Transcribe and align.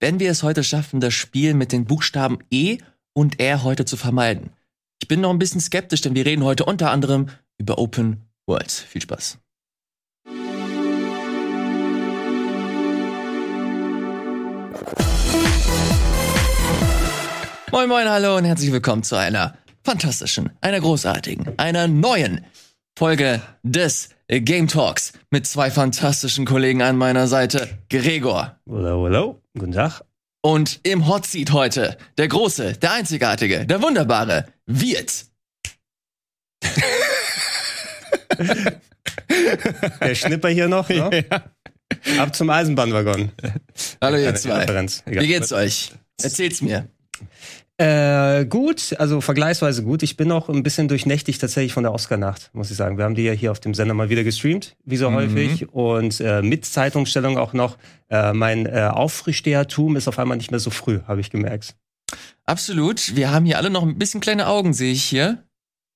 wenn 0.00 0.20
wir 0.20 0.30
es 0.30 0.42
heute 0.42 0.62
schaffen, 0.62 1.00
das 1.00 1.14
Spiel 1.14 1.54
mit 1.54 1.72
den 1.72 1.84
Buchstaben 1.84 2.38
E 2.50 2.78
und 3.12 3.40
R 3.40 3.62
heute 3.62 3.84
zu 3.84 3.96
vermeiden. 3.96 4.50
Ich 5.00 5.08
bin 5.08 5.20
noch 5.20 5.30
ein 5.30 5.38
bisschen 5.38 5.60
skeptisch, 5.60 6.00
denn 6.02 6.14
wir 6.14 6.26
reden 6.26 6.44
heute 6.44 6.64
unter 6.64 6.90
anderem 6.90 7.28
über 7.58 7.78
Open 7.78 8.28
Worlds. 8.46 8.80
Viel 8.80 9.02
Spaß. 9.02 9.38
Moin, 17.72 17.88
moin, 17.88 18.08
hallo 18.08 18.36
und 18.36 18.44
herzlich 18.44 18.72
willkommen 18.72 19.02
zu 19.02 19.16
einer 19.16 19.56
fantastischen, 19.84 20.50
einer 20.60 20.80
großartigen, 20.80 21.58
einer 21.58 21.88
neuen 21.88 22.44
Folge 22.96 23.42
des 23.62 24.15
Game 24.28 24.66
Talks 24.66 25.12
mit 25.30 25.46
zwei 25.46 25.70
fantastischen 25.70 26.46
Kollegen 26.46 26.82
an 26.82 26.96
meiner 26.96 27.28
Seite. 27.28 27.78
Gregor. 27.88 28.58
Hello, 28.68 29.04
hello. 29.04 29.40
Guten 29.56 29.72
Tag. 29.72 30.02
Und 30.42 30.80
im 30.82 31.06
Hot 31.08 31.26
Seat 31.26 31.52
heute 31.52 31.96
der 32.18 32.28
große, 32.28 32.74
der 32.74 32.92
einzigartige, 32.92 33.66
der 33.66 33.82
wunderbare 33.82 34.46
Wirt. 34.66 35.26
Der 40.00 40.14
Schnipper 40.14 40.48
hier 40.48 40.68
noch. 40.68 40.88
Ne? 40.88 41.24
Ab 42.18 42.34
zum 42.34 42.50
Eisenbahnwaggon. 42.50 43.32
Hallo 44.00 44.16
ihr 44.18 44.34
zwei. 44.34 44.66
Wie 45.06 45.26
geht's 45.26 45.52
euch? 45.52 45.92
Erzählt's 46.22 46.60
mir. 46.62 46.88
Äh, 47.78 48.46
gut, 48.46 48.94
also 48.98 49.20
vergleichsweise 49.20 49.82
gut. 49.82 50.02
Ich 50.02 50.16
bin 50.16 50.28
noch 50.28 50.48
ein 50.48 50.62
bisschen 50.62 50.88
durchnächtigt 50.88 51.40
tatsächlich 51.40 51.74
von 51.74 51.82
der 51.82 51.92
Oscar-Nacht, 51.92 52.50
muss 52.54 52.70
ich 52.70 52.76
sagen. 52.76 52.96
Wir 52.96 53.04
haben 53.04 53.14
die 53.14 53.24
ja 53.24 53.32
hier 53.32 53.50
auf 53.50 53.60
dem 53.60 53.74
Sender 53.74 53.92
mal 53.92 54.08
wieder 54.08 54.24
gestreamt, 54.24 54.76
wie 54.84 54.96
so 54.96 55.10
Mhm. 55.10 55.14
häufig. 55.14 55.68
Und 55.74 56.20
äh, 56.20 56.40
mit 56.40 56.64
Zeitumstellung 56.64 57.36
auch 57.36 57.52
noch. 57.52 57.76
Äh, 58.08 58.32
mein 58.32 58.64
äh, 58.64 58.88
Aufrichstehertum 58.90 59.96
ist 59.96 60.08
auf 60.08 60.18
einmal 60.18 60.38
nicht 60.38 60.50
mehr 60.50 60.60
so 60.60 60.70
früh, 60.70 61.00
habe 61.06 61.20
ich 61.20 61.30
gemerkt. 61.30 61.74
Absolut. 62.44 63.14
Wir 63.14 63.30
haben 63.30 63.44
hier 63.44 63.58
alle 63.58 63.68
noch 63.68 63.82
ein 63.82 63.98
bisschen 63.98 64.20
kleine 64.20 64.46
Augen, 64.46 64.72
sehe 64.72 64.92
ich 64.92 65.02
hier. 65.04 65.44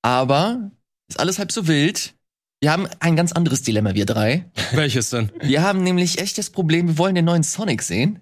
Aber 0.03 0.71
ist 1.07 1.19
alles 1.19 1.39
halb 1.39 1.51
so 1.51 1.67
wild. 1.67 2.13
Wir 2.63 2.71
haben 2.71 2.87
ein 2.99 3.15
ganz 3.15 3.31
anderes 3.31 3.63
Dilemma, 3.63 3.95
wir 3.95 4.05
drei. 4.05 4.45
Welches 4.73 5.09
denn? 5.09 5.31
Wir 5.41 5.63
haben 5.63 5.83
nämlich 5.83 6.19
echt 6.21 6.37
das 6.37 6.51
Problem, 6.51 6.87
wir 6.89 6.97
wollen 6.99 7.15
den 7.15 7.25
neuen 7.25 7.41
Sonic 7.41 7.81
sehen. 7.81 8.19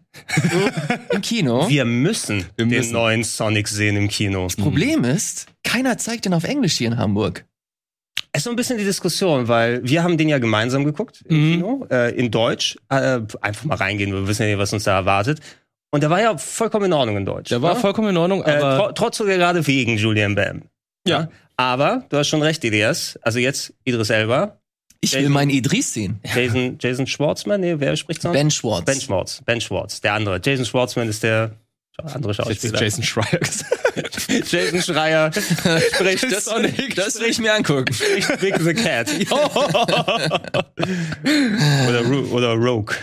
Im 1.11 1.21
Kino. 1.21 1.67
Wir 1.67 1.83
müssen 1.83 2.45
Wir 2.55 2.65
den 2.65 2.69
müssen. 2.69 2.93
neuen 2.93 3.23
Sonic 3.25 3.67
sehen 3.67 3.97
im 3.97 4.07
Kino. 4.07 4.47
Problem 4.57 5.03
ist, 5.03 5.47
keiner 5.65 5.97
zeigt 5.97 6.23
den 6.23 6.33
auf 6.33 6.45
Englisch 6.45 6.77
hier 6.77 6.87
in 6.87 6.97
Hamburg. 6.97 7.45
Es 8.31 8.39
ist 8.39 8.43
so 8.45 8.49
ein 8.51 8.55
bisschen 8.55 8.77
die 8.77 8.85
Diskussion, 8.85 9.49
weil 9.49 9.83
wir 9.83 10.03
haben 10.03 10.17
den 10.17 10.29
ja 10.29 10.37
gemeinsam 10.39 10.85
geguckt 10.85 11.21
im 11.27 11.35
Mhm. 11.35 11.51
Kino, 11.51 11.87
äh, 11.91 12.15
in 12.15 12.31
Deutsch. 12.31 12.77
Äh, 12.89 13.19
einfach 13.41 13.65
mal 13.65 13.75
reingehen, 13.75 14.13
wir 14.13 14.25
wissen 14.27 14.43
ja 14.43 14.49
nicht, 14.49 14.57
was 14.59 14.71
uns 14.71 14.85
da 14.85 14.95
erwartet. 14.95 15.41
Und 15.91 16.01
der 16.01 16.09
war 16.11 16.21
ja 16.21 16.37
vollkommen 16.37 16.85
in 16.85 16.93
Ordnung 16.93 17.17
in 17.17 17.25
Deutsch. 17.25 17.49
Der 17.49 17.61
war 17.61 17.73
ne? 17.73 17.79
vollkommen 17.81 18.09
in 18.09 18.17
Ordnung, 18.17 18.43
äh, 18.43 18.51
aber 18.51 18.77
tro 18.77 18.91
trotz 18.93 19.17
sogar 19.17 19.35
gerade 19.37 19.67
wegen 19.67 19.97
Julian 19.97 20.33
Bam. 20.35 20.61
ja. 21.05 21.27
Aber 21.59 22.05
du 22.07 22.17
hast 22.17 22.29
schon 22.29 22.41
recht, 22.41 22.63
Elias. 22.63 23.19
Also 23.21 23.38
jetzt 23.38 23.73
Idris 23.83 24.09
Elba, 24.09 24.57
Ich 25.02 25.11
will 25.11 25.19
Jason- 25.23 25.33
meinen 25.33 25.49
Idris 25.49 25.93
sehen. 25.93 26.21
Jason, 26.33 26.77
Jason 26.79 27.05
Schwartzman, 27.05 27.59
nee, 27.59 27.75
wer 27.77 27.97
spricht 27.97 28.21
sonst? 28.21 28.33
Ben 28.33 28.49
Schwartz. 28.49 28.85
Ben 28.85 29.01
Schwartz, 29.01 29.41
Ben 29.45 29.59
Schwartz, 29.59 29.99
der 29.99 30.13
andere. 30.13 30.39
Jason 30.41 30.66
Schwartzman 30.66 31.09
ist 31.09 31.21
der 31.21 31.51
andere 32.01 32.33
Schauspieler. 32.33 32.81
Jason 32.81 33.03
Schreier 33.03 33.39
gesagt. 33.39 33.73
Jason 34.51 34.81
Schreier 34.81 35.31
spricht 35.33 36.23
das, 36.31 36.45
Sonic. 36.45 36.95
das 36.95 37.19
will 37.19 37.27
ich 37.29 37.39
mir 37.39 37.53
angucken. 37.53 37.94
spricht 37.94 38.39
Big 38.39 38.57
the 38.61 38.73
Cat. 38.73 39.09
oder, 41.89 42.31
oder 42.31 42.53
Rogue. 42.53 42.95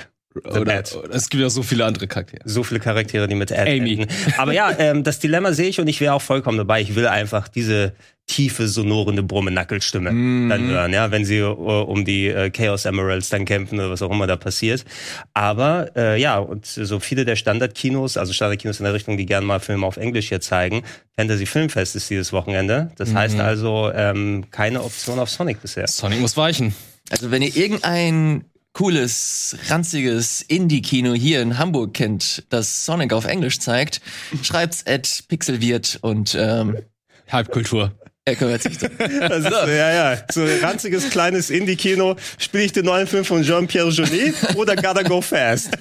Oder, 0.45 0.65
Bat. 0.65 0.97
es 1.13 1.29
gibt 1.29 1.43
ja 1.43 1.51
so 1.51 1.63
viele 1.63 1.85
andere 1.85 2.07
Charaktere. 2.07 2.43
So 2.45 2.63
viele 2.63 2.81
Charaktere, 2.81 3.29
die 3.29 3.35
mit 3.35 3.53
Ad 3.53 3.71
Amy. 3.71 3.93
enden. 4.01 4.07
Aber 4.39 4.53
ja, 4.53 4.71
ähm, 4.79 5.03
das 5.05 5.19
Dilemma 5.19 5.53
sehe 5.53 5.69
ich 5.69 5.81
und 5.81 5.89
ich 5.89 6.01
wäre 6.01 6.15
auch 6.15 6.23
vollkommen 6.23 6.59
dabei. 6.59 6.81
Ich 6.81 6.95
will 6.95 7.07
einfach 7.07 7.49
diese 7.49 7.93
tiefe, 8.29 8.67
sonorende 8.67 9.23
Brumme-Nackelstimme 9.23 10.11
Mhm. 10.11 10.49
dann 10.49 10.67
hören, 10.67 10.93
ja, 10.93 11.13
wenn 11.13 11.25
sie 11.25 11.39
äh, 11.39 11.45
um 11.45 12.05
die 12.05 12.27
äh, 12.27 12.51
Chaos 12.51 12.85
Emeralds 12.85 13.29
dann 13.29 13.45
kämpfen 13.45 13.79
oder 13.79 13.89
was 13.91 14.03
auch 14.03 14.11
immer 14.11 14.27
da 14.27 14.35
passiert. 14.35 14.85
Aber 15.33 15.91
äh, 15.97 16.21
ja, 16.21 16.39
und 16.39 16.67
so 16.67 16.99
viele 16.99 17.25
der 17.25 17.37
Standardkinos, 17.37 18.17
also 18.17 18.33
Standardkinos 18.33 18.81
in 18.81 18.85
der 18.85 18.95
Richtung, 18.95 19.17
die 19.17 19.27
gerne 19.27 19.47
mal 19.47 19.61
Filme 19.61 19.87
auf 19.87 19.97
Englisch 19.97 20.29
hier 20.29 20.41
zeigen, 20.41 20.83
Fantasy 21.17 21.47
Filmfest 21.47 21.95
ist 21.97 22.11
dieses 22.11 22.33
Wochenende. 22.33 22.91
Das 22.97 23.11
Mhm. 23.11 23.15
heißt 23.19 23.39
also 23.41 23.91
ähm, 23.95 24.45
keine 24.51 24.83
Option 24.83 25.19
auf 25.21 25.31
Sonic 25.31 25.63
bisher. 25.63 25.87
Sonic 25.87 26.21
muss 26.21 26.37
weichen. 26.37 26.75
Also 27.11 27.31
wenn 27.31 27.43
ihr 27.43 27.57
irgendein 27.57 28.45
cooles, 28.77 29.57
ranziges 29.71 30.43
Indie-Kino 30.43 31.15
hier 31.15 31.41
in 31.41 31.57
Hamburg 31.57 31.95
kennt, 31.95 32.45
das 32.51 32.85
Sonic 32.85 33.15
auf 33.15 33.25
Englisch 33.25 33.59
zeigt, 33.59 34.03
schreibt's 34.43 34.87
at 34.87 35.25
Pixelwirt 35.29 35.99
und 36.03 36.37
ähm, 36.39 36.77
Halbkultur. 37.27 37.93
er 38.27 38.37
kümmert 38.37 38.61
sich 38.61 38.79
so, 38.79 38.87
ja, 38.87 40.13
ja. 40.13 40.19
So 40.31 40.43
ein 40.43 40.59
ranziges 40.61 41.09
kleines 41.09 41.49
Indie-Kino. 41.49 42.17
Spiele 42.37 42.65
ich 42.65 42.73
den 42.73 42.85
neuen 42.85 43.07
Film 43.07 43.25
von 43.25 43.43
Jean-Pierre 43.43 43.89
Jeunet 43.89 44.35
oder 44.57 44.77
Gotta 44.77 45.05
Go 45.05 45.23
Fast? 45.23 45.71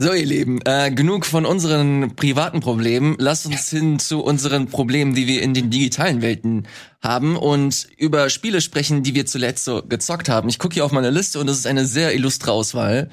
So, 0.00 0.12
ihr 0.12 0.26
Lieben, 0.26 0.60
äh, 0.64 0.92
genug 0.92 1.26
von 1.26 1.44
unseren 1.44 2.14
privaten 2.14 2.60
Problemen. 2.60 3.16
Lasst 3.18 3.46
uns 3.46 3.68
hin 3.70 3.98
zu 3.98 4.20
unseren 4.22 4.68
Problemen, 4.68 5.12
die 5.14 5.26
wir 5.26 5.42
in 5.42 5.54
den 5.54 5.70
digitalen 5.70 6.22
Welten 6.22 6.68
haben 7.02 7.36
und 7.36 7.88
über 7.96 8.30
Spiele 8.30 8.60
sprechen, 8.60 9.02
die 9.02 9.16
wir 9.16 9.26
zuletzt 9.26 9.64
so 9.64 9.82
gezockt 9.82 10.28
haben. 10.28 10.48
Ich 10.48 10.60
gucke 10.60 10.74
hier 10.74 10.84
auf 10.84 10.92
meine 10.92 11.10
Liste 11.10 11.40
und 11.40 11.48
das 11.48 11.58
ist 11.58 11.66
eine 11.66 11.84
sehr 11.84 12.14
illustre 12.14 12.52
Auswahl. 12.52 13.08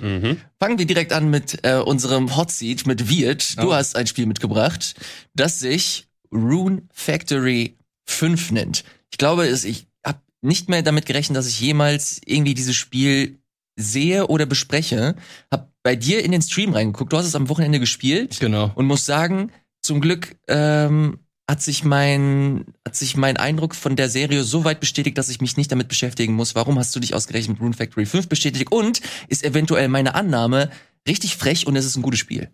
Fangen 0.60 0.78
wir 0.78 0.86
direkt 0.86 1.12
an 1.12 1.32
mit 1.32 1.58
äh, 1.66 1.78
unserem 1.78 2.38
Hot 2.38 2.52
Seat, 2.52 2.86
mit 2.86 3.10
Wirt. 3.10 3.58
Du 3.60 3.70
Oh. 3.72 3.74
hast 3.74 3.96
ein 3.96 4.06
Spiel 4.06 4.28
mitgebracht, 4.28 4.94
das 5.34 5.58
sich 5.60 6.08
Rune 6.32 6.84
Factory 6.94 7.78
5 8.06 8.52
nennt. 8.52 8.84
Ich 9.10 9.18
glaube, 9.18 9.48
es, 9.48 9.64
ich 9.66 9.88
habe 10.06 10.20
nicht 10.42 10.70
mehr 10.70 10.84
damit 10.84 11.08
gerechnet, 11.08 11.36
dass 11.36 11.48
ich 11.48 11.60
jemals 11.60 12.22
irgendwie 12.28 12.54
dieses 12.54 12.76
Spiel 12.76 13.40
sehe 13.76 14.28
oder 14.28 14.46
bespreche. 14.46 15.16
Hab 15.52 15.72
bei 15.86 15.96
dir 15.96 16.26
in 16.26 16.32
den 16.32 16.42
Stream 16.42 16.74
reingeguckt. 16.74 17.14
Du 17.14 17.18
hast 17.18 17.28
es 17.28 17.36
am 17.36 17.48
Wochenende 17.48 17.80
gespielt 17.80 18.40
Genau. 18.40 18.72
und 18.74 18.88
muss 18.88 19.06
sagen, 19.06 19.52
zum 19.84 20.02
Glück 20.02 20.36
ähm, 20.48 21.20
hat 21.48 21.62
sich 21.62 21.84
mein 21.84 22.66
hat 22.88 22.96
sich 22.96 23.16
mein 23.16 23.38
Eindruck 23.38 23.76
von 23.76 23.96
der 23.96 24.10
Serie 24.10 24.44
so 24.44 24.64
weit 24.66 24.80
bestätigt, 24.80 25.16
dass 25.20 25.30
ich 25.30 25.42
mich 25.42 25.58
nicht 25.58 25.72
damit 25.72 25.88
beschäftigen 25.88 26.34
muss. 26.34 26.56
Warum 26.56 26.80
hast 26.80 26.96
du 26.96 27.00
dich 27.00 27.14
ausgerechnet 27.14 27.58
mit 27.58 27.62
Rune 27.62 27.76
Factory 27.76 28.08
5 28.08 28.28
bestätigt? 28.28 28.72
Und 28.72 29.00
ist 29.28 29.44
eventuell 29.44 29.88
meine 29.88 30.16
Annahme 30.16 30.72
richtig 31.08 31.38
frech 31.38 31.68
und 31.68 31.76
es 31.76 31.86
ist 31.86 31.96
ein 31.98 32.02
gutes 32.02 32.20
Spiel. 32.20 32.50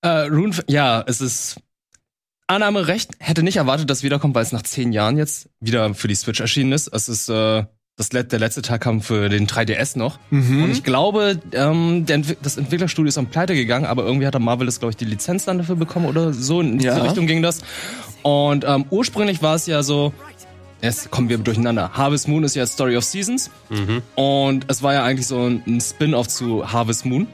Äh, 0.00 0.08
Rune, 0.08 0.56
ja, 0.66 1.04
es 1.06 1.20
ist 1.20 1.60
Annahme 2.46 2.86
recht. 2.86 3.10
Hätte 3.18 3.42
nicht 3.42 3.58
erwartet, 3.58 3.90
dass 3.90 3.98
es 3.98 4.04
wiederkommt, 4.04 4.34
weil 4.34 4.44
es 4.44 4.52
nach 4.52 4.62
zehn 4.62 4.92
Jahren 4.92 5.18
jetzt 5.18 5.50
wieder 5.60 5.92
für 5.92 6.08
die 6.08 6.14
Switch 6.14 6.40
erschienen 6.40 6.72
ist. 6.72 6.88
Es 6.88 7.10
ist 7.10 7.28
äh, 7.28 7.64
das 7.96 8.12
let 8.12 8.32
der 8.32 8.38
letzte 8.38 8.62
Tag 8.62 8.80
kam 8.82 9.00
für 9.02 9.28
den 9.28 9.46
3DS 9.46 9.98
noch. 9.98 10.18
Und 10.30 10.70
ich 10.70 10.82
glaube, 10.82 11.38
ähm, 11.52 12.04
Entwi 12.08 12.36
das 12.42 12.56
Entwicklerstudio 12.56 13.08
ist 13.08 13.18
am 13.18 13.26
Pleite 13.26 13.54
gegangen, 13.54 13.84
aber 13.84 14.04
irgendwie 14.04 14.26
hat 14.26 14.34
der 14.34 14.40
Marvel 14.40 14.66
das, 14.66 14.78
glaube 14.80 14.90
ich, 14.92 14.96
die 14.96 15.04
Lizenz 15.04 15.44
dann 15.44 15.58
dafür 15.58 15.76
bekommen 15.76 16.06
oder 16.06 16.32
so. 16.32 16.60
In 16.60 16.80
Ja. 16.80 16.94
diese 16.94 17.04
Richtung 17.06 17.26
ging 17.26 17.42
das. 17.42 17.60
Und 18.22 18.64
ähm, 18.66 18.86
ursprünglich 18.90 19.42
war 19.42 19.54
es 19.56 19.66
ja 19.66 19.82
so, 19.82 20.12
jetzt 20.80 21.10
kommen 21.10 21.28
wir 21.28 21.36
durcheinander. 21.38 21.90
Harvest 21.92 22.28
Moon 22.28 22.44
ist 22.44 22.54
ja 22.56 22.64
Story 22.66 22.96
of 22.96 23.04
Seasons. 23.04 23.50
Und 24.14 24.64
es 24.68 24.82
war 24.82 24.94
ja 24.94 25.04
eigentlich 25.04 25.26
so 25.26 25.40
ein, 25.44 25.62
ein 25.66 25.80
Spin-off 25.80 26.28
zu 26.28 26.72
Harvest 26.72 27.04
Moon. 27.04 27.26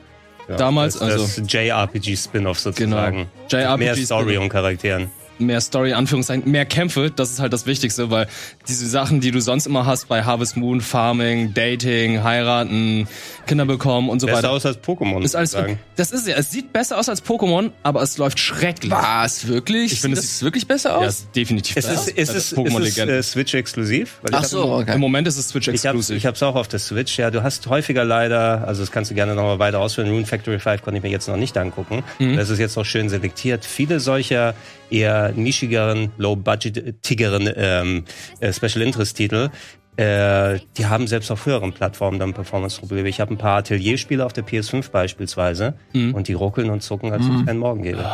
Damals, 0.56 0.94
das, 0.98 1.02
also 1.12 1.42
das 1.42 1.52
JRPG-Spin-off 1.52 2.58
sozusagen. 2.58 3.26
Genau. 3.50 3.76
Mehr 3.76 3.88
JRPG 3.92 4.04
Story 4.06 4.22
Spin-off. 4.24 4.42
und 4.44 4.48
Charakteren. 4.48 5.10
Mehr 5.40 5.60
Story, 5.60 5.92
Anführungszeichen, 5.92 6.50
mehr 6.50 6.64
Kämpfe, 6.66 7.10
das 7.10 7.30
ist 7.30 7.40
halt 7.40 7.52
das 7.52 7.66
Wichtigste, 7.66 8.10
weil 8.10 8.26
diese 8.68 8.86
Sachen, 8.88 9.20
die 9.20 9.30
du 9.30 9.40
sonst 9.40 9.66
immer 9.66 9.86
hast 9.86 10.08
bei 10.08 10.24
Harvest 10.24 10.56
Moon, 10.56 10.80
Farming, 10.80 11.54
Dating, 11.54 12.22
heiraten, 12.22 13.08
Kinder 13.46 13.66
bekommen 13.66 14.08
und 14.08 14.20
so 14.20 14.26
Besser 14.26 14.38
weiter. 14.38 14.50
aus 14.50 14.66
als 14.66 14.78
Pokémon, 14.82 15.22
Ist 15.22 15.36
alles, 15.36 15.52
sagen. 15.52 15.78
das 15.96 16.10
ist 16.12 16.26
ja, 16.26 16.36
es 16.36 16.50
sieht 16.50 16.72
besser 16.72 16.98
aus 16.98 17.08
als 17.08 17.24
Pokémon, 17.24 17.70
aber 17.82 18.02
es 18.02 18.18
läuft 18.18 18.38
schrecklich. 18.38 18.90
Was? 18.92 19.46
Wirklich? 19.48 19.92
Ich 19.92 20.00
finde, 20.00 20.16
Sieht 20.16 20.24
es 20.24 20.30
das 20.38 20.42
wirklich 20.42 20.66
besser 20.66 20.90
Ja, 20.90 20.96
aus? 20.96 21.06
ist 21.20 21.28
definitiv 21.36 21.76
Es 21.76 21.86
besser 21.86 22.00
ist, 22.00 22.08
ist, 22.10 22.28
es, 22.30 22.52
ist 22.52 22.58
Pokémon 22.58 22.80
es 22.82 22.96
Legende. 22.96 23.18
äh, 23.18 23.22
Switch-exklusiv? 23.22 24.18
Weil 24.22 24.30
ich 24.32 24.36
Ach 24.36 24.44
so, 24.44 24.72
okay. 24.72 24.94
Im 24.94 25.00
Moment 25.00 25.26
ist 25.28 25.38
es 25.38 25.48
Switch 25.48 25.68
Ich 25.68 25.86
habe 25.86 25.98
hab's 25.98 26.42
auch 26.42 26.54
auf 26.56 26.68
der 26.68 26.78
Switch. 26.78 27.18
Ja, 27.18 27.30
du 27.30 27.42
hast 27.42 27.66
häufiger 27.68 28.04
leider, 28.04 28.66
also 28.66 28.82
das 28.82 28.90
kannst 28.90 29.10
du 29.10 29.14
gerne 29.14 29.34
nochmal 29.34 29.58
weiter 29.58 29.80
ausführen. 29.80 30.08
Rune 30.08 30.26
Factory 30.26 30.58
5 30.58 30.82
konnte 30.82 30.98
ich 30.98 31.02
mir 31.02 31.10
jetzt 31.10 31.28
noch 31.28 31.36
nicht 31.36 31.56
angucken. 31.56 32.02
Mhm. 32.18 32.36
Das 32.36 32.50
ist 32.50 32.58
jetzt 32.58 32.76
noch 32.76 32.84
schön 32.84 33.08
selektiert. 33.08 33.64
Viele 33.64 34.00
solcher 34.00 34.54
eher 34.90 35.32
nischigeren, 35.32 36.10
low-budgetigeren 36.18 37.50
ähm, 37.56 38.04
äh, 38.40 38.52
Special 38.52 38.82
Interest 38.82 39.16
Titel. 39.16 39.50
Äh, 39.96 40.60
die 40.76 40.86
haben 40.86 41.06
selbst 41.08 41.30
auf 41.32 41.44
höheren 41.46 41.72
Plattformen 41.72 42.18
dann 42.20 42.32
Performance-Probleme. 42.32 43.08
Ich 43.08 43.20
habe 43.20 43.34
ein 43.34 43.38
paar 43.38 43.58
Atelierspiele 43.58 44.24
auf 44.24 44.32
der 44.32 44.44
PS5 44.46 44.90
beispielsweise 44.90 45.74
Mhm. 45.92 46.14
und 46.14 46.28
die 46.28 46.34
ruckeln 46.34 46.70
und 46.70 46.82
zucken, 46.82 47.12
als 47.12 47.26
ob 47.26 47.34
es 47.40 47.46
keinen 47.46 47.58
Morgen 47.58 47.82
gäbe. 47.82 48.04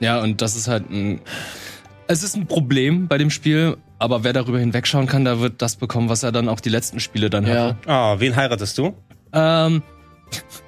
Ja, 0.00 0.20
und 0.20 0.42
das 0.42 0.56
ist 0.56 0.68
halt 0.68 0.90
ein. 0.90 1.20
Es 2.06 2.22
ist 2.22 2.36
ein 2.36 2.46
Problem 2.46 3.08
bei 3.08 3.18
dem 3.18 3.30
Spiel, 3.30 3.76
aber 3.98 4.24
wer 4.24 4.32
darüber 4.32 4.58
hinwegschauen 4.58 5.06
kann, 5.06 5.24
der 5.24 5.40
wird 5.40 5.60
das 5.60 5.76
bekommen, 5.76 6.08
was 6.08 6.22
er 6.22 6.32
dann 6.32 6.48
auch 6.48 6.60
die 6.60 6.68
letzten 6.70 7.00
Spiele 7.00 7.28
dann 7.30 7.46
Ja. 7.46 7.54
hatte. 7.54 7.76
Ah, 7.86 8.16
wen 8.18 8.34
heiratest 8.36 8.78
du? 8.78 8.94
Ähm, 9.32 9.82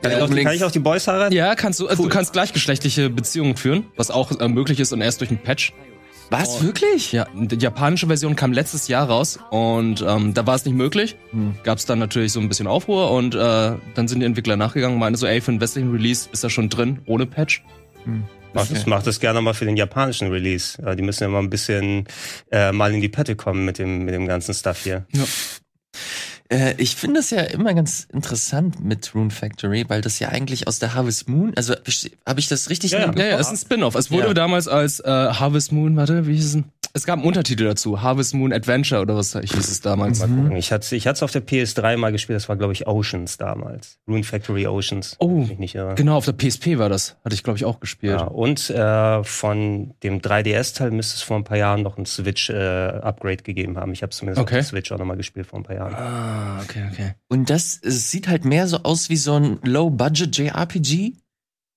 Kann, 0.03 0.13
ich 0.13 0.19
auch, 0.19 0.31
die- 0.31 0.43
kann 0.45 0.55
ich 0.55 0.65
auch 0.65 0.71
die 0.71 0.79
Boys 0.79 1.07
heiraten? 1.07 1.35
ja, 1.35 1.55
kannst 1.55 1.81
du. 1.81 1.89
Also, 1.89 2.03
du 2.05 2.09
kannst 2.09 2.33
gleichgeschlechtliche 2.33 3.11
Beziehungen 3.11 3.57
führen, 3.57 3.87
was 3.97 4.11
auch 4.11 4.39
äh, 4.41 4.49
möglich 4.49 4.81
ist 4.81 4.93
und 4.93 5.01
erst 5.01 5.21
durch 5.21 5.31
einen 5.31 5.43
Patch. 5.43 5.73
Was, 6.33 6.63
wirklich? 6.63 7.11
Ja, 7.11 7.27
die 7.35 7.57
japanische 7.57 8.07
Version 8.07 8.37
kam 8.37 8.53
letztes 8.53 8.87
Jahr 8.87 9.09
raus 9.09 9.41
und 9.51 10.01
ähm, 10.07 10.33
da 10.33 10.47
war 10.47 10.55
es 10.55 10.65
nicht 10.65 10.77
möglich. 10.77 11.17
Hm. 11.33 11.57
Gab 11.65 11.79
es 11.79 11.87
dann 11.87 11.99
natürlich 11.99 12.31
so 12.33 12.39
ein 12.39 12.49
bisschen 12.49 12.69
Aufruhr 12.69 13.11
und 13.11 13.35
äh, 13.35 13.39
dann 13.39 14.07
sind 14.07 14.21
die 14.21 14.27
Entwickler 14.27 14.57
nachgegangen 14.57 14.95
und 14.95 15.01
meinten 15.01 15.17
so, 15.19 15.27
ey, 15.27 15.41
für 15.41 15.51
den 15.51 15.61
westlichen 15.61 15.91
Release 15.91 16.29
ist 16.33 16.45
das 16.45 16.53
schon 16.53 16.69
drin, 16.69 17.01
ohne 17.07 17.27
Patch. 17.27 17.65
Mach 18.53 18.67
das, 18.67 18.87
mach 18.87 19.03
das 19.03 19.19
gerne 19.19 19.41
mal 19.41 19.55
für 19.55 19.65
den 19.65 19.77
japanischen 19.77 20.31
Release. 20.31 20.81
Ja, 20.81 20.95
die 20.95 21.03
müssen 21.03 21.25
ja 21.25 21.29
mal 21.29 21.41
ein 21.41 21.51
bisschen 21.51 22.07
äh, 22.53 22.71
mal 22.71 22.95
in 22.95 23.01
die 23.01 23.09
Pette 23.09 23.35
kommen 23.35 23.65
mit 23.65 23.79
dem, 23.79 24.05
mit 24.05 24.15
dem 24.15 24.27
ganzen 24.29 24.55
Stuff 24.55 24.85
hier. 24.85 25.07
Äh, 26.53 26.75
ich 26.79 26.97
finde 26.97 27.21
es 27.21 27.31
ja 27.31 27.43
immer 27.43 27.73
ganz 27.75 28.07
interessant 28.13 28.85
mit 28.85 29.15
Rune 29.15 29.31
Factory, 29.31 29.85
weil 29.89 30.01
das 30.01 30.19
ja 30.19 30.29
eigentlich 30.31 30.67
aus 30.67 30.79
der 30.81 30.95
Harvest 30.95 31.29
Moon, 31.29 31.53
also 31.57 31.75
habe 32.27 32.41
ich 32.41 32.49
das 32.49 32.69
richtig 32.71 32.91
Ja, 32.91 33.01
ja. 33.01 33.13
Ja, 33.17 33.25
ja, 33.27 33.39
es 33.39 33.47
ist 33.47 33.53
ein 33.53 33.57
Spin-off. 33.57 33.95
Es 33.95 34.11
wurde 34.11 34.29
Ja. 34.29 34.35
damals 34.35 34.67
als 34.69 35.01
äh, 35.01 35.05
Harvest 35.09 35.71
Moon, 35.73 35.97
warte, 35.97 36.27
wie 36.27 36.35
hieß 36.35 36.45
es 36.47 36.53
denn? 36.53 36.65
Es 36.93 37.05
gab 37.07 37.19
einen 37.21 37.25
Untertitel 37.29 37.63
dazu, 37.67 38.03
Harvest 38.03 38.35
Moon 38.35 38.53
Adventure 38.53 39.01
oder 39.01 39.15
was 39.15 39.33
hieß 39.39 39.53
es 39.71 39.81
damals. 39.81 40.19
Mal 40.19 40.27
gucken. 40.27 40.57
Ich 40.57 40.73
hatte 40.73 40.97
ich 40.97 41.07
es 41.07 41.23
auf 41.23 41.31
der 41.31 41.47
PS3 41.47 41.97
mal 41.97 42.11
gespielt, 42.11 42.35
das 42.37 42.49
war 42.49 42.57
glaube 42.57 42.73
ich 42.73 42.89
Oceans 42.89 43.39
damals. 43.39 43.99
Rune 44.09 44.25
Factory 44.25 44.67
Oceans. 44.67 45.15
Oh, 45.21 45.47
ich 45.49 45.57
nicht 45.61 45.77
irre. 45.77 45.95
Genau, 45.95 46.17
auf 46.17 46.25
der 46.25 46.33
PSP 46.33 46.79
war 46.79 46.89
das. 46.89 47.15
Hatte 47.25 47.35
ich, 47.37 47.45
glaube 47.45 47.59
ich, 47.59 47.65
auch 47.65 47.79
gespielt. 47.79 48.19
Ja, 48.19 48.25
und 48.25 48.71
äh, 48.71 49.23
von 49.23 49.95
dem 50.03 50.21
3DS-Teil 50.21 50.91
müsste 50.91 51.15
es 51.15 51.23
vor 51.23 51.37
ein 51.37 51.45
paar 51.45 51.59
Jahren 51.59 51.83
noch 51.83 51.97
ein 51.97 52.07
Switch-Upgrade 52.07 53.45
gegeben 53.45 53.77
haben. 53.79 53.93
Ich 53.93 54.03
habe 54.03 54.11
zumindest 54.11 54.43
Okay. 54.43 54.57
auf 54.57 54.59
der 54.59 54.69
Switch 54.69 54.91
auch 54.91 54.99
nochmal 54.99 55.17
gespielt 55.17 55.47
vor 55.47 55.61
ein 55.61 55.63
paar 55.63 55.77
Jahren. 55.77 55.95
Ah, 55.95 56.40
okay, 56.63 56.89
okay. 56.91 57.15
Und 57.29 57.51
das 57.51 57.79
es 57.83 58.11
sieht 58.11 58.29
halt 58.29 58.45
mehr 58.45 58.67
so 58.69 58.79
aus 58.83 59.09
wie 59.11 59.17
so 59.17 59.35
ein 59.35 59.59
Low-Budget 59.63 60.37
JRPG. 60.37 61.15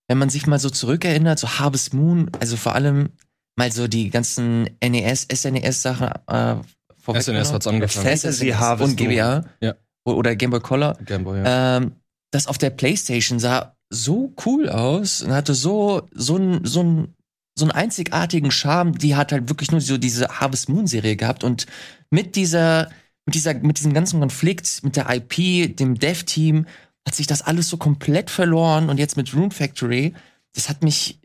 Wenn 0.07 0.17
man 0.17 0.29
sich 0.29 0.47
mal 0.47 0.59
so 0.59 0.69
zurückerinnert, 0.69 1.39
so 1.39 1.47
Harvest 1.47 1.93
Moon, 1.93 2.29
also 2.39 2.57
vor 2.57 2.75
allem 2.75 3.09
mal 3.55 3.71
so 3.71 3.87
die 3.87 4.09
ganzen 4.09 4.69
E 4.81 4.89
NES, 4.89 5.27
SNES-Sachen 5.33 6.09
äh, 6.27 6.55
vorweg 6.97 7.21
SNS 7.23 7.53
hat's 7.53 7.67
angefangen. 7.67 8.05
Fantasy 8.05 8.45
SNES 8.45 8.55
Harvest 8.57 8.91
und 8.91 8.95
GBA. 8.97 9.45
Ja. 9.61 9.75
Oder 10.05 10.35
Game 10.35 10.51
Boy 10.51 10.59
Color. 10.59 10.97
Gameboy, 11.05 11.39
ja. 11.39 11.77
Ähm, 11.77 11.93
das 12.31 12.47
auf 12.47 12.57
der 12.57 12.71
Playstation 12.71 13.39
sah 13.39 13.75
so 13.89 14.33
cool 14.45 14.69
aus 14.69 15.21
und 15.21 15.31
hatte 15.31 15.53
so, 15.53 16.07
so 16.13 16.37
ein, 16.37 16.65
so 16.65 16.81
ein, 16.81 17.15
so 17.55 17.65
einen 17.65 17.71
einzigartigen 17.71 18.51
Charme. 18.51 18.97
Die 18.97 19.15
hat 19.15 19.31
halt 19.31 19.49
wirklich 19.49 19.71
nur 19.71 19.81
so 19.81 19.97
diese 19.97 20.27
Harvest 20.27 20.67
Moon 20.67 20.87
Serie 20.87 21.15
gehabt 21.15 21.43
und 21.43 21.67
mit 22.09 22.35
dieser, 22.35 22.89
mit 23.25 23.35
dieser, 23.35 23.53
mit 23.55 23.77
diesem 23.79 23.93
ganzen 23.93 24.19
Konflikt, 24.19 24.83
mit 24.83 24.95
der 24.95 25.07
IP, 25.09 25.75
dem 25.77 25.97
Dev-Team, 25.99 26.65
hat 27.05 27.15
sich 27.15 27.27
das 27.27 27.41
alles 27.41 27.69
so 27.69 27.77
komplett 27.77 28.29
verloren 28.29 28.89
und 28.89 28.97
jetzt 28.97 29.17
mit 29.17 29.33
Rune 29.33 29.51
Factory, 29.51 30.13
das 30.53 30.69
hat 30.69 30.83
mich, 30.83 31.19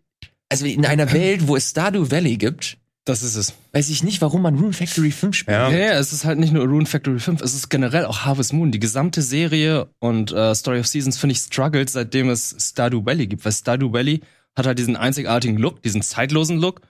also 0.49 0.67
in 0.67 0.85
einer 0.87 1.13
Welt, 1.13 1.47
wo 1.47 1.57
es 1.57 1.71
Stardew 1.71 2.11
Valley 2.11 2.37
gibt, 2.37 2.79
Das 3.05 3.23
ist 3.23 3.37
es. 3.37 3.55
weiß 3.73 3.89
ich 3.91 4.03
nicht, 4.03 4.21
warum 4.21 4.43
man 4.43 4.57
Rune 4.57 4.73
Factory 4.73 5.11
5 5.11 5.37
spielt. 5.37 5.57
Ja. 5.57 5.71
Ja, 5.71 5.79
ja, 5.79 5.93
es 5.99 6.13
ist 6.13 6.25
halt 6.25 6.39
nicht 6.39 6.53
nur 6.53 6.65
Rune 6.67 6.87
Factory 6.87 7.19
5, 7.21 7.41
es 7.43 7.55
ist 7.55 7.69
generell 7.69 8.05
auch 8.07 8.21
Harvest 8.25 8.53
Moon. 8.53 8.71
Die 8.73 8.81
gesamte 8.81 9.23
Serie 9.23 9.89
und 9.99 10.33
äh, 10.33 10.55
Story 10.55 10.81
of 10.81 10.87
Seasons, 10.87 11.17
finde 11.19 11.33
ich, 11.33 11.39
struggles, 11.39 11.93
seitdem 11.93 12.29
es 12.29 12.57
Stardew 12.59 13.05
Valley 13.05 13.27
gibt. 13.27 13.45
Weil 13.45 13.53
Stardew 13.53 13.93
Valley 13.93 14.21
hat 14.57 14.67
halt 14.67 14.79
diesen 14.79 14.97
einzigartigen 14.97 15.57
Look, 15.59 15.83
diesen 15.83 16.03
zeitlosen 16.03 16.59
Look. 16.59 16.81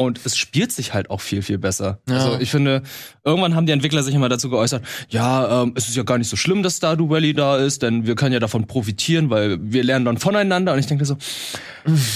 Und 0.00 0.18
es 0.24 0.34
spielt 0.38 0.72
sich 0.72 0.94
halt 0.94 1.10
auch 1.10 1.20
viel, 1.20 1.42
viel 1.42 1.58
besser. 1.58 1.98
Ja. 2.08 2.14
Also 2.14 2.40
ich 2.40 2.50
finde, 2.50 2.82
irgendwann 3.22 3.54
haben 3.54 3.66
die 3.66 3.72
Entwickler 3.72 4.02
sich 4.02 4.14
immer 4.14 4.30
dazu 4.30 4.48
geäußert, 4.48 4.82
ja, 5.10 5.62
ähm, 5.62 5.74
es 5.76 5.90
ist 5.90 5.94
ja 5.94 6.04
gar 6.04 6.16
nicht 6.16 6.30
so 6.30 6.36
schlimm, 6.36 6.62
dass 6.62 6.78
Stardew 6.78 7.10
Valley 7.10 7.34
da 7.34 7.58
ist, 7.58 7.82
denn 7.82 8.06
wir 8.06 8.14
können 8.14 8.32
ja 8.32 8.38
davon 8.38 8.66
profitieren, 8.66 9.28
weil 9.28 9.58
wir 9.60 9.84
lernen 9.84 10.06
dann 10.06 10.16
voneinander. 10.16 10.72
Und 10.72 10.78
ich 10.78 10.86
denke 10.86 11.04
so, 11.04 11.18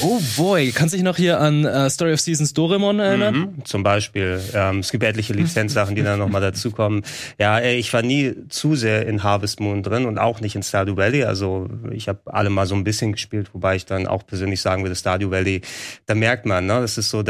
oh 0.01 0.19
boy, 0.39 0.73
kannst 0.73 0.95
du 0.95 0.97
dich 0.97 1.05
noch 1.05 1.19
hier 1.19 1.39
an 1.43 1.67
äh, 1.67 1.91
Story 1.91 2.15
of 2.15 2.21
Seasons 2.21 2.55
Doraemon 2.55 3.01
erinnern? 3.01 3.35
Mhm, 3.35 3.65
zum 3.67 3.83
Beispiel. 3.83 4.41
Ähm, 4.55 4.79
es 4.79 4.91
gibt 4.91 5.05
etliche 5.05 5.35
Lizenzsachen, 5.35 5.95
die 5.95 6.03
dann 6.03 6.19
nochmal 6.19 6.41
dazukommen. 6.41 7.03
Ja, 7.39 7.61
ich 7.61 7.93
war 7.93 8.01
nie 8.01 8.33
zu 8.49 8.77
sehr 8.77 9.07
in 9.07 9.23
Harvest 9.23 9.61
Moon 9.61 9.83
drin 9.83 10.07
und 10.07 10.17
auch 10.17 10.41
nicht 10.41 10.57
in 10.57 10.63
Stardew 10.63 10.97
Valley. 10.97 11.25
Also 11.25 11.69
ich 11.91 12.09
habe 12.09 12.21
alle 12.25 12.49
mal 12.49 12.65
so 12.67 12.77
ein 12.77 12.85
bisschen 12.85 13.13
gespielt, 13.13 13.51
wobei 13.53 13.77
ich 13.77 13.85
dann 13.85 14.07
auch 14.07 14.27
persönlich 14.27 14.63
sagen 14.63 14.85
würde, 14.85 14.97
Stardew 14.97 15.31
Valley, 15.31 15.61
da 16.07 16.15
merkt 16.15 16.47
man, 16.47 16.65
ne, 16.65 16.81
das 16.81 16.97
ist 16.97 17.11
so 17.11 17.23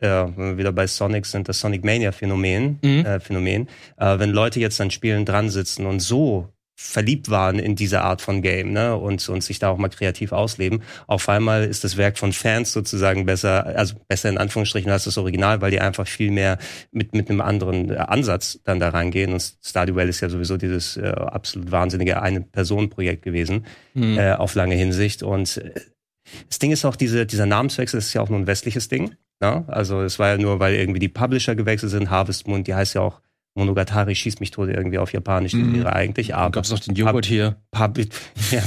das, 0.00 0.02
äh, 0.02 0.36
wenn 0.36 0.50
wir 0.50 0.58
wieder 0.58 0.72
bei 0.72 0.86
Sonic 0.86 1.26
sind, 1.26 1.48
das 1.48 1.60
Sonic 1.60 1.84
Mania 1.84 2.12
Phänomen, 2.12 2.78
Mhm. 2.82 3.04
äh, 3.06 3.20
Phänomen. 3.20 3.68
Äh, 3.98 4.18
wenn 4.18 4.30
Leute 4.30 4.60
jetzt 4.60 4.80
an 4.80 4.90
Spielen 4.90 5.24
dran 5.24 5.48
sitzen 5.50 5.86
und 5.86 6.00
so 6.00 6.48
verliebt 6.82 7.28
waren 7.28 7.58
in 7.58 7.76
diese 7.76 8.00
Art 8.00 8.22
von 8.22 8.40
Game, 8.40 8.72
ne, 8.72 8.96
und, 8.96 9.28
und 9.28 9.44
sich 9.44 9.58
da 9.58 9.68
auch 9.68 9.76
mal 9.76 9.90
kreativ 9.90 10.32
ausleben. 10.32 10.82
Auf 11.06 11.28
einmal 11.28 11.64
ist 11.64 11.84
das 11.84 11.98
Werk 11.98 12.16
von 12.16 12.32
Fans 12.32 12.72
sozusagen 12.72 13.26
besser, 13.26 13.66
also 13.66 13.96
besser 14.08 14.30
in 14.30 14.38
Anführungsstrichen 14.38 14.90
als 14.90 15.04
das 15.04 15.18
Original, 15.18 15.60
weil 15.60 15.70
die 15.72 15.80
einfach 15.80 16.08
viel 16.08 16.30
mehr 16.30 16.56
mit, 16.90 17.12
mit 17.12 17.28
einem 17.28 17.42
anderen 17.42 17.90
äh, 17.90 17.96
Ansatz 17.96 18.60
dann 18.64 18.80
da 18.80 18.88
reingehen. 18.88 19.34
Und 19.34 19.42
Stardew 19.62 19.94
Valley 19.94 20.08
ist 20.08 20.20
ja 20.22 20.30
sowieso 20.30 20.56
dieses 20.56 20.96
äh, 20.96 21.02
absolut 21.08 21.70
wahnsinnige 21.70 22.22
Eine-Personen-Projekt 22.22 23.22
gewesen, 23.24 23.66
Mhm. 23.92 24.16
äh, 24.18 24.32
auf 24.32 24.54
lange 24.54 24.74
Hinsicht. 24.74 25.22
Und 25.22 25.58
äh, 25.58 25.74
das 26.48 26.60
Ding 26.60 26.70
ist 26.72 26.86
auch, 26.86 26.96
diese, 26.96 27.26
dieser 27.26 27.44
Namenswechsel 27.44 27.98
ist 27.98 28.14
ja 28.14 28.22
auch 28.22 28.30
nur 28.30 28.38
ein 28.38 28.46
westliches 28.46 28.88
Ding. 28.88 29.16
Ne? 29.40 29.64
Also 29.68 30.02
es 30.02 30.18
war 30.18 30.28
ja 30.28 30.38
nur, 30.38 30.60
weil 30.60 30.74
irgendwie 30.74 30.98
die 31.00 31.08
Publisher 31.08 31.54
gewechselt 31.54 31.90
sind. 31.90 32.10
Harvest 32.10 32.46
Moon, 32.46 32.62
die 32.62 32.74
heißt 32.74 32.94
ja 32.94 33.00
auch 33.00 33.20
Monogatari 33.54 34.14
schießt 34.14 34.40
mich 34.40 34.50
tot 34.52 34.68
irgendwie 34.68 34.98
auf 34.98 35.12
Japanisch, 35.12 35.52
Mhm. 35.54 35.74
Serie 35.74 35.92
eigentlich. 35.92 36.34
Aber 36.34 36.50
Gab's 36.52 36.70
noch 36.70 36.78
den 36.78 36.94
Joghurt 36.94 37.26
hier? 37.26 37.56
Pub 37.72 37.98
ja, 38.50 38.62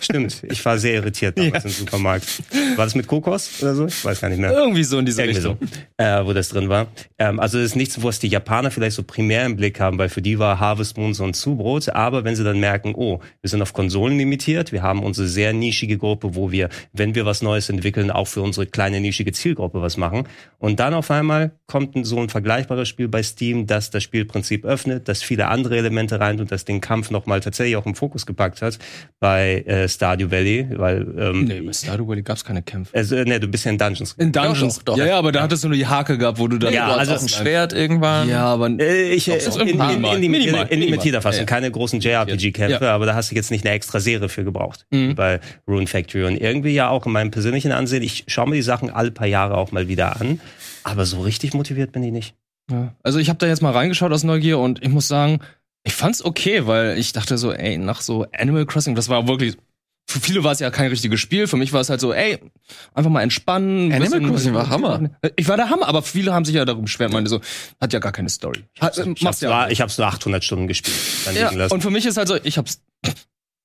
stimmt. 0.00 0.42
Ich 0.50 0.64
war 0.64 0.78
sehr 0.78 0.94
irritiert 0.94 1.36
damals 1.38 1.64
im 1.64 1.70
Supermarkt. 1.70 2.42
War 2.76 2.84
das 2.84 2.94
mit 2.94 3.06
Kokos 3.06 3.62
oder 3.62 3.74
so? 3.74 3.86
Ich 3.86 4.04
weiß 4.04 4.20
gar 4.20 4.28
nicht 4.28 4.38
mehr. 4.38 4.52
Irgendwie 4.52 4.84
so 4.84 4.98
in 4.98 5.06
diese 5.06 5.22
Irgendwie 5.22 5.38
Richtung. 5.38 5.58
so, 5.98 6.04
äh, 6.04 6.24
wo 6.24 6.32
das 6.32 6.48
drin 6.50 6.68
war. 6.68 6.86
Ähm, 7.18 7.40
also 7.40 7.58
das 7.58 7.66
ist 7.66 7.76
nichts, 7.76 8.02
was 8.02 8.18
die 8.20 8.28
Japaner 8.28 8.70
vielleicht 8.70 8.96
so 8.96 9.02
primär 9.02 9.44
im 9.46 9.56
Blick 9.56 9.80
haben, 9.80 9.98
weil 9.98 10.08
für 10.08 10.22
die 10.22 10.38
war 10.38 10.60
Harvest 10.60 10.96
Moon 10.96 11.12
so 11.14 11.24
ein 11.24 11.34
Zubrot. 11.34 11.88
Aber 11.90 12.24
wenn 12.24 12.36
sie 12.36 12.44
dann 12.44 12.60
merken, 12.60 12.94
oh, 12.94 13.20
wir 13.42 13.50
sind 13.50 13.60
auf 13.62 13.72
Konsolen 13.72 14.16
limitiert, 14.16 14.72
wir 14.72 14.82
haben 14.82 15.02
unsere 15.02 15.26
sehr 15.28 15.52
nischige 15.52 15.98
Gruppe, 15.98 16.34
wo 16.34 16.50
wir, 16.52 16.68
wenn 16.92 17.14
wir 17.14 17.26
was 17.26 17.42
Neues 17.42 17.68
entwickeln, 17.68 18.10
auch 18.10 18.28
für 18.28 18.42
unsere 18.42 18.66
kleine 18.66 19.00
nischige 19.00 19.32
Zielgruppe 19.32 19.82
was 19.82 19.96
machen. 19.96 20.28
Und 20.58 20.78
dann 20.80 20.94
auf 20.94 21.10
einmal 21.10 21.52
kommt 21.66 21.96
so 22.06 22.20
ein 22.20 22.28
vergleichbares 22.28 22.88
Spiel 22.88 23.08
bei 23.08 23.22
Steam, 23.22 23.66
das 23.66 23.90
das 23.90 24.02
Spielprinzip 24.30 24.64
öffnet, 24.64 25.08
das 25.08 25.22
viele 25.22 25.48
andere 25.48 25.76
Elemente 25.76 26.20
rein 26.20 26.40
und 26.40 26.52
das 26.52 26.64
den 26.64 26.80
Kampf 26.80 27.10
nochmal 27.10 27.40
tatsächlich 27.40 27.76
auch 27.76 27.86
im 27.86 27.94
Fokus 27.94 28.26
gepackt 28.26 28.62
hat 28.62 28.78
bei 29.18 29.62
äh, 29.66 29.88
Stardew 29.88 30.30
Valley, 30.30 30.66
weil 30.76 31.06
ähm, 31.18 31.44
Nee, 31.44 31.60
bei 31.60 31.72
Stardew 31.72 32.06
Valley 32.06 32.22
gab's 32.22 32.44
keine 32.44 32.62
Kämpfe. 32.62 32.96
also, 32.96 33.16
ne, 33.16 33.40
du 33.40 33.48
bist 33.48 33.64
ja 33.64 33.72
in 33.72 33.78
Dungeons. 33.78 34.12
In 34.18 34.30
Dungeons. 34.32 34.76
Doch, 34.78 34.94
doch, 34.94 34.96
ja, 34.98 35.06
ja, 35.06 35.18
aber 35.18 35.32
da 35.32 35.42
hattest 35.42 35.64
du 35.64 35.68
nur 35.68 35.76
die 35.76 35.86
Hake 35.86 36.16
gehabt, 36.16 36.38
wo 36.38 36.46
du 36.48 36.58
dann. 36.58 36.72
Ja, 36.72 36.86
du 36.94 37.00
hast 37.00 37.08
also 37.08 37.24
ein 37.26 37.28
Schwert 37.28 37.72
irgendwann. 37.72 38.28
Ja, 38.28 38.44
aber. 38.44 38.68
Äh, 38.78 39.10
ich, 39.12 39.28
äh, 39.28 39.38
in, 39.38 39.68
in, 39.68 39.80
in, 39.80 40.04
in, 40.04 40.22
in, 40.22 40.30
minimal, 40.30 40.66
in 40.68 40.80
limitierter 40.80 41.22
Fassung, 41.22 41.40
ja, 41.40 41.46
keine 41.46 41.70
großen 41.70 42.00
JRPG-Kämpfe, 42.00 42.84
Ja. 42.84 42.94
aber 42.94 43.06
da 43.06 43.14
hast 43.14 43.30
du 43.30 43.34
jetzt 43.34 43.50
nicht 43.50 43.64
eine 43.66 43.74
extra 43.74 43.98
Serie 44.00 44.28
für 44.28 44.44
gebraucht, 44.44 44.86
Mhm. 44.90 45.14
bei 45.16 45.40
Rune 45.66 45.86
Factory. 45.86 46.24
Und 46.24 46.36
irgendwie 46.36 46.72
ja 46.72 46.88
auch 46.88 47.06
in 47.06 47.12
meinem 47.12 47.30
persönlichen 47.30 47.72
Ansehen, 47.72 48.02
ich 48.02 48.24
schaue 48.28 48.48
mir 48.48 48.54
die 48.56 48.62
Sachen 48.62 48.90
alle 48.90 49.10
paar 49.10 49.26
Jahre 49.26 49.56
auch 49.56 49.72
mal 49.72 49.88
wieder 49.88 50.20
an, 50.20 50.40
aber 50.84 51.04
so 51.04 51.20
richtig 51.20 51.52
motiviert 51.54 51.92
bin 51.92 52.02
ich 52.04 52.12
nicht. 52.12 52.34
Ja. 52.70 52.94
Also 53.02 53.18
ich 53.18 53.28
habe 53.28 53.38
da 53.38 53.46
jetzt 53.46 53.62
mal 53.62 53.72
reingeschaut 53.72 54.12
aus 54.12 54.22
Neugier 54.24 54.58
und 54.58 54.82
ich 54.82 54.88
muss 54.88 55.08
sagen, 55.08 55.40
ich 55.82 55.94
fand's 55.94 56.24
okay, 56.24 56.66
weil 56.66 56.98
ich 56.98 57.12
dachte 57.12 57.38
so, 57.38 57.52
ey, 57.52 57.78
nach 57.78 58.00
so 58.02 58.26
Animal 58.36 58.66
Crossing, 58.66 58.94
das 58.94 59.08
war 59.08 59.26
wirklich. 59.28 59.56
Für 60.08 60.18
viele 60.18 60.42
war 60.42 60.50
es 60.50 60.58
ja 60.58 60.70
kein 60.70 60.88
richtiges 60.88 61.20
Spiel, 61.20 61.46
für 61.46 61.56
mich 61.56 61.72
war 61.72 61.80
es 61.80 61.88
halt 61.88 62.00
so, 62.00 62.12
ey, 62.12 62.38
einfach 62.94 63.10
mal 63.12 63.22
entspannen. 63.22 63.92
Animal 63.92 64.18
bisschen- 64.20 64.28
Crossing 64.28 64.54
war 64.54 64.68
Hammer. 64.68 65.08
Ich 65.36 65.46
war 65.46 65.56
der 65.56 65.70
Hammer, 65.70 65.86
aber 65.86 66.02
viele 66.02 66.32
haben 66.34 66.44
sich 66.44 66.56
ja 66.56 66.64
darum 66.64 66.82
beschwert, 66.86 67.12
meinte 67.12 67.30
so, 67.30 67.40
hat 67.80 67.92
ja 67.92 68.00
gar 68.00 68.10
keine 68.10 68.28
Story. 68.28 68.64
Hat, 68.80 68.98
äh, 68.98 69.08
Ich 69.14 69.24
hab's, 69.24 69.40
ja. 69.40 69.60
nur, 69.62 69.70
ich 69.70 69.80
hab's 69.80 69.98
nur 69.98 70.08
800 70.08 70.42
Stunden 70.42 70.66
gespielt. 70.66 70.96
Ja, 71.34 71.50
und 71.68 71.80
für 71.80 71.90
mich 71.90 72.06
ist 72.06 72.16
halt 72.16 72.26
so, 72.26 72.36
ich 72.42 72.58
hab's 72.58 72.82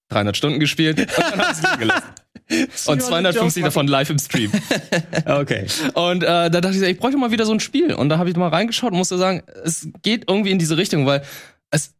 300 0.09 0.37
Stunden 0.37 0.59
gespielt 0.59 0.99
und 0.99 1.09
dann 1.17 1.39
hab's 1.47 1.61
liegen 1.63 1.79
gelassen. 1.79 2.03
Und 2.87 3.01
250 3.01 3.63
davon 3.63 3.87
live 3.87 4.09
im 4.09 4.19
Stream. 4.19 4.51
Okay. 5.25 5.65
Und 5.93 6.23
äh, 6.23 6.49
da 6.49 6.61
dachte 6.61 6.75
ich, 6.77 6.81
ich 6.83 6.97
bräuchte 6.99 7.17
mal 7.17 7.31
wieder 7.31 7.45
so 7.45 7.51
ein 7.53 7.59
Spiel. 7.59 7.93
Und 7.93 8.09
da 8.09 8.17
habe 8.17 8.29
ich 8.29 8.35
mal 8.35 8.49
reingeschaut 8.49 8.91
und 8.91 8.97
musste 8.97 9.17
sagen, 9.17 9.41
es 9.63 9.87
geht 10.03 10.25
irgendwie 10.29 10.51
in 10.51 10.59
diese 10.59 10.77
Richtung, 10.77 11.05
weil 11.05 11.23
es, 11.71 11.93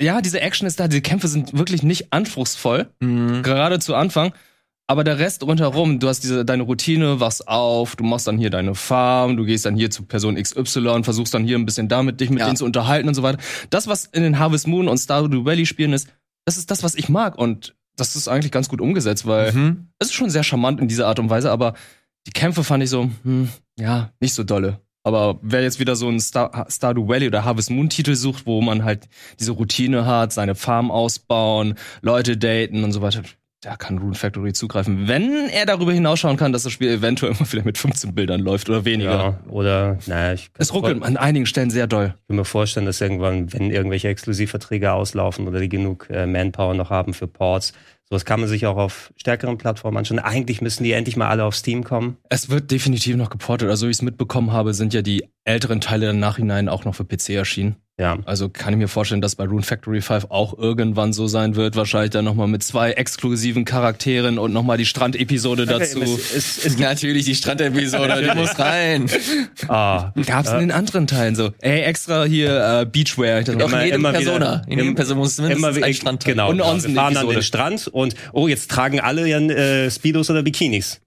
ja, 0.00 0.20
diese 0.20 0.40
Action 0.40 0.66
ist 0.66 0.80
da, 0.80 0.88
die 0.88 1.00
Kämpfe 1.00 1.28
sind 1.28 1.56
wirklich 1.56 1.82
nicht 1.82 2.12
anspruchsvoll, 2.12 2.88
Mhm. 3.00 3.42
gerade 3.42 3.78
zu 3.78 3.94
Anfang. 3.94 4.32
Aber 4.86 5.02
der 5.02 5.18
Rest 5.18 5.42
rundherum, 5.42 5.98
du 5.98 6.08
hast 6.08 6.24
diese 6.24 6.44
deine 6.44 6.64
Routine, 6.64 7.18
wachst 7.18 7.48
auf, 7.48 7.96
du 7.96 8.04
machst 8.04 8.26
dann 8.26 8.36
hier 8.36 8.50
deine 8.50 8.74
Farm, 8.74 9.36
du 9.38 9.44
gehst 9.46 9.64
dann 9.64 9.76
hier 9.76 9.90
zu 9.90 10.02
Person 10.02 10.34
XY, 10.34 11.02
versuchst 11.04 11.32
dann 11.32 11.44
hier 11.44 11.56
ein 11.56 11.64
bisschen 11.64 11.88
damit 11.88 12.20
dich 12.20 12.28
mit 12.28 12.40
Ja. 12.40 12.46
denen 12.46 12.56
zu 12.56 12.66
unterhalten 12.66 13.08
und 13.08 13.14
so 13.14 13.22
weiter. 13.22 13.38
Das, 13.70 13.86
was 13.86 14.04
in 14.06 14.22
den 14.22 14.38
Harvest 14.38 14.66
Moon 14.66 14.88
und 14.88 14.98
Stardew 14.98 15.44
Valley 15.46 15.64
Spielen 15.64 15.94
ist, 15.94 16.08
das 16.44 16.58
ist 16.58 16.70
das, 16.70 16.82
was 16.82 16.96
ich 16.96 17.08
mag 17.08 17.38
und 17.38 17.74
das 17.96 18.16
ist 18.16 18.28
eigentlich 18.28 18.52
ganz 18.52 18.68
gut 18.68 18.80
umgesetzt, 18.80 19.26
weil 19.26 19.52
Mhm. 19.52 19.88
es 19.98 20.08
ist 20.08 20.14
schon 20.14 20.30
sehr 20.30 20.42
charmant 20.42 20.80
in 20.80 20.88
dieser 20.88 21.06
Art 21.06 21.18
und 21.18 21.30
Weise, 21.30 21.50
aber 21.50 21.74
die 22.26 22.32
Kämpfe 22.32 22.64
fand 22.64 22.82
ich 22.82 22.90
so, 22.90 23.10
hm, 23.22 23.48
ja, 23.78 24.10
nicht 24.20 24.34
so 24.34 24.44
dolle. 24.44 24.80
Aber 25.06 25.38
wer 25.42 25.62
jetzt 25.62 25.78
wieder 25.80 25.96
so 25.96 26.08
einen 26.08 26.18
Star 26.20 26.66
Stardew 26.70 27.06
Valley 27.08 27.26
oder 27.26 27.44
Harvest 27.44 27.70
Moon 27.70 27.90
Titel 27.90 28.14
sucht, 28.14 28.46
wo 28.46 28.62
man 28.62 28.84
halt 28.84 29.06
diese 29.38 29.52
Routine 29.52 30.06
hat, 30.06 30.32
seine 30.32 30.54
Farm 30.54 30.90
ausbauen, 30.90 31.74
Leute 32.00 32.38
daten 32.38 32.84
und 32.84 32.92
so 32.92 33.02
weiter, 33.02 33.22
da 33.64 33.76
kann 33.76 33.96
Rune 33.98 34.14
Factory 34.14 34.52
zugreifen. 34.52 35.08
Wenn 35.08 35.48
er 35.48 35.64
darüber 35.64 35.92
hinausschauen 35.92 36.36
kann, 36.36 36.52
dass 36.52 36.64
das 36.64 36.72
Spiel 36.72 36.90
eventuell 36.90 37.32
immer 37.32 37.50
wieder 37.50 37.64
mit 37.64 37.78
15 37.78 38.14
Bildern 38.14 38.40
läuft 38.40 38.68
oder 38.68 38.84
weniger. 38.84 39.10
Ja, 39.10 39.38
oder, 39.48 39.98
naja, 40.06 40.34
ich 40.34 40.50
Es 40.58 40.74
ruckelt 40.74 41.02
an 41.02 41.16
einigen 41.16 41.46
Stellen 41.46 41.70
sehr 41.70 41.86
doll. 41.86 42.14
kann 42.28 42.36
mir 42.36 42.44
vorstellen, 42.44 42.84
dass 42.84 43.00
irgendwann, 43.00 43.52
wenn 43.54 43.70
irgendwelche 43.70 44.08
Exklusivverträge 44.08 44.92
auslaufen 44.92 45.48
oder 45.48 45.60
die 45.60 45.70
genug 45.70 46.08
äh, 46.10 46.26
Manpower 46.26 46.74
noch 46.74 46.90
haben 46.90 47.14
für 47.14 47.26
Ports, 47.26 47.72
sowas 48.10 48.26
kann 48.26 48.40
man 48.40 48.50
sich 48.50 48.66
auch 48.66 48.76
auf 48.76 49.12
stärkeren 49.16 49.56
Plattformen 49.56 49.96
anschauen. 49.96 50.18
Eigentlich 50.18 50.60
müssen 50.60 50.84
die 50.84 50.92
endlich 50.92 51.16
mal 51.16 51.28
alle 51.28 51.44
auf 51.44 51.56
Steam 51.56 51.84
kommen. 51.84 52.18
Es 52.28 52.50
wird 52.50 52.70
definitiv 52.70 53.16
noch 53.16 53.30
geportet. 53.30 53.70
Also, 53.70 53.86
wie 53.86 53.90
ich 53.90 53.96
es 53.96 54.02
mitbekommen 54.02 54.52
habe, 54.52 54.74
sind 54.74 54.92
ja 54.92 55.00
die 55.00 55.24
älteren 55.44 55.80
Teile 55.80 56.10
im 56.10 56.18
Nachhinein 56.18 56.68
auch 56.68 56.84
noch 56.84 56.94
für 56.94 57.04
PC 57.04 57.30
erschienen. 57.30 57.76
Ja. 57.96 58.18
Also 58.24 58.48
kann 58.48 58.72
ich 58.72 58.78
mir 58.80 58.88
vorstellen, 58.88 59.20
dass 59.20 59.36
bei 59.36 59.44
Rune 59.44 59.62
Factory 59.62 60.00
5 60.00 60.26
auch 60.30 60.58
irgendwann 60.58 61.12
so 61.12 61.28
sein 61.28 61.54
wird. 61.54 61.76
Wahrscheinlich 61.76 62.10
dann 62.10 62.24
nochmal 62.24 62.48
mit 62.48 62.64
zwei 62.64 62.90
exklusiven 62.90 63.64
Charakteren 63.64 64.40
und 64.40 64.52
nochmal 64.52 64.78
die 64.78 64.84
Strandepisode 64.84 65.64
dazu. 65.64 66.02
Es, 66.02 66.34
es, 66.34 66.64
es, 66.64 66.78
Natürlich 66.78 67.24
die 67.26 67.36
Strandepisode, 67.36 68.20
die 68.28 68.36
muss 68.36 68.58
rein. 68.58 69.06
ah, 69.68 70.10
Gab's 70.26 70.50
in 70.50 70.58
den 70.58 70.70
anderen 70.72 71.06
Teilen 71.06 71.36
so. 71.36 71.52
Ey, 71.60 71.82
extra 71.82 72.24
hier 72.24 72.80
äh, 72.80 72.84
Beachwear. 72.86 73.40
Ich 73.42 73.48
Auch 73.50 73.52
in 73.52 73.60
Immer- 73.60 73.84
jedem 73.84 74.00
immer 74.00 74.08
wieder- 74.10 74.18
Persona. 74.32 74.62
In 74.66 74.70
jedem 74.72 74.88
im- 74.88 74.94
Persona 74.96 75.20
muss 75.20 75.38
mindestens 75.38 75.76
immer 75.76 75.86
ein 75.86 75.94
Strand 75.94 76.24
genau. 76.24 76.50
Und 76.50 76.60
eine 76.62 76.82
genau. 76.82 76.94
Wir 76.94 76.94
fahren 77.12 77.16
an 77.16 77.28
den 77.28 77.42
Strand 77.42 77.86
und 77.86 78.16
oh, 78.32 78.48
jetzt 78.48 78.72
tragen 78.72 78.98
alle 78.98 79.28
ja 79.28 79.38
äh, 79.38 79.88
Speedos 79.88 80.30
oder 80.30 80.42
Bikinis. 80.42 81.00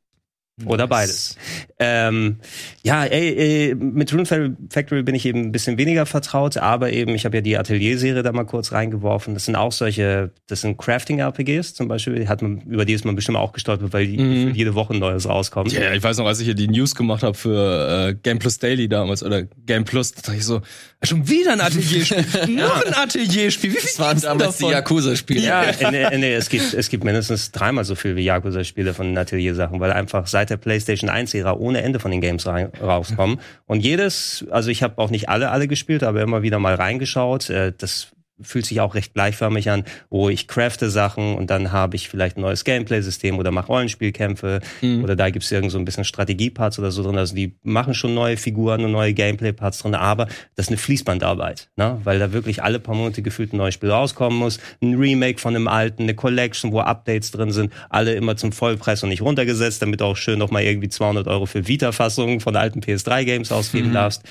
Oder 0.66 0.88
beides. 0.88 1.36
Ähm, 1.78 2.38
ja, 2.82 3.06
ey, 3.06 3.70
äh, 3.72 3.76
mit 3.76 4.12
Rune 4.12 4.26
Fa- 4.26 4.50
Factory 4.72 5.04
bin 5.04 5.14
ich 5.14 5.24
eben 5.28 5.42
ein 5.42 5.52
bisschen 5.52 5.78
weniger 5.78 6.08
vertraut, 6.08 6.58
aber 6.58 6.92
eben, 6.92 7.14
ich 7.14 7.26
habe 7.26 7.38
ja 7.38 7.42
die 7.42 7.56
Atelier-Serie 7.60 8.24
da 8.24 8.32
mal 8.32 8.46
kurz 8.46 8.72
reingeworfen. 8.72 9.36
Das 9.36 9.46
sind 9.46 9.56
auch 9.56 9.72
solche, 9.72 10.32
das 10.48 10.62
sind 10.62 10.78
Crafting-RPGs 10.80 11.76
zum 11.76 11.88
Beispiel, 11.88 12.28
hat 12.28 12.42
man, 12.42 12.62
über 12.62 12.86
die 12.86 12.94
ist 12.94 13.06
man 13.06 13.16
bestimmt 13.16 13.38
auch 13.38 13.54
gestolpert, 13.54 13.94
weil 13.94 14.08
die 14.08 14.18
Mhm. 14.18 14.56
jede 14.56 14.74
Woche 14.74 14.96
neues 14.98 15.30
rauskommt. 15.30 15.72
Ja, 15.74 15.94
ich 15.94 16.02
weiß 16.02 16.18
noch, 16.18 16.26
als 16.26 16.40
ich 16.40 16.46
hier 16.46 16.56
die 16.56 16.68
News 16.68 16.96
gemacht 16.96 17.22
habe 17.22 17.36
für 17.38 18.10
äh, 18.10 18.16
Game 18.16 18.40
Plus 18.40 18.58
Daily 18.58 18.90
damals 18.90 19.22
oder 19.22 19.44
Game 19.68 19.86
Plus, 19.86 20.14
da 20.14 20.22
dachte 20.24 20.38
ich 20.38 20.44
so, 20.46 20.62
schon 21.04 21.28
wieder 21.28 21.54
ein 21.54 21.62
Atelierspiel, 21.62 22.56
noch 22.56 22.84
ein 22.84 22.94
Atelierspiel. 22.94 23.72
Wie 23.72 23.78
viel 23.78 23.84
Das 23.84 24.00
waren 24.00 24.20
damals 24.20 24.58
die 24.58 24.64
davon? 24.64 24.74
Yakuza-Spiele. 24.74 25.42
Ja, 25.42 25.64
nee, 25.92 26.18
nee, 26.18 26.34
es 26.34 26.50
gibt, 26.50 26.74
es 26.74 26.90
gibt 26.90 27.04
mindestens 27.04 27.52
dreimal 27.52 27.84
so 27.86 27.96
viel 27.96 28.16
wie 28.16 28.24
Yakuza-Spiele 28.24 28.94
von 28.94 29.18
Atelier-Sachen, 29.18 29.80
weil 29.80 29.92
einfach 29.92 30.28
seit 30.28 30.50
der 30.50 30.58
PlayStation 30.58 31.10
1-Ära 31.10 31.54
ohne 31.54 31.82
Ende 31.82 32.00
von 32.00 32.12
den 32.12 32.22
Games 32.22 32.46
rein, 32.48 32.72
rauskommen. 32.82 33.40
Und 33.66 33.82
jedes, 33.82 34.46
also 34.50 34.70
ich 34.70 34.84
habe 34.84 34.98
auch 34.98 35.10
nicht 35.10 35.30
alle, 35.30 35.52
alle 35.52 35.68
gespielt, 35.68 36.04
aber 36.04 36.22
immer 36.22 36.42
wieder 36.42 36.60
mal 36.60 36.76
reingeschaut. 36.76 37.50
Äh, 37.50 37.74
das 37.78 38.08
fühlt 38.42 38.66
sich 38.66 38.80
auch 38.82 38.94
recht 38.96 39.14
gleichförmig 39.14 39.70
an, 39.70 39.84
wo 40.10 40.30
ich 40.30 40.48
crafte 40.48 40.90
Sachen 40.90 41.36
und 41.36 41.50
dann 41.50 41.72
habe 41.72 41.96
ich 41.96 42.08
vielleicht 42.10 42.38
ein 42.38 42.42
neues 42.42 42.64
Gameplay-System 42.64 43.40
oder 43.40 43.52
mache 43.52 43.68
Rollenspielkämpfe 43.68 44.60
Mhm. 44.82 45.04
oder 45.04 45.16
da 45.16 45.30
gibt 45.30 45.44
es 45.46 45.52
irgend 45.52 45.72
so 45.72 45.80
ein 45.80 45.86
bisschen 45.86 46.04
Strategieparts 46.04 46.78
oder 46.80 46.92
so 46.92 47.04
drin. 47.04 47.18
Also 47.18 47.36
die 47.36 47.56
machen 47.64 47.94
schon 47.94 48.14
neue 48.14 48.38
Figuren 48.38 48.84
und 48.86 48.92
neue 48.92 49.14
Gameplay-Parts 49.14 49.80
drin, 49.80 49.96
aber 49.96 50.26
das 50.56 50.66
ist 50.66 50.70
eine 50.70 50.78
Fließbandarbeit, 50.78 51.70
ne? 51.78 52.00
weil 52.04 52.20
da 52.20 52.32
wirklich 52.34 52.62
alle 52.64 52.80
paar 52.80 52.96
Monate 52.96 53.22
gefühlt 53.22 53.54
ein 53.54 53.58
neues 53.58 53.74
Spiel 53.74 53.90
rauskommen 53.92 54.38
muss. 54.38 54.60
Ein 54.82 54.96
Remake 54.96 55.40
von 55.40 55.56
einem 55.56 55.68
alten, 55.68 56.04
eine 56.04 56.14
Collection, 56.16 56.72
wo 56.72 56.80
Updates 56.80 57.32
drin 57.32 57.52
sind, 57.52 57.74
alle 57.90 58.14
immer 58.14 58.36
zum 58.38 58.52
Vollpreis 58.52 59.02
und 59.04 59.10
nicht 59.10 59.22
runtergesetzt, 59.22 59.82
damit 59.82 60.02
du 60.02 60.06
auch 60.06 60.18
schön 60.18 60.38
nochmal 60.40 60.64
irgendwie 60.64 60.90
200 60.90 61.28
Euro 61.28 61.46
für 61.48 61.68
Vita-Fassungen 61.68 62.40
von 62.40 62.56
alten 62.56 62.82
PS3-Games 62.82 63.52
ausgeben 63.52 63.90
Mhm. 63.90 63.94
darfst. 63.94 64.24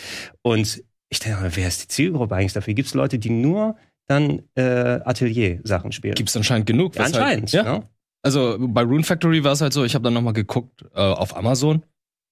Und 0.42 0.82
ich 1.08 1.18
denke 1.20 1.38
wer 1.54 1.68
ist 1.68 1.82
die 1.84 1.88
Zielgruppe 1.88 2.34
eigentlich 2.34 2.52
dafür? 2.52 2.74
Gibt 2.74 2.88
es 2.88 2.94
Leute, 2.94 3.18
die 3.18 3.30
nur 3.30 3.76
dann 4.08 4.42
äh, 4.54 4.62
Atelier-Sachen 5.04 5.92
spielen? 5.92 6.14
Gibt's 6.14 6.36
anscheinend 6.36 6.66
genug. 6.66 6.96
ja, 6.96 7.04
anscheinend. 7.04 7.52
Ja. 7.52 7.62
Ne? 7.62 7.82
Also 8.22 8.56
bei 8.58 8.82
Rune 8.82 9.04
Factory 9.04 9.44
war 9.44 9.52
es 9.52 9.60
halt 9.60 9.72
so, 9.72 9.84
ich 9.84 9.94
habe 9.94 10.02
dann 10.04 10.14
nochmal 10.14 10.32
geguckt 10.32 10.84
äh, 10.94 10.98
auf 11.00 11.36
Amazon. 11.36 11.82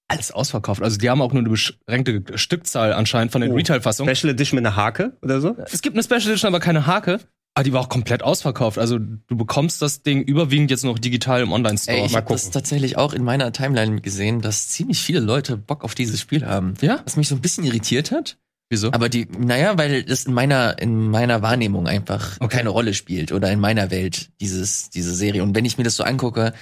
Alles 0.07 0.31
ausverkauft. 0.31 0.83
Also 0.83 0.97
die 0.97 1.09
haben 1.09 1.21
auch 1.21 1.33
nur 1.33 1.41
eine 1.41 1.49
beschränkte 1.49 2.37
Stückzahl 2.37 2.93
anscheinend 2.93 3.31
von 3.31 3.41
den 3.41 3.51
Oh. 3.51 3.55
Retail-Fassungen. 3.55 4.13
Special 4.15 4.31
Edition 4.33 4.57
mit 4.57 4.65
einer 4.65 4.75
Hake 4.75 5.13
oder 5.23 5.41
so? 5.41 5.55
Es 5.71 5.81
gibt 5.81 5.95
eine 5.95 6.03
Special 6.03 6.29
Edition, 6.31 6.47
aber 6.49 6.59
keine 6.59 6.85
Hake. 6.85 7.19
Aber 7.57 7.63
die 7.63 7.71
war 7.71 7.79
auch 7.81 7.89
komplett 7.89 8.21
ausverkauft. 8.21 8.77
Also 8.77 8.99
du 8.99 9.37
bekommst 9.37 9.81
das 9.81 10.03
Ding 10.03 10.21
überwiegend 10.21 10.69
jetzt 10.69 10.83
noch 10.83 10.99
digital 10.99 11.41
im 11.41 11.53
Online-Store. 11.53 11.97
Ey, 11.99 12.05
ich 12.05 12.15
habe 12.15 12.27
das 12.27 12.51
tatsächlich 12.51 12.97
auch 12.97 13.13
in 13.13 13.23
meiner 13.23 13.51
Timeline 13.53 14.01
gesehen, 14.01 14.41
dass 14.41 14.67
ziemlich 14.67 14.99
viele 14.99 15.21
Leute 15.21 15.55
Bock 15.55 15.85
auf 15.85 15.95
dieses 15.95 16.19
Spiel 16.19 16.45
haben. 16.45 16.73
ja? 16.81 16.99
Was 17.05 17.15
mich 17.15 17.29
so 17.29 17.35
ein 17.35 17.41
bisschen 17.41 17.63
irritiert 17.63 18.11
hat. 18.11 18.37
Wieso? 18.69 18.91
Aber 18.91 19.09
die, 19.09 19.25
naja, 19.37 19.77
weil 19.77 20.03
das 20.03 20.25
in 20.25 20.33
meiner, 20.33 20.79
in 20.79 21.09
meiner 21.09 21.41
Wahrnehmung 21.41 21.87
einfach 21.87 22.37
Okay. 22.39 22.57
keine 22.57 22.69
Rolle 22.69 22.93
spielt 22.93 23.31
oder 23.31 23.51
in 23.51 23.59
meiner 23.59 23.91
Welt, 23.91 24.29
dieses, 24.41 24.89
diese 24.89 25.13
Serie. 25.13 25.43
Und 25.43 25.55
wenn 25.55 25.65
ich 25.65 25.77
mir 25.77 25.83
das 25.83 25.95
so 25.95 26.03
angucke, 26.03 26.53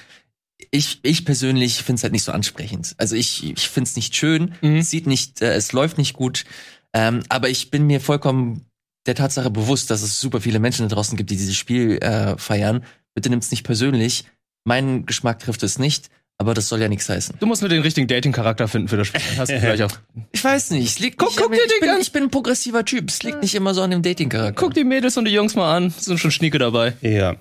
ich, 0.71 0.99
ich 1.03 1.25
persönlich 1.25 1.83
finde 1.83 1.97
es 1.99 2.03
halt 2.03 2.13
nicht 2.13 2.23
so 2.23 2.31
ansprechend. 2.31 2.95
Also 2.97 3.15
ich, 3.15 3.43
ich 3.43 3.69
finde 3.69 3.87
es 3.89 3.95
nicht 3.95 4.15
schön, 4.15 4.53
Mhm. 4.61 4.77
es 4.77 4.89
sieht 4.89 5.07
nicht, 5.07 5.41
äh, 5.41 5.53
es 5.53 5.71
läuft 5.71 5.97
nicht 5.97 6.13
gut. 6.13 6.45
Ähm, 6.93 7.23
aber 7.29 7.49
ich 7.49 7.71
bin 7.71 7.87
mir 7.87 7.99
vollkommen 8.01 8.65
der 9.05 9.15
Tatsache 9.15 9.49
bewusst, 9.49 9.89
dass 9.89 10.01
es 10.01 10.19
super 10.21 10.39
viele 10.41 10.59
Menschen 10.59 10.87
da 10.87 10.95
draußen 10.95 11.17
gibt, 11.17 11.29
die 11.29 11.35
dieses 11.37 11.55
Spiel 11.55 11.97
äh, 12.01 12.37
feiern. 12.37 12.83
Bitte 13.15 13.29
nimm's 13.29 13.51
nicht 13.51 13.63
persönlich. 13.63 14.25
Mein 14.65 15.05
Geschmack 15.05 15.39
trifft 15.39 15.63
es 15.63 15.77
nicht, 15.79 16.09
aber 16.37 16.53
das 16.53 16.67
soll 16.69 16.81
ja 16.81 16.87
nichts 16.89 17.07
heißen. 17.09 17.35
Du 17.39 17.45
musst 17.45 17.61
nur 17.61 17.69
den 17.69 17.81
richtigen 17.81 18.07
Dating-Charakter 18.07 18.67
finden 18.67 18.87
für 18.87 18.97
das 18.97 19.07
Spiel. 19.07 19.21
Hast 19.37 19.51
du 19.51 19.59
vielleicht 19.59 19.83
auch. 19.83 19.91
Ich 20.31 20.43
weiß 20.43 20.71
nicht, 20.71 20.87
es 20.87 20.99
liegt 20.99 21.17
Guck- 21.17 21.29
nicht 21.29 21.37
guck 21.37 21.51
an- 21.51 21.57
dir 21.57 21.63
ich 21.65 21.73
die 21.73 21.79
bin, 21.79 21.89
an. 21.89 22.01
ich 22.01 22.11
bin 22.11 22.23
ein 22.23 22.29
progressiver 22.31 22.83
Typ. 22.85 23.09
Es 23.09 23.23
liegt 23.23 23.41
nicht 23.41 23.55
immer 23.55 23.73
so 23.73 23.81
an 23.81 23.91
dem 23.91 24.01
Dating-Charakter. 24.01 24.53
Guck 24.59 24.73
die 24.73 24.83
Mädels 24.83 25.15
und 25.17 25.25
die 25.25 25.31
Jungs 25.31 25.55
mal 25.55 25.75
an. 25.75 25.89
Sind 25.91 26.19
schon 26.19 26.31
Schnieke 26.31 26.57
dabei. 26.57 26.93
Ja. 27.01 27.35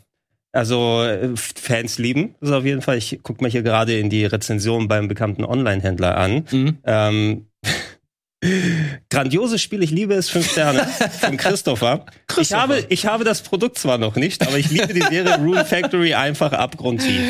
Also 0.55 1.03
äh, 1.03 1.31
Fans 1.35 1.97
lieben 1.99 2.35
das 2.41 2.51
auf 2.51 2.65
jeden 2.65 2.83
Fall. 2.83 2.99
Ich 2.99 3.21
gucke 3.23 3.43
mir 3.43 3.49
hier 3.51 3.63
gerade 3.63 3.99
in 3.99 4.11
die 4.11 4.27
Rezension 4.27 4.87
beim 4.87 5.09
bekannten 5.09 5.45
Online-Händler 5.45 6.17
an. 6.19 6.45
Mhm. 6.51 6.79
Ähm, 6.85 7.47
Grandioses 9.09 9.63
Spiel, 9.63 9.85
ich 9.85 9.93
liebe 9.93 10.15
es, 10.15 10.29
fünf 10.29 10.51
Sterne 10.51 10.85
von 11.21 11.37
Christopher. 11.37 12.07
Ich 12.41 12.53
habe, 12.53 12.85
ich 12.89 13.07
habe 13.07 13.23
das 13.23 13.43
Produkt 13.43 13.79
zwar 13.79 13.99
noch 13.99 14.17
nicht, 14.17 14.45
aber 14.45 14.59
ich 14.59 14.69
liebe 14.69 14.93
die 14.93 15.01
Serie 15.01 15.37
Rune 15.39 15.65
Factory 15.65 16.15
einfach 16.15 16.53
abgrundtief. 16.53 17.21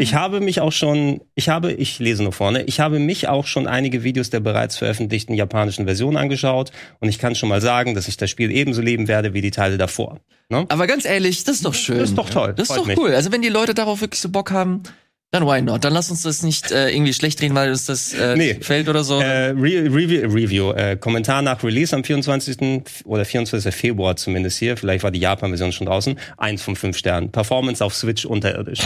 Ich 0.00 0.14
habe 0.14 0.40
mich 0.40 0.60
auch 0.60 0.72
schon, 0.72 1.20
ich 1.36 1.48
habe, 1.48 1.72
ich 1.72 2.00
lese 2.00 2.24
nur 2.24 2.32
vorne, 2.32 2.64
ich 2.64 2.80
habe 2.80 2.98
mich 2.98 3.28
auch 3.28 3.46
schon 3.46 3.68
einige 3.68 4.02
Videos 4.02 4.30
der 4.30 4.40
bereits 4.40 4.76
veröffentlichten 4.76 5.34
japanischen 5.34 5.84
Version 5.84 6.16
angeschaut 6.16 6.72
und 6.98 7.08
ich 7.08 7.20
kann 7.20 7.36
schon 7.36 7.48
mal 7.48 7.60
sagen, 7.60 7.94
dass 7.94 8.08
ich 8.08 8.16
das 8.16 8.28
Spiel 8.28 8.50
ebenso 8.50 8.82
lieben 8.82 9.06
werde 9.06 9.34
wie 9.34 9.42
die 9.42 9.52
Teile 9.52 9.78
davor. 9.78 10.20
Ne? 10.48 10.64
Aber 10.70 10.86
ganz 10.88 11.04
ehrlich, 11.04 11.44
das 11.44 11.56
ist 11.56 11.64
doch 11.64 11.74
schön. 11.74 11.98
Das 11.98 12.10
ist 12.10 12.18
doch 12.18 12.30
toll. 12.30 12.54
Das 12.56 12.70
ist 12.70 12.76
doch 12.76 12.86
mich. 12.86 12.98
cool. 12.98 13.14
Also 13.14 13.30
wenn 13.30 13.42
die 13.42 13.48
Leute 13.48 13.74
darauf 13.74 14.00
wirklich 14.00 14.20
so 14.20 14.30
Bock 14.30 14.50
haben, 14.50 14.82
dann 15.30 15.44
why 15.46 15.60
not? 15.60 15.84
Dann 15.84 15.92
lass 15.92 16.10
uns 16.10 16.22
das 16.22 16.42
nicht 16.42 16.70
äh, 16.70 16.90
irgendwie 16.90 17.12
schlecht 17.12 17.40
reden, 17.42 17.54
weil 17.54 17.70
uns 17.70 17.84
das 17.86 18.14
äh, 18.14 18.34
Nee. 18.36 18.54
fällt 18.62 18.88
oder 18.88 19.04
so. 19.04 19.20
Äh, 19.20 19.50
Re 19.50 19.84
Review, 19.92 20.22
Review 20.30 20.72
äh, 20.72 20.96
Kommentar 20.96 21.42
nach 21.42 21.62
Release 21.62 21.94
am 21.94 22.02
24. 22.04 23.04
oder 23.04 23.24
24. 23.24 23.74
Februar 23.74 24.16
zumindest 24.16 24.58
hier, 24.58 24.76
vielleicht 24.76 25.04
war 25.04 25.10
die 25.10 25.20
Japan-Version 25.20 25.72
schon 25.72 25.86
draußen, 25.86 26.18
eins 26.38 26.62
von 26.62 26.76
fünf 26.76 26.96
Sternen. 26.96 27.30
Performance 27.30 27.84
auf 27.84 27.94
Switch 27.94 28.24
unterirdisch. 28.24 28.80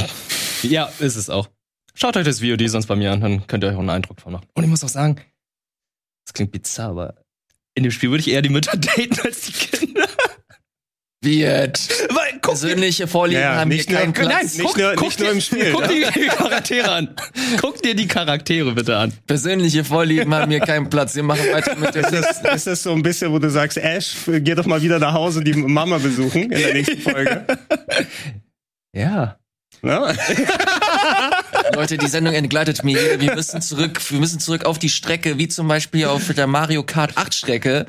Ja, 0.63 0.91
ist 0.99 1.17
es 1.17 1.31
auch. 1.31 1.49
Schaut 1.95 2.17
euch 2.17 2.25
das 2.25 2.41
VOD 2.41 2.69
sonst 2.71 2.87
bei 2.87 2.97
mir 2.97 3.13
an, 3.13 3.21
dann 3.21 3.47
könnt 3.47 3.63
ihr 3.65 3.69
euch 3.69 3.75
auch 3.77 3.81
einen 3.81 3.91
Eindruck 3.91 4.21
von 4.21 4.33
machen. 4.33 4.47
Und 4.55 4.65
ich 4.65 4.71
muss 4.71 4.83
auch 4.83 4.89
sagen, 4.89 5.17
das 6.27 6.33
klingt 6.35 6.51
bizarr, 6.53 6.91
aber 6.91 7.15
in 7.75 7.83
dem 7.85 7.93
Spiel 7.93 8.11
würde 8.11 8.21
ich 8.21 8.31
eher 8.31 8.43
die 8.43 8.49
Mütter 8.49 8.77
daten 8.77 9.19
als 9.25 9.43
die 9.43 9.53
Kinder. 9.53 10.09
Wird. 11.25 11.89
Weil, 12.09 12.33
guck 12.33 12.55
dir, 12.55 12.67
Persönliche 12.67 13.07
Vorlieben 13.07 13.41
Ja, 13.43 13.55
haben 13.55 13.71
hier 13.71 13.79
nicht 13.79 13.91
nur- 13.91 13.99
keinen 14.01 14.13
nein, 14.13 14.27
Platz. 14.29 14.59
nicht 14.59 14.77
nur- 14.77 14.97
nicht 15.01 15.21
nur 15.21 15.31
im 15.31 15.41
Spiel, 15.41 15.71
Guck 15.73 15.83
ne? 15.83 15.89
dir 15.89 16.11
die 16.11 16.27
Charaktere 16.27 16.91
an. 16.91 17.15
Guck 17.61 17.81
dir 17.81 17.95
die 17.95 18.09
Charaktere 18.09 18.73
bitte 18.73 18.97
an. 18.97 19.13
Persönliche 19.27 19.85
Vorlieben 19.85 20.35
haben 20.35 20.51
hier 20.51 20.59
keinen 20.61 20.91
Platz. 20.91 21.15
Wir 21.15 21.23
machen 21.23 21.45
weiter 21.53 21.77
mit 21.77 21.95
dem 21.95 22.05
Ist 22.05 22.13
das, 22.13 22.55
ist 22.57 22.67
das 22.67 22.83
so 22.83 22.93
ein 22.93 23.03
bisschen, 23.03 23.33
wo 23.33 23.39
du 23.39 23.49
sagst, 23.51 23.79
Ash, 23.79 24.15
geh 24.27 24.55
doch 24.57 24.67
mal 24.67 24.83
wieder 24.83 24.99
nach 24.99 25.13
Hause 25.15 25.39
und 25.39 25.45
die 25.47 25.55
Mama 25.55 25.99
besuchen 25.99 26.43
in 26.43 26.51
der 26.51 26.75
nächsten 26.75 26.99
Folge? 27.03 27.47
Ja. 28.93 29.37
Ne? 29.81 30.15
Leute, 31.75 31.99
die 31.99 32.07
Sendung 32.07 32.35
entgleitet 32.35 32.85
mir. 32.85 33.21
Wir 33.21 33.35
müssen 33.35 33.61
zurück, 33.63 34.01
wir 34.11 34.21
müssen 34.21 34.41
zurück 34.41 34.65
auf 34.65 34.79
die 34.79 34.89
Strecke, 34.89 35.39
wie 35.39 35.49
zum 35.49 35.69
Beispiel 35.69 36.07
auf 36.07 36.33
der 36.33 36.47
Mario 36.47 36.83
Kart 36.83 37.17
8 37.17 37.35
Strecke. 37.35 37.87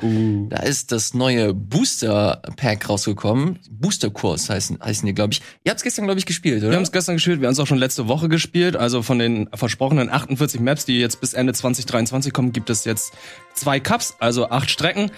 Da 0.48 0.58
ist 0.58 0.92
das 0.92 1.14
neue 1.14 1.54
Booster 1.54 2.42
Pack 2.56 2.88
rausgekommen. 2.88 3.58
Booster 3.70 4.10
Kurs 4.10 4.48
heißen, 4.48 4.78
heißen 4.82 5.06
die, 5.06 5.14
glaube 5.14 5.34
ich. 5.34 5.42
Ihr 5.64 5.70
habt's 5.70 5.82
gestern, 5.82 6.04
glaube 6.06 6.18
ich, 6.18 6.26
gespielt, 6.26 6.62
oder? 6.62 6.70
Wir 6.70 6.76
haben 6.76 6.82
es 6.82 6.92
gestern 6.92 7.16
gespielt, 7.16 7.40
wir 7.40 7.48
haben 7.48 7.52
es 7.52 7.58
auch 7.58 7.66
schon 7.66 7.78
letzte 7.78 8.08
Woche 8.08 8.28
gespielt. 8.28 8.76
Also 8.76 9.02
von 9.02 9.18
den 9.18 9.48
versprochenen 9.54 10.10
48 10.10 10.60
Maps, 10.60 10.84
die 10.84 10.98
jetzt 10.98 11.20
bis 11.20 11.34
Ende 11.34 11.52
2023 11.52 12.32
kommen, 12.32 12.52
gibt 12.52 12.70
es 12.70 12.84
jetzt 12.84 13.12
zwei 13.54 13.80
Cups, 13.80 14.16
also 14.18 14.50
acht 14.50 14.70
Strecken. 14.70 15.10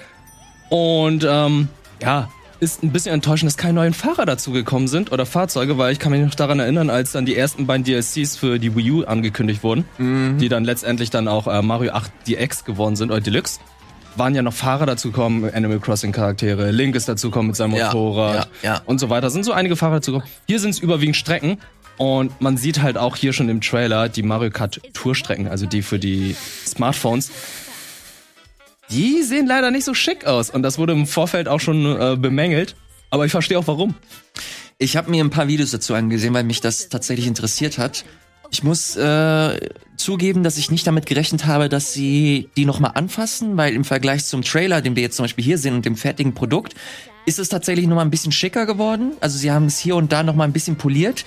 Und 0.68 1.26
ähm, 1.28 1.68
ja, 2.02 2.30
ist 2.60 2.82
ein 2.82 2.92
bisschen 2.92 3.14
enttäuschend, 3.14 3.50
dass 3.50 3.56
keine 3.56 3.74
neuen 3.74 3.94
Fahrer 3.94 4.26
dazugekommen 4.26 4.88
sind 4.88 5.12
oder 5.12 5.26
Fahrzeuge, 5.26 5.78
weil 5.78 5.92
ich 5.92 5.98
kann 5.98 6.12
mich 6.12 6.22
noch 6.24 6.34
daran 6.34 6.58
erinnern, 6.58 6.90
als 6.90 7.12
dann 7.12 7.26
die 7.26 7.36
ersten 7.36 7.66
beiden 7.66 7.84
DLCs 7.84 8.36
für 8.36 8.58
die 8.58 8.74
Wii 8.74 8.90
U 8.92 9.04
angekündigt 9.04 9.62
wurden, 9.62 9.84
die 10.38 10.48
dann 10.48 10.64
letztendlich 10.64 11.10
dann 11.10 11.28
auch 11.28 11.46
äh, 11.46 11.62
Mario 11.62 11.92
8 11.92 12.10
DX 12.26 12.64
geworden 12.64 12.96
sind 12.96 13.10
oder 13.10 13.20
Deluxe, 13.20 13.60
waren 14.16 14.34
ja 14.34 14.42
noch 14.42 14.54
Fahrer 14.54 14.86
dazugekommen, 14.86 15.52
Animal 15.52 15.78
Crossing 15.78 16.12
Charaktere, 16.12 16.70
Link 16.70 16.94
ist 16.96 17.08
dazugekommen 17.08 17.48
mit 17.48 17.56
seinem 17.56 17.74
Ja, 17.74 17.86
Motorrad 17.86 18.48
ja, 18.62 18.74
ja. 18.74 18.82
und 18.86 18.98
so 18.98 19.10
weiter. 19.10 19.28
Sind 19.30 19.44
so 19.44 19.52
einige 19.52 19.76
Fahrer 19.76 19.96
dazugekommen. 19.96 20.32
Hier 20.46 20.58
sind 20.58 20.70
es 20.70 20.78
überwiegend 20.78 21.16
Strecken 21.16 21.58
und 21.98 22.40
man 22.40 22.56
sieht 22.56 22.82
halt 22.82 22.96
auch 22.96 23.16
hier 23.16 23.32
schon 23.32 23.48
im 23.48 23.60
Trailer 23.60 24.08
die 24.08 24.22
Mario 24.22 24.50
Kart 24.50 24.80
Tourstrecken, 24.94 25.48
also 25.48 25.66
die 25.66 25.82
für 25.82 25.98
die 25.98 26.34
Smartphones. 26.66 27.30
Die 28.90 29.22
sehen 29.22 29.46
leider 29.46 29.70
nicht 29.70 29.84
so 29.84 29.94
schick 29.94 30.26
aus 30.26 30.50
und 30.50 30.62
das 30.62 30.78
wurde 30.78 30.92
im 30.92 31.06
Vorfeld 31.06 31.48
auch 31.48 31.60
schon 31.60 31.84
äh, 32.00 32.16
bemängelt. 32.16 32.76
Aber 33.10 33.24
ich 33.24 33.32
verstehe 33.32 33.58
auch 33.58 33.66
warum. 33.66 33.94
Ich 34.78 34.96
habe 34.96 35.10
mir 35.10 35.24
ein 35.24 35.30
paar 35.30 35.48
Videos 35.48 35.70
dazu 35.70 35.94
angesehen, 35.94 36.34
weil 36.34 36.44
mich 36.44 36.60
das 36.60 36.88
tatsächlich 36.88 37.26
interessiert 37.26 37.78
hat. 37.78 38.04
Ich 38.50 38.62
muss 38.62 38.96
äh, 38.96 39.70
zugeben, 39.96 40.42
dass 40.42 40.56
ich 40.56 40.70
nicht 40.70 40.86
damit 40.86 41.06
gerechnet 41.06 41.46
habe, 41.46 41.68
dass 41.68 41.92
sie 41.92 42.48
die 42.56 42.64
nochmal 42.64 42.92
anfassen, 42.94 43.56
weil 43.56 43.74
im 43.74 43.84
Vergleich 43.84 44.24
zum 44.24 44.42
Trailer, 44.42 44.82
den 44.82 44.94
wir 44.94 45.02
jetzt 45.02 45.16
zum 45.16 45.24
Beispiel 45.24 45.44
hier 45.44 45.58
sehen 45.58 45.74
und 45.74 45.84
dem 45.84 45.96
fertigen 45.96 46.34
Produkt, 46.34 46.74
ist 47.24 47.40
es 47.40 47.48
tatsächlich 47.48 47.88
nochmal 47.88 48.04
ein 48.04 48.10
bisschen 48.10 48.30
schicker 48.30 48.66
geworden. 48.66 49.12
Also 49.20 49.36
sie 49.36 49.50
haben 49.50 49.66
es 49.66 49.78
hier 49.78 49.96
und 49.96 50.12
da 50.12 50.22
nochmal 50.22 50.46
ein 50.46 50.52
bisschen 50.52 50.76
poliert, 50.76 51.24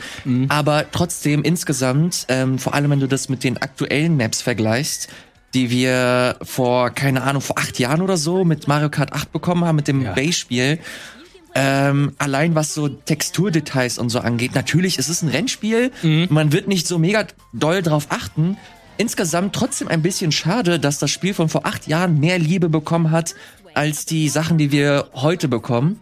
aber 0.47 0.85
trotzdem 0.91 1.43
insgesamt, 1.43 2.25
ähm, 2.29 2.57
vor 2.57 2.73
allem 2.73 2.91
wenn 2.91 3.01
du 3.01 3.07
das 3.07 3.27
mit 3.27 3.43
den 3.43 3.57
aktuellen 3.57 4.15
Maps 4.15 4.41
vergleichst, 4.41 5.09
die 5.53 5.70
wir 5.70 6.38
vor, 6.41 6.89
keine 6.91 7.24
Ahnung, 7.24 7.41
vor 7.41 7.58
acht 7.58 7.79
Jahren 7.79 8.01
oder 8.01 8.18
so 8.18 8.46
mit 8.46 8.68
Mario 8.68 8.89
Kart 8.89 9.13
8 9.13 9.32
bekommen 9.32 9.65
haben, 9.65 9.75
mit 9.75 9.88
dem 9.88 10.01
Ja. 10.01 10.13
Base-Spiel, 10.13 10.79
ähm, 11.56 12.13
allein 12.20 12.53
was 12.56 12.74
so 12.74 12.88
Texturdetails 12.89 13.98
und 13.98 14.10
so 14.10 14.20
angeht, 14.20 14.53
natürlich, 14.56 15.00
es 15.00 15.10
ist 15.10 15.24
ein 15.24 15.29
Rennspiel, 15.29 15.91
man 16.29 16.51
wird 16.51 16.68
nicht 16.68 16.88
so 16.88 17.00
mega 17.00 17.25
doll 17.53 17.82
drauf 17.82 18.08
achten. 18.10 18.58
Insgesamt 18.98 19.56
trotzdem 19.56 19.88
ein 19.88 20.01
bisschen 20.01 20.32
schade, 20.32 20.77
dass 20.79 21.00
das 21.00 21.10
Spiel 21.10 21.34
von 21.34 21.50
vor 21.50 21.65
acht 21.65 21.88
Jahren 21.88 22.20
mehr 22.20 22.38
Liebe 22.38 22.70
bekommen 22.70 23.12
hat, 23.12 23.34
als 23.74 24.06
die 24.06 24.29
Sachen, 24.29 24.58
die 24.58 24.72
wir 24.72 25.08
heute 25.13 25.48
bekommen. 25.48 26.00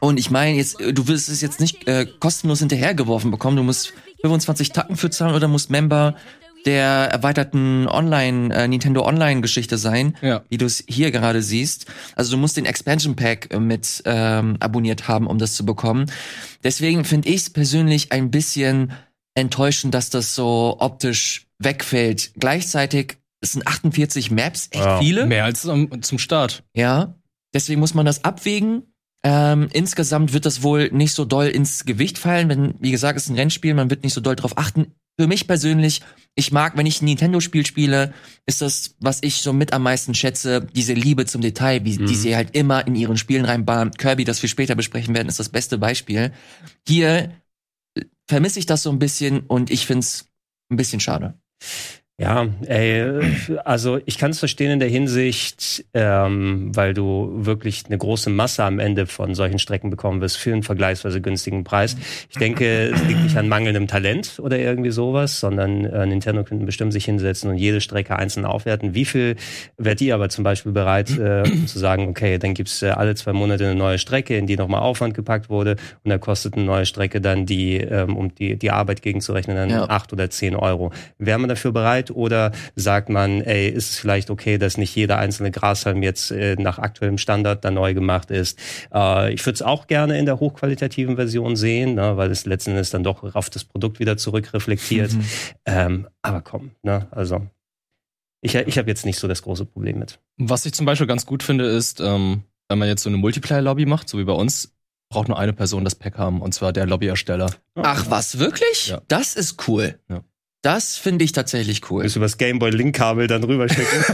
Und 0.00 0.18
ich 0.18 0.30
meine, 0.30 0.56
jetzt, 0.56 0.80
äh, 0.80 0.92
du 0.92 1.06
wirst 1.08 1.28
es 1.28 1.40
jetzt 1.42 1.60
nicht 1.60 1.86
äh, 1.86 2.06
kostenlos 2.18 2.60
hinterhergeworfen 2.60 3.30
bekommen. 3.30 3.56
Du 3.56 3.62
musst 3.62 3.92
25 4.22 4.72
Tacken 4.72 4.96
für 4.96 5.10
zahlen 5.10 5.34
oder 5.34 5.46
musst 5.46 5.70
Member 5.70 6.16
der 6.66 6.84
erweiterten 6.86 7.86
Online, 7.88 8.54
äh, 8.54 8.68
Nintendo 8.68 9.04
Online-Geschichte 9.06 9.78
sein, 9.78 10.16
Ja. 10.22 10.42
wie 10.48 10.58
du 10.58 10.66
es 10.66 10.84
hier 10.88 11.10
gerade 11.10 11.42
siehst. 11.42 11.86
Also 12.16 12.32
du 12.32 12.36
musst 12.38 12.56
den 12.56 12.66
Expansion 12.66 13.16
Pack 13.16 13.52
äh, 13.52 13.58
mit 13.58 14.02
ähm, 14.04 14.56
abonniert 14.60 15.08
haben, 15.08 15.26
um 15.26 15.38
das 15.38 15.54
zu 15.54 15.64
bekommen. 15.66 16.10
Deswegen 16.64 17.04
finde 17.04 17.28
ich 17.28 17.36
es 17.36 17.50
persönlich 17.50 18.12
ein 18.12 18.30
bisschen 18.30 18.92
enttäuschend, 19.34 19.94
dass 19.94 20.10
das 20.10 20.34
so 20.34 20.76
optisch 20.78 21.46
wegfällt. 21.58 22.32
Gleichzeitig 22.38 23.16
es 23.40 23.52
sind 23.52 23.66
48 23.66 24.30
Maps, 24.30 24.68
echt 24.70 24.84
Ja. 24.84 24.98
viele. 25.00 25.26
Mehr 25.26 25.44
als 25.44 25.62
zum, 25.62 26.02
zum 26.02 26.18
Start. 26.18 26.62
Ja, 26.74 27.14
deswegen 27.52 27.80
muss 27.80 27.94
man 27.94 28.06
das 28.06 28.24
abwägen. 28.24 28.82
Ähm, 29.24 29.68
insgesamt 29.72 30.32
wird 30.32 30.46
das 30.46 30.62
wohl 30.62 30.90
nicht 30.92 31.12
so 31.14 31.24
doll 31.24 31.46
ins 31.46 31.84
Gewicht 31.84 32.18
fallen, 32.18 32.48
wenn, 32.48 32.74
wie 32.80 32.90
gesagt, 32.90 33.16
es 33.16 33.24
ist 33.24 33.30
ein 33.30 33.36
Rennspiel, 33.36 33.72
man 33.74 33.88
wird 33.90 34.02
nicht 34.02 34.14
so 34.14 34.20
doll 34.20 34.34
drauf 34.36 34.58
achten. 34.58 34.94
Für 35.18 35.26
mich 35.26 35.46
persönlich, 35.46 36.00
ich 36.34 36.52
mag, 36.52 36.76
wenn 36.76 36.86
ich 36.86 37.02
ein 37.02 37.04
Nintendo-Spiel 37.04 37.66
spiele, 37.66 38.14
ist 38.46 38.62
das, 38.62 38.96
was 38.98 39.22
ich 39.22 39.42
so 39.42 39.52
mit 39.52 39.72
am 39.72 39.82
meisten 39.82 40.14
schätze, 40.14 40.66
diese 40.74 40.94
Liebe 40.94 41.26
zum 41.26 41.42
Detail, 41.42 41.84
wie, 41.84 41.98
die 41.98 42.14
sie 42.14 42.34
halt 42.34 42.56
immer 42.56 42.86
in 42.86 42.94
ihren 42.94 43.18
Spielen 43.18 43.44
reinbauen. 43.44 43.90
Kirby, 43.90 44.24
das 44.24 44.40
wir 44.40 44.48
später 44.48 44.74
besprechen 44.74 45.14
werden, 45.14 45.28
ist 45.28 45.38
das 45.38 45.50
beste 45.50 45.76
Beispiel. 45.76 46.32
Hier 46.88 47.32
äh, 47.94 48.04
vermisse 48.26 48.58
ich 48.58 48.66
das 48.66 48.82
so 48.82 48.90
ein 48.90 48.98
bisschen 48.98 49.40
und 49.40 49.70
ich 49.70 49.86
find's 49.86 50.30
ein 50.70 50.76
bisschen 50.76 51.00
schade. 51.00 51.34
Ja, 52.22 52.46
ey, 52.66 53.04
also 53.64 53.98
ich 54.06 54.16
kann 54.16 54.30
es 54.30 54.38
verstehen 54.38 54.70
in 54.70 54.78
der 54.78 54.88
Hinsicht, 54.88 55.84
ähm, 55.92 56.70
weil 56.72 56.94
du 56.94 57.30
wirklich 57.34 57.82
eine 57.86 57.98
große 57.98 58.30
Masse 58.30 58.62
am 58.62 58.78
Ende 58.78 59.06
von 59.06 59.34
solchen 59.34 59.58
Strecken 59.58 59.90
bekommen 59.90 60.20
wirst 60.20 60.36
für 60.36 60.52
einen 60.52 60.62
vergleichsweise 60.62 61.20
günstigen 61.20 61.64
Preis. 61.64 61.96
Ich 62.30 62.36
denke, 62.36 62.90
es 62.90 63.02
liegt 63.02 63.24
nicht 63.24 63.36
an 63.36 63.48
mangelndem 63.48 63.88
Talent 63.88 64.38
oder 64.38 64.56
irgendwie 64.56 64.92
sowas, 64.92 65.40
sondern 65.40 65.84
äh, 65.84 66.06
Nintendo 66.06 66.44
könnten 66.44 66.64
bestimmt 66.64 66.92
sich 66.92 67.04
hinsetzen 67.06 67.50
und 67.50 67.58
jede 67.58 67.80
Strecke 67.80 68.14
einzeln 68.16 68.46
aufwerten. 68.46 68.94
Wie 68.94 69.04
viel 69.04 69.34
wärt 69.76 70.00
ihr 70.00 70.14
aber 70.14 70.28
zum 70.28 70.44
Beispiel 70.44 70.70
bereit 70.70 71.10
äh, 71.18 71.42
um 71.42 71.66
zu 71.66 71.80
sagen, 71.80 72.08
okay, 72.08 72.38
dann 72.38 72.54
gibt's 72.54 72.82
äh, 72.82 72.90
alle 72.90 73.16
zwei 73.16 73.32
Monate 73.32 73.64
eine 73.64 73.74
neue 73.74 73.98
Strecke, 73.98 74.36
in 74.36 74.46
die 74.46 74.56
nochmal 74.56 74.82
Aufwand 74.82 75.14
gepackt 75.14 75.50
wurde 75.50 75.72
und 76.04 76.10
da 76.10 76.18
kostet 76.18 76.54
eine 76.54 76.64
neue 76.64 76.86
Strecke 76.86 77.20
dann 77.20 77.46
die, 77.46 77.78
ähm, 77.78 78.16
um 78.16 78.32
die, 78.32 78.56
die 78.56 78.70
Arbeit 78.70 79.02
gegenzurechnen, 79.02 79.56
dann 79.56 79.70
Ja. 79.70 79.88
acht 79.88 80.12
oder 80.12 80.30
zehn 80.30 80.54
Euro. 80.54 80.92
Wäre 81.18 81.40
man 81.40 81.48
dafür 81.48 81.72
bereit 81.72 82.11
oder 82.12 82.52
sagt 82.76 83.08
man, 83.08 83.40
ey, 83.40 83.68
ist 83.68 83.90
es 83.90 83.98
vielleicht 83.98 84.30
okay, 84.30 84.58
dass 84.58 84.78
nicht 84.78 84.94
jeder 84.94 85.18
einzelne 85.18 85.50
Grashalm 85.50 86.02
jetzt 86.02 86.30
äh, 86.30 86.56
nach 86.56 86.78
aktuellem 86.78 87.18
Standard 87.18 87.64
dann 87.64 87.74
neu 87.74 87.94
gemacht 87.94 88.30
ist? 88.30 88.58
Äh, 88.92 89.32
ich 89.32 89.44
würde 89.44 89.54
es 89.54 89.62
auch 89.62 89.86
gerne 89.86 90.18
in 90.18 90.26
der 90.26 90.40
hochqualitativen 90.40 91.16
Version 91.16 91.56
sehen, 91.56 91.94
ne, 91.94 92.16
weil 92.16 92.30
es 92.30 92.46
letzten 92.46 92.70
Endes 92.70 92.90
dann 92.90 93.04
doch 93.04 93.34
auf 93.34 93.50
das 93.50 93.64
Produkt 93.64 94.00
wieder 94.00 94.16
zurückreflektiert. 94.16 95.12
Ähm, 95.64 96.08
aber 96.22 96.40
komm, 96.40 96.72
ne, 96.82 97.06
also 97.10 97.46
ich, 98.42 98.54
ich 98.54 98.78
habe 98.78 98.88
jetzt 98.88 99.06
nicht 99.06 99.18
so 99.18 99.28
das 99.28 99.42
große 99.42 99.64
Problem 99.64 99.98
mit. 99.98 100.18
Was 100.36 100.66
ich 100.66 100.74
zum 100.74 100.84
Beispiel 100.84 101.06
ganz 101.06 101.26
gut 101.26 101.42
finde, 101.42 101.64
ist, 101.66 102.00
ähm, 102.00 102.42
wenn 102.68 102.78
man 102.78 102.88
jetzt 102.88 103.02
so 103.02 103.08
eine 103.08 103.18
Multiplayer-Lobby 103.18 103.86
macht, 103.86 104.08
so 104.08 104.18
wie 104.18 104.24
bei 104.24 104.32
uns, 104.32 104.74
braucht 105.08 105.28
nur 105.28 105.38
eine 105.38 105.52
Person 105.52 105.84
das 105.84 105.94
Pack 105.94 106.18
haben, 106.18 106.40
und 106.42 106.52
zwar 106.52 106.72
der 106.72 106.86
Lobbyersteller. 106.86 107.54
Ach, 107.76 108.06
was, 108.08 108.38
wirklich? 108.38 108.88
Ja. 108.88 109.02
Das 109.08 109.36
ist 109.36 109.68
cool. 109.68 109.98
Ja. 110.08 110.24
Das 110.62 110.96
finde 110.96 111.24
ich 111.24 111.32
tatsächlich 111.32 111.90
cool. 111.90 112.04
Willst 112.04 112.16
du 112.16 112.20
das 112.20 112.38
Gameboy-Link-Kabel 112.38 113.26
dann 113.26 113.44
rüberschicken? 113.44 114.04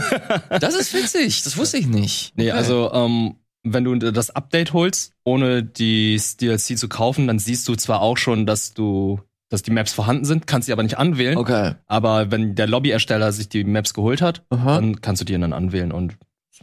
Das 0.59 0.75
ist 0.75 0.93
witzig, 0.93 1.43
das 1.43 1.57
wusste 1.57 1.77
ich 1.77 1.87
nicht. 1.87 2.33
Nee, 2.35 2.49
Okay. 2.49 2.51
also 2.57 2.91
ähm, 2.93 3.35
wenn 3.63 3.83
du 3.83 3.95
das 3.97 4.31
Update 4.31 4.73
holst, 4.73 5.13
ohne 5.23 5.63
die 5.63 6.19
DLC 6.41 6.77
zu 6.77 6.87
kaufen, 6.89 7.27
dann 7.27 7.39
siehst 7.39 7.67
du 7.67 7.75
zwar 7.75 8.01
auch 8.01 8.17
schon, 8.17 8.45
dass 8.47 8.73
du, 8.73 9.19
dass 9.49 9.61
die 9.63 9.71
Maps 9.71 9.93
vorhanden 9.93 10.25
sind, 10.25 10.47
kannst 10.47 10.65
sie 10.65 10.73
aber 10.73 10.81
nicht 10.83 10.97
anwählen. 10.97 11.37
Okay. 11.37 11.73
Aber 11.85 12.31
wenn 12.31 12.55
der 12.55 12.67
Lobbyersteller 12.67 13.31
sich 13.31 13.49
die 13.49 13.63
Maps 13.63 13.93
geholt 13.93 14.21
hat, 14.21 14.43
Aha. 14.49 14.75
dann 14.75 15.01
kannst 15.01 15.21
du 15.21 15.25
die 15.25 15.37
dann 15.37 15.53
anwählen 15.53 15.91
und 15.91 16.15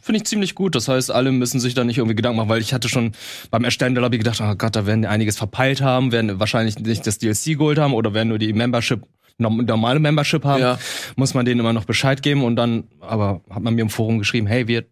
finde 0.02 0.18
ich 0.18 0.24
ziemlich 0.26 0.54
gut. 0.54 0.74
Das 0.74 0.88
heißt, 0.88 1.10
alle 1.10 1.32
müssen 1.32 1.58
sich 1.60 1.74
da 1.74 1.82
nicht 1.84 1.98
irgendwie 1.98 2.14
Gedanken 2.16 2.36
machen, 2.38 2.48
weil 2.48 2.60
ich 2.60 2.72
hatte 2.74 2.88
schon 2.88 3.12
beim 3.50 3.64
Erstellen 3.64 3.94
der 3.94 4.02
Lobby 4.02 4.18
gedacht, 4.18 4.40
oh 4.40 4.54
Gott, 4.56 4.74
da 4.76 4.86
werden 4.86 5.02
die 5.02 5.08
einiges 5.08 5.36
verpeilt 5.36 5.80
haben, 5.80 6.12
werden 6.12 6.38
wahrscheinlich 6.38 6.78
nicht 6.78 7.06
das 7.06 7.18
DLC 7.18 7.58
geholt 7.58 7.78
haben 7.78 7.92
oder 7.94 8.14
werden 8.14 8.28
nur 8.28 8.38
die 8.38 8.52
Membership 8.52 9.02
normale 9.38 10.00
Membership 10.00 10.44
haben, 10.44 10.60
Ja. 10.60 10.78
muss 11.16 11.34
man 11.34 11.44
denen 11.44 11.60
immer 11.60 11.72
noch 11.72 11.84
Bescheid 11.84 12.22
geben 12.22 12.44
und 12.44 12.56
dann, 12.56 12.84
aber 13.00 13.42
hat 13.50 13.62
man 13.62 13.74
mir 13.74 13.82
im 13.82 13.90
Forum 13.90 14.18
geschrieben, 14.18 14.46
hey, 14.46 14.66
wir 14.68 14.86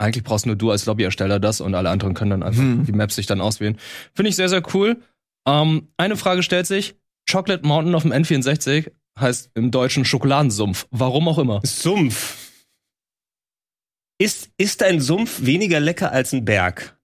eigentlich 0.00 0.22
brauchst 0.24 0.46
nur 0.46 0.54
du 0.56 0.70
als 0.70 0.86
Lobbyersteller 0.86 1.40
das 1.40 1.60
und 1.60 1.74
alle 1.74 1.90
anderen 1.90 2.14
können 2.14 2.30
dann 2.30 2.42
einfach 2.44 2.62
Hm. 2.62 2.84
die 2.86 2.92
Maps 2.92 3.16
sich 3.16 3.26
dann 3.26 3.40
auswählen. 3.40 3.76
Finde 4.14 4.28
ich 4.30 4.36
sehr, 4.36 4.48
sehr 4.48 4.62
cool. 4.74 5.02
Ähm, 5.46 5.88
eine 5.96 6.16
Frage 6.16 6.42
stellt 6.42 6.66
sich, 6.66 6.94
Chocolate 7.30 7.66
Mountain 7.66 7.94
auf 7.94 8.02
dem 8.02 8.12
N64 8.12 8.90
heißt 9.18 9.50
im 9.54 9.70
Deutschen 9.70 10.04
Schokoladensumpf. 10.04 10.86
Warum 10.90 11.26
auch 11.28 11.38
immer. 11.38 11.60
Sumpf. 11.64 12.36
Ist, 14.20 14.50
ist 14.56 14.82
ein 14.82 15.00
Sumpf 15.00 15.44
weniger 15.44 15.80
lecker 15.80 16.10
als 16.12 16.32
ein 16.32 16.44
Berg? 16.44 16.96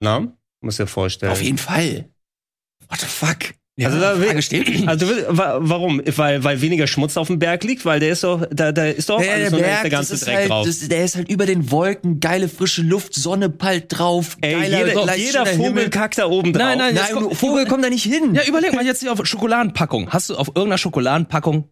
Na? 0.00 0.36
Muss 0.60 0.76
dir 0.76 0.86
vorstellen. 0.86 1.32
Auf 1.32 1.42
jeden 1.42 1.58
Fall. 1.58 2.08
What 2.88 3.00
the 3.00 3.06
fuck? 3.06 3.54
Also 3.82 3.98
da 3.98 4.14
Frage 4.14 4.40
steht. 4.40 4.68
Also 4.86 5.06
warum? 5.28 6.00
Weil, 6.16 6.44
weil 6.44 6.60
weniger 6.60 6.86
Schmutz 6.86 7.16
auf 7.16 7.26
dem 7.26 7.40
Berg 7.40 7.64
liegt, 7.64 7.84
weil 7.84 7.98
der 7.98 8.10
ist 8.10 8.22
doch, 8.22 8.46
da, 8.52 8.70
da 8.70 8.86
ist 8.86 9.08
doch 9.08 9.20
Der, 9.20 9.32
alles 9.34 9.50
der 9.50 9.58
der 9.58 9.66
Berg, 9.66 9.82
das 9.82 9.90
ganze 9.90 10.14
ist 10.14 10.26
Dreck 10.26 10.34
halt, 10.36 10.50
drauf. 10.50 10.66
das, 10.66 10.88
der 10.88 11.04
ist 11.04 11.16
halt 11.16 11.28
über 11.28 11.44
den 11.44 11.70
Wolken, 11.72 12.20
geile 12.20 12.48
frische 12.48 12.82
Luft, 12.82 13.14
Sonne 13.14 13.50
pallt 13.50 13.86
drauf, 13.88 14.36
Ey, 14.42 14.52
geiler, 14.54 14.86
jeder, 14.86 15.16
jeder 15.16 15.46
Vogel 15.46 15.64
Himmel. 15.64 15.90
kackt 15.90 16.18
da 16.18 16.26
oben 16.26 16.52
drauf. 16.52 16.62
Nein, 16.62 16.78
nein, 16.78 16.94
Nein, 16.94 17.12
kommt- 17.14 17.36
Vogel 17.36 17.66
kommt 17.66 17.82
da 17.84 17.90
nicht 17.90 18.04
hin. 18.04 18.32
Ja, 18.34 18.42
überleg 18.46 18.72
mal 18.74 18.86
jetzt 18.86 19.00
hier 19.00 19.12
auf 19.12 19.18
Schokoladenpackung. 19.26 20.10
Hast 20.10 20.30
du 20.30 20.36
auf 20.36 20.48
irgendeiner 20.48 20.78
Schokoladenpackung 20.78 21.68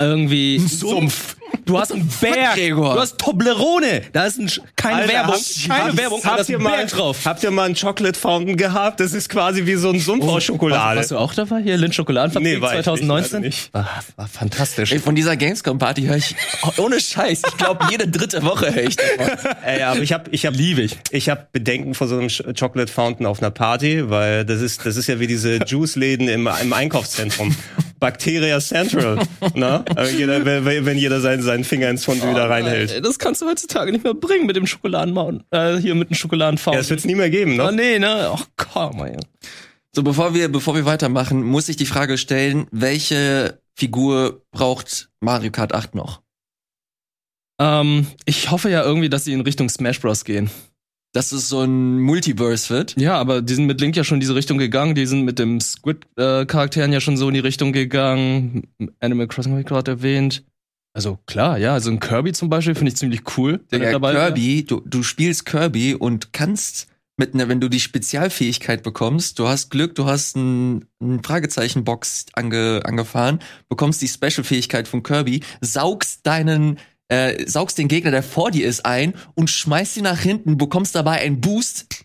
irgendwie 0.00 0.58
Sumpf. 0.58 1.36
Du 1.64 1.78
hast 1.78 1.92
einen 1.92 2.08
Berg. 2.20 2.54
Gregor. 2.54 2.94
Du 2.94 3.00
hast 3.00 3.18
Toblerone. 3.18 4.02
Da 4.12 4.24
ist 4.24 4.38
ein, 4.38 4.48
Sch- 4.48 4.60
keine 4.76 5.02
Alter, 5.02 5.12
Werbung. 5.12 5.34
habt- 5.34 5.68
keine 5.68 5.84
habt- 5.84 5.96
Werbung. 5.96 6.24
Habt 6.24 6.48
ihr, 6.48 6.58
mal, 6.58 6.76
Berg 6.76 6.88
drauf. 6.90 7.18
habt 7.24 7.42
ihr 7.42 7.50
mal 7.50 7.64
einen 7.64 7.74
Chocolate 7.76 8.18
Fountain 8.18 8.56
gehabt? 8.56 9.00
Das 9.00 9.12
ist 9.12 9.28
quasi 9.28 9.64
wie 9.66 9.74
so 9.76 9.90
ein 9.90 10.00
Sumpf 10.00 10.24
aus 10.24 10.44
Schokolade. 10.44 10.98
Warst 10.98 11.10
du 11.12 11.18
auch 11.18 11.34
dabei 11.34 11.62
hier? 11.62 11.76
Lind 11.76 11.94
Schokoladenfabrik 11.94 12.54
Nee, 12.56 12.60
war 12.60 12.70
ich 12.70 12.76
nicht, 12.78 12.84
2019? 12.84 13.40
nicht. 13.42 13.70
Ah, 13.72 13.86
war 14.16 14.28
fantastisch. 14.28 14.92
Ey, 14.92 14.98
von 14.98 15.14
dieser 15.14 15.36
Gamescom-Party 15.36 16.02
höre 16.02 16.16
ich, 16.16 16.34
ohne 16.78 17.00
Scheiß, 17.00 17.42
ich 17.46 17.56
glaube, 17.56 17.86
jede 17.90 18.08
dritte 18.08 18.42
Woche 18.42 18.74
höre 18.74 18.84
ich 18.84 18.96
davon. 18.96 19.30
Ey, 19.64 19.82
aber 19.82 20.00
ich 20.00 20.12
habe 20.12 20.30
ich 20.30 20.46
hab, 20.46 20.54
Liebe 20.54 20.82
ich. 20.82 20.96
Ich 21.10 21.28
habe 21.28 21.46
Bedenken 21.52 21.94
vor 21.94 22.08
so 22.08 22.18
einem 22.18 22.28
Chocolate 22.58 22.92
Fountain 22.92 23.26
auf 23.26 23.38
einer 23.40 23.50
Party, 23.50 24.10
weil 24.10 24.44
das 24.44 24.60
ist, 24.60 24.84
das 24.84 24.96
ist 24.96 25.06
ja 25.06 25.20
wie 25.20 25.26
diese 25.26 25.58
Juice-Läden 25.64 26.28
im, 26.28 26.48
im 26.60 26.72
Einkaufszentrum. 26.72 27.54
Bacteria 28.02 28.60
Central. 28.60 29.20
Na? 29.54 29.84
Aber 29.88 30.10
jeder, 30.10 30.44
wenn, 30.44 30.98
jeder 30.98 31.20
seinen, 31.20 31.40
seinen 31.40 31.62
Finger 31.62 31.88
ins 31.88 32.04
Fondue 32.04 32.34
da 32.34 32.46
reinhält. 32.46 33.04
Das 33.06 33.20
kannst 33.20 33.40
du 33.40 33.46
heutzutage 33.46 33.92
nicht 33.92 34.02
mehr 34.02 34.12
bringen 34.12 34.44
mit 34.44 34.56
dem 34.56 34.66
Schokoladenmaun. 34.66 35.44
Äh, 35.52 35.76
hier 35.76 35.94
mit 35.94 36.10
dem 36.10 36.14
Schokoladenfaun. 36.16 36.74
Ja, 36.74 36.80
das 36.80 36.90
wird's 36.90 37.04
nie 37.04 37.14
mehr 37.14 37.30
geben, 37.30 37.60
Oh 37.60 37.70
ne? 37.70 37.72
nee, 37.72 37.98
ne? 38.00 38.28
Ach 38.34 38.44
komm, 38.56 39.04
ey. 39.04 39.16
So, 39.94 40.02
bevor 40.02 40.34
wir, 40.34 40.50
bevor 40.50 40.74
wir 40.74 40.84
weitermachen, 40.84 41.44
muss 41.44 41.68
ich 41.68 41.76
die 41.76 41.86
Frage 41.86 42.18
stellen, 42.18 42.66
welche 42.72 43.60
Figur 43.76 44.42
braucht 44.50 45.10
Mario 45.20 45.52
Kart 45.52 45.72
8 45.72 45.94
noch? 45.94 46.22
Ähm, 47.60 48.08
ich 48.24 48.50
hoffe 48.50 48.68
ja 48.68 48.82
irgendwie, 48.82 49.10
dass 49.10 49.24
sie 49.24 49.32
in 49.32 49.42
Richtung 49.42 49.68
Smash 49.68 50.00
Bros. 50.00 50.24
gehen. 50.24 50.50
Dass 51.12 51.32
es 51.32 51.48
so 51.48 51.60
ein 51.60 52.00
Multiverse 52.00 52.70
wird? 52.70 52.98
Ja, 52.98 53.18
aber 53.18 53.42
die 53.42 53.54
sind 53.54 53.66
mit 53.66 53.80
Link 53.80 53.96
ja 53.96 54.04
schon 54.04 54.16
in 54.16 54.20
diese 54.20 54.34
Richtung 54.34 54.56
gegangen. 54.56 54.94
Die 54.94 55.06
sind 55.06 55.22
mit 55.22 55.38
dem 55.38 55.60
Squid-Charakteren 55.60 56.92
ja 56.92 57.00
schon 57.00 57.18
so 57.18 57.28
in 57.28 57.34
die 57.34 57.40
Richtung 57.40 57.72
gegangen. 57.72 58.68
Animal 59.00 59.28
Crossing 59.28 59.52
habe 59.52 59.60
ich 59.60 59.66
gerade 59.66 59.90
erwähnt. 59.90 60.44
Also 60.94 61.18
klar, 61.26 61.58
ja, 61.58 61.72
also 61.72 61.90
ein 61.90 62.00
Kirby 62.00 62.32
zum 62.32 62.50
Beispiel 62.50 62.74
finde 62.74 62.92
ich 62.92 62.96
ziemlich 62.96 63.22
cool. 63.36 63.60
wäre. 64.12 64.26
Kirby, 64.26 64.64
du, 64.64 64.82
du 64.84 65.02
spielst 65.02 65.46
Kirby 65.46 65.94
und 65.94 66.32
kannst 66.32 66.88
mit 67.16 67.34
einer, 67.34 67.48
wenn 67.48 67.60
du 67.60 67.68
die 67.68 67.80
Spezialfähigkeit 67.80 68.82
bekommst, 68.82 69.38
du 69.38 69.46
hast 69.46 69.70
Glück, 69.70 69.94
du 69.94 70.06
hast 70.06 70.36
ein, 70.36 70.86
ein 71.00 71.22
Fragezeichenbox 71.22 72.26
ange, 72.32 72.80
angefahren, 72.84 73.38
bekommst 73.68 74.02
die 74.02 74.08
Special-Fähigkeit 74.08 74.88
von 74.88 75.02
Kirby, 75.02 75.42
saugst 75.60 76.26
deinen, 76.26 76.78
äh, 77.08 77.44
saugst 77.48 77.78
den 77.78 77.88
Gegner, 77.88 78.10
der 78.10 78.22
vor 78.22 78.50
dir 78.50 78.66
ist, 78.66 78.86
ein 78.86 79.14
und 79.34 79.50
schmeißt 79.50 79.96
ihn 79.96 80.04
nach 80.04 80.20
hinten, 80.20 80.56
bekommst 80.56 80.94
dabei 80.94 81.20
einen 81.20 81.40
Boost. 81.40 82.04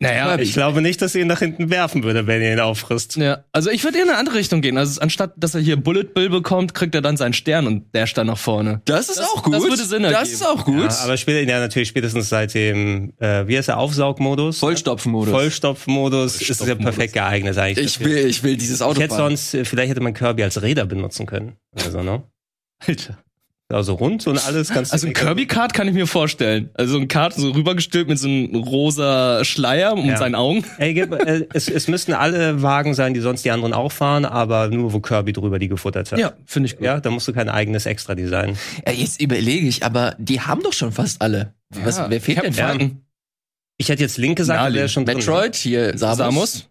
Naja. 0.00 0.38
Ich 0.38 0.54
glaube 0.54 0.80
nicht, 0.80 1.02
dass 1.02 1.14
ihr 1.14 1.20
ihn 1.20 1.26
nach 1.26 1.40
hinten 1.40 1.68
werfen 1.68 2.02
würde, 2.02 2.26
wenn 2.26 2.40
ihr 2.40 2.50
ihn 2.54 2.60
auffrisst. 2.60 3.16
Ja, 3.16 3.44
also 3.52 3.68
ich 3.70 3.84
würde 3.84 3.98
eher 3.98 4.04
in 4.04 4.08
eine 4.08 4.16
andere 4.18 4.36
Richtung 4.36 4.62
gehen. 4.62 4.78
Also 4.78 5.02
anstatt, 5.02 5.34
dass 5.36 5.54
er 5.54 5.60
hier 5.60 5.76
Bullet 5.76 6.04
Bill 6.14 6.30
bekommt, 6.30 6.72
kriegt 6.72 6.94
er 6.94 7.02
dann 7.02 7.18
seinen 7.18 7.34
Stern 7.34 7.66
und 7.66 7.94
der 7.94 8.06
dann 8.06 8.28
nach 8.28 8.38
vorne. 8.38 8.80
Das 8.86 9.10
ist 9.10 9.18
Das- 9.18 9.26
auch 9.28 9.42
gut. 9.42 9.52
das 9.52 9.62
würde 9.64 9.76
Sinn 9.84 10.02
Das 10.04 10.12
ergeben. 10.12 10.32
ist 10.32 10.46
auch 10.46 10.64
gut. 10.64 10.90
Ja, 10.90 10.98
aber 11.04 11.18
später, 11.18 11.46
ja, 11.46 11.60
natürlich 11.60 11.90
spätestens 11.90 12.30
seit 12.30 12.54
dem, 12.54 13.12
äh, 13.18 13.46
wie 13.48 13.58
heißt 13.58 13.68
der, 13.68 13.76
Aufsaugmodus? 13.76 14.60
Vollstopfmodus. 14.60 15.30
Vollstopfmodus 15.30 16.40
ist 16.40 16.66
ja 16.66 16.74
perfekt 16.74 17.12
geeignet 17.12 17.58
eigentlich. 17.58 17.84
ich 17.84 18.00
will, 18.00 18.16
ich 18.28 18.42
will 18.42 18.56
dieses 18.56 18.80
Auto 18.80 18.94
Ich 18.96 19.02
hätte 19.02 19.16
fahren. 19.16 19.36
sonst, 19.36 19.52
äh, 19.52 19.66
vielleicht 19.66 19.90
hätte 19.90 20.00
man 20.00 20.14
Kirby 20.14 20.42
als 20.42 20.62
Räder 20.62 20.86
benutzen 20.86 21.26
können. 21.26 21.56
Also, 21.74 22.02
ne? 22.02 22.22
Alter. 22.86 23.18
Also 23.68 23.94
rund 23.94 24.24
und 24.28 24.38
alles 24.46 24.68
du. 24.68 24.78
Also 24.78 25.08
ein 25.08 25.12
Kirby-Kart 25.12 25.74
kann 25.74 25.88
ich 25.88 25.94
mir 25.94 26.06
vorstellen. 26.06 26.70
Also 26.74 26.98
ein 26.98 27.08
Kart 27.08 27.34
so 27.34 27.50
rübergestülpt 27.50 28.08
mit 28.08 28.16
so 28.16 28.28
einem 28.28 28.54
rosa 28.54 29.44
Schleier 29.44 29.92
um 29.94 30.04
Ja. 30.08 30.16
seinen 30.18 30.36
Augen. 30.36 30.64
Ey, 30.78 30.94
gib, 30.94 31.12
äh, 31.12 31.48
es, 31.52 31.68
es 31.68 31.88
müssten 31.88 32.12
alle 32.12 32.62
Wagen 32.62 32.94
sein, 32.94 33.12
die 33.12 33.18
sonst 33.18 33.44
die 33.44 33.50
anderen 33.50 33.72
auch 33.72 33.90
fahren, 33.90 34.24
aber 34.24 34.68
nur 34.68 34.92
wo 34.92 35.00
Kirby 35.00 35.32
drüber 35.32 35.58
die 35.58 35.66
gefuttert 35.66 36.12
hat. 36.12 36.18
Ja, 36.20 36.34
finde 36.44 36.68
ich 36.68 36.76
gut. 36.76 36.84
Ja, 36.84 37.00
da 37.00 37.10
musst 37.10 37.26
du 37.26 37.32
kein 37.32 37.48
eigenes 37.48 37.86
Extra-Design. 37.86 38.56
Ja, 38.86 38.92
jetzt 38.92 39.20
überlege 39.20 39.66
ich, 39.66 39.84
aber 39.84 40.14
die 40.20 40.40
haben 40.40 40.62
doch 40.62 40.72
schon 40.72 40.92
fast 40.92 41.20
alle. 41.20 41.54
Was, 41.70 41.98
wer 42.08 42.20
fehlt 42.20 42.44
denn? 42.44 42.52
Falcon. 42.52 43.02
Ich 43.78 43.88
hätte 43.88 44.02
jetzt 44.02 44.16
Link 44.16 44.36
gesagt, 44.36 44.76
der 44.76 44.86
schon 44.86 45.04
drin. 45.06 45.16
Metroid, 45.16 45.56
hier 45.56 45.98
Samus. 45.98 46.18
Samus. 46.18 46.70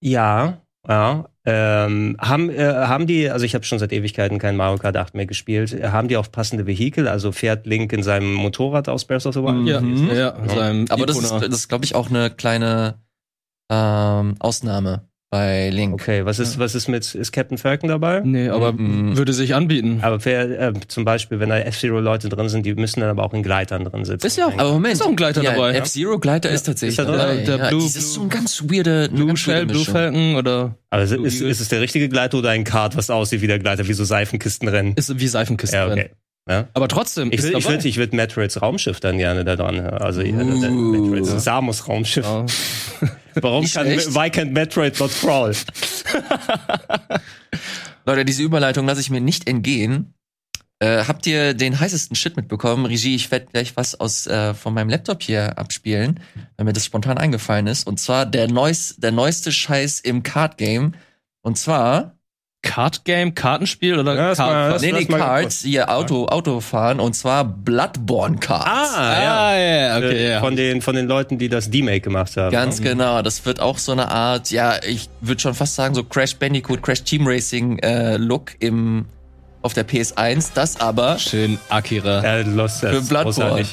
Ja, 0.00 0.61
ja. 0.88 1.28
Ähm, 1.44 2.16
haben, 2.20 2.50
äh, 2.50 2.64
haben 2.72 3.08
die, 3.08 3.28
also 3.28 3.44
ich 3.44 3.54
habe 3.54 3.64
schon 3.64 3.80
seit 3.80 3.92
Ewigkeiten 3.92 4.38
kein 4.38 4.54
Mario 4.56 4.78
Kart 4.78 4.96
8 4.96 5.14
mehr 5.14 5.26
gespielt, 5.26 5.76
haben 5.82 6.06
die 6.06 6.16
auch 6.16 6.30
passende 6.30 6.66
Vehikel? 6.66 7.08
Also 7.08 7.32
fährt 7.32 7.66
Link 7.66 7.92
in 7.92 8.04
seinem 8.04 8.32
Motorrad 8.34 8.88
aus 8.88 9.04
Breath 9.04 9.26
of 9.26 9.34
the 9.34 9.42
Wild? 9.42 9.66
Ja, 9.66 9.80
Mhm. 9.80 10.08
ja, 10.08 10.14
ja. 10.14 10.48
Seinem 10.48 10.86
Aber 10.88 11.04
das 11.06 11.18
ist, 11.18 11.32
das 11.32 11.48
ist 11.48 11.68
glaube 11.68 11.84
ich, 11.84 11.96
auch 11.96 12.10
eine 12.10 12.30
kleine 12.30 13.00
ähm, 13.70 14.36
Ausnahme 14.38 15.08
bei 15.32 15.70
Link. 15.70 15.94
Okay, 15.94 16.26
was 16.26 16.38
ist, 16.38 16.58
was 16.58 16.74
ist 16.74 16.88
mit, 16.88 17.14
ist 17.14 17.32
Captain 17.32 17.56
Falcon 17.56 17.88
dabei? 17.88 18.20
Nee, 18.22 18.50
aber 18.50 18.72
Mhm. 18.74 19.16
würde 19.16 19.32
sich 19.32 19.54
anbieten. 19.54 20.00
Aber 20.02 20.22
wer, 20.26 20.68
äh, 20.68 20.72
zum 20.88 21.06
Beispiel, 21.06 21.40
wenn 21.40 21.48
da 21.48 21.58
F-Zero-Leute 21.58 22.28
drin 22.28 22.50
sind, 22.50 22.66
die 22.66 22.74
müssen 22.74 23.00
dann 23.00 23.08
aber 23.08 23.24
auch 23.24 23.32
in 23.32 23.42
Gleitern 23.42 23.84
drin 23.84 24.04
sitzen. 24.04 24.26
Ist 24.26 24.36
ja 24.36 24.46
auch- 24.46 24.58
Aber 24.58 24.72
Moment. 24.72 24.92
Ist 24.94 25.02
auch 25.02 25.08
ein 25.08 25.16
Gleiter 25.16 25.42
ja, 25.42 25.52
dabei. 25.52 25.72
F-Zero-Gleiter 25.72 26.50
ist 26.50 26.64
tatsächlich 26.64 26.98
Ist 26.98 27.08
dabei. 27.08 27.36
Der 27.38 27.56
ja, 27.56 27.68
Blue- 27.70 27.82
das 27.82 27.96
ist 27.96 28.12
so 28.12 28.20
ein 28.22 28.28
ganz 28.28 28.62
weirde, 28.68 29.04
eine 29.04 29.08
Blue 29.08 29.26
ganz 29.28 29.38
Shell, 29.40 29.64
Blue. 29.66 29.84
Falcon 29.86 30.36
oder 30.36 30.76
Also 30.90 31.14
Blue 31.16 31.26
ist, 31.26 31.36
Eagle. 31.36 31.48
ist 31.48 31.60
es 31.62 31.68
der 31.68 31.80
richtige 31.80 32.10
Gleiter 32.10 32.36
oder 32.38 32.50
ein 32.50 32.64
Kart, 32.64 32.94
was 32.98 33.08
aussieht 33.08 33.40
wie 33.40 33.46
der 33.46 33.58
Gleiter, 33.58 33.88
wie 33.88 33.94
so 33.94 34.04
Seifenkistenrennen? 34.04 34.92
ist 34.96 35.18
wie 35.18 35.26
Seifenkisten. 35.28 35.78
Ja, 35.78 35.88
okay. 35.90 36.10
Ja. 36.48 36.68
Aber 36.74 36.88
trotzdem, 36.88 37.30
Ich 37.32 37.42
würde 37.42 37.58
ich 37.58 37.68
würd, 37.68 37.84
ich 37.84 37.96
würd 37.96 38.12
Metroids 38.12 38.60
Raumschiff 38.60 38.98
dann 38.98 39.16
gerne 39.16 39.44
da 39.44 39.54
dran. 39.54 39.78
Also 39.80 40.22
äh, 40.22 40.32
Uh. 40.32 40.44
Metroids 40.44 41.44
Samus 41.44 41.86
Raumschiff. 41.86 42.24
Ja. 42.24 42.46
Warum 43.40 43.64
kann 43.66 43.86
why 43.86 44.28
can't 44.28 44.50
Metroid 44.50 44.98
not 44.98 45.12
crawl? 45.12 45.52
Leute, 48.04 48.24
diese 48.24 48.42
Überleitung 48.42 48.86
lasse 48.86 49.00
ich 49.00 49.10
mir 49.10 49.20
nicht 49.20 49.48
entgehen. 49.48 50.14
Äh, 50.80 51.04
habt 51.04 51.28
ihr 51.28 51.54
den 51.54 51.78
heißesten 51.78 52.16
Shit 52.16 52.36
mitbekommen? 52.36 52.86
Regie, 52.86 53.14
ich 53.14 53.30
werde 53.30 53.46
gleich 53.46 53.76
was 53.76 53.98
aus 54.00 54.26
äh, 54.26 54.52
von 54.52 54.74
meinem 54.74 54.88
Laptop 54.88 55.22
hier 55.22 55.56
abspielen, 55.56 56.18
wenn 56.56 56.66
mir 56.66 56.72
das 56.72 56.84
spontan 56.84 57.18
eingefallen 57.18 57.68
ist. 57.68 57.86
Und 57.86 58.00
zwar 58.00 58.26
der, 58.26 58.48
neus, 58.48 58.96
der 58.98 59.12
neueste 59.12 59.52
Scheiß 59.52 60.00
im 60.00 60.24
Card-Game. 60.24 60.94
Und 61.42 61.56
zwar, 61.56 62.16
Card 62.62 63.04
Game, 63.04 63.34
Kartenspiel 63.34 63.98
oder 63.98 64.14
Ja, 64.14 64.34
Card 64.34 64.80
nee, 64.80 64.92
nee, 64.92 65.04
Cards, 65.04 65.62
hier 65.62 65.90
Auto, 65.90 66.26
Autofahren, 66.26 67.00
und 67.00 67.14
zwar 67.14 67.44
Bloodborne 67.44 68.38
Cards. 68.38 68.94
Ah, 68.96 69.60
ja, 69.60 69.96
okay, 69.98 70.12
Äh, 70.12 70.30
ja. 70.30 70.40
Von 70.40 70.56
den 70.56 70.80
von 70.80 70.94
den 70.94 71.06
Leuten, 71.06 71.38
die 71.38 71.48
das 71.48 71.70
D-Make 71.70 72.00
gemacht 72.00 72.36
haben. 72.36 72.52
Ganz 72.52 72.80
ne? 72.80 72.90
genau, 72.90 73.20
das 73.22 73.44
wird 73.44 73.60
auch 73.60 73.78
so 73.78 73.92
eine 73.92 74.08
Art, 74.08 74.50
ja, 74.50 74.76
ich 74.86 75.08
würde 75.20 75.40
schon 75.40 75.54
fast 75.54 75.74
sagen, 75.74 75.94
so 75.94 76.04
Crash 76.04 76.36
Bandicoot, 76.36 76.82
Crash 76.82 77.02
Team 77.02 77.26
Racing 77.26 77.78
äh, 77.80 78.16
Look 78.16 78.52
im 78.60 79.06
auf 79.62 79.74
der 79.74 79.86
PS1, 79.86 80.50
das 80.54 80.80
aber 80.80 81.18
Schön 81.18 81.58
Akira. 81.68 82.22
Ja, 82.22 82.42
das 82.42 82.80
Für 82.80 83.00
Bloodborne. 83.00 83.64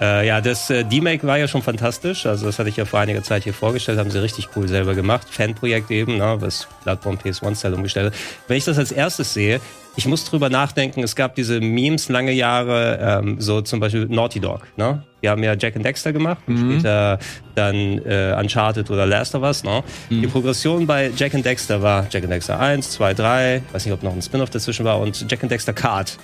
Äh, 0.00 0.26
ja, 0.26 0.40
das 0.42 0.68
äh, 0.68 0.84
D-Make 0.84 1.26
war 1.26 1.38
ja 1.38 1.48
schon 1.48 1.62
fantastisch. 1.62 2.26
Also 2.26 2.44
das 2.46 2.58
hatte 2.58 2.68
ich 2.68 2.76
ja 2.76 2.84
vor 2.84 3.00
einiger 3.00 3.22
Zeit 3.22 3.44
hier 3.44 3.54
vorgestellt, 3.54 3.98
haben 3.98 4.10
sie 4.10 4.20
richtig 4.20 4.48
cool 4.54 4.68
selber 4.68 4.94
gemacht. 4.94 5.26
Fanprojekt 5.30 5.90
eben, 5.90 6.18
ne, 6.18 6.36
was 6.38 6.68
Bloodborne 6.84 7.18
PS1-Style 7.18 7.74
umgestellt 7.74 8.12
hat. 8.12 8.20
Wenn 8.46 8.58
ich 8.58 8.64
das 8.64 8.76
als 8.78 8.92
erstes 8.92 9.32
sehe, 9.32 9.58
ich 9.98 10.06
muss 10.06 10.24
drüber 10.26 10.50
nachdenken, 10.50 11.02
es 11.02 11.16
gab 11.16 11.34
diese 11.34 11.60
Memes 11.60 12.10
lange 12.10 12.32
Jahre, 12.32 12.98
ähm, 13.22 13.40
so 13.40 13.62
zum 13.62 13.80
Beispiel 13.80 14.04
Naughty 14.06 14.40
Dog, 14.40 14.66
ne? 14.76 15.02
Die 15.22 15.30
haben 15.30 15.42
ja 15.42 15.54
Jack 15.54 15.74
and 15.76 15.86
Dexter 15.86 16.12
gemacht, 16.12 16.42
und 16.46 16.54
Mhm. 16.62 16.72
später 16.74 17.18
dann 17.54 17.74
äh, 18.04 18.36
Uncharted 18.38 18.90
oder 18.90 19.06
Last 19.06 19.34
of 19.34 19.42
Us, 19.42 19.64
ne? 19.64 19.82
Die 20.10 20.26
Progression 20.26 20.86
bei 20.86 21.10
Jack 21.16 21.34
and 21.34 21.46
Dexter 21.46 21.80
war 21.80 22.06
Jack 22.10 22.24
and 22.24 22.32
Dexter 22.34 22.60
1, 22.60 22.90
2, 22.90 23.14
3, 23.14 23.62
weiß 23.72 23.86
nicht, 23.86 23.94
ob 23.94 24.02
noch 24.02 24.12
ein 24.12 24.20
Spin-off 24.20 24.50
dazwischen 24.50 24.84
war 24.84 25.00
und 25.00 25.24
Jack 25.30 25.42
and 25.42 25.50
Dexter 25.50 25.72
Kart. 25.72 26.18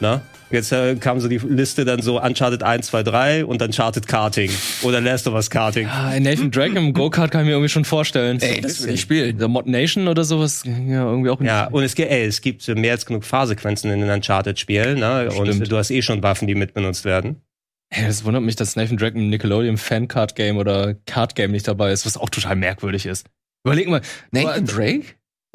Ne? 0.00 0.20
Jetzt 0.50 0.72
äh, 0.72 0.94
kam 0.96 1.20
so 1.20 1.28
die 1.28 1.36
Liste 1.36 1.84
dann 1.84 2.00
so 2.00 2.20
Uncharted 2.22 2.62
1, 2.62 2.86
2, 2.86 3.02
3 3.02 3.44
und 3.44 3.60
Uncharted 3.60 4.06
Karting 4.08 4.50
oder 4.82 5.00
Last 5.00 5.26
of 5.26 5.34
Us 5.34 5.50
Karting. 5.50 5.86
Ah, 5.88 6.14
in 6.14 6.22
Nathan 6.22 6.50
Drake 6.50 6.74
im 6.74 6.92
Go-Kart 6.94 7.30
kann 7.30 7.42
ich 7.42 7.46
mir 7.46 7.52
irgendwie 7.52 7.68
schon 7.68 7.84
vorstellen. 7.84 8.40
ey, 8.40 8.60
das 8.62 8.82
will 8.82 8.94
ich 8.94 9.00
spielen. 9.02 9.36
Der 9.36 9.48
Mod 9.48 9.66
Nation 9.66 10.08
oder 10.08 10.24
sowas, 10.24 10.62
ja, 10.64 11.04
irgendwie 11.04 11.28
auch. 11.28 11.40
Ja, 11.42 11.66
und 11.66 11.82
es, 11.82 11.94
gibt- 11.94 12.10
ey, 12.10 12.24
es 12.24 12.40
gibt 12.40 12.66
mehr 12.68 12.92
als 12.92 13.04
genug 13.04 13.24
Fahrsequenzen 13.24 13.90
in 13.90 14.00
den 14.00 14.08
Uncharted-Spielen. 14.08 14.98
Ne? 14.98 15.28
Und 15.36 15.70
du 15.70 15.76
hast 15.76 15.90
eh 15.90 16.00
schon 16.00 16.22
Waffen, 16.22 16.48
die 16.48 16.54
mitbenutzt 16.54 17.04
werden. 17.04 17.42
Hey, 17.90 18.06
das 18.06 18.24
wundert 18.24 18.42
mich, 18.42 18.56
dass 18.56 18.74
Nathan 18.76 18.96
Drake 18.96 19.18
im 19.18 19.28
Nickelodeon 19.28 19.76
Fan-Card 19.76 20.34
Game 20.34 20.56
oder 20.56 20.94
Card 21.06 21.34
Game 21.34 21.50
nicht 21.50 21.68
dabei 21.68 21.92
ist, 21.92 22.06
was 22.06 22.16
auch 22.16 22.30
total 22.30 22.56
merkwürdig 22.56 23.04
ist. 23.06 23.26
Überleg 23.66 23.88
mal. 23.88 24.00
Nathan 24.30 24.64
Drake? 24.64 25.04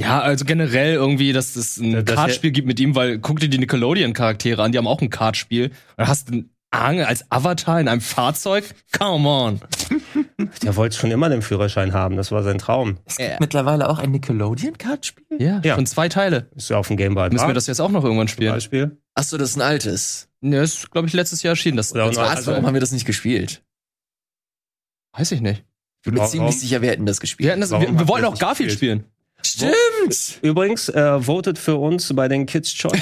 Ja, 0.03 0.21
also 0.21 0.45
generell 0.45 0.93
irgendwie, 0.95 1.33
dass 1.33 1.55
es 1.55 1.77
ein 1.77 2.05
Das- 2.05 2.15
Kartspiel 2.15 2.51
gibt 2.51 2.67
mit 2.67 2.79
ihm, 2.79 2.95
weil 2.95 3.19
guck 3.19 3.39
dir 3.39 3.49
die 3.49 3.57
Nickelodeon-Charaktere 3.57 4.61
an, 4.61 4.71
die 4.71 4.77
haben 4.77 4.87
auch 4.87 5.01
ein 5.01 5.09
Kartspiel. 5.09 5.71
Und 5.97 6.07
hast 6.07 6.31
einen 6.31 6.49
Angel 6.71 7.05
als 7.05 7.29
Avatar 7.31 7.79
in 7.79 7.87
einem 7.87 8.01
Fahrzeug? 8.01 8.65
Come 8.97 9.27
on. 9.29 9.61
Der 10.63 10.75
wollte 10.75 10.97
schon 10.97 11.11
immer 11.11 11.29
den 11.29 11.41
Führerschein 11.41 11.93
haben, 11.93 12.17
das 12.17 12.31
war 12.31 12.41
sein 12.43 12.57
Traum. 12.57 12.97
Es 13.05 13.17
gibt 13.17 13.39
mittlerweile 13.39 13.89
auch 13.89 13.99
ein 13.99 14.11
Nickelodeon-Kartspiel? 14.11 15.25
Ja, 15.39 15.61
Ja. 15.63 15.75
schon 15.75 15.85
zwei 15.85 16.09
Teile. 16.09 16.49
Ist 16.55 16.69
ja 16.69 16.77
auf 16.77 16.87
dem 16.87 16.97
Game 16.97 17.13
Boy 17.15 17.29
Müssen 17.29 17.47
wir 17.47 17.53
das 17.53 17.67
jetzt 17.67 17.79
auch 17.79 17.91
noch 17.91 18.03
irgendwann 18.03 18.27
zum 18.27 18.33
spielen? 18.33 18.53
Beispiel. 18.53 18.97
Achso, 19.13 19.37
das 19.37 19.51
ist 19.51 19.55
ein 19.57 19.61
altes. 19.61 20.29
Ja, 20.41 20.61
ist, 20.63 20.89
glaube 20.91 21.07
ich, 21.07 21.13
letztes 21.13 21.43
Jahr 21.43 21.51
erschienen. 21.51 21.77
Das, 21.77 21.93
Oder 21.93 22.07
das 22.07 22.17
war, 22.17 22.35
Was? 22.35 22.47
Warum 22.47 22.65
haben 22.65 22.73
wir 22.73 22.81
das 22.81 22.91
nicht 22.91 23.05
gespielt? 23.05 23.63
weiß 25.15 25.31
ich 25.31 25.41
nicht. 25.41 25.63
Ich 26.05 26.11
bin 26.11 26.15
mir 26.15 26.27
ziemlich 26.27 26.59
sicher, 26.59 26.81
wir 26.81 26.89
hätten 26.89 27.05
das 27.05 27.21
gespielt. 27.21 27.47
Wir, 27.49 27.55
das, 27.57 27.71
wir, 27.71 27.79
wir 27.99 28.07
wollten 28.07 28.25
auch 28.25 28.37
Garfield 28.37 28.69
nicht 28.69 28.77
spielen. 28.77 29.05
Stimmt! 29.45 30.39
Übrigens, 30.41 30.89
äh, 30.89 31.19
votet 31.21 31.57
für 31.57 31.75
uns 31.75 32.13
bei 32.15 32.27
den 32.27 32.45
Kids 32.45 32.73
Choice. 32.73 32.93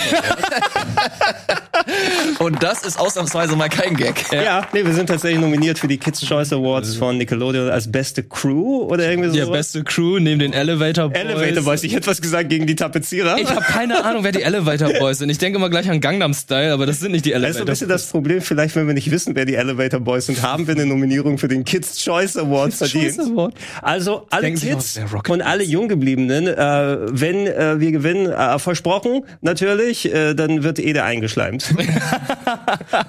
Und 2.40 2.62
das 2.64 2.84
ist 2.84 3.00
ausnahmsweise 3.00 3.56
mal 3.56 3.70
kein 3.70 3.96
Gag. 3.96 4.26
Ja, 4.32 4.68
nee, 4.74 4.84
wir 4.86 4.94
sind 4.94 5.08
tatsächlich 5.08 5.40
nominiert 5.40 5.80
für 5.80 5.88
die 5.88 5.98
Kids 5.98 6.22
Choice 6.22 6.54
Awards 6.54 6.96
von 6.96 7.18
Nickelodeon 7.18 7.70
als 7.70 7.92
beste 7.92 8.24
Crew 8.24 8.84
oder 8.84 9.10
irgendwie 9.10 9.30
so. 9.30 9.36
Ja, 9.38 9.46
beste 9.46 9.84
Crew 9.84 10.20
neben 10.20 10.40
den 10.40 10.54
Elevator 10.54 11.10
Boys. 11.10 11.20
Elevator 11.20 11.64
Boys. 11.64 11.84
Ich 11.84 11.94
hätte 11.94 12.08
was 12.08 12.22
gesagt 12.22 12.50
gegen 12.50 12.68
die 12.68 12.76
Tapezierer. 12.76 13.38
Ich 13.38 13.50
habe 13.50 13.62
keine 13.62 14.04
Ahnung, 14.04 14.24
wer 14.24 14.32
die 14.32 14.44
Elevator 14.44 14.92
Boys 15.00 15.20
sind. 15.20 15.30
Ich 15.30 15.38
denke 15.38 15.58
immer 15.58 15.70
gleich 15.70 15.90
an 15.90 16.02
Gangnam 16.02 16.34
Style, 16.34 16.74
aber 16.74 16.86
das 16.86 17.00
sind 17.00 17.12
nicht 17.12 17.26
die 17.26 17.32
Das 17.32 17.40
ist 17.40 17.46
Elevator 17.46 17.62
ein 17.62 17.66
bisschen 17.68 17.90
das 17.90 18.08
Problem, 18.08 18.42
vielleicht, 18.42 18.76
wenn 18.76 18.88
wir 18.88 18.94
nicht 18.94 19.12
wissen, 19.12 19.36
wer 19.36 19.46
die 19.46 19.56
Elevator 19.56 20.00
Boys 20.00 20.26
sind, 20.26 20.42
haben 20.42 20.68
wir 20.68 20.76
eine 20.76 20.86
Nominierung 20.86 21.38
für 21.38 21.48
den 21.48 21.64
Kids 21.64 22.04
Choice 22.04 22.38
Award 22.38 22.74
verdient. 22.74 23.16
Choice 23.16 23.30
Award. 23.30 23.54
Also 23.82 24.28
alle 24.30 24.54
Kids 24.54 25.00
und 25.28 25.42
alle 25.42 25.64
Junggebliebenen, 25.64 26.30
äh, 26.32 26.98
wenn 27.12 27.48
äh, 27.48 27.80
wir 27.80 27.92
gewinnen, 27.92 28.32
äh, 28.32 28.60
versprochen 28.60 29.26
natürlich, 29.42 30.14
äh, 30.14 30.34
dann 30.34 30.64
wird 30.64 30.80
Ede 30.80 31.04
eingeschleimt. 31.04 31.74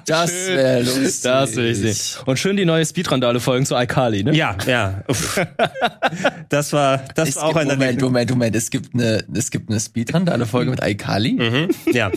Das 0.05 0.31
wäre 0.47 0.81
lustig. 0.81 1.21
Das 1.23 1.55
will 1.55 1.65
ich 1.67 1.77
sehen. 1.77 2.23
Und 2.25 2.37
schön 2.37 2.57
die 2.57 2.65
neue 2.65 2.85
Speedrandale-Folgen 2.85 3.65
zu 3.65 3.75
iCarly, 3.75 4.23
ne? 4.23 4.35
ja, 4.35 4.55
ja. 4.65 5.03
Das 6.49 6.73
war, 6.73 7.03
das 7.15 7.29
Es 7.29 7.35
war 7.37 7.45
auch 7.45 7.55
ein 7.55 7.67
Moment. 7.67 8.01
Moment, 8.01 8.29
Moment. 8.29 8.55
Es 8.55 8.69
gibt 8.69 8.93
eine, 8.93 9.23
es 9.33 9.51
gibt 9.51 9.69
eine 9.69 9.79
Speedrandale-Folge 9.79 10.71
mit 10.71 10.83
iCarly. 10.83 11.33
Mhm. 11.33 11.69
Ja. 11.93 12.11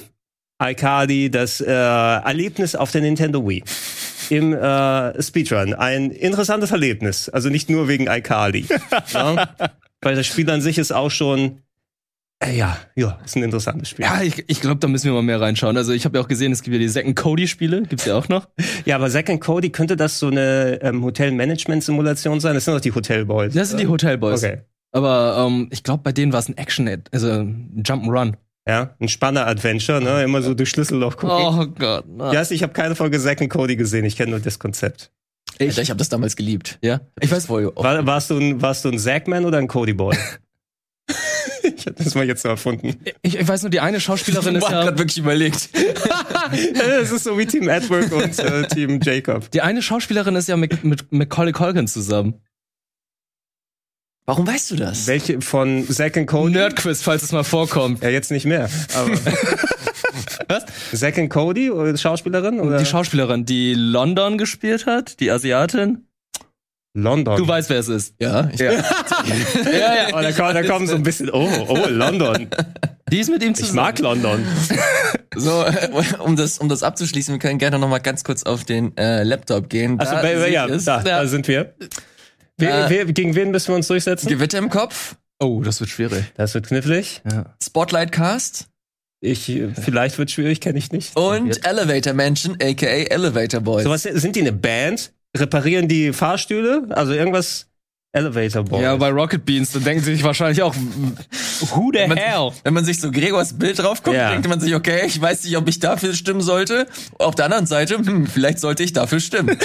iCarly, 0.63 1.31
das 1.31 1.61
äh, 1.61 1.73
Erlebnis 1.73 2.75
auf 2.75 2.91
der 2.93 3.03
Nintendo 3.03 3.47
Wii. 3.47 3.63
Im 4.31 4.53
äh, 4.53 5.23
Speedrun. 5.23 5.75
Ein 5.75 6.11
interessantes 6.11 6.73
Erlebnis. 6.73 7.29
Also 7.29 7.49
nicht 7.49 7.71
nur 7.71 7.89
wegen 7.89 8.07
iCarly. 8.09 8.67
ja? 9.13 9.49
Weil 10.01 10.15
das 10.15 10.27
Spiel 10.27 10.49
an 10.51 10.61
sich 10.61 10.79
ist 10.79 10.93
auch 10.93 11.11
schon. 11.11 11.63
Äh, 12.39 12.57
ja, 12.57 12.77
ja, 12.95 13.19
ist 13.25 13.35
ein 13.37 13.43
interessantes 13.43 13.89
Spiel. 13.89 14.05
Ja, 14.05 14.21
ich, 14.23 14.45
ich 14.47 14.61
glaube, 14.61 14.77
da 14.77 14.89
müssen 14.89 15.07
wir 15.07 15.13
mal 15.15 15.23
mehr 15.23 15.41
reinschauen. 15.41 15.77
Also 15.77 15.93
ich 15.93 16.05
habe 16.05 16.19
ja 16.19 16.25
auch 16.25 16.29
gesehen, 16.29 16.53
es 16.53 16.63
gibt 16.63 16.75
ja 16.75 16.79
die 16.79 16.89
Second 16.89 17.17
Cody-Spiele, 17.17 17.83
gibt's 17.85 18.05
ja 18.05 18.15
auch 18.15 18.29
noch. 18.29 18.49
Ja, 18.85 18.97
aber 18.97 19.09
Zack 19.11 19.31
and 19.31 19.41
Cody, 19.41 19.71
könnte 19.71 19.97
das 19.97 20.19
so 20.19 20.29
eine 20.29 20.79
ähm, 20.83 21.03
Hotel-Management-Simulation 21.03 22.39
sein? 22.41 22.55
Das 22.55 22.67
sind 22.67 22.75
doch 22.75 22.81
die 22.81 22.95
Hotel-Boys. 22.95 23.55
Das 23.55 23.71
sind 23.71 23.81
die 23.81 23.89
Hotel 23.89 24.19
Boys. 24.19 24.45
Okay. 24.45 24.61
Aber 24.93 25.47
ähm, 25.47 25.69
ich 25.73 25.83
glaube, 25.83 26.03
bei 26.05 26.13
denen 26.13 26.33
war 26.33 26.39
es 26.39 26.49
ein 26.49 26.57
Action, 26.57 26.89
also 27.11 27.31
ein 27.31 27.83
Jump'n'Run. 27.85 28.35
Ja, 28.69 28.95
ein 29.01 29.09
Spanner-Adventure, 29.09 30.01
ne? 30.03 30.25
Immer 30.25 30.43
so 30.43 30.55
durch 30.55 30.71
Schlüsselloch 30.71 31.17
gucken. 31.17 31.37
Oh 31.39 31.67
Gott. 31.67 32.05
Na. 32.09 32.33
Ja, 32.33 32.43
ich 32.49 32.63
habe 32.63 32.73
keine 32.73 32.97
Folge 32.97 33.19
and 33.41 33.51
Cody 33.51 33.77
gesehen, 33.77 34.05
ich 34.05 34.17
kenne 34.17 34.33
nur 34.33 34.41
das 34.41 34.59
Konzept. 34.59 35.13
Ich, 35.59 35.79
ich 35.79 35.91
habe 35.91 35.99
das 35.99 36.09
damals 36.09 36.37
geliebt. 36.37 36.79
Ja. 36.83 37.01
Ich 37.21 37.31
weiß, 37.31 37.47
voll. 37.47 37.73
War, 37.77 38.07
warst, 38.07 38.31
du 38.31 38.39
ein, 38.39 38.61
warst 38.61 38.85
du 38.85 38.91
ein 38.91 38.99
Zackman 38.99 39.45
oder 39.45 39.59
ein 39.59 39.69
Cody-Boy? 39.69 40.17
ich 41.63 41.87
habe 41.87 42.03
das 42.03 42.15
mal 42.15 42.27
jetzt 42.27 42.43
so 42.43 42.49
erfunden. 42.49 42.97
ich, 43.23 43.39
ich 43.39 43.49
weiß 43.49 43.63
nur, 43.63 43.71
die 43.71 43.81
eine 43.81 44.01
Schauspielerin 44.01 44.57
ist 44.57 44.63
Ich 44.63 44.69
hab 44.69 44.73
ja. 44.73 44.85
grad 44.85 44.99
wirklich 44.99 45.19
überlegt. 45.19 45.69
Es 47.03 47.11
ist 47.11 47.25
so 47.25 47.37
wie 47.39 47.47
Team 47.47 47.69
Edward 47.69 48.13
und 48.13 48.39
äh, 48.39 48.69
Team 48.69 49.01
Jacob. 49.03 49.51
Die 49.51 49.63
eine 49.63 49.83
Schauspielerin 49.83 50.37
ist 50.37 50.49
ja 50.49 50.57
mit, 50.57 50.85
mit 50.85 51.11
Macaulay 51.11 51.53
Culkin 51.53 51.89
zusammen. 51.89 52.35
Warum 54.29 54.45
weißt 54.45 54.73
du 54.73 54.77
das? 54.77 55.07
Welche 55.07 55.41
von 55.41 55.87
Zack 55.89 56.17
and 56.17 56.27
Cody? 56.27 56.53
Nerdquiz, 56.55 57.01
falls 57.01 57.23
es 57.23 57.31
mal 57.31 57.45
vorkommt. 57.45 58.03
Ja, 58.03 58.09
jetzt 58.09 58.33
nicht 58.33 58.45
mehr. 58.45 58.69
Aber 58.95 59.11
Was? 60.49 60.65
Zack 60.93 61.19
and 61.19 61.31
Cody 61.31 61.71
oder 61.71 61.97
Schauspielerin 61.97 62.59
oder 62.59 62.79
Die 62.79 62.87
Schauspielerin, 62.87 63.45
die 63.45 63.75
London 63.75 64.37
gespielt 64.37 64.87
hat, 64.87 65.21
die 65.21 65.31
Asiatin. 65.31 66.09
London. 66.95 67.37
Du 67.37 67.47
weißt, 67.47 67.69
wer 67.71 67.79
es 67.79 67.89
ist. 67.89 68.15
Ja, 68.19 68.49
ich, 68.53 68.59
Ja, 68.61 68.73
ja, 68.73 70.07
Oh, 70.13 70.21
da, 70.23 70.33
kommt, 70.33 70.55
da 70.57 70.63
kommt 70.65 70.89
so 70.89 70.95
ein 70.97 71.03
bisschen. 71.05 71.31
Oh, 71.31 71.49
oh, 71.69 71.87
London. 71.89 72.49
Die 73.13 73.21
ist 73.21 73.31
mit 73.31 73.43
ihm 73.45 73.53
Ich 73.53 73.59
zusammen. 73.59 73.77
mag 73.77 73.99
London. 74.01 74.45
so, 75.37 75.65
um 76.21 76.35
das, 76.37 76.59
um 76.59 76.69
das 76.69 76.83
abzuschließen, 76.83 77.35
wir 77.35 77.39
können 77.39 77.59
gerne 77.59 77.79
noch 77.79 77.89
mal 77.89 77.99
ganz 77.99 78.25
kurz 78.25 78.43
auf 78.45 78.65
den 78.65 78.97
äh, 78.97 79.23
Laptop 79.23 79.69
gehen. 79.69 80.01
Also, 80.01 80.15
Da 80.15 80.47
ja, 80.49 80.67
ich 80.69 80.85
da, 80.85 81.03
da 81.03 81.27
sind 81.27 81.47
wir. 81.47 81.75
Wer, 82.59 82.87
Äh, 82.87 82.91
wer, 82.91 83.05
gegen 83.07 83.35
wen 83.35 83.51
müssen 83.51 83.69
wir 83.69 83.77
uns 83.77 83.87
durchsetzen? 83.89 84.29
Gewitter 84.29 84.59
im 84.59 84.71
Kopf, 84.71 85.17
Oh, 85.39 85.61
das 85.63 85.81
wird 85.81 85.91
schwierig. 85.91 86.25
Das 86.37 86.55
wird 86.55 86.67
knifflig. 86.69 87.21
Ja. 87.31 87.55
Spotlight 87.63 88.11
Cast 88.11 88.69
Ich, 89.21 89.45
vielleicht 89.83 90.17
wird 90.17 90.31
schwierig, 90.31 90.63
kenne 90.63 90.79
ich 90.79 90.93
nicht. 90.93 91.15
und 91.15 91.67
Elevator 91.67 92.15
Mansion, 92.15 92.57
aka 92.63 92.87
Elevator 92.87 93.61
Boys. 93.61 93.85
So 93.85 93.91
was, 93.91 94.05
sind 94.05 94.35
die 94.37 94.41
eine 94.41 94.53
Band? 94.53 95.13
Reparieren 95.37 95.89
die 95.89 96.15
Fahrstühle? 96.15 96.87
Also 96.91 97.13
irgendwas 97.13 97.66
Elevator 98.17 98.65
Boys. 98.65 98.83
Ja, 98.83 98.97
bei 98.97 99.11
Rocket 99.11 99.45
Beans, 99.45 99.73
da 99.73 99.79
denken 99.79 100.03
sie 100.03 100.15
sich 100.15 100.25
wahrscheinlich 100.25 100.63
auch, 100.63 100.75
who 100.75 101.91
the 101.93 102.07
man, 102.07 102.17
hell? 102.17 102.51
Wenn 102.65 102.73
man 102.73 102.85
sich 102.85 102.99
so 103.01 103.11
Gregors 103.11 103.53
Bild 103.59 103.79
drauf 103.79 104.03
guckt, 104.03 104.17
Ja. 104.17 104.31
denkt 104.31 104.49
man 104.49 104.59
sich, 104.59 104.75
okay, 104.75 105.03
ich 105.07 105.21
weiß 105.21 105.45
nicht, 105.45 105.57
ob 105.57 105.69
ich 105.69 105.79
dafür 105.81 106.15
stimmen 106.15 106.41
sollte. 106.41 106.87
Auf 107.19 107.35
der 107.35 107.45
anderen 107.45 107.67
Seite, 107.67 107.99
hm, 107.99 108.27
vielleicht 108.27 108.59
sollte 108.59 108.83
ich 108.83 108.93
dafür 108.95 109.21
stimmen. 109.21 109.59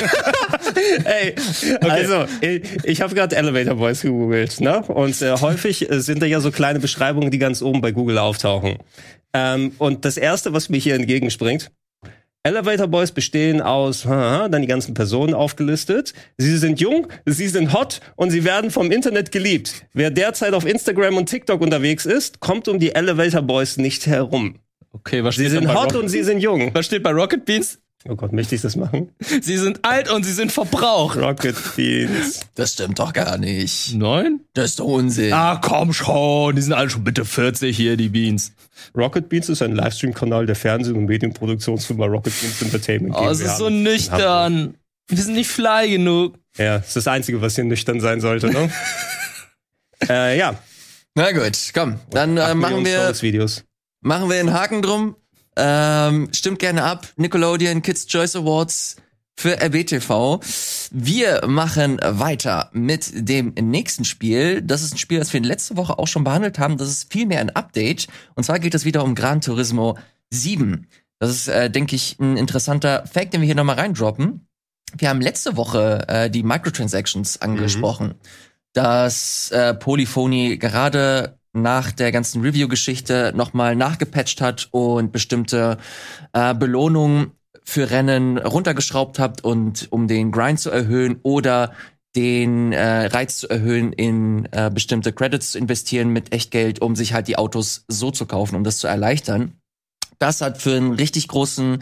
Ey, 1.05 1.35
also 1.81 2.25
ich, 2.41 2.63
ich 2.83 3.01
habe 3.01 3.15
gerade 3.15 3.35
Elevator 3.35 3.75
Boys 3.75 4.01
gegoogelt, 4.01 4.59
ne? 4.59 4.81
Und 4.81 5.21
äh, 5.21 5.31
häufig 5.39 5.89
äh, 5.89 6.01
sind 6.01 6.21
da 6.21 6.25
ja 6.25 6.41
so 6.41 6.51
kleine 6.51 6.79
Beschreibungen, 6.79 7.31
die 7.31 7.37
ganz 7.39 7.61
oben 7.61 7.81
bei 7.81 7.91
Google 7.91 8.17
auftauchen. 8.17 8.77
Ähm, 9.33 9.71
und 9.77 10.03
das 10.03 10.17
erste, 10.17 10.51
was 10.53 10.67
mir 10.67 10.77
hier 10.77 10.95
entgegenspringt, 10.95 11.71
Elevator 12.43 12.87
Boys 12.87 13.11
bestehen 13.11 13.61
aus, 13.61 14.05
haha, 14.05 14.49
dann 14.49 14.63
die 14.63 14.67
ganzen 14.67 14.95
Personen 14.95 15.35
aufgelistet. 15.35 16.13
Sie 16.39 16.57
sind 16.57 16.79
jung, 16.79 17.05
sie 17.27 17.47
sind 17.47 17.71
hot 17.71 18.01
und 18.15 18.31
sie 18.31 18.43
werden 18.43 18.71
vom 18.71 18.89
Internet 18.91 19.31
geliebt. 19.31 19.85
Wer 19.93 20.09
derzeit 20.09 20.55
auf 20.55 20.65
Instagram 20.65 21.17
und 21.17 21.27
TikTok 21.27 21.61
unterwegs 21.61 22.07
ist, 22.07 22.39
kommt 22.39 22.67
um 22.67 22.79
die 22.79 22.95
Elevator 22.95 23.43
Boys 23.43 23.77
nicht 23.77 24.07
herum. 24.07 24.55
Okay, 24.91 25.23
was 25.23 25.35
Sie 25.35 25.45
steht, 25.45 25.57
dann 25.57 25.65
sind 25.65 25.67
bei 25.67 25.75
hot 25.75 25.85
Rocket, 25.89 26.01
und 26.01 26.09
sie 26.09 26.23
sind 26.23 26.39
jung. 26.39 26.71
was 26.73 26.87
steht 26.87 27.03
bei 27.03 27.11
Rocket 27.11 27.45
Beans? 27.45 27.77
Oh 28.09 28.15
Gott, 28.15 28.33
möchte 28.33 28.55
ich 28.55 28.61
das 28.61 28.75
machen? 28.75 29.11
Sie 29.19 29.57
sind 29.57 29.85
alt 29.85 30.09
und 30.09 30.23
sie 30.23 30.33
sind 30.33 30.51
verbraucht. 30.51 31.17
Rocket 31.17 31.55
Beans. 31.75 32.39
Das 32.55 32.73
stimmt 32.73 32.97
doch 32.97 33.13
gar 33.13 33.37
nicht. 33.37 33.93
Neun? 33.93 34.41
Das 34.53 34.71
ist 34.71 34.79
doch 34.79 34.85
Unsinn. 34.85 35.31
Ah, 35.33 35.59
komm 35.63 35.93
schon, 35.93 36.55
die 36.55 36.61
sind 36.63 36.73
alle 36.73 36.89
schon 36.89 37.03
bitte 37.03 37.25
40 37.25 37.75
hier, 37.75 37.97
die 37.97 38.09
Beans. 38.09 38.53
Rocket 38.97 39.29
Beans 39.29 39.49
ist 39.49 39.61
ein 39.61 39.75
Livestream-Kanal 39.75 40.47
der 40.47 40.55
Fernseh- 40.55 40.93
und 40.93 41.05
Medienproduktionsfirma 41.05 42.05
Rocket 42.05 42.33
Beans 42.41 42.61
Entertainment. 42.61 43.15
Oh, 43.15 43.29
es 43.29 43.39
ist 43.39 43.57
so 43.57 43.69
nüchtern. 43.69 44.75
Wir 45.07 45.17
sind 45.17 45.35
nicht 45.35 45.49
fly 45.49 45.89
genug. 45.89 46.35
Ja, 46.57 46.79
das 46.79 46.87
ist 46.87 46.95
das 46.95 47.07
Einzige, 47.07 47.41
was 47.41 47.55
hier 47.55 47.65
nüchtern 47.65 47.99
sein 47.99 48.19
sollte, 48.19 48.47
ne? 48.49 48.71
äh, 50.09 50.37
ja. 50.37 50.55
Na 51.13 51.31
gut, 51.33 51.57
komm, 51.73 51.99
dann 52.09 52.37
äh, 52.37 52.55
machen 52.55 52.83
wir 52.85 53.13
Videos. 53.21 53.63
machen 53.99 54.29
wir 54.29 54.39
einen 54.39 54.53
Haken 54.53 54.81
drum. 54.81 55.15
Ähm, 55.55 56.29
stimmt 56.31 56.59
gerne 56.59 56.83
ab. 56.83 57.07
Nickelodeon 57.17 57.81
Kids 57.81 58.07
Choice 58.07 58.35
Awards 58.35 58.95
für 59.35 59.59
RBTV. 59.61 60.39
Wir 60.91 61.47
machen 61.47 61.99
weiter 62.03 62.69
mit 62.73 63.11
dem 63.13 63.53
nächsten 63.55 64.05
Spiel. 64.05 64.61
Das 64.61 64.83
ist 64.83 64.93
ein 64.93 64.97
Spiel, 64.97 65.19
das 65.19 65.33
wir 65.33 65.41
letzte 65.41 65.77
Woche 65.77 65.97
auch 65.97 66.07
schon 66.07 66.23
behandelt 66.23 66.59
haben. 66.59 66.77
Das 66.77 66.89
ist 66.89 67.11
vielmehr 67.11 67.39
ein 67.39 67.49
Update. 67.49 68.07
Und 68.35 68.43
zwar 68.43 68.59
geht 68.59 68.75
es 68.75 68.85
wieder 68.85 69.03
um 69.03 69.15
Gran 69.15 69.41
Turismo 69.41 69.97
7. 70.29 70.87
Das 71.19 71.31
ist, 71.31 71.47
äh, 71.47 71.69
denke 71.69 71.95
ich, 71.95 72.17
ein 72.19 72.37
interessanter 72.37 73.05
Fact, 73.05 73.33
den 73.33 73.41
wir 73.41 73.45
hier 73.45 73.55
nochmal 73.55 73.79
reindroppen. 73.79 74.47
Wir 74.97 75.09
haben 75.09 75.21
letzte 75.21 75.55
Woche 75.55 76.05
äh, 76.07 76.29
die 76.29 76.43
Microtransactions 76.43 77.41
angesprochen, 77.41 78.15
dass 78.73 79.51
äh, 79.51 79.73
Polyphony 79.73 80.57
gerade 80.57 81.39
nach 81.53 81.91
der 81.91 82.11
ganzen 82.11 82.41
Review-Geschichte 82.41 83.33
nochmal 83.35 83.75
nachgepatcht 83.75 84.41
hat 84.41 84.69
und 84.71 85.11
bestimmte 85.11 85.77
äh, 86.33 86.53
Belohnungen 86.53 87.31
für 87.63 87.89
Rennen 87.89 88.37
runtergeschraubt 88.37 89.19
habt 89.19 89.43
und 89.43 89.87
um 89.91 90.07
den 90.07 90.31
Grind 90.31 90.59
zu 90.59 90.71
erhöhen 90.71 91.19
oder 91.23 91.73
den 92.15 92.73
äh, 92.73 93.05
Reiz 93.05 93.37
zu 93.37 93.49
erhöhen, 93.49 93.93
in 93.93 94.47
äh, 94.51 94.69
bestimmte 94.73 95.13
Credits 95.13 95.51
zu 95.51 95.57
investieren 95.57 96.09
mit 96.09 96.33
Echtgeld, 96.33 96.81
um 96.81 96.95
sich 96.95 97.13
halt 97.13 97.27
die 97.27 97.37
Autos 97.37 97.85
so 97.87 98.11
zu 98.11 98.25
kaufen, 98.25 98.55
um 98.55 98.63
das 98.63 98.79
zu 98.79 98.87
erleichtern. 98.87 99.61
Das 100.21 100.41
hat 100.41 100.61
für 100.61 100.75
einen 100.75 100.93
richtig 100.93 101.27
großen 101.29 101.81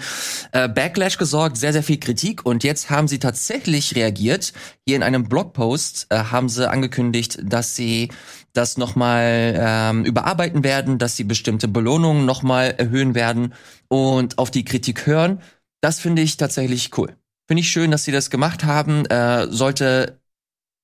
äh, 0.53 0.69
Backlash 0.69 1.17
gesorgt, 1.17 1.58
sehr, 1.58 1.73
sehr 1.73 1.84
viel 1.84 1.99
Kritik. 1.99 2.45
Und 2.45 2.63
jetzt 2.63 2.89
haben 2.89 3.10
sie 3.10 3.19
tatsächlich 3.19 3.95
reagiert. 3.95 4.53
Hier 4.88 4.95
in 4.95 5.03
einem 5.03 5.25
Blogpost 5.27 6.08
äh, 6.10 6.15
haben 6.15 6.47
sie 6.47 6.69
angekündigt, 6.69 7.39
dass 7.43 7.75
sie 7.75 8.10
das 8.53 8.77
nochmal 8.77 9.55
ähm, 9.57 10.05
überarbeiten 10.05 10.63
werden, 10.63 10.97
dass 10.97 11.15
sie 11.15 11.23
bestimmte 11.23 11.67
Belohnungen 11.67 12.25
nochmal 12.25 12.75
erhöhen 12.77 13.15
werden 13.15 13.53
und 13.88 14.38
auf 14.38 14.51
die 14.51 14.65
Kritik 14.65 15.05
hören. 15.05 15.41
Das 15.81 15.99
finde 15.99 16.21
ich 16.21 16.38
tatsächlich 16.38 16.97
cool. 16.97 17.15
Finde 17.47 17.62
ich 17.62 17.69
schön, 17.69 17.91
dass 17.91 18.03
sie 18.03 18.12
das 18.12 18.29
gemacht 18.29 18.63
haben. 18.63 19.05
Äh, 19.05 19.47
sollte 19.49 20.19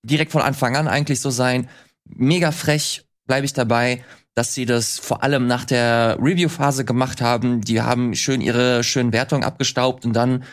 direkt 0.03 0.31
von 0.31 0.41
Anfang 0.41 0.75
an 0.75 0.87
eigentlich 0.87 1.19
so 1.19 1.29
sein. 1.29 1.69
Mega 2.05 2.51
frech, 2.51 3.05
bleibe 3.25 3.45
ich 3.45 3.53
dabei 3.53 4.03
dass 4.35 4.53
sie 4.53 4.65
das 4.65 4.99
vor 4.99 5.23
allem 5.23 5.47
nach 5.47 5.63
der 5.63 6.17
Review-Phase 6.21 6.83
gemacht 6.85 7.21
haben. 7.21 7.61
Die 7.61 7.81
haben 7.81 8.13
schön 8.15 8.41
ihre 8.41 8.83
schönen 8.83 9.13
Wertungen 9.13 9.45
abgestaubt 9.45 10.05
und 10.05 10.13
dann 10.13 10.43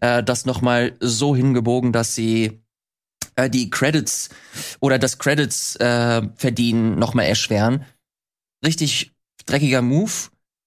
äh, 0.00 0.22
das 0.22 0.44
nochmal 0.44 0.92
so 1.00 1.34
hingebogen, 1.34 1.92
dass 1.92 2.14
sie 2.14 2.60
äh, 3.36 3.50
die 3.50 3.70
Credits 3.70 4.30
oder 4.80 4.98
das 4.98 5.18
Credits 5.18 5.76
äh, 5.76 6.22
verdienen 6.36 6.98
nochmal 6.98 7.26
erschweren. 7.26 7.84
Richtig 8.64 9.12
dreckiger 9.46 9.82
Move. 9.82 10.12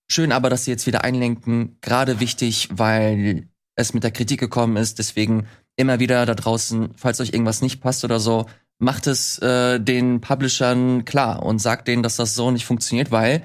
schön 0.10 0.32
aber, 0.32 0.50
dass 0.50 0.66
sie 0.66 0.72
jetzt 0.72 0.88
wieder 0.88 1.04
einlenken. 1.04 1.78
Gerade 1.82 2.20
wichtig, 2.20 2.70
weil 2.72 3.48
es 3.76 3.94
mit 3.94 4.04
der 4.04 4.12
Kritik 4.12 4.40
gekommen 4.40 4.78
ist. 4.78 5.00
Deswegen 5.00 5.48
immer 5.76 6.00
wieder 6.00 6.26
da 6.26 6.36
draußen, 6.36 6.94
falls 6.96 7.20
euch 7.20 7.34
irgendwas 7.34 7.62
nicht 7.62 7.82
passt 7.82 8.04
oder 8.04 8.20
so, 8.20 8.46
macht 8.80 9.08
es 9.08 9.40
äh, 9.40 9.80
den 9.80 10.22
Publishern 10.22 11.06
klar 11.06 11.44
und 11.44 11.60
sagt 11.60 11.88
denen, 11.88 12.04
dass 12.04 12.18
das 12.18 12.36
so 12.36 12.52
nicht 12.52 12.66
funktioniert, 12.66 13.12
weil 13.12 13.44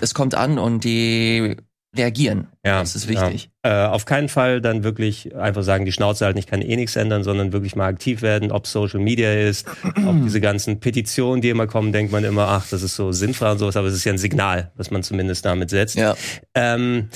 es 0.00 0.14
kommt 0.14 0.34
an 0.34 0.58
und 0.58 0.84
die 0.84 1.56
reagieren. 1.96 2.46
Ja, 2.64 2.80
das 2.80 2.94
ist 2.94 3.08
wichtig. 3.08 3.50
Ja. 3.64 3.86
Äh, 3.86 3.88
auf 3.88 4.04
keinen 4.04 4.28
Fall 4.28 4.60
dann 4.60 4.84
wirklich 4.84 5.34
einfach 5.34 5.62
sagen, 5.62 5.84
die 5.84 5.92
Schnauze 5.92 6.24
halt, 6.24 6.38
ich 6.38 6.46
kann 6.46 6.62
eh 6.62 6.76
nichts 6.76 6.94
ändern, 6.96 7.24
sondern 7.24 7.52
wirklich 7.52 7.74
mal 7.74 7.86
aktiv 7.86 8.22
werden, 8.22 8.52
ob 8.52 8.66
Social 8.66 9.00
Media 9.00 9.32
ist, 9.32 9.66
ob 10.06 10.22
diese 10.22 10.40
ganzen 10.40 10.78
Petitionen, 10.78 11.42
die 11.42 11.50
immer 11.50 11.66
kommen, 11.66 11.92
denkt 11.92 12.12
man 12.12 12.22
immer, 12.24 12.48
ach, 12.48 12.68
das 12.68 12.82
ist 12.82 12.94
so 12.94 13.12
sinnvoll 13.12 13.50
und 13.50 13.58
sowas, 13.58 13.76
aber 13.76 13.88
es 13.88 13.94
ist 13.94 14.04
ja 14.04 14.12
ein 14.12 14.18
Signal, 14.18 14.70
was 14.76 14.90
man 14.90 15.02
zumindest 15.02 15.44
damit 15.44 15.70
setzt. 15.70 15.96
Ja. 15.96 16.14
Ähm, 16.54 17.08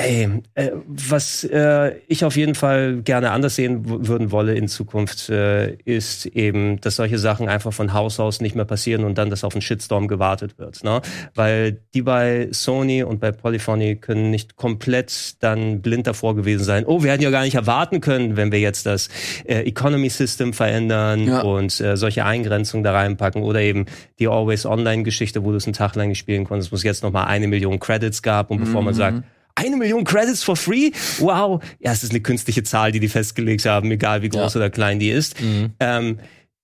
Ey, 0.00 0.28
äh, 0.54 0.70
was 0.86 1.42
äh, 1.42 1.96
ich 2.06 2.24
auf 2.24 2.36
jeden 2.36 2.54
Fall 2.54 3.02
gerne 3.02 3.32
anders 3.32 3.56
sehen 3.56 4.06
würden 4.06 4.30
wolle 4.30 4.54
in 4.54 4.68
Zukunft, 4.68 5.28
äh, 5.28 5.72
ist 5.84 6.24
eben, 6.26 6.80
dass 6.80 6.94
solche 6.94 7.18
Sachen 7.18 7.48
einfach 7.48 7.72
von 7.72 7.92
Haus 7.92 8.20
aus 8.20 8.40
nicht 8.40 8.54
mehr 8.54 8.64
passieren 8.64 9.02
und 9.02 9.18
dann, 9.18 9.28
dass 9.28 9.42
auf 9.42 9.54
einen 9.54 9.60
Shitstorm 9.60 10.06
gewartet 10.06 10.56
wird. 10.56 10.84
Ne? 10.84 11.02
Weil 11.34 11.78
die 11.94 12.02
bei 12.02 12.46
Sony 12.52 13.02
und 13.02 13.18
bei 13.18 13.32
Polyphony 13.32 13.96
können 13.96 14.30
nicht 14.30 14.54
komplett 14.54 15.42
dann 15.42 15.82
blind 15.82 16.06
davor 16.06 16.36
gewesen 16.36 16.62
sein. 16.62 16.84
Oh, 16.86 17.02
wir 17.02 17.10
hätten 17.10 17.24
ja 17.24 17.30
gar 17.30 17.42
nicht 17.42 17.56
erwarten 17.56 18.00
können, 18.00 18.36
wenn 18.36 18.52
wir 18.52 18.60
jetzt 18.60 18.86
das 18.86 19.08
äh, 19.46 19.62
Economy 19.66 20.10
System 20.10 20.52
verändern 20.52 21.26
ja. 21.26 21.40
und 21.40 21.80
äh, 21.80 21.96
solche 21.96 22.24
Eingrenzungen 22.24 22.84
da 22.84 22.92
reinpacken 22.92 23.42
oder 23.42 23.60
eben 23.62 23.86
die 24.20 24.28
Always 24.28 24.64
Online 24.64 25.02
Geschichte, 25.02 25.42
wo 25.42 25.50
du 25.50 25.56
es 25.56 25.66
einen 25.66 25.72
Tag 25.72 25.96
lang 25.96 26.06
nicht 26.06 26.18
spielen 26.18 26.44
konntest, 26.44 26.70
wo 26.70 26.76
es 26.76 26.84
jetzt 26.84 27.02
noch 27.02 27.10
mal 27.10 27.24
eine 27.24 27.48
Million 27.48 27.80
Credits 27.80 28.22
gab 28.22 28.52
und 28.52 28.60
bevor 28.60 28.82
mhm. 28.82 28.84
man 28.84 28.94
sagt 28.94 29.24
eine 29.58 29.76
Million 29.76 30.04
Credits 30.04 30.42
for 30.42 30.56
free? 30.56 30.92
Wow. 31.18 31.62
Ja, 31.80 31.92
es 31.92 32.02
ist 32.02 32.10
eine 32.10 32.20
künstliche 32.20 32.62
Zahl, 32.62 32.92
die 32.92 33.00
die 33.00 33.08
festgelegt 33.08 33.66
haben, 33.66 33.90
egal 33.90 34.22
wie 34.22 34.28
groß 34.28 34.54
ja. 34.54 34.60
oder 34.60 34.70
klein 34.70 34.98
die 34.98 35.10
ist. 35.10 35.40
Mhm. 35.40 35.70
Ähm, 35.80 36.18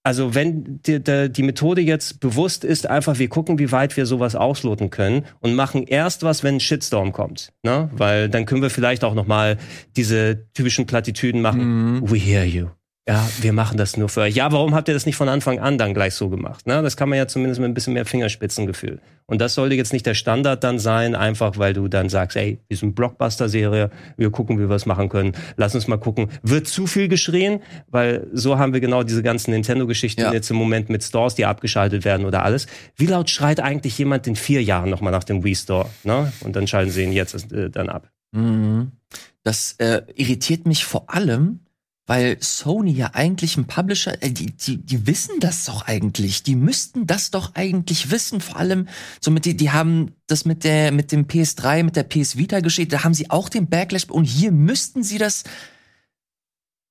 also 0.07 0.35
wenn 0.35 0.83
die, 0.83 1.03
die, 1.03 1.33
die, 1.33 1.43
Methode 1.43 1.81
jetzt 1.81 2.21
bewusst 2.21 2.63
ist, 2.63 2.87
einfach 2.87 3.19
wir 3.19 3.29
gucken, 3.29 3.59
wie 3.59 3.73
weit 3.73 3.97
wir 3.97 4.05
sowas 4.05 4.37
ausloten 4.37 4.91
können 4.91 5.25
und 5.41 5.55
machen 5.55 5.85
erst 5.85 6.23
was, 6.23 6.43
wenn 6.45 6.57
ein 6.57 6.61
Shitstorm 6.61 7.13
kommt, 7.13 7.53
ne? 7.63 7.89
Weil 7.93 8.29
dann 8.29 8.45
können 8.45 8.61
wir 8.61 8.69
vielleicht 8.69 9.03
auch 9.03 9.15
noch 9.15 9.27
mal 9.27 9.57
diese 9.97 10.47
typischen 10.53 10.85
Plattitüden 10.85 11.41
machen. 11.41 11.95
Mhm. 12.01 12.11
We 12.11 12.19
hear 12.19 12.45
you 12.45 12.69
ja, 13.07 13.29
wir 13.41 13.53
machen 13.53 13.77
das 13.77 13.97
nur 13.97 14.09
für 14.09 14.23
euch. 14.23 14.35
Ja, 14.35 14.51
warum 14.51 14.75
habt 14.75 14.89
ihr 14.89 14.95
das 14.95 15.05
nicht 15.05 15.17
von 15.17 15.29
Anfang 15.29 15.59
an 15.59 15.77
dann 15.77 15.93
gleich 15.93 16.15
so 16.15 16.31
gemacht? 16.31 16.67
Ne? 16.67 16.83
Das 16.83 16.97
kann 16.97 17.09
man 17.09 17.19
ja 17.19 17.27
zumindest 17.27 17.61
mit 17.61 17.71
ein 17.71 17.75
bisschen 17.75 17.93
mehr 17.93 18.07
Fingerspitzengefühl. 18.07 19.01
Und 19.27 19.41
das 19.41 19.55
sollte 19.55 19.75
jetzt 19.75 19.93
nicht 19.93 20.05
der 20.05 20.15
Standard 20.15 20.63
dann 20.65 20.79
sein, 20.79 21.15
einfach 21.15 21.57
weil 21.57 21.73
du 21.73 21.89
dann 21.89 22.11
sagst, 22.11 22.37
ey, 22.37 22.59
wir 22.69 22.77
sind 22.77 22.95
Blockbuster-Serie, 22.95 23.91
wir 24.19 24.31
gucken, 24.31 24.59
wie 24.59 24.69
wir 24.69 24.77
es 24.77 24.85
machen 24.85 25.09
können. 25.09 25.33
Lass 25.57 25.75
uns 25.75 25.89
mal 25.89 25.97
gucken. 25.97 26.29
Wird 26.43 26.67
zu 26.67 26.87
viel 26.87 27.09
geschrien? 27.09 27.61
Weil 27.89 28.27
so 28.33 28.59
haben 28.59 28.75
wir 28.75 28.81
genau 28.81 29.03
diese 29.03 29.23
ganzen 29.23 29.53
Nintendo-Geschichten 29.53 30.21
ja. 30.21 30.33
jetzt 30.33 30.51
im 30.51 30.57
Moment 30.57 30.91
mit 30.91 31.03
Stores, 31.03 31.35
die 31.35 31.47
abgeschaltet 31.47 32.05
werden 32.05 32.27
oder 32.27 32.43
alles. 32.43 32.67
Wie 32.97 33.07
laut 33.07 33.31
schreit 33.31 33.61
eigentlich 33.61 33.97
jemand 33.97 34.27
in 34.27 34.37
vier 34.37 34.63
Jahren 34.63 34.91
nochmal 34.91 35.13
nach 35.13 35.25
dem 35.25 35.43
Wii 35.43 35.55
Store? 35.55 35.89
Ne? 36.03 36.31
Und 36.41 36.55
dann 36.55 36.67
schalten 36.67 36.91
sie 36.91 37.05
ihn 37.05 37.13
jetzt 37.13 37.51
äh, 37.51 37.71
dann 37.71 37.89
ab. 37.89 38.11
Mhm. 38.33 38.93
Das 39.43 39.73
äh, 39.79 40.03
irritiert 40.15 40.67
mich 40.67 40.85
vor 40.85 41.15
allem, 41.15 41.61
weil 42.07 42.37
Sony 42.41 42.93
ja 42.93 43.11
eigentlich 43.15 43.57
ein 43.57 43.67
Publisher, 43.67 44.23
äh, 44.23 44.31
die, 44.31 44.53
die, 44.53 44.77
die 44.77 45.07
wissen 45.07 45.41
das 45.41 45.65
doch 45.65 45.83
eigentlich. 45.87 46.43
Die 46.43 46.57
müssten 46.57 47.07
das 47.07 47.31
doch 47.31 47.55
eigentlich 47.55 48.11
wissen. 48.11 48.41
Vor 48.41 48.59
allem, 48.59 48.89
so 49.21 49.31
mit 49.31 49.47
die, 49.47 49.57
die 49.57 49.71
haben 49.71 50.13
das 50.27 50.45
mit 50.45 50.65
der, 50.65 50.93
mit 50.93 51.13
dem 51.13 51.27
PS3, 51.27 51.83
mit 51.83 51.97
der 51.97 52.03
PS 52.03 52.37
Vita 52.37 52.61
geschehen. 52.61 52.89
Da 52.89 53.05
haben 53.05 53.15
sie 53.15 53.31
auch 53.31 53.49
den 53.49 53.69
Backlash 53.69 54.05
und 54.05 54.25
hier 54.25 54.53
müssten 54.53 55.03
sie 55.03 55.17
das, 55.17 55.45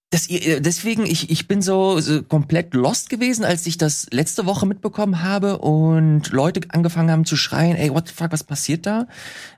das 0.10 0.28
äh, 0.32 0.62
deswegen, 0.62 1.06
ich, 1.06 1.30
ich 1.30 1.48
bin 1.48 1.62
so, 1.62 2.00
so 2.00 2.24
komplett 2.24 2.74
lost 2.74 3.12
gewesen, 3.12 3.46
als 3.46 3.68
ich 3.68 3.78
das 3.78 4.08
letzte 4.10 4.48
Woche 4.48 4.66
mitbekommen 4.66 5.22
habe 5.22 5.60
und 5.60 6.32
Leute 6.32 6.62
angefangen 6.70 7.12
haben 7.12 7.26
zu 7.26 7.36
schreien, 7.36 7.78
ey, 7.78 7.94
what 7.94 8.08
the 8.08 8.14
fuck, 8.16 8.32
was 8.32 8.44
passiert 8.44 8.88
da? 8.88 9.08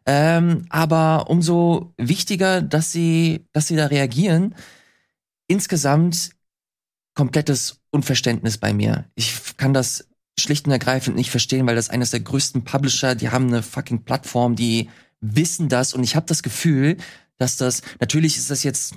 Ähm, 0.05 0.65
aber 0.67 1.29
umso 1.29 1.93
wichtiger, 1.97 2.61
dass 2.61 2.91
sie, 2.91 3.47
dass 3.53 3.67
sie 3.67 3.77
da 3.77 3.85
reagieren 3.85 4.53
insgesamt 5.47 6.31
komplettes 7.15 7.81
Unverständnis 7.91 8.57
bei 8.57 8.73
mir. 8.73 9.05
Ich 9.15 9.57
kann 9.57 9.73
das 9.73 10.07
schlicht 10.37 10.65
und 10.65 10.71
ergreifend 10.71 11.15
nicht 11.15 11.31
verstehen, 11.31 11.65
weil 11.65 11.75
das 11.75 11.89
eines 11.89 12.11
der 12.11 12.19
größten 12.19 12.63
Publisher, 12.63 13.15
die 13.15 13.29
haben 13.29 13.47
eine 13.47 13.63
fucking 13.63 14.03
Plattform, 14.03 14.55
die 14.55 14.89
wissen 15.21 15.69
das 15.69 15.93
und 15.93 16.03
ich 16.03 16.15
habe 16.15 16.25
das 16.25 16.43
Gefühl, 16.43 16.97
dass 17.37 17.57
das 17.57 17.81
natürlich 17.99 18.37
ist 18.37 18.51
das 18.51 18.63
jetzt 18.63 18.95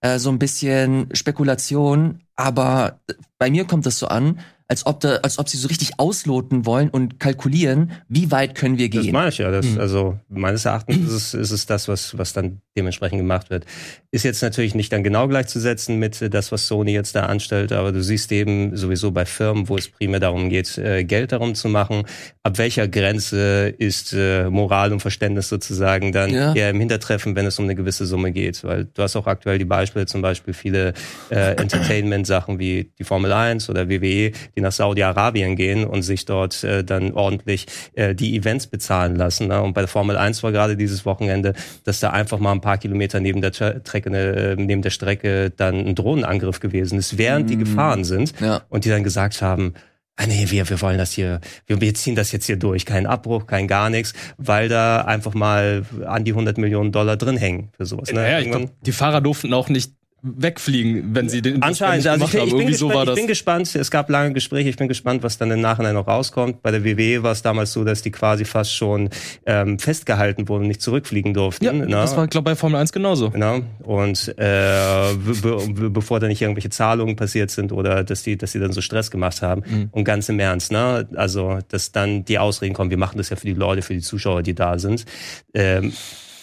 äh, 0.00 0.18
so 0.18 0.30
ein 0.30 0.38
bisschen 0.38 1.08
Spekulation, 1.14 2.20
aber 2.36 3.00
bei 3.38 3.50
mir 3.50 3.64
kommt 3.64 3.86
das 3.86 3.98
so 3.98 4.08
an, 4.08 4.40
als 4.66 4.86
ob, 4.86 5.00
da, 5.00 5.16
als 5.16 5.38
ob 5.38 5.48
sie 5.48 5.58
so 5.58 5.68
richtig 5.68 5.98
ausloten 5.98 6.64
wollen 6.64 6.88
und 6.88 7.20
kalkulieren, 7.20 7.92
wie 8.08 8.30
weit 8.30 8.54
können 8.54 8.78
wir 8.78 8.88
gehen. 8.88 9.04
Das 9.04 9.12
meine 9.12 9.28
ich 9.28 9.38
ja. 9.38 9.50
Das, 9.50 9.66
mhm. 9.66 9.80
Also 9.80 10.18
meines 10.28 10.64
Erachtens 10.64 11.06
ist 11.06 11.12
es, 11.12 11.34
ist 11.34 11.50
es 11.50 11.66
das, 11.66 11.86
was, 11.86 12.16
was 12.16 12.32
dann 12.32 12.60
dementsprechend 12.76 13.18
gemacht 13.18 13.50
wird. 13.50 13.66
Ist 14.10 14.24
jetzt 14.24 14.42
natürlich 14.42 14.74
nicht 14.74 14.92
dann 14.92 15.04
genau 15.04 15.28
gleichzusetzen 15.28 15.98
mit 15.98 16.32
das, 16.32 16.50
was 16.50 16.66
Sony 16.66 16.92
jetzt 16.92 17.14
da 17.14 17.26
anstellt, 17.26 17.72
aber 17.72 17.92
du 17.92 18.02
siehst 18.02 18.32
eben 18.32 18.74
sowieso 18.76 19.10
bei 19.10 19.26
Firmen, 19.26 19.68
wo 19.68 19.76
es 19.76 19.88
primär 19.88 20.20
darum 20.20 20.48
geht, 20.48 20.78
äh, 20.78 21.04
Geld 21.04 21.32
darum 21.32 21.54
zu 21.54 21.68
machen, 21.68 22.04
ab 22.42 22.56
welcher 22.56 22.88
Grenze 22.88 23.68
ist 23.76 24.14
äh, 24.14 24.48
Moral 24.48 24.92
und 24.92 25.00
Verständnis 25.00 25.48
sozusagen 25.50 26.12
dann 26.12 26.30
ja. 26.30 26.54
eher 26.54 26.70
im 26.70 26.80
Hintertreffen, 26.80 27.36
wenn 27.36 27.44
es 27.44 27.58
um 27.58 27.66
eine 27.66 27.74
gewisse 27.74 28.06
Summe 28.06 28.32
geht. 28.32 28.64
Weil 28.64 28.86
du 28.86 29.02
hast 29.02 29.14
auch 29.16 29.26
aktuell 29.26 29.58
die 29.58 29.64
Beispiele, 29.66 30.06
zum 30.06 30.22
Beispiel 30.22 30.54
viele 30.54 30.94
äh, 31.30 31.56
Entertainment-Sachen 31.56 32.58
wie 32.58 32.92
die 32.98 33.04
Formel 33.04 33.32
1 33.32 33.68
oder 33.68 33.90
WWE, 33.90 34.32
die 34.56 34.60
nach 34.60 34.72
Saudi-Arabien 34.72 35.56
gehen 35.56 35.84
und 35.84 36.02
sich 36.02 36.24
dort 36.24 36.64
äh, 36.64 36.84
dann 36.84 37.12
ordentlich 37.12 37.66
äh, 37.94 38.14
die 38.14 38.36
Events 38.36 38.66
bezahlen 38.66 39.16
lassen. 39.16 39.48
Ne? 39.48 39.60
Und 39.62 39.74
bei 39.74 39.80
der 39.80 39.88
Formel 39.88 40.16
1 40.16 40.42
war 40.42 40.52
gerade 40.52 40.76
dieses 40.76 41.04
Wochenende, 41.04 41.54
dass 41.84 42.00
da 42.00 42.10
einfach 42.10 42.38
mal 42.38 42.52
ein 42.52 42.60
paar 42.60 42.78
Kilometer 42.78 43.20
neben 43.20 43.40
der 43.40 43.52
Strecke, 43.52 44.10
äh, 44.10 44.56
neben 44.56 44.82
der 44.82 44.90
Strecke 44.90 45.50
dann 45.50 45.86
ein 45.86 45.94
Drohnenangriff 45.94 46.60
gewesen 46.60 46.98
ist, 46.98 47.18
während 47.18 47.46
mm. 47.46 47.48
die 47.48 47.56
gefahren 47.58 48.04
sind. 48.04 48.34
Ja. 48.40 48.62
Und 48.68 48.84
die 48.84 48.88
dann 48.88 49.04
gesagt 49.04 49.42
haben, 49.42 49.74
Ah 50.16 50.26
nee, 50.28 50.46
wir, 50.48 50.68
wir 50.70 50.80
wollen 50.80 50.96
das 50.96 51.10
hier, 51.10 51.40
wir, 51.66 51.80
wir 51.80 51.92
ziehen 51.94 52.14
das 52.14 52.30
jetzt 52.30 52.46
hier 52.46 52.56
durch. 52.56 52.86
Kein 52.86 53.06
Abbruch, 53.06 53.48
kein 53.48 53.66
gar 53.66 53.90
nichts, 53.90 54.12
weil 54.36 54.68
da 54.68 55.00
einfach 55.00 55.34
mal 55.34 55.84
an 56.06 56.24
die 56.24 56.30
100 56.30 56.56
Millionen 56.56 56.92
Dollar 56.92 57.16
drin 57.16 57.36
hängen 57.36 57.70
für 57.76 57.84
sowas. 57.84 58.12
Ne? 58.12 58.30
Ja, 58.30 58.38
ich 58.38 58.48
glaub, 58.48 58.70
die 58.82 58.92
Fahrer 58.92 59.20
durften 59.20 59.52
auch 59.52 59.68
nicht 59.68 59.92
wegfliegen, 60.24 61.14
wenn 61.14 61.28
sie 61.28 61.42
den 61.42 61.62
Anscheinend, 61.62 62.06
also 62.06 62.24
ich, 62.24 62.34
ich, 62.34 62.56
bin 62.56 62.66
gespannt, 62.66 63.08
ich 63.10 63.14
bin 63.14 63.26
gespannt, 63.26 63.74
es 63.74 63.90
gab 63.90 64.08
lange 64.08 64.32
Gespräche, 64.32 64.70
ich 64.70 64.76
bin 64.76 64.88
gespannt, 64.88 65.22
was 65.22 65.36
dann 65.36 65.50
im 65.50 65.60
Nachhinein 65.60 65.94
noch 65.94 66.06
rauskommt. 66.06 66.62
Bei 66.62 66.70
der 66.70 66.82
WWE 66.82 67.22
war 67.22 67.32
es 67.32 67.42
damals 67.42 67.72
so, 67.72 67.84
dass 67.84 68.00
die 68.00 68.10
quasi 68.10 68.46
fast 68.46 68.74
schon 68.74 69.10
ähm, 69.44 69.78
festgehalten 69.78 70.48
wurden, 70.48 70.66
nicht 70.66 70.80
zurückfliegen 70.80 71.34
durften. 71.34 71.64
Ja, 71.64 71.72
ne? 71.72 71.86
das 71.86 72.16
war, 72.16 72.26
glaube 72.26 72.50
ich, 72.50 72.54
bei 72.54 72.56
Formel 72.56 72.80
1 72.80 72.92
genauso. 72.92 73.30
Genau. 73.30 73.60
Und 73.82 74.28
äh, 74.38 75.14
be 75.14 75.68
be 75.68 75.90
bevor 75.90 76.20
da 76.20 76.26
nicht 76.26 76.40
irgendwelche 76.40 76.70
Zahlungen 76.70 77.16
passiert 77.16 77.50
sind 77.50 77.70
oder 77.70 78.02
dass 78.02 78.22
die, 78.22 78.38
dass 78.38 78.52
die 78.52 78.60
dann 78.60 78.72
so 78.72 78.80
Stress 78.80 79.10
gemacht 79.10 79.42
haben. 79.42 79.62
Mhm. 79.66 79.88
Und 79.92 80.04
ganz 80.04 80.30
im 80.30 80.40
Ernst, 80.40 80.72
ne? 80.72 81.06
Also, 81.16 81.58
dass 81.68 81.92
dann 81.92 82.24
die 82.24 82.38
Ausreden 82.38 82.74
kommen, 82.74 82.90
wir 82.90 82.98
machen 82.98 83.18
das 83.18 83.28
ja 83.28 83.36
für 83.36 83.46
die 83.46 83.52
Leute, 83.52 83.82
für 83.82 83.92
die 83.92 84.00
Zuschauer, 84.00 84.42
die 84.42 84.54
da 84.54 84.78
sind. 84.78 85.04
Ähm, 85.52 85.92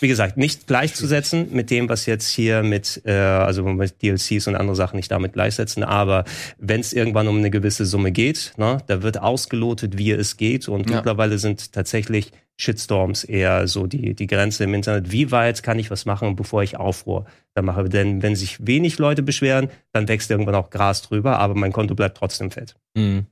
wie 0.02 0.08
gesagt, 0.08 0.38
nicht 0.38 0.68
gleichzusetzen 0.68 1.50
mit 1.52 1.70
dem, 1.70 1.88
was 1.88 2.06
jetzt 2.06 2.28
hier 2.30 2.64
mit, 2.64 3.02
äh, 3.06 3.12
also 3.12 3.64
mit 3.64 4.02
DLCs 4.02 4.48
und 4.48 4.56
andere 4.56 4.76
Sachen 4.76 4.96
nicht 4.98 5.12
damit 5.12 5.34
gleichsetzen, 5.34 5.84
aber 5.84 6.26
wenn 6.58 6.82
es 6.82 6.94
irgendwann 6.94 7.28
um 7.28 7.38
eine 7.38 7.52
gewisse 7.52 7.86
Summe 7.86 8.12
geht, 8.12 8.54
ne, 8.58 8.80
da 8.88 9.04
wird 9.04 9.22
ausgelotet, 9.22 9.98
wie 9.98 10.12
es 10.12 10.38
geht 10.38 10.68
und 10.68 10.90
ja. 10.90 10.98
mittlerweile 10.98 11.38
sind 11.38 11.72
tatsächlich 11.72 12.32
Shitstorms 12.58 13.24
eher 13.24 13.68
so 13.68 13.88
die, 13.88 14.14
die 14.14 14.28
Grenze 14.28 14.64
im 14.66 14.74
Internet. 14.74 15.12
Wie 15.12 15.32
weit 15.32 15.64
kann 15.64 15.80
ich 15.80 15.90
was 15.90 16.06
machen, 16.06 16.36
bevor 16.36 16.62
ich 16.62 16.78
Aufruhr 16.78 17.26
da 17.56 17.62
mache? 17.62 17.90
Denn 17.90 18.22
wenn 18.22 18.36
sich 18.36 18.66
wenig 18.66 19.00
Leute 19.00 19.24
beschweren, 19.24 19.70
dann 19.92 20.08
wächst 20.08 20.30
irgendwann 20.30 20.56
auch 20.56 20.70
Gras 20.70 21.02
drüber, 21.02 21.40
aber 21.40 21.56
mein 21.56 21.72
Konto 21.72 21.96
bleibt 21.96 22.18
trotzdem 22.18 22.52
fett. 22.52 22.76
Mhm. 22.96 23.26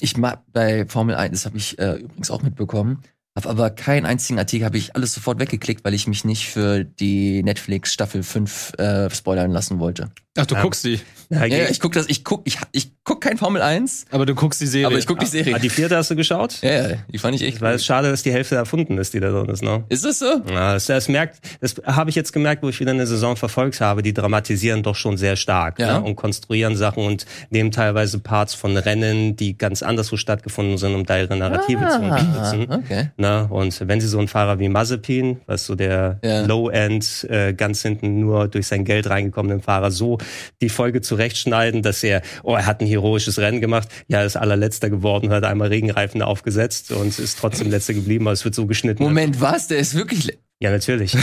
Ich 0.00 0.16
mag 0.16 0.42
bei 0.52 0.86
Formel 0.86 1.14
1, 1.14 1.32
das 1.32 1.46
habe 1.46 1.56
ich 1.56 1.78
äh, 1.78 1.96
übrigens 1.96 2.30
auch 2.30 2.42
mitbekommen, 2.42 3.02
hab 3.34 3.46
aber 3.46 3.70
keinen 3.70 4.06
einzigen 4.06 4.38
Artikel, 4.38 4.64
habe 4.64 4.78
ich 4.78 4.94
alles 4.94 5.12
sofort 5.12 5.40
weggeklickt, 5.40 5.84
weil 5.84 5.94
ich 5.94 6.06
mich 6.06 6.24
nicht 6.24 6.48
für 6.48 6.84
die 6.84 7.42
Netflix 7.42 7.92
Staffel 7.92 8.22
5 8.22 8.74
äh, 8.78 9.10
spoilern 9.10 9.50
lassen 9.50 9.80
wollte. 9.80 10.10
Ach, 10.36 10.46
du 10.46 10.54
ja. 10.54 10.62
guckst 10.62 10.84
die. 10.84 11.00
Ja, 11.34 11.44
ja, 11.46 11.68
ich 11.70 11.80
guck 11.80 11.92
das, 11.92 12.06
ich 12.08 12.24
guck, 12.24 12.42
ich, 12.46 12.58
ich 12.72 12.90
guck 13.04 13.20
kein 13.20 13.36
Formel 13.38 13.60
1, 13.62 14.06
Aber 14.10 14.26
du 14.26 14.34
guckst 14.34 14.60
die 14.60 14.66
Serie. 14.66 14.86
aber 14.86 14.98
ich 14.98 15.06
guck 15.06 15.18
die 15.20 15.26
Serie. 15.26 15.54
Ah, 15.54 15.58
die 15.58 15.68
vierte 15.70 15.96
hast 15.96 16.10
du 16.10 16.16
geschaut? 16.16 16.60
ja, 16.62 16.88
ja, 16.90 16.96
die 17.12 17.18
fand 17.18 17.34
ich 17.34 17.42
echt. 17.42 17.60
Weil 17.60 17.74
es 17.74 17.84
schade, 17.84 18.10
dass 18.10 18.22
die 18.22 18.32
Hälfte 18.32 18.54
erfunden 18.56 18.98
ist, 18.98 19.14
die 19.14 19.20
da 19.20 19.30
drin 19.30 19.48
ist, 19.48 19.62
ne? 19.62 19.84
Ist 19.88 20.04
das 20.04 20.18
so? 20.18 20.42
Ja, 20.50 20.74
das, 20.74 20.86
das 20.86 21.08
merkt, 21.08 21.40
das 21.60 21.74
habe 21.84 22.10
ich 22.10 22.16
jetzt 22.16 22.32
gemerkt, 22.32 22.62
wo 22.62 22.68
ich 22.68 22.80
wieder 22.80 22.92
eine 22.92 23.06
Saison 23.06 23.36
verfolgt 23.36 23.80
habe. 23.80 24.02
Die 24.02 24.14
dramatisieren 24.14 24.82
doch 24.82 24.96
schon 24.96 25.16
sehr 25.16 25.36
stark 25.36 25.78
Ja. 25.78 25.98
ne? 26.00 26.04
und 26.06 26.16
konstruieren 26.16 26.76
Sachen 26.76 27.04
und 27.04 27.26
nehmen 27.50 27.70
teilweise 27.70 28.18
Parts 28.18 28.54
von 28.54 28.76
Rennen, 28.76 29.36
die 29.36 29.56
ganz 29.58 29.82
anderswo 29.82 30.16
stattgefunden 30.16 30.78
sind, 30.78 30.94
um 30.94 31.04
da 31.04 31.18
ihre 31.18 31.36
Narrative 31.36 31.88
zu 31.88 32.00
unterstützen. 32.00 32.66
Ah, 32.70 32.76
okay. 32.76 33.10
Ne? 33.16 33.46
Und 33.50 33.86
wenn 33.88 34.00
sie 34.00 34.08
so 34.08 34.18
einen 34.18 34.28
Fahrer 34.28 34.58
wie 34.58 34.68
Mazepin, 34.68 35.40
was 35.46 35.66
so 35.66 35.74
der. 35.74 36.18
Low-End, 36.58 37.26
äh, 37.30 37.52
ganz 37.54 37.82
hinten 37.82 38.20
nur 38.20 38.48
durch 38.48 38.66
sein 38.66 38.84
Geld 38.84 39.08
reingekommenen 39.08 39.60
Fahrer, 39.60 39.90
so 39.90 40.18
die 40.62 40.68
Folge 40.68 41.00
zurechtschneiden, 41.24 41.82
dass 41.82 42.02
er, 42.02 42.22
oh, 42.42 42.54
er 42.54 42.66
hat 42.66 42.80
ein 42.80 42.86
heroisches 42.86 43.38
Rennen 43.38 43.60
gemacht, 43.60 43.88
ja, 44.08 44.22
ist 44.22 44.36
allerletzter 44.36 44.90
geworden, 44.90 45.30
hat 45.30 45.44
einmal 45.44 45.68
Regenreifen 45.68 46.22
aufgesetzt 46.22 46.92
und 46.92 47.18
ist 47.18 47.38
trotzdem 47.38 47.70
letzter 47.70 47.94
geblieben, 47.94 48.26
aber 48.26 48.32
es 48.32 48.44
wird 48.44 48.54
so 48.54 48.66
geschnitten. 48.66 49.02
Moment, 49.02 49.40
was? 49.40 49.68
Der 49.68 49.78
ist 49.78 49.94
wirklich. 49.94 50.38
Ja, 50.60 50.70
natürlich. 50.70 51.12
ja. 51.14 51.20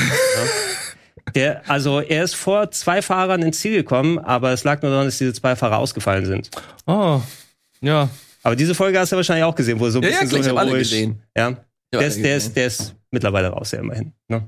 Der, 1.36 1.70
also 1.70 2.00
er 2.02 2.24
ist 2.24 2.36
vor 2.36 2.72
zwei 2.72 3.02
Fahrern 3.02 3.42
ins 3.44 3.60
Ziel 3.60 3.74
gekommen, 3.76 4.18
aber 4.20 4.52
es 4.52 4.64
lag 4.64 4.82
nur 4.82 4.92
daran, 4.92 5.06
dass 5.06 5.18
diese 5.20 5.34
zwei 5.34 5.56
Fahrer 5.56 5.78
ausgefallen 5.78 6.26
sind. 6.26 6.50
Oh, 6.88 7.22
ja. 7.82 8.10
Aber 8.44 8.56
diese 8.56 8.74
Folge 8.74 9.00
hast 9.00 9.12
du 9.12 9.16
wahrscheinlich 9.18 9.44
auch 9.46 9.56
gesehen, 9.56 9.80
wo 9.80 9.86
er 9.86 9.92
so 9.92 10.00
ein 10.00 10.04
Ja, 10.04 10.10
ja, 10.10 10.22
bisschen 10.22 10.30
klar, 10.30 10.40
ich 10.40 10.46
so 10.46 10.52
hab 10.52 10.58
alle 10.58 10.70
heroisch. 10.72 10.90
gesehen. 10.90 11.22
Ja. 11.38 11.50
Ich 11.50 11.56
Der 11.92 12.00
alle 12.00 12.08
ist, 12.08 12.24
der, 12.24 12.38
ist, 12.38 12.56
der 12.56 12.66
ist 12.68 12.96
mittlerweile 13.12 13.50
raus, 13.50 13.72
ja 13.72 13.80
immerhin. 13.80 14.14
Ne? 14.28 14.48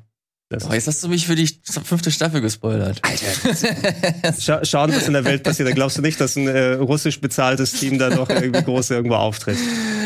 Das 0.54 0.70
Oh, 0.70 0.74
jetzt 0.74 0.88
hast 0.88 1.04
du 1.04 1.08
mich 1.10 1.26
für 1.28 1.36
die 1.36 1.50
fünfte 1.84 2.12
Staffel 2.12 2.42
gespoilert. 2.42 3.02
Scha 4.40 4.64
schauen, 4.64 4.92
was 4.96 5.08
in 5.08 5.14
der 5.14 5.26
Welt 5.26 5.44
passiert. 5.44 5.68
Da 5.68 5.74
glaubst 5.74 5.98
du 5.98 6.02
nicht, 6.02 6.20
dass 6.22 6.36
ein 6.36 6.48
äh, 6.48 6.74
russisch 6.74 7.20
bezahltes 7.20 7.74
Team 7.74 7.98
da 7.98 8.10
noch 8.10 8.30
irgendwie 8.30 8.62
groß 8.64 8.92
irgendwo 8.92 9.16
auftritt. 9.16 9.58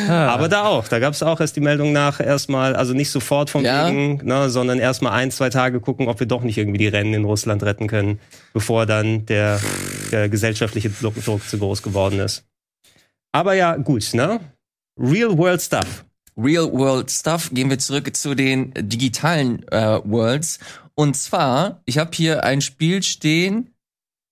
Aber 0.08 0.48
da 0.48 0.66
auch. 0.66 0.88
Da 0.88 1.00
gab 1.00 1.14
es 1.14 1.22
auch 1.22 1.40
erst 1.42 1.56
die 1.58 1.60
Meldung 1.62 1.92
nach 1.92 2.20
erstmal, 2.22 2.76
also 2.76 2.94
nicht 2.94 3.10
sofort 3.12 3.50
von 3.50 3.64
Ja. 3.66 3.88
wegen, 3.90 4.26
ne, 4.26 4.50
sondern 4.50 4.80
erstmal 4.80 5.12
ein, 5.14 5.32
zwei 5.32 5.50
Tage 5.50 5.80
gucken, 5.82 6.08
ob 6.08 6.20
wir 6.22 6.28
doch 6.28 6.44
nicht 6.44 6.58
irgendwie 6.58 6.78
die 6.78 6.88
Rennen 6.88 7.14
in 7.14 7.26
Russland 7.26 7.62
retten 7.64 7.88
können, 7.88 8.20
bevor 8.54 8.86
dann 8.86 9.26
der, 9.26 9.60
der 10.12 10.30
gesellschaftliche 10.30 10.90
Druck, 10.90 11.22
Druck 11.24 11.48
zu 11.48 11.58
groß 11.58 11.82
geworden 11.84 12.20
ist. 12.20 12.46
Aber 13.34 13.54
ja, 13.54 13.76
gut, 13.76 14.14
ne? 14.14 14.40
Real 15.00 15.38
World 15.38 15.62
Stuff. 15.62 16.06
Real 16.38 16.72
World 16.72 17.10
Stuff 17.10 17.50
gehen 17.52 17.70
wir 17.70 17.80
zurück 17.80 18.16
zu 18.16 18.36
den 18.36 18.74
digitalen 18.76 19.68
äh, 19.70 20.00
Worlds. 20.04 20.60
Und 20.96 21.16
zwar, 21.16 21.82
ich 21.86 21.98
habe 21.98 22.12
hier 22.14 22.44
ein 22.44 22.62
Spiel 22.62 23.04
stehen, 23.04 23.74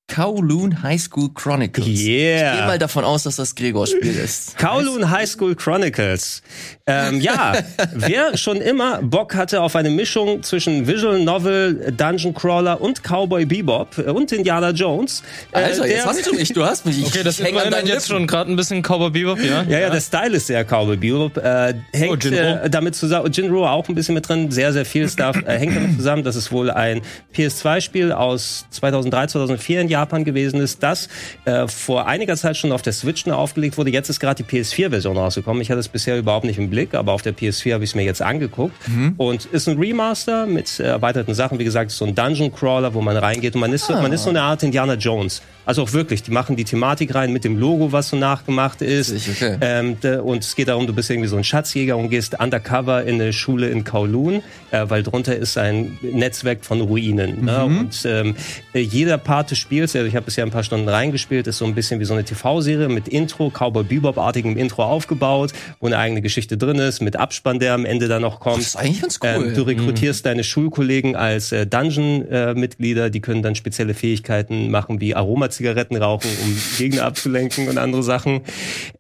Kowloon 0.08 0.84
High 0.84 1.02
School 1.02 1.30
Chronicles. 1.34 1.88
Yeah. 1.88 2.54
Ich 2.54 2.58
gehe 2.60 2.68
mal 2.68 2.78
davon 2.80 3.04
aus, 3.04 3.24
dass 3.24 3.38
das 3.38 3.56
Gregors 3.56 3.90
Spiel 3.90 4.16
ist. 4.16 4.56
Kowloon 4.58 5.10
High 5.10 5.28
School 5.28 5.56
Chronicles. 5.56 6.44
Ähm, 6.86 7.20
ja, 7.20 7.54
wer 7.94 8.38
schon 8.38 8.58
immer 8.58 9.02
Bock 9.02 9.34
hatte 9.34 9.62
auf 9.62 9.76
eine 9.76 9.90
Mischung 9.90 10.44
zwischen 10.44 10.86
Visual 10.88 11.20
Novel, 11.20 11.92
Dungeon 11.98 12.36
Crawler 12.36 12.80
und 12.80 13.02
Cowboy 13.04 13.46
Bebop 13.46 13.98
und 13.98 14.32
Indiana 14.32 14.70
Jones. 14.70 15.24
äh, 15.52 15.58
Alter, 15.58 15.82
der- 15.84 15.88
jetzt 15.92 16.06
hast 16.06 16.28
du 16.28 16.34
mich, 16.36 16.54
du 16.54 16.64
hast 16.64 16.86
mich. 16.86 17.00
Ich 17.00 17.08
Okay, 17.08 17.24
das 17.24 17.40
häng 17.40 17.48
an 17.56 17.62
erinnert 17.64 17.74
deinen 17.80 17.88
jetzt 17.88 18.08
schon 18.08 18.28
gerade 18.28 18.52
ein 18.52 18.56
bisschen 18.56 18.84
Cowboy 18.84 19.10
Bebop, 19.10 19.40
ja? 19.40 19.64
Ja, 19.64 19.80
ja, 19.80 19.90
der 19.90 20.02
Style 20.02 20.38
ist 20.38 20.46
sehr 20.48 20.64
Cowboy 20.64 20.98
Bebop. 20.98 21.38
Äh, 21.38 21.74
hängt 21.94 22.12
Oh, 22.12 22.16
Jinro. 22.16 22.64
äh, 22.64 22.70
damit 22.70 22.96
zusammen, 22.96 23.32
Jinro 23.32 23.68
auch 23.68 23.90
ein 23.90 23.96
bisschen 23.96 24.14
mit 24.14 24.30
drin, 24.30 24.52
sehr, 24.52 24.72
sehr 24.72 24.86
viel 24.86 25.10
Stuff. 25.10 25.36
Äh, 25.48 25.58
hängt 25.58 25.76
damit 25.76 25.98
zusammen, 25.98 26.24
dass 26.24 26.36
es 26.36 26.52
wohl 26.52 26.70
ein 26.70 27.02
PS2-Spiel 27.36 28.12
aus 28.12 28.68
2003, 28.70 29.28
2004 29.28 29.82
in 29.82 29.88
Japan 29.90 29.95
gewesen 30.26 30.60
ist, 30.60 30.84
das 30.84 31.10
äh, 31.46 31.68
vor 31.68 32.08
einiger 32.08 32.36
Zeit 32.36 32.58
schon 32.58 32.72
auf 32.72 32.82
der 32.82 32.94
Switch 32.94 33.26
aufgelegt 33.28 33.78
wurde. 33.78 33.90
Jetzt 33.92 34.10
ist 34.10 34.20
gerade 34.20 34.44
die 34.44 34.50
PS4-Version 34.50 35.18
rausgekommen. 35.18 35.62
Ich 35.62 35.72
hatte 35.72 35.80
es 35.80 35.88
bisher 35.88 36.18
überhaupt 36.18 36.46
nicht 36.46 36.60
im 36.60 36.70
Blick, 36.70 36.94
aber 36.94 37.14
auf 37.14 37.22
der 37.22 37.34
PS4 37.36 37.74
habe 37.74 37.84
ich 37.84 37.92
es 37.92 37.96
mir 37.96 38.04
jetzt 38.04 38.22
angeguckt. 38.22 38.76
Und 39.18 39.46
ist 39.46 39.68
ein 39.68 39.78
Remaster 39.78 40.46
mit 40.46 40.80
erweiterten 40.80 41.34
Sachen. 41.34 41.60
Wie 41.60 41.64
gesagt, 41.64 41.92
so 41.92 42.06
ein 42.06 42.14
Dungeon 42.14 42.54
Crawler, 42.54 42.94
wo 42.94 43.02
man 43.02 43.18
reingeht 43.18 43.56
und 43.56 43.62
man 43.62 43.74
ist, 43.74 43.86
so, 43.86 43.94
man 43.94 44.12
ist 44.12 44.24
so 44.24 44.30
eine 44.30 44.42
Art 44.42 44.62
Indiana 44.64 44.96
Jones. 44.96 45.42
Also 45.66 45.82
auch 45.82 45.94
wirklich, 45.94 46.22
die 46.22 46.32
machen 46.32 46.56
die 46.56 46.64
Thematik 46.64 47.16
rein 47.16 47.34
mit 47.34 47.44
dem 47.44 47.58
Logo, 47.58 47.92
was 47.92 48.10
so 48.10 48.18
nachgemacht 48.18 48.82
ist. 48.82 49.12
Okay. 49.30 49.58
Ähm, 49.62 49.98
und 50.24 50.44
es 50.44 50.56
geht 50.56 50.68
darum, 50.68 50.86
du 50.86 50.94
bist 50.94 51.10
irgendwie 51.10 51.28
so 51.28 51.38
ein 51.38 51.44
Schatzjäger 51.44 51.98
und 51.98 52.10
gehst 52.10 52.40
undercover 52.40 53.04
in 53.04 53.16
eine 53.16 53.34
Schule 53.34 53.70
in 53.70 53.84
Kowloon, 53.84 54.44
äh, 54.72 54.86
weil 54.88 55.02
drunter 55.02 55.36
ist 55.36 55.58
ein 55.58 55.98
Netzwerk 56.02 56.64
von 56.64 56.82
Ruinen. 56.82 57.46
Ne? 57.46 57.66
Mhm. 57.68 57.78
Und 57.80 58.06
ähm, 58.06 58.36
äh, 58.74 58.80
jeder 58.80 59.18
Part 59.18 59.52
des 59.52 59.58
Spiels, 59.58 59.85
also 59.94 60.08
ich 60.08 60.16
habe 60.16 60.26
bisher 60.26 60.46
ein 60.46 60.52
paar 60.52 60.64
Stunden 60.64 60.88
reingespielt, 60.88 61.48
ist 61.48 61.58
so 61.58 61.66
ein 61.66 61.76
bisschen 61.76 62.00
wie 62.00 62.06
so 62.06 62.14
eine 62.14 62.24
TV-Serie 62.24 62.88
mit 62.88 63.10
Intro, 63.10 63.50
Cowboy 63.50 63.84
Bebop-artigem 63.84 64.58
Intro 64.58 64.84
aufgebaut, 64.84 65.52
wo 65.80 65.88
eine 65.88 65.98
eigene 65.98 66.22
Geschichte 66.22 66.58
drin 66.58 66.80
ist, 66.80 67.02
mit 67.02 67.18
Abspann, 67.18 67.60
der 67.60 67.74
am 67.74 67.86
Ende 67.86 68.08
dann 68.08 68.22
noch 68.22 68.40
kommt. 68.40 68.58
Das 68.58 68.68
ist 68.68 68.76
eigentlich 68.78 69.02
ganz 69.02 69.20
cool. 69.22 69.48
Ähm, 69.48 69.54
du 69.54 69.64
rekrutierst 69.64 70.26
deine 70.26 70.44
Schulkollegen 70.44 71.16
als 71.16 71.52
äh, 71.52 71.68
Dungeon-Mitglieder, 71.68 73.10
die 73.10 73.20
können 73.20 73.44
dann 73.44 73.56
spezielle 73.56 73.94
Fähigkeiten 73.94 74.72
machen, 74.72 75.02
wie 75.02 75.14
Aromazigaretten 75.14 75.98
rauchen, 75.98 76.30
um 76.44 76.58
Gegner 76.78 77.04
abzulenken 77.04 77.68
und 77.68 77.78
andere 77.78 78.02
Sachen. 78.02 78.42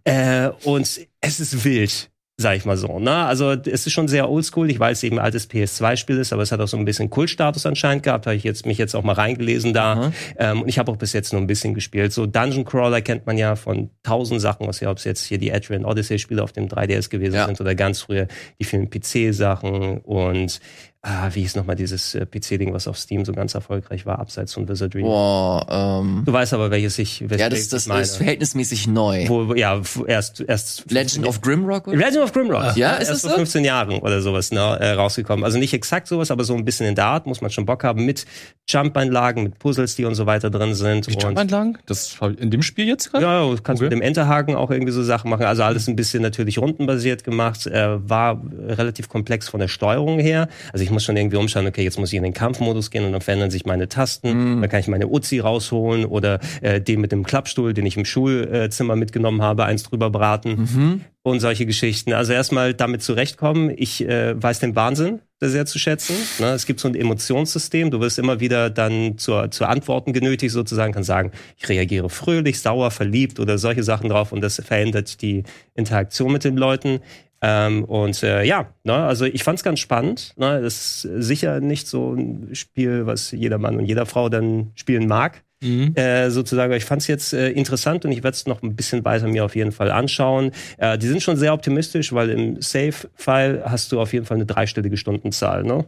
Äh, 0.03 0.49
und 0.63 0.99
es 1.21 1.39
ist 1.39 1.63
wild. 1.63 2.09
Sag 2.38 2.57
ich 2.57 2.65
mal 2.65 2.75
so, 2.75 2.99
ne? 2.99 3.25
Also 3.25 3.51
es 3.51 3.88
ist 3.88 3.93
schon 3.93 4.09
sehr 4.09 4.29
oldschool. 4.29 4.69
Ich 4.69 4.77
weiß, 4.77 4.97
es 4.97 5.03
eben 5.03 5.19
ein 5.19 5.23
altes 5.23 5.49
PS2-Spiel 5.49 6.17
ist, 6.17 6.33
aber 6.33 6.41
es 6.41 6.51
hat 6.51 6.59
auch 6.59 6.67
so 6.67 6.75
ein 6.75 6.83
bisschen 6.83 7.09
Kultstatus 7.09 7.65
anscheinend 7.65 8.03
gehabt. 8.03 8.25
Habe 8.27 8.36
ich 8.36 8.43
jetzt 8.43 8.65
mich 8.65 8.77
jetzt 8.77 8.93
auch 8.93 9.03
mal 9.03 9.13
reingelesen 9.13 9.73
da. 9.73 10.11
Ähm, 10.38 10.63
und 10.63 10.67
ich 10.67 10.77
habe 10.77 10.91
auch 10.91 10.97
bis 10.97 11.13
jetzt 11.13 11.31
nur 11.31 11.41
ein 11.41 11.47
bisschen 11.47 11.73
gespielt. 11.73 12.11
So 12.11 12.25
Dungeon 12.25 12.65
Crawler 12.65 12.99
kennt 13.01 13.25
man 13.25 13.38
ja 13.38 13.55
von 13.55 13.89
tausend 14.03 14.41
Sachen, 14.41 14.67
was 14.67 14.81
ja, 14.81 14.91
ob 14.91 14.97
es 14.97 15.05
jetzt 15.05 15.23
hier 15.23 15.38
die 15.38 15.53
Adrian 15.53 15.86
Odyssey-Spiele 15.86 16.43
auf 16.43 16.51
dem 16.51 16.67
3DS 16.67 17.09
gewesen 17.09 17.36
Ja. 17.36 17.45
sind 17.45 17.61
oder 17.61 17.73
ganz 17.73 18.01
früher 18.01 18.27
die 18.59 18.65
vielen 18.65 18.89
PC-Sachen 18.89 19.99
und 19.99 20.59
ah, 21.08 21.30
wie 21.34 21.41
hieß 21.41 21.56
nochmal 21.56 21.76
dieses 21.76 22.16
äh, 22.16 22.26
PC-Ding, 22.26 22.74
was 22.74 22.88
auf 22.88 22.97
Steam 22.97 23.24
so 23.26 23.32
ganz 23.32 23.53
erfolgreich 23.53 24.06
war, 24.06 24.18
abseits 24.20 24.53
von 24.53 24.68
Wizardry. 24.68 25.03
Boah, 25.03 26.01
ähm, 26.01 26.24
Du 26.26 26.34
weißt 26.34 26.53
aber, 26.53 26.72
welches 26.72 26.97
ich, 26.97 27.22
welches 27.22 27.39
ja, 27.39 27.49
das, 27.49 27.60
ich 27.62 27.70
das 27.70 27.86
meine. 27.88 28.01
ist 28.01 28.18
verhältnismäßig 28.18 28.88
neu. 28.88 29.26
Wo, 29.30 29.53
ja, 29.53 29.80
erst, 30.08 30.41
erst 30.41 30.91
Legend 30.91 31.28
of 31.28 31.41
Grimrock? 31.41 31.88
Oder? 31.88 31.97
Legend 31.97 32.24
of 32.24 32.34
Grimrock. 32.34 32.76
Ja, 32.76 32.93
ist 32.95 33.10
erst 33.10 33.12
es 33.12 33.22
vor 33.22 33.30
so? 33.32 33.36
15 33.38 33.64
Jahren 33.64 33.99
oder 33.99 34.22
sowas 34.22 34.51
ne, 34.51 34.60
äh, 34.60 34.91
rausgekommen. 34.93 35.45
Also 35.45 35.60
nicht 35.60 35.74
exakt 35.74 36.08
sowas, 36.08 36.32
aber 36.32 36.43
so 36.43 36.56
ein 36.56 36.66
bisschen 36.66 36.88
in 36.88 36.95
der 36.95 37.06
Art 37.06 37.28
muss 37.28 37.41
man 37.41 37.51
schon 37.51 37.66
Bock 37.66 37.84
haben 37.84 38.03
mit 38.06 38.26
Jump-Einlagen, 38.68 39.43
mit 39.43 39.60
Puzzles, 39.60 39.95
die 39.95 40.06
und 40.06 40.16
so 40.16 40.26
weiter 40.26 40.49
drin 40.49 40.74
sind. 40.74 41.08
Die 41.08 41.14
und 41.14 41.22
Jump-Einlagen? 41.22 41.78
Das 41.86 42.18
in 42.39 42.49
dem 42.49 42.64
Spiel 42.64 42.88
jetzt 42.88 43.12
gerade? 43.12 43.24
ja, 43.26 43.41
du 43.41 43.56
kannst 43.62 43.76
Okay. 43.76 43.84
mit 43.84 43.91
dem 43.91 44.01
Enterhaken 44.01 44.56
auch 44.56 44.72
irgendwie 44.72 44.91
so 44.91 45.03
Sachen 45.03 45.30
machen. 45.30 45.45
Also 45.45 45.62
alles 45.64 45.88
ein 45.88 45.95
bisschen 45.95 46.24
natürlich 46.24 46.58
rundenbasiert 46.58 47.24
gemacht. 47.24 47.68
Äh, 47.68 48.10
war 48.10 48.41
relativ 48.68 49.10
komplex 49.10 49.47
von 49.49 49.60
der 49.60 49.68
Steuerung 49.68 50.18
her. 50.20 50.47
Also 50.74 50.84
ich 50.84 50.91
muss 50.95 51.03
schon 51.03 51.15
irgendwie 51.15 51.37
umschauen, 51.37 51.67
okay, 51.67 51.83
jetzt 51.83 51.99
muss 51.99 52.11
ich 52.11 52.17
in 52.17 52.23
den 52.23 52.33
Kampfmodus 52.33 52.89
gehen 52.89 53.05
und 53.05 53.11
dann 53.11 53.21
verändern 53.21 53.51
sich 53.51 53.65
meine 53.65 53.87
Tasten. 53.87 54.61
Dann 54.61 54.69
kann 54.69 54.79
ich 54.79 54.87
meine 54.87 55.07
Uzi 55.07 55.39
rausholen 55.39 56.05
oder 56.05 56.39
äh, 56.61 56.81
den 56.81 57.01
mit 57.01 57.11
dem 57.11 57.23
Klappstuhl, 57.23 57.73
den 57.73 57.85
ich 57.85 57.97
im 57.97 58.05
Schulzimmer 58.05 58.95
mitgenommen 58.95 59.43
habe, 59.43 59.65
eins 59.65 59.83
drüber 59.83 60.09
braten. 60.09 61.03
Und 61.21 61.39
solche 61.39 61.65
Geschichten. 61.65 62.13
Also 62.13 62.33
erstmal 62.33 62.73
damit 62.73 63.01
zurechtkommen. 63.01 63.71
Ich 63.75 64.07
äh, 64.07 64.41
weiß 64.41 64.59
den 64.59 64.75
Wahnsinn 64.75 65.21
sehr 65.41 65.65
zu 65.65 65.79
schätzen. 65.79 66.15
Ne? 66.39 66.51
Es 66.53 66.65
gibt 66.65 66.79
so 66.79 66.87
ein 66.87 66.95
Emotionssystem. 66.95 67.91
Du 67.91 67.99
wirst 67.99 68.19
immer 68.19 68.39
wieder 68.39 68.69
dann 68.69 69.17
zur, 69.17 69.51
zur 69.51 69.69
Antworten 69.69 70.13
genötigt, 70.13 70.53
sozusagen. 70.53 70.93
Kann 70.93 71.03
sagen, 71.03 71.31
ich 71.57 71.67
reagiere 71.67 72.09
fröhlich, 72.09 72.59
sauer, 72.59 72.91
verliebt 72.91 73.39
oder 73.39 73.57
solche 73.57 73.83
Sachen 73.83 74.09
drauf. 74.09 74.31
Und 74.31 74.41
das 74.41 74.61
verändert 74.63 75.21
die 75.21 75.43
Interaktion 75.73 76.31
mit 76.31 76.43
den 76.43 76.57
Leuten. 76.57 76.99
Ähm, 77.41 77.83
und 77.83 78.23
äh, 78.23 78.43
ja, 78.43 78.73
ne, 78.83 78.93
also 78.93 79.25
ich 79.25 79.43
fand's 79.43 79.63
ganz 79.63 79.79
spannend. 79.79 80.33
Ne? 80.38 80.61
Das 80.61 81.03
ist 81.05 81.25
sicher 81.25 81.59
nicht 81.59 81.88
so 81.88 82.13
ein 82.13 82.49
Spiel, 82.53 83.05
was 83.05 83.31
jeder 83.31 83.57
Mann 83.57 83.77
und 83.77 83.86
jeder 83.86 84.05
Frau 84.05 84.29
dann 84.29 84.71
spielen 84.75 85.07
mag. 85.07 85.43
Mhm. 85.61 85.95
Äh, 85.95 86.29
sozusagen, 86.29 86.71
aber 86.71 86.77
ich 86.77 86.86
fand's 86.86 87.07
jetzt 87.07 87.33
äh, 87.33 87.49
interessant 87.49 88.05
und 88.05 88.11
ich 88.11 88.23
werde 88.23 88.36
es 88.36 88.45
noch 88.45 88.61
ein 88.61 88.75
bisschen 88.75 89.05
weiter 89.05 89.27
mir 89.27 89.45
auf 89.45 89.55
jeden 89.55 89.71
Fall 89.71 89.89
anschauen. 89.89 90.51
Äh, 90.77 90.97
die 90.97 91.07
sind 91.07 91.23
schon 91.23 91.38
sehr 91.38 91.53
optimistisch, 91.53 92.13
weil 92.13 92.29
im 92.29 92.61
Save-File 92.61 93.63
hast 93.65 93.91
du 93.91 94.01
auf 94.01 94.13
jeden 94.13 94.25
Fall 94.25 94.36
eine 94.36 94.45
dreistellige 94.45 94.97
Stundenzahl, 94.97 95.63
ne? 95.63 95.86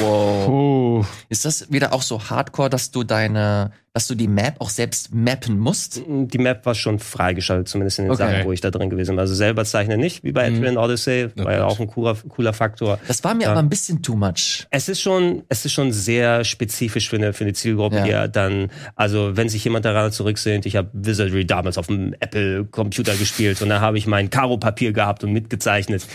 Wow. 0.00 0.48
Oh. 0.48 1.04
Ist 1.28 1.44
das 1.44 1.70
wieder 1.72 1.92
auch 1.92 2.02
so 2.02 2.20
hardcore, 2.30 2.70
dass 2.70 2.90
du 2.90 3.04
deine, 3.04 3.72
dass 3.92 4.06
du 4.06 4.14
die 4.14 4.28
Map 4.28 4.56
auch 4.60 4.70
selbst 4.70 5.14
mappen 5.14 5.58
musst? 5.58 6.00
Die 6.06 6.38
Map 6.38 6.64
war 6.66 6.74
schon 6.74 6.98
freigeschaltet, 6.98 7.68
zumindest 7.68 7.98
in 7.98 8.06
den 8.06 8.12
Okay. 8.12 8.22
Sachen, 8.32 8.44
wo 8.44 8.52
ich 8.52 8.60
da 8.60 8.70
drin 8.70 8.90
gewesen 8.90 9.12
bin. 9.12 9.20
Also 9.20 9.34
selber 9.34 9.64
zeichnen 9.64 10.00
nicht, 10.00 10.24
wie 10.24 10.32
bei 10.32 10.48
Mhm. 10.50 10.56
Adrian 10.56 10.76
Odyssey, 10.78 11.28
war 11.36 11.52
ja 11.52 11.64
auch 11.66 11.78
ein 11.78 11.86
cooler, 11.86 12.16
cooler 12.28 12.52
Faktor. 12.52 12.98
Das 13.06 13.22
war 13.24 13.34
mir 13.34 13.44
Ja. 13.44 13.50
aber 13.50 13.60
ein 13.60 13.68
bisschen 13.68 14.02
too 14.02 14.16
much. 14.16 14.66
Es 14.70 14.88
ist 14.88 15.00
schon, 15.00 15.42
es 15.48 15.64
ist 15.64 15.72
schon 15.72 15.92
sehr 15.92 16.44
spezifisch 16.44 17.08
für 17.08 17.16
eine, 17.16 17.32
für 17.32 17.44
eine 17.44 17.52
Zielgruppe, 17.52 17.96
Ja. 17.96 18.04
die 18.04 18.10
ja 18.10 18.28
dann, 18.28 18.70
also 18.96 19.36
wenn 19.36 19.48
sich 19.48 19.62
jemand 19.64 19.84
daran 19.84 20.10
zurücksehnt, 20.12 20.66
ich 20.66 20.76
habe 20.76 20.90
Wizardry 20.92 21.46
damals 21.46 21.78
auf 21.78 21.86
dem 21.88 22.14
Apple-Computer 22.20 23.14
gespielt 23.16 23.62
und 23.62 23.68
da 23.68 23.80
habe 23.80 23.98
ich 23.98 24.06
mein 24.06 24.30
Karo-Papier 24.30 24.92
gehabt 24.92 25.24
und 25.24 25.32
mitgezeichnet. 25.32 26.06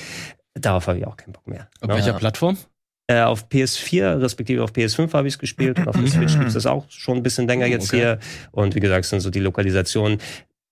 Darauf 0.55 0.87
habe 0.87 0.97
ich 0.97 1.07
auch 1.07 1.15
keinen 1.15 1.33
Bock 1.33 1.47
mehr. 1.47 1.67
Auf 1.81 1.87
Ne? 1.89 1.95
welcher 1.95 2.13
Plattform? 2.13 2.57
Äh, 3.09 3.21
auf 3.21 3.47
PS4, 3.47 4.21
respektive 4.21 4.63
auf 4.63 4.71
PS5 4.71 5.11
habe 5.13 5.27
ich 5.27 5.33
es 5.33 5.39
gespielt 5.39 5.79
und 5.79 5.87
auf 5.87 5.97
der 5.97 6.05
Switch 6.05 6.35
gibt 6.35 6.49
es 6.49 6.53
das 6.53 6.67
auch 6.67 6.85
schon 6.89 7.17
ein 7.17 7.23
bisschen 7.23 7.47
länger 7.47 7.65
Oh, 7.65 7.69
jetzt 7.69 7.87
okay. 7.89 7.97
hier. 7.97 8.19
Und 8.51 8.75
wie 8.75 8.79
gesagt, 8.79 9.05
es 9.05 9.09
sind 9.09 9.21
so 9.21 9.31
die 9.31 9.39
Lokalisationen. 9.39 10.19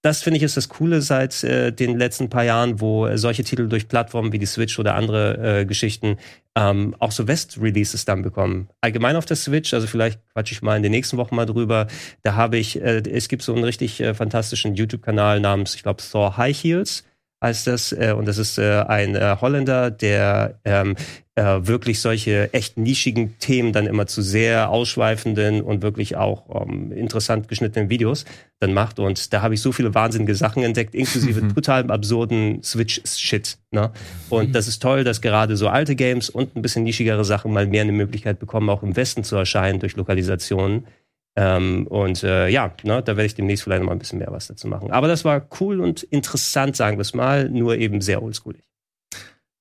das 0.03 0.21
finde 0.21 0.37
ich 0.37 0.43
ist 0.43 0.55
das 0.55 0.69
Coole 0.69 1.01
seit 1.01 1.43
äh, 1.43 1.71
den 1.71 1.97
letzten 1.97 2.29
paar 2.29 2.43
Jahren, 2.43 2.79
wo 2.79 3.07
äh, 3.07 3.17
solche 3.17 3.43
Titel 3.43 3.67
durch 3.67 3.87
Plattformen 3.87 4.31
wie 4.31 4.37
die 4.37 4.45
Switch 4.45 4.77
oder 4.77 4.93
andere 4.93 5.61
äh, 5.61 5.65
Geschichten 5.65 6.17
ähm, 6.55 6.95
auch 6.99 7.11
so 7.11 7.27
West-Releases 7.27 8.05
dann 8.05 8.21
bekommen. 8.21 8.69
Allgemein 8.81 9.15
auf 9.15 9.25
der 9.25 9.35
Switch, 9.35 9.73
also 9.73 9.87
vielleicht 9.87 10.19
quatsche 10.33 10.53
ich 10.53 10.61
mal 10.61 10.77
in 10.77 10.83
den 10.83 10.91
nächsten 10.91 11.17
Wochen 11.17 11.35
mal 11.35 11.47
drüber. 11.47 11.87
Da 12.21 12.35
habe 12.35 12.57
ich, 12.57 12.79
äh, 12.79 13.01
es 13.11 13.29
gibt 13.29 13.41
so 13.41 13.55
einen 13.55 13.63
richtig 13.63 13.99
äh, 13.99 14.13
fantastischen 14.13 14.75
YouTube-Kanal 14.75 15.39
namens, 15.39 15.73
ich 15.73 15.81
glaube, 15.81 16.03
Thor 16.03 16.37
High 16.37 16.55
Heels 16.55 17.03
heißt 17.43 17.67
das. 17.67 17.91
Äh, 17.93 18.13
und 18.15 18.27
das 18.27 18.37
ist 18.37 18.59
äh, 18.59 18.83
ein 18.87 19.15
äh, 19.15 19.37
Holländer, 19.41 19.91
der 19.91 20.59
ähm, 20.65 20.95
äh, 21.37 21.67
wirklich 21.67 22.01
solche 22.01 22.51
echt 22.51 22.77
nischigen 22.77 23.37
Themen 23.37 23.71
dann 23.71 23.85
immer 23.85 24.07
zu 24.07 24.23
sehr 24.23 24.71
ausschweifenden 24.71 25.61
und 25.61 25.83
wirklich 25.83 26.15
auch 26.15 26.63
ähm, 26.63 26.91
interessant 26.91 27.47
geschnittenen 27.47 27.91
Videos 27.91 28.25
dann 28.59 28.73
macht. 28.73 28.97
Und 28.97 29.31
da 29.33 29.43
habe 29.43 29.53
ich 29.53 29.61
so 29.61 29.71
viele 29.71 29.93
wahnsinnige 29.93 30.33
Sachen 30.33 30.63
entdeckt, 30.63 30.95
inklusive 30.95 31.41
mhm. 31.41 31.53
total 31.53 31.91
absurden 31.91 32.63
Switch-Shit. 32.63 33.59
Ne? 33.69 33.91
Und 34.29 34.49
mhm. 34.49 34.53
das 34.53 34.67
ist 34.67 34.81
toll, 34.81 35.03
dass 35.03 35.21
gerade 35.21 35.57
so 35.57 35.67
alte 35.67 35.95
Games 35.95 36.31
und 36.31 36.55
ein 36.55 36.63
bisschen 36.63 36.83
nischigere 36.83 37.23
Sachen 37.23 37.53
mal 37.53 37.67
mehr 37.67 37.83
eine 37.83 37.91
Möglichkeit 37.91 38.39
bekommen, 38.39 38.71
auch 38.71 38.81
im 38.81 38.95
Westen 38.95 39.23
zu 39.23 39.35
erscheinen 39.35 39.79
durch 39.79 39.95
Lokalisationen. 39.95 40.87
Ähm, 41.35 41.85
und 41.85 42.23
äh, 42.23 42.47
ja, 42.47 42.73
ne, 42.81 43.03
da 43.03 43.15
werde 43.15 43.27
ich 43.27 43.35
demnächst 43.35 43.63
vielleicht 43.63 43.81
noch 43.81 43.89
mal 43.89 43.95
ein 43.95 43.99
bisschen 43.99 44.17
mehr 44.17 44.31
was 44.31 44.47
dazu 44.47 44.67
machen. 44.67 44.89
Aber 44.89 45.07
das 45.07 45.23
war 45.23 45.47
cool 45.61 45.81
und 45.81 46.01
interessant, 46.01 46.75
sagen 46.75 46.97
wir 46.97 47.01
es 47.01 47.13
mal, 47.13 47.47
nur 47.47 47.77
eben 47.77 48.01
sehr 48.01 48.23
oldschoolig. 48.23 48.63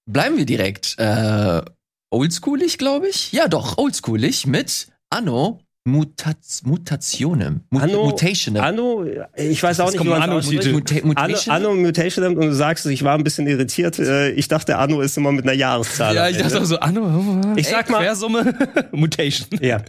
Bleiben 0.09 0.37
wir 0.37 0.47
direkt 0.47 0.95
äh, 0.99 1.63
oldschoolig, 2.11 2.79
glaube 2.79 3.09
ich. 3.09 3.33
Ja, 3.33 3.49
doch, 3.49 3.77
oldschoolig 3.77 4.47
mit 4.47 4.89
Anno 5.11 5.66
Mutat 5.87 6.37
Mutationem. 6.65 7.61
Mut 7.71 7.83
Anno, 7.83 8.05
Mutationem. 8.07 8.63
Anno, 8.63 9.07
ich 9.37 9.63
weiß 9.63 9.79
auch 9.81 9.93
nicht, 9.93 10.03
wie 10.03 10.09
man 10.09 10.21
Anno, 10.21 10.41
Muta 10.43 11.23
Anno, 11.23 11.37
Anno 11.47 11.75
Mutationem 11.75 12.37
und 12.37 12.49
du 12.49 12.55
sagst, 12.55 12.87
ich 12.87 13.05
war 13.05 13.15
ein 13.15 13.23
bisschen 13.23 13.47
irritiert. 13.47 13.99
Äh, 14.01 14.31
ich 14.31 14.49
dachte, 14.49 14.79
Anno 14.79 15.01
ist 15.01 15.17
immer 15.17 15.31
mit 15.31 15.45
einer 15.45 15.53
Jahreszahl. 15.53 16.15
Ja, 16.17 16.29
ich 16.29 16.39
dachte 16.39 16.61
auch 16.61 16.65
so, 16.65 16.81
Anno, 16.81 17.55
ich 17.55 17.69
sag 17.69 17.89
mal. 17.89 18.01
Quersumme, 18.01 18.55
Mutation. 18.91 19.49
Ja. 19.63 19.81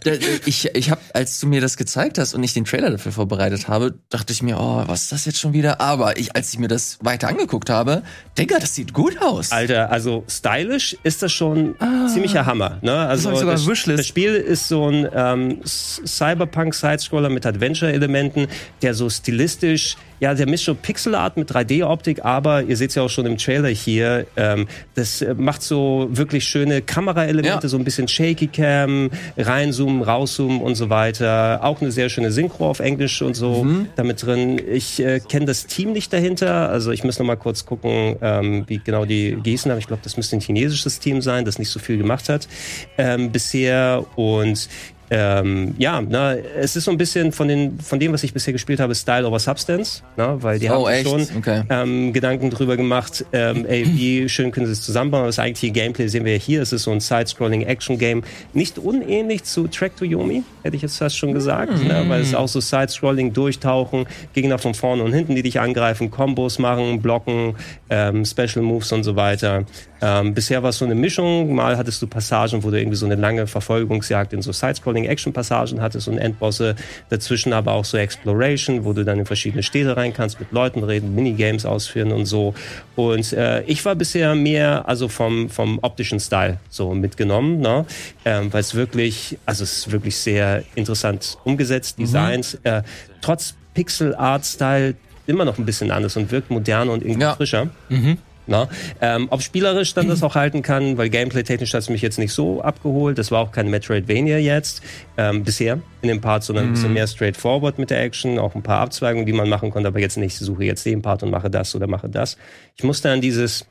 Ich, 0.46 0.72
ich 0.72 0.90
habe, 0.90 1.00
als 1.14 1.40
du 1.40 1.48
mir 1.48 1.60
das 1.60 1.76
gezeigt 1.76 2.18
hast 2.18 2.32
und 2.34 2.44
ich 2.44 2.54
den 2.54 2.64
Trailer 2.64 2.90
dafür 2.90 3.10
vorbereitet 3.10 3.66
habe, 3.66 3.98
dachte 4.08 4.32
ich 4.32 4.40
mir, 4.40 4.56
oh, 4.58 4.84
was 4.86 5.02
ist 5.02 5.12
das 5.12 5.24
jetzt 5.24 5.40
schon 5.40 5.52
wieder? 5.52 5.80
Aber 5.80 6.16
ich, 6.16 6.36
als 6.36 6.52
ich 6.52 6.60
mir 6.60 6.68
das 6.68 6.98
weiter 7.02 7.26
angeguckt 7.26 7.70
habe, 7.70 8.02
Digga, 8.38 8.60
das 8.60 8.74
sieht 8.74 8.92
gut 8.92 9.20
aus. 9.20 9.50
Alter, 9.50 9.90
also 9.90 10.24
stylisch 10.28 10.96
ist 11.02 11.22
das 11.22 11.32
schon 11.32 11.74
ah, 11.80 12.06
ziemlicher 12.06 12.46
Hammer. 12.46 12.78
Ne? 12.82 12.92
Also 12.92 13.32
das, 13.32 13.66
das, 13.66 14.06
Spiel 14.06 14.34
ist 14.34 14.68
so 14.68 14.88
ein 14.88 15.08
ähm, 15.12 15.60
Cyberpunk-Sidescroller 16.06 17.28
mit 17.28 17.46
Adventure-Elementen, 17.46 18.48
der 18.82 18.94
so 18.94 19.08
stilistisch, 19.10 19.96
ja, 20.20 20.34
der 20.34 20.48
mischt 20.48 20.64
schon 20.64 20.76
Pixelart 20.76 21.36
mit 21.36 21.50
3D-Optik, 21.50 22.24
aber 22.24 22.62
ihr 22.62 22.76
seht 22.76 22.90
es 22.90 22.96
ja 22.96 23.02
auch 23.02 23.10
schon 23.10 23.26
im 23.26 23.38
Trailer 23.38 23.68
hier, 23.68 24.26
ähm, 24.36 24.66
das 24.94 25.22
äh, 25.22 25.34
macht 25.34 25.62
so 25.62 26.08
wirklich 26.10 26.44
schöne 26.44 26.82
Kameraelemente, 26.82 27.60
ja. 27.62 27.68
so 27.68 27.76
ein 27.76 27.84
bisschen 27.84 28.08
Shaky 28.08 28.48
Cam, 28.48 29.10
reinzoomen, 29.36 30.02
rauszoomen 30.02 30.60
und 30.60 30.74
so 30.74 30.90
weiter. 30.90 31.60
Auch 31.62 31.80
eine 31.80 31.92
sehr 31.92 32.08
schöne 32.08 32.32
Synchro 32.32 32.68
auf 32.68 32.80
Englisch 32.80 33.22
und 33.22 33.34
so 33.34 33.64
mhm. 33.64 33.88
damit 33.96 34.24
drin. 34.24 34.60
Ich 34.72 35.00
äh, 35.00 35.20
kenne 35.20 35.46
das 35.46 35.66
Team 35.66 35.92
nicht 35.92 36.12
dahinter, 36.12 36.68
also 36.68 36.90
ich 36.90 37.04
muss 37.04 37.18
noch 37.18 37.26
mal 37.26 37.36
kurz 37.36 37.64
gucken, 37.64 38.16
ähm, 38.20 38.64
wie 38.66 38.78
genau 38.78 39.04
die 39.04 39.36
gießen 39.36 39.70
haben. 39.70 39.78
Ich 39.78 39.86
glaube, 39.86 40.02
das 40.02 40.16
müsste 40.16 40.36
ein 40.36 40.40
chinesisches 40.40 40.98
Team 40.98 41.22
sein, 41.22 41.44
das 41.44 41.58
nicht 41.58 41.70
so 41.70 41.78
viel 41.78 41.98
gemacht 41.98 42.28
hat 42.28 42.48
ähm, 42.96 43.30
bisher 43.30 44.04
und 44.16 44.68
ähm, 45.10 45.74
ja, 45.78 46.02
na, 46.06 46.34
es 46.34 46.76
ist 46.76 46.84
so 46.84 46.90
ein 46.90 46.98
bisschen 46.98 47.32
von, 47.32 47.48
den, 47.48 47.80
von 47.80 47.98
dem, 47.98 48.12
was 48.12 48.22
ich 48.22 48.32
bisher 48.32 48.52
gespielt 48.52 48.80
habe, 48.80 48.94
Style 48.94 49.26
over 49.26 49.38
Substance, 49.38 50.02
na, 50.16 50.42
weil 50.42 50.58
die 50.58 50.68
oh, 50.68 50.86
haben 50.86 50.92
echt? 50.92 51.08
schon 51.08 51.26
okay. 51.38 51.62
ähm, 51.70 52.12
Gedanken 52.12 52.50
drüber 52.50 52.76
gemacht, 52.76 53.24
ähm, 53.32 53.64
ey, 53.66 53.86
wie 53.86 54.28
schön 54.28 54.50
können 54.50 54.66
sie 54.66 54.72
es 54.72 54.82
zusammenbauen. 54.82 55.26
Das 55.26 55.38
eigentliche 55.38 55.72
Gameplay 55.72 56.08
sehen 56.08 56.24
wir 56.24 56.32
ja 56.34 56.38
hier. 56.38 56.62
Es 56.62 56.72
ist 56.72 56.82
so 56.82 56.90
ein 56.90 57.00
Side-Scrolling 57.00 57.62
Action-Game, 57.62 58.22
nicht 58.52 58.78
unähnlich 58.78 59.44
zu 59.44 59.66
Track 59.68 59.96
to 59.96 60.04
Yomi, 60.04 60.42
hätte 60.62 60.76
ich 60.76 60.82
jetzt 60.82 60.98
fast 60.98 61.16
schon 61.16 61.32
gesagt, 61.32 61.72
mhm. 61.72 61.86
na, 61.88 62.08
weil 62.08 62.20
es 62.20 62.34
auch 62.34 62.48
so 62.48 62.60
Side-Scrolling, 62.60 63.32
Durchtauchen, 63.32 64.06
Gegner 64.34 64.58
von 64.58 64.74
vorne 64.74 65.02
und 65.02 65.12
hinten, 65.12 65.34
die 65.34 65.42
dich 65.42 65.60
angreifen, 65.60 66.10
Kombos 66.10 66.58
machen, 66.58 67.00
blocken, 67.00 67.54
ähm, 67.90 68.24
Special 68.24 68.62
Moves 68.62 68.92
und 68.92 69.04
so 69.04 69.16
weiter. 69.16 69.64
Ähm, 70.00 70.34
bisher 70.34 70.62
war 70.62 70.70
es 70.70 70.78
so 70.78 70.84
eine 70.84 70.94
Mischung. 70.94 71.54
Mal 71.54 71.76
hattest 71.76 72.00
du 72.02 72.06
Passagen, 72.06 72.62
wo 72.62 72.70
du 72.70 72.78
irgendwie 72.78 72.96
so 72.96 73.06
eine 73.06 73.16
lange 73.16 73.46
Verfolgungsjagd 73.46 74.32
in 74.32 74.42
so 74.42 74.52
Side-Scrolling-Action-Passagen 74.98 75.80
hattest 75.80 76.08
und 76.08 76.18
Endbosse. 76.18 76.74
Dazwischen 77.08 77.52
aber 77.52 77.72
auch 77.72 77.84
so 77.84 77.96
Exploration, 77.96 78.84
wo 78.84 78.92
du 78.92 79.04
dann 79.04 79.18
in 79.18 79.26
verschiedene 79.26 79.62
Städte 79.62 79.96
rein 79.96 80.12
kannst, 80.12 80.40
mit 80.40 80.52
Leuten 80.52 80.82
reden, 80.82 81.14
Minigames 81.14 81.64
ausführen 81.64 82.12
und 82.12 82.26
so. 82.26 82.54
Und 82.96 83.32
äh, 83.32 83.62
ich 83.62 83.84
war 83.84 83.94
bisher 83.94 84.34
mehr 84.34 84.88
also 84.88 85.08
vom, 85.08 85.48
vom 85.48 85.78
optischen 85.82 86.20
Style 86.20 86.58
so 86.68 86.94
mitgenommen, 86.94 87.60
ne? 87.60 87.84
ähm, 88.24 88.52
weil 88.52 88.60
es 88.60 88.74
wirklich, 88.74 89.38
also 89.46 89.64
es 89.64 89.78
ist 89.78 89.92
wirklich 89.92 90.16
sehr 90.16 90.64
interessant 90.74 91.38
umgesetzt, 91.44 91.98
mhm. 91.98 92.04
Designs. 92.04 92.54
Mhm. 92.54 92.60
Äh, 92.64 92.82
trotz 93.20 93.54
Pixel-Art-Style 93.74 94.94
immer 95.26 95.44
noch 95.44 95.58
ein 95.58 95.66
bisschen 95.66 95.90
anders 95.90 96.16
und 96.16 96.30
wirkt 96.30 96.50
moderner 96.50 96.92
und 96.92 97.02
irgendwie 97.02 97.22
ja. 97.22 97.34
frischer. 97.34 97.68
Mhm. 97.90 98.18
Na? 98.48 98.68
Ähm, 99.00 99.28
ob 99.30 99.42
spielerisch 99.42 99.94
dann 99.94 100.08
das 100.08 100.22
auch 100.22 100.34
halten 100.34 100.62
kann, 100.62 100.96
weil 100.96 101.10
gameplay-technisch 101.10 101.74
hat 101.74 101.82
es 101.82 101.90
mich 101.90 102.02
jetzt 102.02 102.18
nicht 102.18 102.32
so 102.32 102.62
abgeholt. 102.62 103.18
Das 103.18 103.30
war 103.30 103.40
auch 103.40 103.52
kein 103.52 103.68
Metroidvania 103.68 104.38
jetzt 104.38 104.82
ähm, 105.16 105.44
bisher 105.44 105.80
in 106.02 106.08
dem 106.08 106.20
Part, 106.20 106.44
sondern 106.44 106.66
ein 106.66 106.72
bisschen 106.72 106.88
mhm. 106.88 106.94
mehr 106.94 107.06
straightforward 107.06 107.78
mit 107.78 107.90
der 107.90 108.02
Action, 108.02 108.38
auch 108.38 108.54
ein 108.54 108.62
paar 108.62 108.80
Abzweigungen, 108.80 109.26
die 109.26 109.32
man 109.32 109.48
machen 109.48 109.70
konnte, 109.70 109.88
aber 109.88 110.00
jetzt 110.00 110.16
nicht, 110.16 110.36
suche 110.36 110.64
jetzt 110.64 110.86
den 110.86 111.02
Part 111.02 111.22
und 111.22 111.30
mache 111.30 111.50
das 111.50 111.74
oder 111.74 111.86
mache 111.86 112.08
das. 112.08 112.38
Ich 112.76 112.84
musste 112.84 113.10
an 113.10 113.20
dieses 113.20 113.66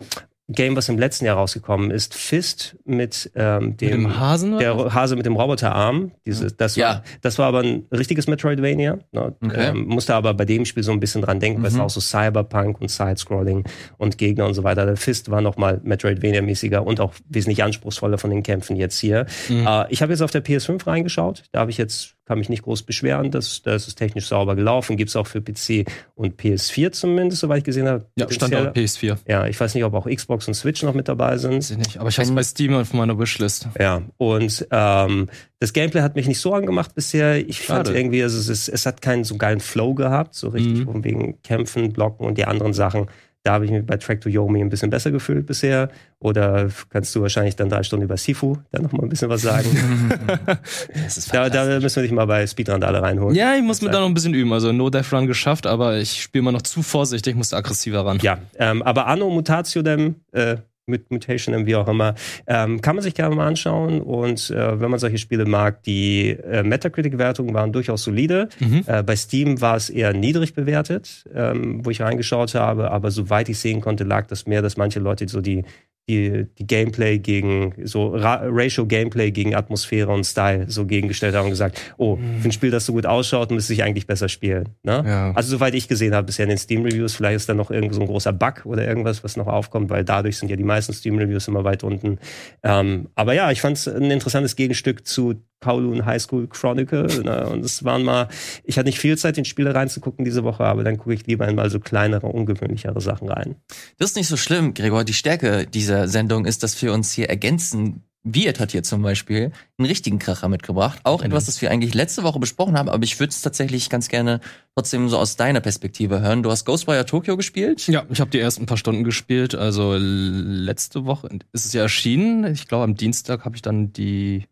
Game, 0.49 0.77
was 0.77 0.87
im 0.87 0.97
letzten 0.97 1.25
Jahr 1.25 1.35
rausgekommen 1.35 1.91
ist, 1.91 2.13
Fist 2.13 2.77
mit 2.85 3.29
ähm, 3.35 3.75
dem, 3.75 3.89
mit 3.89 4.11
dem 4.11 4.19
Hasen, 4.19 4.57
der 4.57 4.93
Hase 4.93 5.17
mit 5.17 5.25
dem 5.25 5.35
Roboterarm. 5.35 6.11
Dieses, 6.25 6.55
das 6.55 6.77
war, 6.77 7.03
das 7.21 7.37
war 7.37 7.47
aber 7.47 7.59
ein 7.59 7.85
richtiges 7.91 8.27
Metroidvania. 8.27 8.99
Ne? 9.11 9.35
Okay. 9.43 9.69
Ähm, 9.69 9.85
musste 9.87 10.15
aber 10.15 10.33
bei 10.33 10.45
dem 10.45 10.63
Spiel 10.63 10.83
so 10.83 10.93
ein 10.93 11.01
bisschen 11.01 11.21
dran 11.21 11.41
denken, 11.41 11.59
mhm. 11.59 11.63
weil 11.63 11.71
es 11.71 11.79
auch 11.79 11.89
so 11.89 11.99
Cyberpunk 11.99 12.79
und 12.79 12.89
Sidescrolling 12.89 13.65
und 13.97 14.17
Gegner 14.17 14.45
und 14.45 14.53
so 14.53 14.63
weiter. 14.63 14.85
Der 14.85 14.95
Fist 14.95 15.29
war 15.29 15.41
noch 15.41 15.57
mal 15.57 15.81
Metroidvania-mäßiger 15.83 16.79
und 16.79 17.01
auch 17.01 17.13
wesentlich 17.27 17.63
anspruchsvoller 17.63 18.17
von 18.17 18.29
den 18.29 18.41
Kämpfen 18.41 18.77
jetzt 18.77 18.99
hier. 18.99 19.25
Mhm. 19.49 19.67
Äh, 19.67 19.85
ich 19.89 20.01
habe 20.01 20.13
jetzt 20.13 20.21
auf 20.21 20.31
der 20.31 20.45
PS5 20.45 20.87
reingeschaut. 20.87 21.43
Da 21.51 21.59
habe 21.59 21.71
ich 21.71 21.77
jetzt 21.77 22.16
kann 22.27 22.39
mich 22.39 22.49
nicht 22.49 22.63
groß 22.63 22.83
beschweren. 22.83 23.31
Das, 23.31 23.61
das 23.61 23.87
ist 23.87 23.95
technisch 23.95 24.27
sauber 24.27 24.55
gelaufen. 24.55 24.97
Gibt 24.97 25.09
es 25.09 25.15
auch 25.15 25.27
für 25.27 25.41
PC 25.41 25.89
und 26.15 26.39
PS4 26.39 26.91
zumindest, 26.91 27.41
soweit 27.41 27.59
ich 27.59 27.63
gesehen 27.63 27.87
habe. 27.87 28.05
Ja, 28.17 28.29
Standort 28.29 28.75
PS4. 28.75 29.17
Ja, 29.27 29.47
ich 29.47 29.57
weiß 29.57 29.73
nicht, 29.75 29.85
ob 29.85 29.93
auch 29.93 30.07
Xbox 30.07 30.47
und 30.47 30.53
Switch 30.53 30.83
noch 30.83 30.93
mit 30.93 31.07
dabei 31.07 31.37
sind. 31.37 31.55
Weiß 31.55 31.71
ich 31.71 31.77
nicht, 31.77 31.97
aber 31.97 32.09
ich 32.09 32.17
habe 32.17 32.27
es 32.27 32.35
bei 32.35 32.43
Steam 32.43 32.73
auf 32.73 32.93
meiner 32.93 33.17
Wishlist. 33.17 33.69
Ja, 33.79 34.01
und 34.17 34.67
ähm, 34.71 35.29
das 35.59 35.71
Gameplay 35.71 36.01
hat 36.01 36.15
mich 36.15 36.27
nicht 36.27 36.39
so 36.39 36.53
angemacht 36.53 36.93
bisher. 36.95 37.37
Ich 37.37 37.63
Schade. 37.63 37.85
fand 37.85 37.97
irgendwie, 37.97 38.21
also 38.21 38.37
es, 38.37 38.49
ist, 38.49 38.67
es 38.67 38.85
hat 38.85 39.01
keinen 39.01 39.23
so 39.23 39.37
geilen 39.37 39.61
Flow 39.61 39.93
gehabt, 39.93 40.35
so 40.35 40.49
richtig, 40.49 40.85
mhm. 40.85 41.03
wegen 41.05 41.41
Kämpfen, 41.43 41.93
Blocken 41.93 42.25
und 42.25 42.37
die 42.37 42.45
anderen 42.45 42.73
Sachen. 42.73 43.07
Da 43.47 43.53
habe 43.53 43.63
ich 43.63 43.71
mich 43.71 43.85
bei 43.85 43.95
Track 43.95 44.19
to 44.19 44.27
Yomi 44.27 44.59
ein 44.59 44.67
bisschen 44.67 44.89
besser 44.89 45.09
gefühlt 45.09 45.45
bisher. 45.45 45.87
Oder 46.19 46.67
kannst 46.89 47.15
du 47.15 47.21
wahrscheinlich 47.21 47.55
dann 47.55 47.69
drei 47.69 47.81
Stunden 47.81 48.03
über 48.03 48.17
Sifu 48.17 48.57
dann 48.73 48.83
noch 48.83 48.91
mal 48.91 49.03
ein 49.03 49.07
bisschen 49.07 49.29
was 49.29 49.41
sagen? 49.41 49.69
da, 51.31 51.49
da, 51.49 51.79
müssen 51.79 51.95
wir 51.95 52.03
dich 52.03 52.11
mal 52.11 52.25
bei 52.25 52.45
Speedrandale 52.45 53.01
reinholen. 53.01 53.33
Ja, 53.37 53.55
ich 53.55 53.63
muss 53.63 53.81
mir 53.81 53.89
da 53.89 54.01
noch 54.01 54.07
ein 54.07 54.13
bisschen 54.13 54.33
üben. 54.33 54.51
Also 54.51 54.73
No 54.73 54.89
Death 54.89 55.13
Run 55.13 55.27
geschafft, 55.27 55.65
aber 55.65 55.97
ich 55.97 56.21
spiele 56.21 56.41
mal 56.41 56.51
noch 56.51 56.61
zu 56.61 56.83
vorsichtig, 56.83 57.37
muss 57.37 57.53
aggressiver 57.53 58.05
ran. 58.05 58.19
Ja, 58.21 58.39
ähm, 58.57 58.83
aber 58.83 59.07
Anno 59.07 59.29
Mutatio 59.29 59.81
dem, 59.81 60.15
äh, 60.33 60.57
mit 60.87 61.11
Mutation, 61.11 61.65
wie 61.65 61.75
auch 61.75 61.87
immer. 61.87 62.15
Ähm, 62.47 62.81
kann 62.81 62.95
man 62.95 63.03
sich 63.03 63.13
gerne 63.13 63.35
mal 63.35 63.45
anschauen. 63.45 64.01
Und 64.01 64.49
äh, 64.49 64.79
wenn 64.79 64.89
man 64.89 64.99
solche 64.99 65.17
Spiele 65.17 65.45
mag, 65.45 65.83
die 65.83 66.29
äh, 66.29 66.63
Metacritic-Wertungen 66.63 67.53
waren 67.53 67.73
durchaus 67.73 68.03
solide. 68.03 68.47
Mhm. 68.59 68.83
Äh, 68.87 69.03
bei 69.03 69.15
Steam 69.15 69.59
war 69.59 69.75
es 69.75 69.89
eher 69.89 70.13
niedrig 70.13 70.53
bewertet, 70.53 71.25
ähm, 71.33 71.85
wo 71.85 71.89
ich 71.89 72.01
reingeschaut 72.01 72.55
habe. 72.55 72.89
Aber 72.91 73.11
soweit 73.11 73.49
ich 73.49 73.59
sehen 73.59 73.81
konnte, 73.81 74.05
lag 74.05 74.27
das 74.27 74.47
mehr, 74.47 74.61
dass 74.61 74.77
manche 74.77 74.99
Leute 74.99 75.27
so 75.27 75.41
die 75.41 75.65
die, 76.09 76.47
die 76.57 76.65
Gameplay 76.65 77.19
gegen, 77.19 77.73
so 77.83 78.15
Ra 78.15 78.41
Ratio 78.43 78.85
Gameplay 78.85 79.31
gegen 79.31 79.55
Atmosphäre 79.55 80.11
und 80.11 80.23
Style 80.23 80.65
so 80.69 80.85
gegengestellt 80.85 81.35
haben 81.35 81.45
und 81.45 81.51
gesagt, 81.51 81.81
oh, 81.97 82.15
mhm. 82.15 82.39
für 82.39 82.49
ein 82.49 82.51
Spiel, 82.51 82.71
das 82.71 82.85
so 82.85 82.93
gut 82.93 83.05
ausschaut, 83.05 83.51
müsste 83.51 83.73
ich 83.73 83.83
eigentlich 83.83 84.07
besser 84.07 84.29
spielen. 84.29 84.69
Ne? 84.83 85.03
Ja. 85.05 85.31
Also 85.33 85.49
soweit 85.49 85.73
ich 85.75 85.87
gesehen 85.87 86.15
habe 86.15 86.27
bisher 86.27 86.43
in 86.43 86.49
den 86.49 86.57
Steam-Reviews, 86.57 87.15
vielleicht 87.15 87.35
ist 87.35 87.49
da 87.49 87.53
noch 87.53 87.71
irgend 87.71 87.93
so 87.93 88.01
ein 88.01 88.07
großer 88.07 88.31
Bug 88.31 88.65
oder 88.65 88.87
irgendwas, 88.87 89.23
was 89.23 89.35
noch 89.35 89.47
aufkommt, 89.47 89.89
weil 89.89 90.05
dadurch 90.05 90.37
sind 90.37 90.49
ja 90.49 90.55
die 90.55 90.63
meisten 90.63 90.93
Steam-Reviews 90.93 91.47
immer 91.49 91.65
weit 91.65 91.83
unten. 91.83 92.19
Ähm, 92.63 93.09
aber 93.15 93.33
ja, 93.33 93.51
ich 93.51 93.59
fand 93.59 93.77
es 93.77 93.87
ein 93.87 94.09
interessantes 94.09 94.55
Gegenstück 94.55 95.05
zu 95.05 95.35
Kowloon 95.59 96.05
High 96.05 96.21
School 96.21 96.47
Chronicle. 96.47 97.07
Ne? 97.23 97.47
Und 97.51 97.65
es 97.65 97.83
waren 97.83 98.03
mal, 98.03 98.27
ich 98.63 98.77
hatte 98.77 98.87
nicht 98.87 98.99
viel 98.99 99.17
Zeit, 99.17 99.37
in 99.37 99.45
Spiele 99.45 99.73
reinzugucken 99.73 100.25
diese 100.25 100.43
Woche, 100.43 100.65
aber 100.65 100.83
dann 100.83 100.97
gucke 100.97 101.13
ich 101.13 101.25
lieber 101.25 101.45
einmal 101.45 101.69
so 101.69 101.79
kleinere, 101.79 102.27
ungewöhnlichere 102.27 103.01
Sachen 103.01 103.29
rein. 103.29 103.55
Das 103.97 104.11
ist 104.11 104.15
nicht 104.15 104.27
so 104.27 104.37
schlimm, 104.37 104.73
Gregor. 104.73 105.03
Die 105.03 105.13
Stärke 105.13 105.65
dieser 105.65 106.07
Sendung 106.07 106.45
ist, 106.45 106.63
dass 106.63 106.81
wir 106.81 106.93
uns 106.93 107.11
hier 107.11 107.29
ergänzen 107.29 108.03
Wirt 108.33 108.59
hat 108.59 108.71
hier 108.71 108.83
zum 108.83 109.01
Beispiel 109.01 109.51
einen 109.77 109.87
richtigen 109.87 110.19
Kracher 110.19 110.49
mitgebracht. 110.49 110.99
Auch 111.03 111.21
etwas, 111.21 111.45
das 111.45 111.61
wir 111.61 111.71
eigentlich 111.71 111.93
letzte 111.93 112.23
Woche 112.23 112.39
besprochen 112.39 112.77
haben, 112.77 112.89
aber 112.89 113.03
ich 113.03 113.19
würde 113.19 113.29
es 113.29 113.41
tatsächlich 113.41 113.89
ganz 113.89 114.09
gerne 114.09 114.41
trotzdem 114.75 115.07
so 115.07 115.17
aus 115.17 115.37
deiner 115.37 115.61
Perspektive 115.61 116.19
hören. 116.19 116.43
Du 116.43 116.51
hast 116.51 116.65
Ghostwire 116.65 117.05
Tokyo 117.05 117.37
gespielt? 117.37 117.87
Ja, 117.87 118.05
ich 118.09 118.19
habe 118.19 118.29
die 118.29 118.39
ersten 118.39 118.65
paar 118.65 118.77
Stunden 118.77 119.03
gespielt. 119.03 119.55
Also 119.55 119.95
letzte 119.97 121.05
Woche 121.05 121.29
ist 121.53 121.65
es 121.65 121.73
ja 121.73 121.83
erschienen. 121.83 122.51
Ich 122.51 122.67
glaube, 122.67 122.83
am 122.83 122.95
Dienstag 122.95 123.45
habe 123.45 123.55
ich 123.55 123.61
dann 123.61 123.93
die, 123.93 124.45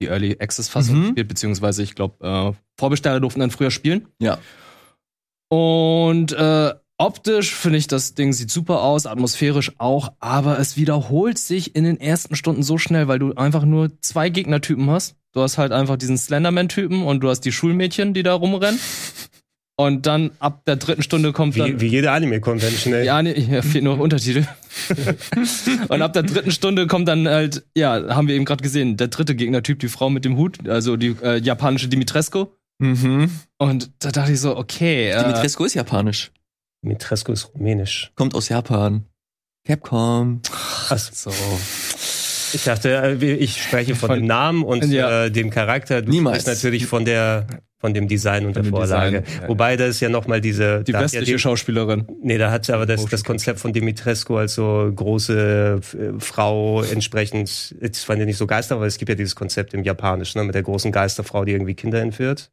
die 0.00 0.06
Early 0.06 0.36
Access 0.40 0.68
Fassung 0.68 0.96
Mhm. 0.98 1.02
gespielt, 1.06 1.28
beziehungsweise 1.28 1.82
ich 1.82 1.94
glaube, 1.94 2.24
äh, 2.26 2.52
Vorbesteller 2.78 3.20
durften 3.20 3.40
dann 3.40 3.50
früher 3.50 3.70
spielen. 3.70 4.06
Ja. 4.20 4.38
Und 5.50 6.32
äh, 6.32 6.74
optisch 6.98 7.54
finde 7.54 7.78
ich, 7.78 7.86
das 7.86 8.14
Ding 8.14 8.32
sieht 8.32 8.50
super 8.50 8.82
aus, 8.82 9.06
atmosphärisch 9.06 9.72
auch, 9.78 10.12
aber 10.20 10.58
es 10.58 10.76
wiederholt 10.76 11.38
sich 11.38 11.74
in 11.74 11.84
den 11.84 12.00
ersten 12.00 12.36
Stunden 12.36 12.62
so 12.62 12.78
schnell, 12.78 13.08
weil 13.08 13.18
du 13.18 13.34
einfach 13.34 13.64
nur 13.64 13.90
zwei 14.00 14.28
Gegnertypen 14.28 14.90
hast. 14.90 15.16
Du 15.32 15.40
hast 15.42 15.58
halt 15.58 15.72
einfach 15.72 15.96
diesen 15.96 16.18
Slenderman-Typen 16.18 17.02
und 17.02 17.20
du 17.20 17.28
hast 17.28 17.40
die 17.40 17.52
Schulmädchen, 17.52 18.14
die 18.14 18.22
da 18.22 18.34
rumrennen. 18.34 18.80
Und 19.80 20.06
dann 20.06 20.32
ab 20.40 20.64
der 20.66 20.74
dritten 20.74 21.04
Stunde 21.04 21.32
kommt 21.32 21.56
dann. 21.56 21.74
Wie, 21.74 21.80
wie 21.80 21.86
jede 21.86 22.10
Anime-Convention, 22.10 22.94
ey. 22.94 23.06
Ja, 23.06 23.20
hier 23.20 23.62
fehlt 23.62 23.84
nur 23.84 24.00
Untertitel. 24.00 24.44
und 25.88 26.02
ab 26.02 26.12
der 26.14 26.24
dritten 26.24 26.50
Stunde 26.50 26.88
kommt 26.88 27.06
dann 27.06 27.28
halt, 27.28 27.64
ja, 27.76 28.12
haben 28.12 28.26
wir 28.26 28.34
eben 28.34 28.44
gerade 28.44 28.60
gesehen, 28.60 28.96
der 28.96 29.06
dritte 29.06 29.36
Gegnertyp, 29.36 29.78
die 29.78 29.86
Frau 29.86 30.10
mit 30.10 30.24
dem 30.24 30.36
Hut, 30.36 30.68
also 30.68 30.96
die 30.96 31.14
äh, 31.22 31.38
japanische 31.38 31.86
Dimitrescu. 31.86 32.46
Mhm. 32.80 33.30
Und 33.58 33.90
da 34.00 34.10
dachte 34.10 34.32
ich 34.32 34.40
so, 34.40 34.56
okay. 34.56 35.10
Äh, 35.10 35.22
Dimitrescu 35.22 35.64
ist 35.64 35.74
japanisch. 35.74 36.32
Mitresco 36.82 37.30
ist 37.30 37.54
rumänisch. 37.54 38.10
Kommt 38.16 38.34
aus 38.34 38.48
Japan. 38.48 39.04
Capcom. 39.64 40.42
Krass. 40.42 41.12
so. 41.14 41.30
Ich 42.52 42.64
dachte, 42.64 42.90
äh, 43.20 43.24
ich 43.34 43.62
spreche 43.62 43.94
von, 43.94 44.08
Von- 44.08 44.18
dem 44.20 44.26
Namen 44.26 44.62
und 44.64 44.84
Ja. 44.86 45.24
äh, 45.24 45.30
dem 45.30 45.50
Charakter. 45.50 46.02
Du 46.02 46.10
Niemals. 46.10 46.42
sprichst 46.42 46.62
natürlich 46.62 46.86
von 46.86 47.04
der 47.04 47.46
von 47.80 47.94
dem 47.94 48.08
Design 48.08 48.44
und 48.44 48.54
Von 48.54 48.62
der 48.64 48.70
Vorlage. 48.72 49.20
Design, 49.22 49.42
ja. 49.42 49.48
Wobei 49.48 49.76
das 49.76 50.00
ja 50.00 50.08
nochmal 50.08 50.40
diese 50.40 50.82
Die 50.82 50.90
da 50.90 51.00
westliche 51.00 51.30
ja 51.32 51.38
Schauspielerin. 51.38 52.08
Nee, 52.22 52.36
da 52.36 52.50
hat 52.50 52.68
aber 52.70 52.86
das, 52.86 53.04
das 53.06 53.22
Konzept 53.22 53.60
von 53.60 53.72
Dimitrescu 53.72 54.36
als 54.36 54.54
so 54.54 54.90
große 54.96 55.80
äh, 55.94 56.18
Frau 56.20 56.82
entsprechend, 56.82 57.76
es 57.80 58.08
waren 58.08 58.18
ja 58.18 58.24
nicht 58.26 58.36
so 58.36 58.48
Geister, 58.48 58.74
aber 58.74 58.86
es 58.86 58.98
gibt 58.98 59.10
ja 59.10 59.14
dieses 59.14 59.36
Konzept 59.36 59.74
im 59.74 59.84
Japanischen, 59.84 60.38
ne, 60.40 60.44
mit 60.44 60.56
der 60.56 60.64
großen 60.64 60.90
Geisterfrau, 60.90 61.44
die 61.44 61.52
irgendwie 61.52 61.74
Kinder 61.74 62.00
entführt. 62.00 62.50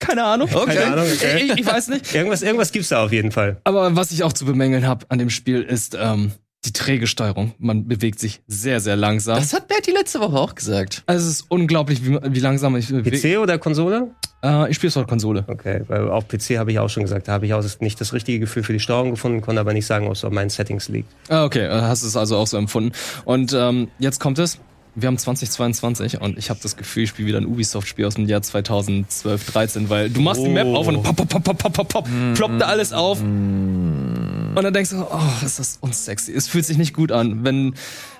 Keine 0.00 0.24
Ahnung. 0.24 0.48
Okay. 0.52 0.74
Keine 0.76 0.92
Ahnung, 0.92 1.06
okay. 1.12 1.44
Ich, 1.52 1.58
ich 1.60 1.66
weiß 1.66 1.88
nicht. 1.88 2.14
Irgendwas, 2.14 2.42
irgendwas 2.42 2.70
gibt's 2.70 2.90
da 2.90 3.02
auf 3.04 3.12
jeden 3.12 3.32
Fall. 3.32 3.60
Aber 3.64 3.96
was 3.96 4.10
ich 4.12 4.22
auch 4.24 4.32
zu 4.34 4.44
bemängeln 4.44 4.86
habe 4.86 5.06
an 5.08 5.18
dem 5.18 5.30
Spiel 5.30 5.62
ist 5.62 5.96
ähm, 5.98 6.32
die 6.64 6.72
träge 6.72 7.06
Steuerung. 7.06 7.54
Man 7.58 7.86
bewegt 7.86 8.18
sich 8.18 8.40
sehr, 8.46 8.80
sehr 8.80 8.96
langsam. 8.96 9.36
Das 9.36 9.52
hat 9.52 9.68
Bertie 9.68 9.92
letzte 9.92 10.20
Woche 10.20 10.36
auch 10.36 10.54
gesagt. 10.54 11.02
also 11.06 11.26
es 11.26 11.40
ist 11.40 11.46
unglaublich, 11.48 12.04
wie, 12.04 12.18
wie 12.20 12.40
langsam 12.40 12.76
ich 12.76 12.88
bewege. 12.88 13.16
PC 13.16 13.38
oder 13.40 13.58
Konsole? 13.58 14.10
Äh, 14.42 14.70
ich 14.70 14.76
spiele 14.76 14.88
es 14.88 14.96
auf 14.96 15.04
der 15.04 15.08
Konsole. 15.08 15.44
Okay, 15.46 15.82
weil 15.88 16.08
auf 16.08 16.26
PC 16.26 16.58
habe 16.58 16.72
ich 16.72 16.78
auch 16.78 16.88
schon 16.88 17.04
gesagt, 17.04 17.28
da 17.28 17.32
habe 17.32 17.46
ich 17.46 17.54
auch 17.54 17.64
nicht 17.80 18.00
das 18.00 18.12
richtige 18.12 18.40
Gefühl 18.40 18.62
für 18.62 18.72
die 18.72 18.80
Steuerung 18.80 19.10
gefunden, 19.10 19.40
konnte 19.40 19.60
aber 19.60 19.72
nicht 19.72 19.86
sagen, 19.86 20.06
ob 20.06 20.12
es 20.12 20.24
auf 20.24 20.32
meinen 20.32 20.50
Settings 20.50 20.88
liegt. 20.88 21.08
Ah, 21.28 21.44
okay, 21.44 21.66
äh, 21.66 21.82
hast 21.82 22.02
es 22.02 22.16
also 22.16 22.36
auch 22.36 22.46
so 22.46 22.56
empfunden. 22.56 22.92
Und 23.24 23.52
ähm, 23.52 23.88
jetzt 23.98 24.18
kommt 24.20 24.38
es. 24.38 24.58
Wir 25.00 25.06
haben 25.06 25.16
2022 25.18 26.20
und 26.20 26.36
ich 26.38 26.50
habe 26.50 26.58
das 26.60 26.76
Gefühl, 26.76 27.04
ich 27.04 27.10
spiele 27.10 27.28
wieder 27.28 27.38
ein 27.38 27.46
Ubisoft-Spiel 27.46 28.04
aus 28.04 28.14
dem 28.16 28.26
Jahr 28.26 28.42
2012, 28.42 29.44
13, 29.52 29.88
weil 29.90 30.10
du 30.10 30.20
machst 30.20 30.42
die 30.44 30.48
Map 30.48 30.66
Oh. 30.66 30.74
auf 30.76 30.88
und 30.88 31.02
pop, 31.04 31.14
pop, 31.16 31.28
pop, 31.28 31.44
pop, 31.44 31.58
pop, 31.58 31.72
pop, 31.72 31.88
pop, 31.88 32.08
ploppt 32.34 32.60
da 32.60 32.66
alles 32.66 32.92
auf. 32.92 33.20
Und 33.20 34.54
dann 34.64 34.72
denkst 34.74 34.90
du, 34.90 35.02
oh, 35.08 35.44
ist 35.44 35.60
das 35.60 35.78
unsexy. 35.80 36.32
Es 36.32 36.48
fühlt 36.48 36.64
sich 36.64 36.78
nicht 36.78 36.94
gut 36.94 37.12
an. 37.12 37.44
Wenn, 37.44 37.74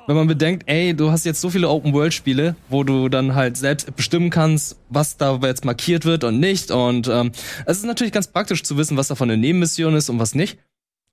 wenn 0.06 0.14
man 0.14 0.28
bedenkt, 0.28 0.64
ey, 0.68 0.94
du 0.94 1.10
hast 1.10 1.24
jetzt 1.24 1.40
so 1.40 1.50
viele 1.50 1.68
Open-World-Spiele, 1.68 2.54
wo 2.68 2.84
du 2.84 3.08
dann 3.08 3.34
halt 3.34 3.56
selbst 3.56 3.94
bestimmen 3.96 4.30
kannst, 4.30 4.76
was 4.88 5.16
da 5.16 5.36
jetzt 5.42 5.64
markiert 5.64 6.04
wird 6.04 6.22
und 6.22 6.38
nicht. 6.38 6.70
Und 6.70 7.08
ähm, 7.08 7.32
es 7.66 7.78
ist 7.78 7.86
natürlich 7.86 8.12
ganz 8.12 8.28
praktisch 8.28 8.62
zu 8.62 8.76
wissen, 8.76 8.96
was 8.96 9.08
davon 9.08 9.28
eine 9.30 9.40
Nebenmission 9.40 9.96
ist 9.96 10.10
und 10.10 10.20
was 10.20 10.36
nicht. 10.36 10.58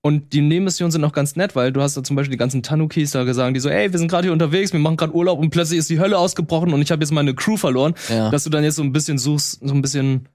Und 0.06 0.34
die 0.34 0.42
Nebenmissionen 0.42 0.92
sind 0.92 1.04
auch 1.04 1.14
ganz 1.14 1.36
nett, 1.36 1.56
weil 1.56 1.72
du 1.72 1.82
hast 1.82 1.98
da 1.98 2.04
zum 2.04 2.16
Beispiel 2.16 2.34
die 2.34 2.38
ganzen 2.38 2.62
Tanukis 2.62 3.10
da 3.10 3.24
gesagt, 3.24 3.56
die 3.56 3.60
so, 3.60 3.70
ey, 3.70 3.92
wir 3.92 3.98
sind 3.98 4.08
gerade 4.08 4.26
hier 4.28 4.34
unterwegs, 4.34 4.72
wir 4.72 4.80
machen 4.80 4.98
gerade 4.98 5.16
Urlaub 5.16 5.40
und 5.40 5.50
plötzlich 5.50 5.80
ist 5.80 5.90
die 5.90 5.98
Hölle 6.00 6.20
ausgebrochen 6.20 6.74
und 6.76 6.82
ich 6.84 6.92
habe 6.92 7.02
jetzt 7.02 7.10
meine 7.10 7.34
Crew 7.34 7.58
verloren. 7.58 7.96
Ja. 8.08 8.30
Dass 8.30 8.44
du 8.44 8.52
dann 8.52 8.64
jetzt 8.64 8.76
so 8.76 8.84
ein 8.84 8.92
bisschen 8.92 9.18
suchst, 9.18 9.62
so 9.64 9.74
ein 9.74 9.82
bisschen, 9.82 10.30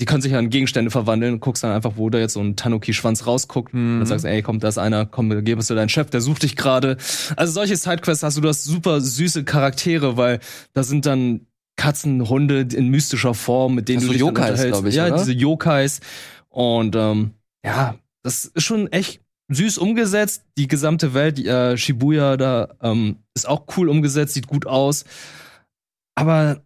die 0.00 0.06
können 0.06 0.22
sich 0.22 0.32
ja 0.32 0.40
in 0.40 0.50
Gegenstände 0.50 0.90
verwandeln 0.90 1.34
und 1.34 1.38
guckst 1.40 1.62
dann 1.62 1.70
einfach, 1.70 1.92
wo 1.94 2.10
da 2.10 2.18
jetzt 2.18 2.32
so 2.32 2.40
ein 2.40 2.56
Tanuki-Schwanz 2.56 3.24
rausguckt. 3.24 3.72
Mhm. 3.72 3.92
Und 3.92 3.98
dann 4.00 4.06
sagst 4.08 4.24
ey, 4.24 4.42
komm, 4.42 4.58
da 4.58 4.66
ist 4.66 4.78
einer, 4.78 5.06
komm, 5.06 5.44
gib 5.44 5.56
es 5.60 5.68
dir 5.68 5.76
deinen 5.76 5.88
Chef, 5.88 6.10
der 6.10 6.20
sucht 6.20 6.42
dich 6.42 6.56
gerade. 6.56 6.96
Also 7.36 7.52
solche 7.52 7.76
Sidequests 7.76 8.24
hast 8.24 8.38
du, 8.38 8.40
du 8.40 8.48
hast 8.48 8.64
super 8.64 9.00
süße 9.00 9.44
Charaktere, 9.44 10.16
weil 10.16 10.40
da 10.74 10.82
sind 10.82 11.06
dann 11.06 11.42
Katzen, 11.76 12.28
Hunde 12.28 12.66
in 12.74 12.88
mystischer 12.88 13.34
Form, 13.34 13.76
mit 13.76 13.88
denen 13.88 13.98
Ach 13.98 14.02
so, 14.02 14.06
du 14.08 14.12
dich 14.14 14.20
dann 14.22 14.28
Yokais, 14.34 14.50
unterhältst. 14.50 14.80
glaub 14.80 14.86
ich, 14.88 14.94
Ja, 14.96 15.06
oder? 15.06 15.16
diese 15.18 15.32
Yokais. 15.32 16.00
Und 16.48 16.96
ähm, 16.96 17.30
ja, 17.64 17.94
das 18.22 18.46
ist 18.46 18.62
schon 18.64 18.90
echt 18.92 19.20
süß 19.48 19.78
umgesetzt. 19.78 20.44
Die 20.56 20.68
gesamte 20.68 21.14
Welt, 21.14 21.38
äh, 21.44 21.76
Shibuya 21.76 22.36
da, 22.36 22.74
ähm, 22.82 23.16
ist 23.34 23.48
auch 23.48 23.66
cool 23.76 23.88
umgesetzt, 23.88 24.34
sieht 24.34 24.46
gut 24.46 24.66
aus. 24.66 25.04
Aber 26.14 26.62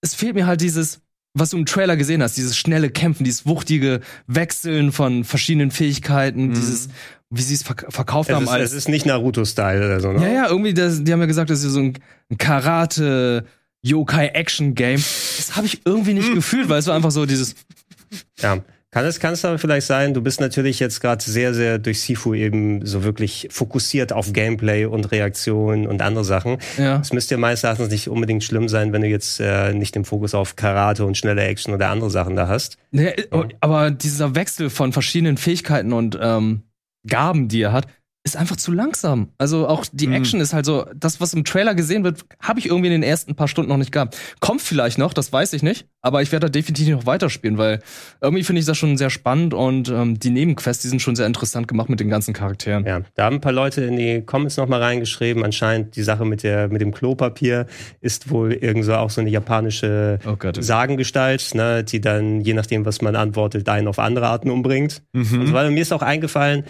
es 0.00 0.14
fehlt 0.14 0.34
mir 0.34 0.46
halt 0.46 0.60
dieses, 0.60 1.00
was 1.36 1.50
du 1.50 1.56
im 1.58 1.66
Trailer 1.66 1.96
gesehen 1.96 2.22
hast, 2.22 2.36
dieses 2.36 2.56
schnelle 2.56 2.90
Kämpfen, 2.90 3.24
dieses 3.24 3.46
wuchtige 3.46 4.00
Wechseln 4.26 4.92
von 4.92 5.24
verschiedenen 5.24 5.70
Fähigkeiten, 5.70 6.48
Mhm. 6.48 6.54
dieses, 6.54 6.88
wie 7.30 7.42
sie 7.42 7.54
es 7.54 7.62
verk 7.62 7.86
verkauft 7.88 8.28
Es 8.30 8.36
haben 8.36 8.44
ist, 8.44 8.50
als. 8.50 8.70
es 8.70 8.76
ist 8.76 8.88
nicht 8.88 9.06
Naruto-Style 9.06 9.84
oder 9.84 10.00
so, 10.00 10.12
ne? 10.12 10.22
Ja, 10.22 10.32
ja, 10.44 10.48
irgendwie, 10.48 10.74
das, 10.74 11.02
die 11.02 11.12
haben 11.12 11.20
ja 11.20 11.26
gesagt, 11.26 11.50
das 11.50 11.64
ist 11.64 11.72
so 11.72 11.80
ein, 11.80 11.98
ein 12.30 12.38
Karate, 12.38 13.46
Yokai-Action-Game. 13.82 15.02
Das 15.36 15.56
habe 15.56 15.66
ich 15.66 15.82
irgendwie 15.84 16.14
nicht 16.14 16.32
gefühlt, 16.32 16.68
weil 16.68 16.78
es 16.78 16.86
war 16.86 16.94
einfach 16.94 17.10
so 17.10 17.26
dieses, 17.26 17.54
Ja. 18.40 18.62
Kann 18.94 19.06
es, 19.06 19.18
kann 19.18 19.32
es 19.32 19.44
aber 19.44 19.58
vielleicht 19.58 19.88
sein, 19.88 20.14
du 20.14 20.22
bist 20.22 20.40
natürlich 20.40 20.78
jetzt 20.78 21.00
gerade 21.00 21.20
sehr, 21.20 21.52
sehr 21.52 21.80
durch 21.80 22.00
Sifu 22.00 22.32
eben 22.32 22.86
so 22.86 23.02
wirklich 23.02 23.48
fokussiert 23.50 24.12
auf 24.12 24.32
Gameplay 24.32 24.84
und 24.84 25.10
Reaktion 25.10 25.88
und 25.88 26.00
andere 26.00 26.22
Sachen. 26.22 26.58
ja. 26.78 27.00
Es 27.00 27.12
müsste 27.12 27.34
ja 27.34 27.38
meines 27.40 27.64
Erachtens 27.64 27.90
nicht 27.90 28.08
unbedingt 28.08 28.44
schlimm 28.44 28.68
sein, 28.68 28.92
wenn 28.92 29.02
du 29.02 29.08
jetzt 29.08 29.40
äh, 29.40 29.74
nicht 29.74 29.96
den 29.96 30.04
Fokus 30.04 30.32
auf 30.32 30.54
Karate 30.54 31.04
und 31.04 31.16
schnelle 31.16 31.42
Action 31.42 31.74
oder 31.74 31.88
andere 31.88 32.08
Sachen 32.08 32.36
da 32.36 32.46
hast. 32.46 32.78
Nee, 32.92 33.12
aber 33.58 33.90
dieser 33.90 34.36
Wechsel 34.36 34.70
von 34.70 34.92
verschiedenen 34.92 35.38
Fähigkeiten 35.38 35.92
und 35.92 36.16
ähm, 36.22 36.62
Gaben, 37.04 37.48
die 37.48 37.62
er 37.62 37.72
hat, 37.72 37.88
ist 38.26 38.38
einfach 38.38 38.56
zu 38.56 38.72
langsam. 38.72 39.28
Also 39.36 39.68
auch 39.68 39.84
die 39.92 40.06
Mhm. 40.06 40.14
Action 40.14 40.40
ist 40.40 40.54
halt 40.54 40.64
so, 40.64 40.86
das, 40.96 41.20
was 41.20 41.34
im 41.34 41.44
Trailer 41.44 41.74
gesehen 41.74 42.04
wird, 42.04 42.24
habe 42.40 42.58
ich 42.58 42.66
irgendwie 42.66 42.86
in 42.86 42.92
den 42.92 43.02
ersten 43.02 43.34
paar 43.34 43.48
Stunden 43.48 43.68
noch 43.68 43.76
nicht 43.76 43.92
gehabt. 43.92 44.16
Kommt 44.40 44.62
vielleicht 44.62 44.96
noch, 44.96 45.12
das 45.12 45.30
weiß 45.30 45.52
ich 45.52 45.62
nicht, 45.62 45.86
aber 46.00 46.22
ich 46.22 46.32
werde 46.32 46.46
da 46.46 46.50
definitiv 46.50 46.88
noch 46.88 47.04
weiterspielen, 47.04 47.58
weil 47.58 47.82
irgendwie 48.22 48.42
finde 48.42 48.60
ich 48.60 48.66
das 48.66 48.78
schon 48.78 48.96
sehr 48.96 49.10
spannend 49.10 49.52
und 49.52 49.90
ähm, 49.90 50.18
die 50.18 50.30
Nebenquests, 50.30 50.80
die 50.82 50.88
sind 50.88 51.02
schon 51.02 51.16
sehr 51.16 51.26
interessant 51.26 51.68
gemacht 51.68 51.90
mit 51.90 52.00
den 52.00 52.08
ganzen 52.08 52.32
Charakteren. 52.32 52.86
Ja, 52.86 53.02
da 53.14 53.24
haben 53.26 53.36
ein 53.36 53.40
paar 53.42 53.52
Leute 53.52 53.82
in 53.84 53.96
die 53.96 54.22
Comments 54.22 54.56
nochmal 54.56 54.82
reingeschrieben. 54.82 55.44
Anscheinend 55.44 55.94
die 55.94 56.02
Sache 56.02 56.24
mit 56.24 56.42
der 56.42 56.68
mit 56.68 56.80
dem 56.80 56.92
Klopapier 56.94 57.66
ist 58.00 58.30
wohl 58.30 58.54
irgendwo 58.54 58.92
auch 58.94 59.10
so 59.10 59.20
eine 59.20 59.28
japanische 59.28 60.18
Oh 60.26 60.36
Gott. 60.36 60.56
Sagengestalt, 60.64 61.54
ne, 61.54 61.84
die 61.84 62.00
dann, 62.00 62.40
je 62.40 62.54
nachdem, 62.54 62.86
was 62.86 63.02
man 63.02 63.16
antwortet, 63.16 63.68
einen 63.68 63.86
auf 63.88 63.98
andere 63.98 64.28
Arten 64.28 64.50
umbringt. 64.50 65.02
Mhm. 65.12 65.40
Und 65.40 65.46
so 65.48 65.52
weiter. 65.52 65.70
mir 65.70 65.82
ist 65.82 65.92
auch 65.92 66.00
eingefallen, 66.02 66.64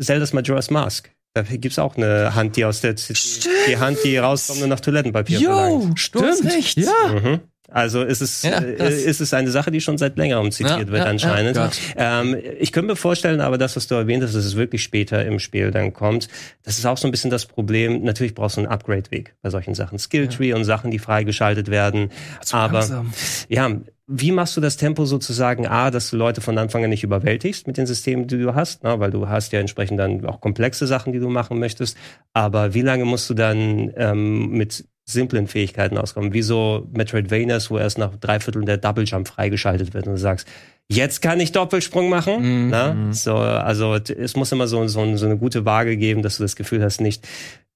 Zelda's 0.00 0.32
Majora's 0.32 0.70
Mask. 0.70 1.10
Da 1.34 1.42
gibt's 1.42 1.78
auch 1.78 1.96
eine 1.96 2.34
Hand, 2.34 2.56
die 2.56 2.64
aus 2.64 2.82
der 2.82 2.94
die 2.94 3.78
Hand, 3.78 3.98
die 4.04 4.18
rauskommt 4.18 4.62
und 4.62 4.68
nach 4.68 4.80
Toilettenpapier 4.80 5.40
verlangt. 5.40 5.84
Yo, 5.84 5.96
stimmt. 5.96 6.44
recht. 6.44 6.76
Ja. 6.76 6.92
Mhm. 7.08 7.40
Also 7.72 8.02
ist 8.02 8.20
es, 8.20 8.42
Ja, 8.42 8.58
äh, 8.58 8.92
ist 8.94 9.20
es 9.20 9.32
eine 9.34 9.50
Sache, 9.50 9.70
die 9.70 9.80
schon 9.80 9.98
seit 9.98 10.16
längerem 10.16 10.50
zitiert 10.52 10.78
Ja, 10.78 10.86
wird 10.88 11.04
ja, 11.04 11.10
anscheinend. 11.10 11.58
ähm, 11.96 12.36
ich 12.60 12.72
könnte 12.72 12.88
mir 12.92 12.96
vorstellen, 12.96 13.40
aber 13.40 13.58
das, 13.58 13.76
was 13.76 13.86
du 13.86 13.94
erwähnt 13.94 14.22
hast, 14.22 14.34
dass 14.34 14.44
es 14.44 14.56
wirklich 14.56 14.82
später 14.82 15.24
im 15.24 15.38
Spiel 15.38 15.70
dann 15.70 15.92
kommt, 15.92 16.28
das 16.62 16.78
ist 16.78 16.86
auch 16.86 16.98
so 16.98 17.08
ein 17.08 17.10
bisschen 17.10 17.30
das 17.30 17.46
Problem. 17.46 18.02
Natürlich 18.04 18.34
brauchst 18.34 18.56
du 18.56 18.60
einen 18.60 18.70
Upgrade-Weg 18.70 19.34
bei 19.42 19.50
solchen 19.50 19.74
Sachen. 19.74 19.98
Skilltree 19.98 20.52
und 20.52 20.64
Sachen, 20.64 20.90
die 20.90 20.98
freigeschaltet 20.98 21.70
werden. 21.70 22.10
Zu 22.42 22.56
aber 22.56 22.80
langsam. 22.80 23.12
ja, 23.48 23.70
wie 24.06 24.32
machst 24.32 24.56
du 24.56 24.60
das 24.60 24.76
Tempo 24.76 25.06
sozusagen 25.06 25.66
A, 25.66 25.90
dass 25.90 26.10
du 26.10 26.16
Leute 26.16 26.40
von 26.42 26.58
Anfang 26.58 26.84
an 26.84 26.90
nicht 26.90 27.04
überwältigst 27.04 27.66
mit 27.66 27.78
den 27.78 27.86
Systemen, 27.86 28.26
die 28.26 28.36
du 28.38 28.54
hast, 28.54 28.82
ne? 28.84 29.00
weil 29.00 29.10
du 29.10 29.28
hast 29.28 29.52
ja 29.52 29.60
entsprechend 29.60 29.98
dann 29.98 30.26
auch 30.26 30.40
komplexe 30.40 30.86
Sachen, 30.86 31.12
die 31.12 31.18
du 31.20 31.28
machen 31.30 31.58
möchtest. 31.58 31.96
Aber 32.34 32.74
wie 32.74 32.82
lange 32.82 33.04
musst 33.06 33.30
du 33.30 33.34
dann 33.34 33.90
ähm, 33.96 34.50
mit 34.50 34.84
simplen 35.04 35.46
Fähigkeiten 35.46 35.98
auskommen? 35.98 36.32
Wie 36.32 36.42
so 36.42 36.88
Metroidvanias, 36.92 37.70
wo 37.70 37.78
erst 37.78 37.98
nach 37.98 38.16
drei 38.16 38.40
Vierteln 38.40 38.66
der 38.66 38.78
Double 38.78 39.04
Jump 39.04 39.28
freigeschaltet 39.28 39.94
wird 39.94 40.06
und 40.06 40.14
du 40.14 40.18
sagst, 40.18 40.46
jetzt 40.88 41.22
kann 41.22 41.40
ich 41.40 41.52
Doppelsprung 41.52 42.08
machen. 42.08 42.64
Mhm. 42.64 42.70
Ne? 42.70 43.08
So, 43.12 43.36
also 43.36 43.94
es 43.94 44.36
muss 44.36 44.52
immer 44.52 44.66
so, 44.66 44.86
so, 44.86 45.16
so 45.16 45.26
eine 45.26 45.38
gute 45.38 45.64
Waage 45.64 45.96
geben, 45.96 46.22
dass 46.22 46.36
du 46.36 46.42
das 46.42 46.56
Gefühl 46.56 46.82
hast, 46.82 47.00
nicht 47.00 47.26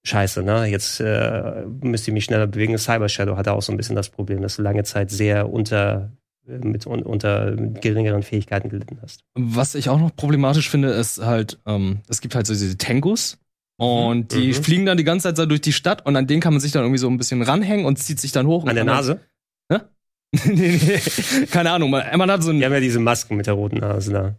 Scheiße, 0.07 0.45
ne? 0.45 0.67
Jetzt 0.67 1.01
äh, 1.01 1.65
müsst 1.83 2.07
ihr 2.07 2.15
mich 2.15 2.25
schneller 2.25 2.47
bewegen. 2.47 2.79
Cyber 2.79 3.09
Shadow 3.09 3.37
hatte 3.37 3.53
auch 3.53 3.63
so 3.63 3.73
ein 3.73 3.77
bisschen 3.77 3.97
das 3.97 4.09
Problem, 4.09 4.41
dass 4.41 4.55
du 4.55 4.63
lange 4.63 4.85
Zeit 4.85 5.11
sehr 5.11 5.51
unter 5.53 6.13
äh, 6.49 6.59
mit 6.59 6.87
un, 6.87 7.03
unter 7.03 7.57
geringeren 7.57 8.23
Fähigkeiten 8.23 8.69
gelitten 8.69 8.99
hast. 9.03 9.25
Was 9.35 9.75
ich 9.75 9.89
auch 9.89 9.99
noch 9.99 10.15
problematisch 10.15 10.71
finde, 10.71 10.91
ist 10.91 11.19
halt, 11.25 11.59
ähm, 11.67 12.03
es 12.09 12.21
gibt 12.21 12.37
halt 12.37 12.47
so 12.47 12.53
diese 12.53 12.79
Tengus, 12.79 13.39
Und 13.79 14.33
die 14.33 14.49
Mhm. 14.49 14.55
fliegen 14.55 14.87
dann 14.87 14.97
die 14.97 15.05
ganze 15.05 15.29
Zeit 15.29 15.37
so 15.37 15.45
durch 15.47 15.61
die 15.61 15.73
Stadt 15.73 16.07
und 16.07 16.17
an 16.17 16.27
denen 16.27 16.41
kann 16.41 16.55
man 16.55 16.61
sich 16.61 16.73
dann 16.73 16.83
irgendwie 16.83 16.99
so 16.99 17.09
ein 17.09 17.19
bisschen 17.19 17.43
ranhängen 17.43 17.85
und 17.85 17.99
zieht 17.99 18.19
sich 18.21 18.33
dann 18.33 18.47
hoch. 18.47 18.65
An 18.67 18.75
der 18.75 18.85
dann- 18.85 18.95
Nase? 18.97 19.21
nee, 20.45 20.81
nee, 20.83 21.47
keine 21.51 21.71
Ahnung. 21.71 21.89
Man, 21.91 22.05
man 22.19 22.31
hat 22.31 22.43
so 22.43 22.51
ein. 22.51 22.59
Die 22.59 22.65
haben 22.65 22.73
ja 22.73 22.81
diese 22.81 22.99
Masken 22.99 23.37
mit 23.37 23.47
der 23.47 23.55
roten 23.55 23.79
Nase 23.79 24.13
da. 24.13 24.35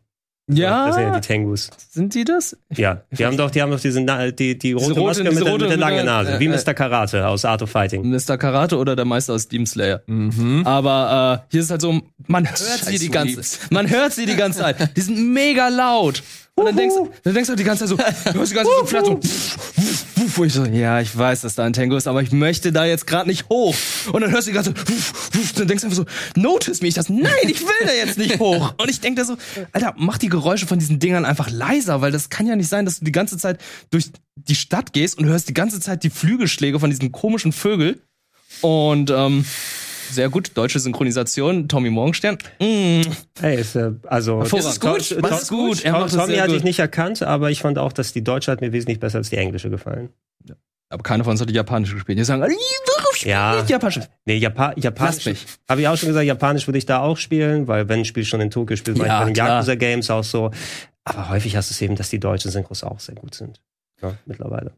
Ja, 0.50 0.88
Das 0.88 0.96
sind 0.96 1.04
ja 1.06 1.14
die 1.20 1.28
Tengus. 1.28 1.70
sind 1.90 2.14
die 2.16 2.24
das? 2.24 2.56
Ja, 2.76 3.02
die 3.12 3.26
haben 3.26 3.36
doch, 3.38 3.52
die 3.52 3.62
haben 3.62 3.72
doch 3.72 3.80
diese, 3.80 4.02
die, 4.34 4.58
die 4.58 4.72
rote, 4.74 4.94
rote- 4.94 5.02
Maske 5.04 5.24
diese 5.24 5.36
mit, 5.36 5.44
der, 5.46 5.52
rote 5.52 5.64
mit 5.66 5.72
der 5.72 5.78
langen 5.78 5.98
mit 5.98 6.06
der- 6.06 6.14
Nase. 6.14 6.32
äh, 6.36 6.40
Wie. 6.40 6.48
Mr. 6.48 6.74
Karate 6.74 7.28
aus 7.28 7.44
Art 7.46 7.62
of 7.62 7.70
Fighting. 7.70 8.10
Mr. 8.10 8.38
Karate 8.38 8.78
oder 8.78 8.96
der 8.96 9.06
Meister 9.06 9.34
aus 9.34 9.48
Demon 9.48 9.66
Slayer. 9.66 10.02
Mhm. 10.08 10.62
Aber 10.66 11.44
äh, 11.46 11.48
hier 11.52 11.60
ist 11.60 11.66
es 11.66 11.72
halt 11.72 11.82
so, 11.82 12.00
man 12.28 12.46
hört 12.48 12.58
sie 12.58 12.92
Scheiß 12.92 13.00
die 13.00 13.10
ganze, 13.12 13.42
man 13.72 13.90
hört 13.90 14.14
sie 14.14 14.26
die 14.26 14.36
ganze 14.36 14.60
Zeit. 14.60 14.96
Die 14.96 15.02
sind 15.02 15.34
mega 15.34 15.68
laut. 15.68 16.24
Und 16.56 16.66
dann 16.66 16.76
denkst, 16.76 16.96
du- 16.96 17.10
dann 17.24 17.34
denkst 17.36 17.50
du 17.50 17.56
die 17.56 17.64
ganze 17.64 17.86
Zeit 17.86 17.90
so, 17.90 18.32
du 18.32 18.40
hörst 18.40 18.52
die 18.52 18.56
ganze 18.56 18.72
Zeit 18.72 18.80
so 18.80 18.86
flatt 18.86 19.06
so, 19.06 19.20
wo 20.38 20.44
ich 20.44 20.54
so, 20.54 20.66
ja, 20.66 21.02
ich 21.02 21.18
weiß, 21.18 21.42
dass 21.42 21.56
da 21.56 21.64
ein 21.66 21.74
Tango 21.74 21.96
ist, 21.96 22.08
aber 22.08 22.22
ich 22.22 22.32
möchte 22.32 22.72
da 22.72 22.86
jetzt 22.86 23.08
gerade 23.08 23.30
nicht 23.30 23.50
hoch. 23.50 23.76
Und 24.12 24.22
dann 24.22 24.32
hörst 24.32 24.48
du 24.48 24.52
die 24.52 24.56
ganze 24.56 24.74
Zeit, 24.74 24.90
wuff, 24.90 25.30
wuff, 25.34 25.54
dann 25.54 25.68
denkst 25.68 25.82
du 25.82 25.88
einfach 25.88 25.98
so, 25.98 26.40
notice 26.40 26.82
me. 26.82 26.88
Ich 26.88 26.94
das, 26.94 27.10
nein, 27.10 27.32
ich 27.44 27.62
will 27.62 27.86
da 27.86 27.94
jetzt 27.94 28.18
nicht 28.18 28.40
hoch. 28.40 28.74
Und 28.82 28.90
ich 28.90 29.00
denk 29.00 29.18
da 29.18 29.26
so, 29.26 29.38
Alter, 29.72 29.94
mach 29.98 30.18
die 30.18 30.30
Geräusche 30.30 30.68
von 30.68 30.80
diesen 30.80 31.00
Dingern 31.00 31.26
einfach 31.26 31.50
leiser, 31.50 32.02
weil 32.02 32.12
das 32.12 32.30
kann 32.30 32.48
ja 32.48 32.56
nicht 32.56 32.70
sein, 32.70 32.86
dass 32.86 33.00
du 33.00 33.06
die 33.06 33.12
ganze 33.12 33.38
Zeit 33.38 33.60
durch 33.90 34.12
die 34.36 34.56
Stadt 34.56 34.94
gehst 34.94 35.18
und 35.18 35.26
hörst 35.26 35.50
die 35.50 35.54
ganze 35.54 35.80
Zeit 35.80 36.04
die 36.04 36.10
Flügelschläge 36.10 36.80
von 36.80 36.90
diesen 36.90 37.12
komischen 37.12 37.52
Vögel. 37.52 38.02
Und 38.62 39.10
ähm, 39.10 39.46
sehr 40.12 40.30
gut, 40.30 40.52
deutsche 40.56 40.80
Synchronisation, 40.80 41.68
Tommy 41.68 41.90
Morgenstern. 41.90 42.38
Mm. 42.60 43.02
Hey, 43.40 43.60
ist, 43.60 43.76
äh, 43.76 43.92
also 44.08 44.42
Das 44.42 44.54
ist 44.54 44.80
gut, 44.82 45.10
Tom- 45.10 45.22
das 45.22 45.44
ist 45.44 45.50
gut. 45.50 45.84
Er 45.86 45.94
Tom- 45.94 46.10
Tommy 46.10 46.36
hatte 46.36 46.48
gut. 46.50 46.58
ich 46.58 46.64
nicht 46.64 46.80
erkannt, 46.80 47.22
aber 47.24 47.52
ich 47.52 47.62
fand 47.62 47.78
auch, 47.78 47.94
dass 47.94 48.14
die 48.14 48.24
Deutsche 48.24 48.52
hat 48.52 48.62
mir 48.62 48.72
wesentlich 48.74 49.00
besser 49.00 49.18
als 49.20 49.30
die 49.30 49.38
Englische 49.38 49.70
gefallen. 49.70 50.10
Aber 50.90 51.04
keiner 51.04 51.26
von 51.26 51.32
uns 51.32 51.42
hat 51.42 51.50
die 51.50 51.54
japanische 51.54 51.96
gespielt. 51.96 52.18
Die 52.18 52.24
sagen, 52.24 52.42
"Ih, 52.44 52.56
warum 52.56 53.14
spielt 53.14 53.30
Ja. 53.32 53.56
nicht 53.58 53.70
Japanisch? 53.70 54.00
Nee, 54.24 54.38
Japa 54.38 54.72
Japanisch. 54.78 55.26
Habe 55.68 55.82
ich 55.82 55.88
auch 55.90 55.98
schon 55.98 56.08
gesagt, 56.08 56.26
Japanisch 56.26 56.66
würde 56.66 56.78
ich 56.78 56.86
da 56.86 57.00
auch 57.02 57.18
spielen, 57.18 57.68
weil 57.68 57.90
wenn 57.90 58.00
ein 58.00 58.06
Spiel 58.06 58.24
schon 58.24 58.40
in 58.40 58.50
Tokio 58.52 58.78
spielt, 58.78 58.98
Ja, 59.00 59.04
ich 59.04 59.10
bei 59.10 59.26
den. 59.26 59.36
Yakuza 59.36 59.76
Games 59.76 60.10
auch 60.10 60.24
so. 60.24 60.50
Aber 61.04 61.28
häufig 61.30 61.58
hast 61.58 61.70
du 61.70 61.74
es 61.74 61.82
eben, 61.82 61.98
dass 61.98 62.10
die 62.10 62.22
deutschen 62.22 62.52
Synchros 62.52 62.86
auch 62.86 63.02
sehr 63.02 63.16
gut 63.16 63.36
sind. 63.36 63.60
Ja, 64.02 64.14
mittlerweile. 64.26 64.72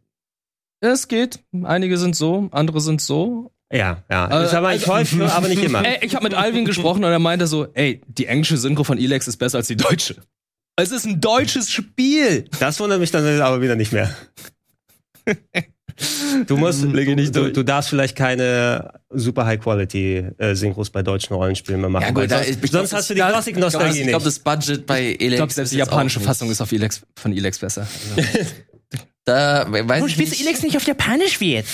Es 0.79 1.07
geht. 1.09 1.41
Einige 1.63 1.97
sind 1.99 2.15
so, 2.15 2.47
andere 2.53 2.81
sind 2.81 3.01
so. 3.01 3.51
Ja, 3.71 4.03
ja. 4.09 4.41
Äh, 4.41 4.45
ist 4.45 4.53
aber 4.53 4.73
nicht 4.73 4.81
also- 4.89 4.93
häufig, 4.93 5.21
aber 5.21 5.47
nicht 5.47 5.63
immer. 5.63 5.85
Ey, 5.85 5.99
ich 6.05 6.15
habe 6.15 6.23
mit 6.23 6.33
Alvin 6.33 6.65
gesprochen 6.65 7.03
und 7.03 7.11
er 7.11 7.19
meinte 7.19 7.45
so, 7.47 7.67
ey, 7.73 8.01
die 8.07 8.25
englische 8.25 8.57
Synchro 8.57 8.83
von 8.83 8.97
Elex 8.97 9.27
ist 9.27 9.37
besser 9.37 9.59
als 9.59 9.67
die 9.67 9.77
deutsche. 9.77 10.15
Es 10.75 10.91
ist 10.91 11.05
ein 11.05 11.19
deutsches 11.21 11.71
Spiel. 11.71 12.45
Das 12.59 12.79
wundert 12.79 12.99
mich 12.99 13.11
dann 13.11 13.41
aber 13.41 13.61
wieder 13.61 13.75
nicht 13.75 13.91
mehr. 13.91 14.15
Du 16.47 16.55
musst, 16.55 16.81
du, 16.81 16.87
nicht 16.87 17.35
du, 17.35 17.51
du 17.51 17.63
darfst 17.63 17.89
vielleicht 17.89 18.15
keine 18.15 18.93
super 19.09 19.45
High 19.45 19.59
Quality 19.59 20.29
äh, 20.37 20.55
Synchros 20.55 20.89
bei 20.89 21.03
deutschen 21.03 21.33
Rollenspielen 21.35 21.81
mehr 21.81 21.89
machen. 21.89 22.03
Ja, 22.05 22.11
gut, 22.11 22.31
da, 22.31 22.41
sonst, 22.43 22.71
sonst 22.71 22.93
hast 22.93 23.09
du 23.09 23.13
die 23.15 23.19
Klassik-Nostalgie 23.19 23.99
Ich 24.01 24.07
glaube, 24.07 24.23
nicht. 24.25 24.37
das 24.37 24.39
Budget 24.39 24.85
bei 24.85 25.01
Elex. 25.01 25.21
Ich 25.21 25.35
glaube, 25.35 25.53
selbst 25.53 25.73
die 25.73 25.77
jetzt 25.77 25.87
japanische 25.89 26.21
Fassung 26.21 26.47
nicht- 26.47 26.53
ist 26.55 26.61
auf 26.61 26.71
Elex, 26.71 27.01
von 27.17 27.35
Elex 27.35 27.59
besser. 27.59 27.85
Also. 28.15 28.29
Da 29.25 29.65
weiß 29.69 30.05
ich 30.05 30.17
nicht. 30.17 30.41
Elex 30.41 30.63
nicht 30.63 30.77
auf 30.77 30.87
Japanisch 30.87 31.41
wird? 31.41 31.65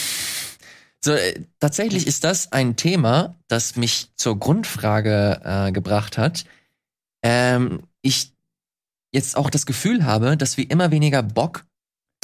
So, 1.05 1.11
äh, 1.13 1.39
tatsächlich 1.59 2.07
ist 2.07 2.23
das 2.23 2.51
ein 2.51 2.75
Thema, 2.77 3.35
das 3.47 3.75
mich 3.75 4.09
zur 4.15 4.39
Grundfrage 4.39 5.39
äh, 5.43 5.71
gebracht 5.71 6.17
hat. 6.17 6.45
Ähm, 7.23 7.83
ich 8.01 8.31
jetzt 9.13 9.37
auch 9.37 9.51
das 9.51 9.67
Gefühl 9.67 10.03
habe, 10.03 10.35
dass 10.35 10.57
wir 10.57 10.69
immer 10.71 10.89
weniger 10.89 11.21
Bock 11.21 11.63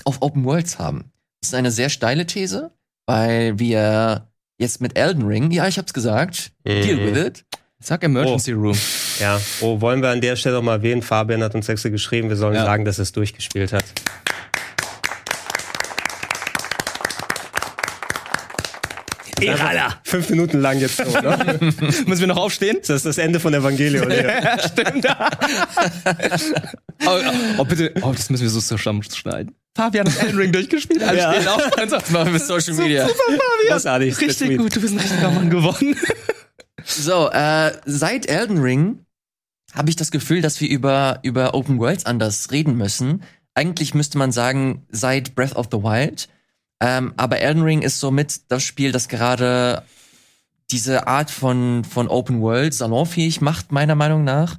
auf 0.03 0.23
Open 0.23 0.43
Worlds 0.45 0.79
haben. 0.79 1.11
Das 1.41 1.49
ist 1.49 1.53
eine 1.53 1.69
sehr 1.69 1.89
steile 1.89 2.25
These, 2.25 2.71
weil 3.05 3.59
wir 3.59 4.27
jetzt 4.57 4.81
mit 4.81 4.97
Elden 4.97 5.27
Ring, 5.27 5.51
ja, 5.51 5.67
ich 5.67 5.77
hab's 5.77 5.93
gesagt, 5.93 6.51
deal 6.65 6.95
Mhm. 6.97 7.05
with 7.15 7.23
it. 7.23 7.45
Sag 7.79 8.03
Emergency 8.03 8.51
Room. 8.53 8.77
Ja, 9.19 9.39
oh, 9.61 9.79
wollen 9.79 10.01
wir 10.01 10.09
an 10.09 10.21
der 10.21 10.35
Stelle 10.35 10.55
noch 10.55 10.63
mal 10.63 10.77
erwähnen, 10.77 11.03
Fabian 11.03 11.43
hat 11.43 11.53
uns 11.53 11.69
extra 11.69 11.89
geschrieben, 11.89 12.29
wir 12.29 12.35
sollen 12.35 12.55
Ja. 12.55 12.65
sagen, 12.65 12.83
dass 12.83 12.97
er 12.97 13.03
es 13.03 13.11
durchgespielt 13.11 13.73
hat. 13.73 13.85
Irala. 19.41 19.99
Fünf 20.03 20.29
Minuten 20.29 20.59
lang 20.59 20.79
jetzt 20.79 20.97
so, 20.97 21.03
ne? 21.03 21.57
Müssen 22.05 22.19
wir 22.19 22.27
noch 22.27 22.37
aufstehen? 22.37 22.77
Das 22.79 22.89
ist 22.89 23.05
das 23.05 23.17
Ende 23.17 23.39
von 23.39 23.53
Evangelion. 23.53 24.09
hier. 24.11 24.21
Ja, 24.43 24.57
stimmt. 24.59 25.05
oh, 27.05 27.19
oh, 27.57 27.65
bitte. 27.65 27.93
Oh, 28.01 28.11
das 28.11 28.29
müssen 28.29 28.43
wir 28.43 28.49
so 28.49 28.59
zusammenschneiden. 28.61 29.55
Fabian 29.75 30.07
hat 30.07 30.21
Elden 30.23 30.37
Ring 30.37 30.51
durchgespielt. 30.51 31.01
Alle 31.03 31.17
Ja. 31.17 31.33
stehen 31.33 31.47
auf. 31.47 31.77
Also, 31.77 31.95
Das 31.97 32.09
machen 32.11 32.33
wir 32.33 32.39
Social 32.45 32.73
Media. 32.75 33.07
Großartig. 33.69 34.19
richtig 34.19 34.57
gut, 34.57 34.75
du 34.75 34.81
bist 34.81 34.93
ein 34.93 34.99
richtiger 34.99 35.31
Mann 35.31 35.49
geworden. 35.49 35.95
So, 36.83 37.29
äh, 37.31 37.71
seit 37.85 38.25
Elden 38.27 38.59
Ring 38.61 39.05
habe 39.73 39.89
ich 39.89 39.95
das 39.95 40.11
Gefühl, 40.11 40.41
dass 40.41 40.59
wir 40.59 40.69
über, 40.69 41.19
über 41.23 41.53
Open 41.53 41.79
Worlds 41.79 42.05
anders 42.05 42.51
reden 42.51 42.75
müssen. 42.75 43.23
Eigentlich 43.53 43.93
müsste 43.93 44.17
man 44.17 44.31
sagen, 44.31 44.85
seit 44.89 45.35
Breath 45.35 45.55
of 45.55 45.67
the 45.71 45.77
Wild. 45.77 46.27
Ähm, 46.81 47.13
aber 47.15 47.39
Elden 47.39 47.61
Ring 47.61 47.83
ist 47.83 47.99
somit 47.99 48.51
das 48.51 48.63
Spiel, 48.63 48.91
das 48.91 49.07
gerade 49.07 49.83
diese 50.71 51.07
Art 51.07 51.29
von, 51.29 51.83
von 51.83 52.07
Open 52.07 52.41
World 52.41 52.73
salonfähig 52.73 53.39
macht, 53.39 53.71
meiner 53.71 53.95
Meinung 53.95 54.23
nach. 54.23 54.57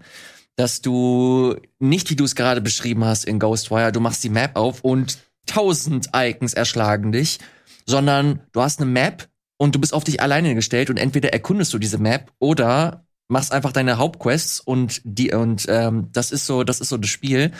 Dass 0.54 0.82
du 0.82 1.56
nicht, 1.80 2.10
wie 2.10 2.16
du 2.16 2.24
es 2.24 2.36
gerade 2.36 2.60
beschrieben 2.60 3.04
hast 3.04 3.24
in 3.24 3.40
Ghostwire, 3.40 3.90
du 3.90 4.00
machst 4.00 4.22
die 4.22 4.28
Map 4.28 4.56
auf 4.56 4.82
und 4.82 5.18
tausend 5.46 6.10
Icons 6.14 6.54
erschlagen 6.54 7.10
dich, 7.10 7.40
sondern 7.86 8.40
du 8.52 8.62
hast 8.62 8.80
eine 8.80 8.90
Map 8.90 9.28
und 9.56 9.74
du 9.74 9.80
bist 9.80 9.92
auf 9.94 10.04
dich 10.04 10.20
alleine 10.20 10.54
gestellt 10.54 10.90
und 10.90 10.98
entweder 10.98 11.32
erkundest 11.32 11.74
du 11.74 11.78
diese 11.78 11.98
Map 11.98 12.30
oder 12.38 13.04
machst 13.28 13.50
einfach 13.50 13.72
deine 13.72 13.98
Hauptquests 13.98 14.60
und 14.60 15.00
die 15.04 15.32
und 15.32 15.64
ähm, 15.68 16.08
das 16.12 16.30
ist 16.30 16.46
so, 16.46 16.62
das 16.62 16.80
ist 16.80 16.90
so 16.90 16.98
das 16.98 17.10
Spiel. 17.10 17.50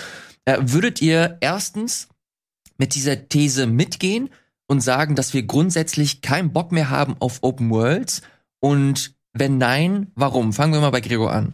Äh, 0.45 0.59
würdet 0.61 1.01
ihr 1.01 1.39
erstens 1.41 2.09
mit 2.77 2.95
dieser 2.95 3.29
These 3.29 3.67
mitgehen 3.67 4.29
und 4.73 4.81
sagen, 4.81 5.15
dass 5.15 5.35
wir 5.35 5.43
grundsätzlich 5.43 6.23
keinen 6.23 6.53
Bock 6.53 6.73
mehr 6.73 6.89
haben 6.89 7.15
auf 7.21 7.43
Open 7.43 7.71
Worlds? 7.71 8.23
Und 8.59 9.15
wenn 9.35 9.59
nein, 9.59 10.11
warum? 10.15 10.53
Fangen 10.53 10.73
wir 10.73 10.81
mal 10.81 10.91
bei 10.91 11.03
Gregor 11.03 11.31
an. 11.33 11.53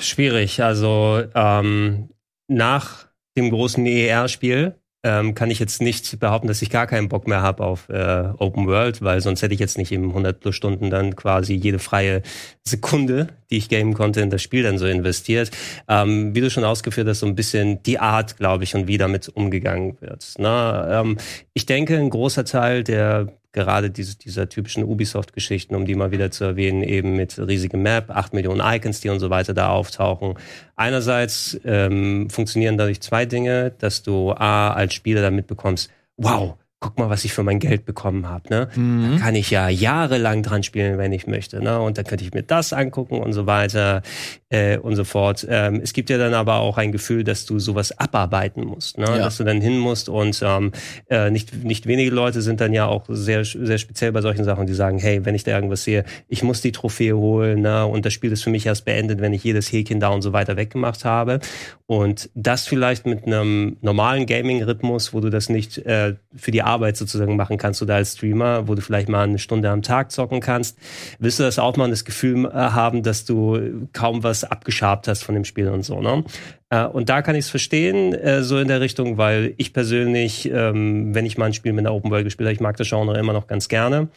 Schwierig. 0.00 0.62
Also 0.62 1.22
ähm, 1.34 2.08
nach 2.48 3.06
dem 3.36 3.50
großen 3.50 3.84
EER-Spiel 3.84 4.79
ähm, 5.02 5.34
kann 5.34 5.50
ich 5.50 5.58
jetzt 5.58 5.80
nicht 5.80 6.20
behaupten, 6.20 6.48
dass 6.48 6.60
ich 6.60 6.68
gar 6.68 6.86
keinen 6.86 7.08
Bock 7.08 7.26
mehr 7.26 7.40
habe 7.40 7.64
auf 7.64 7.88
äh, 7.88 8.28
Open 8.38 8.66
World, 8.66 9.02
weil 9.02 9.20
sonst 9.20 9.40
hätte 9.42 9.54
ich 9.54 9.60
jetzt 9.60 9.78
nicht 9.78 9.92
eben 9.92 10.08
100 10.08 10.40
plus 10.40 10.54
Stunden 10.54 10.90
dann 10.90 11.16
quasi 11.16 11.54
jede 11.54 11.78
freie 11.78 12.22
Sekunde, 12.64 13.28
die 13.50 13.56
ich 13.56 13.68
gamen 13.68 13.94
konnte, 13.94 14.20
in 14.20 14.30
das 14.30 14.42
Spiel 14.42 14.62
dann 14.62 14.78
so 14.78 14.86
investiert. 14.86 15.50
Ähm, 15.88 16.34
wie 16.34 16.40
du 16.40 16.50
schon 16.50 16.64
ausgeführt 16.64 17.08
hast, 17.08 17.20
so 17.20 17.26
ein 17.26 17.34
bisschen 17.34 17.82
die 17.82 17.98
Art, 17.98 18.36
glaube 18.36 18.64
ich, 18.64 18.74
und 18.74 18.86
wie 18.86 18.98
damit 18.98 19.28
umgegangen 19.28 19.96
wird. 20.00 20.34
Na, 20.38 21.00
ähm, 21.00 21.16
ich 21.54 21.64
denke, 21.64 21.96
ein 21.96 22.10
großer 22.10 22.44
Teil 22.44 22.84
der 22.84 23.28
gerade 23.52 23.90
diese, 23.90 24.16
dieser 24.16 24.48
typischen 24.48 24.84
Ubisoft-Geschichten, 24.84 25.74
um 25.74 25.84
die 25.84 25.94
mal 25.94 26.10
wieder 26.10 26.30
zu 26.30 26.44
erwähnen, 26.44 26.82
eben 26.82 27.16
mit 27.16 27.38
riesigem 27.38 27.82
Map, 27.82 28.10
acht 28.10 28.32
Millionen 28.32 28.60
Icons, 28.60 29.00
die 29.00 29.08
und 29.08 29.20
so 29.20 29.30
weiter 29.30 29.54
da 29.54 29.70
auftauchen. 29.70 30.34
Einerseits 30.76 31.58
ähm, 31.64 32.30
funktionieren 32.30 32.78
dadurch 32.78 33.00
zwei 33.00 33.26
Dinge, 33.26 33.72
dass 33.78 34.02
du 34.02 34.32
A, 34.32 34.72
als 34.72 34.94
Spieler 34.94 35.22
damit 35.22 35.46
bekommst, 35.46 35.90
wow, 36.16 36.56
guck 36.80 36.98
mal, 36.98 37.10
was 37.10 37.26
ich 37.26 37.34
für 37.34 37.42
mein 37.42 37.58
Geld 37.58 37.84
bekommen 37.84 38.26
habe. 38.26 38.48
Ne? 38.48 38.68
Mhm. 38.74 39.12
Da 39.12 39.24
kann 39.24 39.34
ich 39.34 39.50
ja 39.50 39.68
jahrelang 39.68 40.42
dran 40.42 40.62
spielen, 40.62 40.96
wenn 40.96 41.12
ich 41.12 41.26
möchte. 41.26 41.62
Ne? 41.62 41.78
Und 41.78 41.98
dann 41.98 42.06
könnte 42.06 42.24
ich 42.24 42.32
mir 42.32 42.42
das 42.42 42.72
angucken 42.72 43.18
und 43.20 43.34
so 43.34 43.46
weiter 43.46 44.00
äh, 44.48 44.78
und 44.78 44.96
so 44.96 45.04
fort. 45.04 45.46
Ähm, 45.48 45.80
es 45.82 45.92
gibt 45.92 46.08
ja 46.08 46.16
dann 46.16 46.32
aber 46.32 46.56
auch 46.56 46.78
ein 46.78 46.90
Gefühl, 46.90 47.22
dass 47.22 47.44
du 47.44 47.58
sowas 47.58 47.98
abarbeiten 47.98 48.64
musst, 48.64 48.96
ne? 48.96 49.04
Ja. 49.04 49.18
dass 49.18 49.36
du 49.36 49.44
dann 49.44 49.60
hin 49.60 49.78
musst 49.78 50.08
und 50.08 50.40
ähm, 50.42 50.72
äh, 51.10 51.30
nicht, 51.30 51.64
nicht 51.64 51.86
wenige 51.86 52.10
Leute 52.10 52.40
sind 52.40 52.62
dann 52.62 52.72
ja 52.72 52.86
auch 52.86 53.04
sehr, 53.08 53.44
sehr 53.44 53.78
speziell 53.78 54.12
bei 54.12 54.22
solchen 54.22 54.44
Sachen, 54.44 54.66
die 54.66 54.72
sagen, 54.74 54.98
hey, 54.98 55.24
wenn 55.26 55.34
ich 55.34 55.44
da 55.44 55.52
irgendwas 55.52 55.84
sehe, 55.84 56.04
ich 56.28 56.42
muss 56.42 56.62
die 56.62 56.72
Trophäe 56.72 57.14
holen 57.14 57.60
ne? 57.60 57.84
und 57.86 58.06
das 58.06 58.14
Spiel 58.14 58.32
ist 58.32 58.42
für 58.42 58.50
mich 58.50 58.64
erst 58.64 58.86
beendet, 58.86 59.20
wenn 59.20 59.34
ich 59.34 59.44
jedes 59.44 59.70
Häkchen 59.70 60.00
da 60.00 60.08
und 60.08 60.22
so 60.22 60.32
weiter 60.32 60.56
weggemacht 60.56 61.04
habe. 61.04 61.40
Und 61.86 62.30
das 62.34 62.66
vielleicht 62.66 63.04
mit 63.04 63.26
einem 63.26 63.76
normalen 63.80 64.26
Gaming-Rhythmus, 64.26 65.12
wo 65.12 65.20
du 65.20 65.28
das 65.28 65.48
nicht 65.48 65.78
äh, 65.78 66.14
für 66.34 66.52
die 66.52 66.62
Arbeit 66.70 66.96
sozusagen 66.96 67.36
machen 67.36 67.58
kannst 67.58 67.82
oder 67.82 67.96
als 67.96 68.14
Streamer, 68.14 68.68
wo 68.68 68.74
du 68.74 68.82
vielleicht 68.82 69.08
mal 69.08 69.24
eine 69.24 69.38
Stunde 69.38 69.70
am 69.70 69.82
Tag 69.82 70.10
zocken 70.10 70.40
kannst, 70.40 70.78
willst 71.18 71.38
du 71.38 71.42
das 71.42 71.58
auch 71.58 71.76
mal 71.76 71.90
das 71.90 72.04
Gefühl 72.04 72.46
äh, 72.46 72.50
haben, 72.52 73.02
dass 73.02 73.24
du 73.24 73.88
kaum 73.92 74.22
was 74.22 74.44
abgeschabt 74.44 75.08
hast 75.08 75.22
von 75.22 75.34
dem 75.34 75.44
Spiel 75.44 75.68
und 75.68 75.84
so, 75.84 76.00
ne? 76.00 76.24
Äh, 76.70 76.86
und 76.86 77.08
da 77.08 77.22
kann 77.22 77.34
ich 77.34 77.46
es 77.46 77.50
verstehen, 77.50 78.14
äh, 78.14 78.42
so 78.42 78.58
in 78.58 78.68
der 78.68 78.80
Richtung, 78.80 79.18
weil 79.18 79.54
ich 79.56 79.72
persönlich, 79.72 80.50
ähm, 80.50 81.14
wenn 81.14 81.26
ich 81.26 81.36
mal 81.36 81.46
ein 81.46 81.54
Spiel 81.54 81.72
mit 81.72 81.86
einer 81.86 81.94
Open 81.94 82.10
World 82.10 82.24
gespielt 82.24 82.46
habe, 82.46 82.54
ich 82.54 82.60
mag 82.60 82.76
das 82.76 82.88
Genre 82.88 83.18
immer 83.18 83.32
noch 83.32 83.46
ganz 83.46 83.68
gerne. 83.68 84.08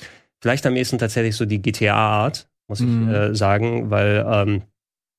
Vielleicht 0.41 0.65
am 0.65 0.75
ehesten 0.75 0.97
tatsächlich 0.97 1.35
so 1.35 1.45
die 1.45 1.61
GTA-Art, 1.61 2.47
muss 2.67 2.81
ich 2.81 2.87
äh, 2.87 3.33
sagen, 3.33 3.89
weil 3.89 4.25
ähm, 4.27 4.61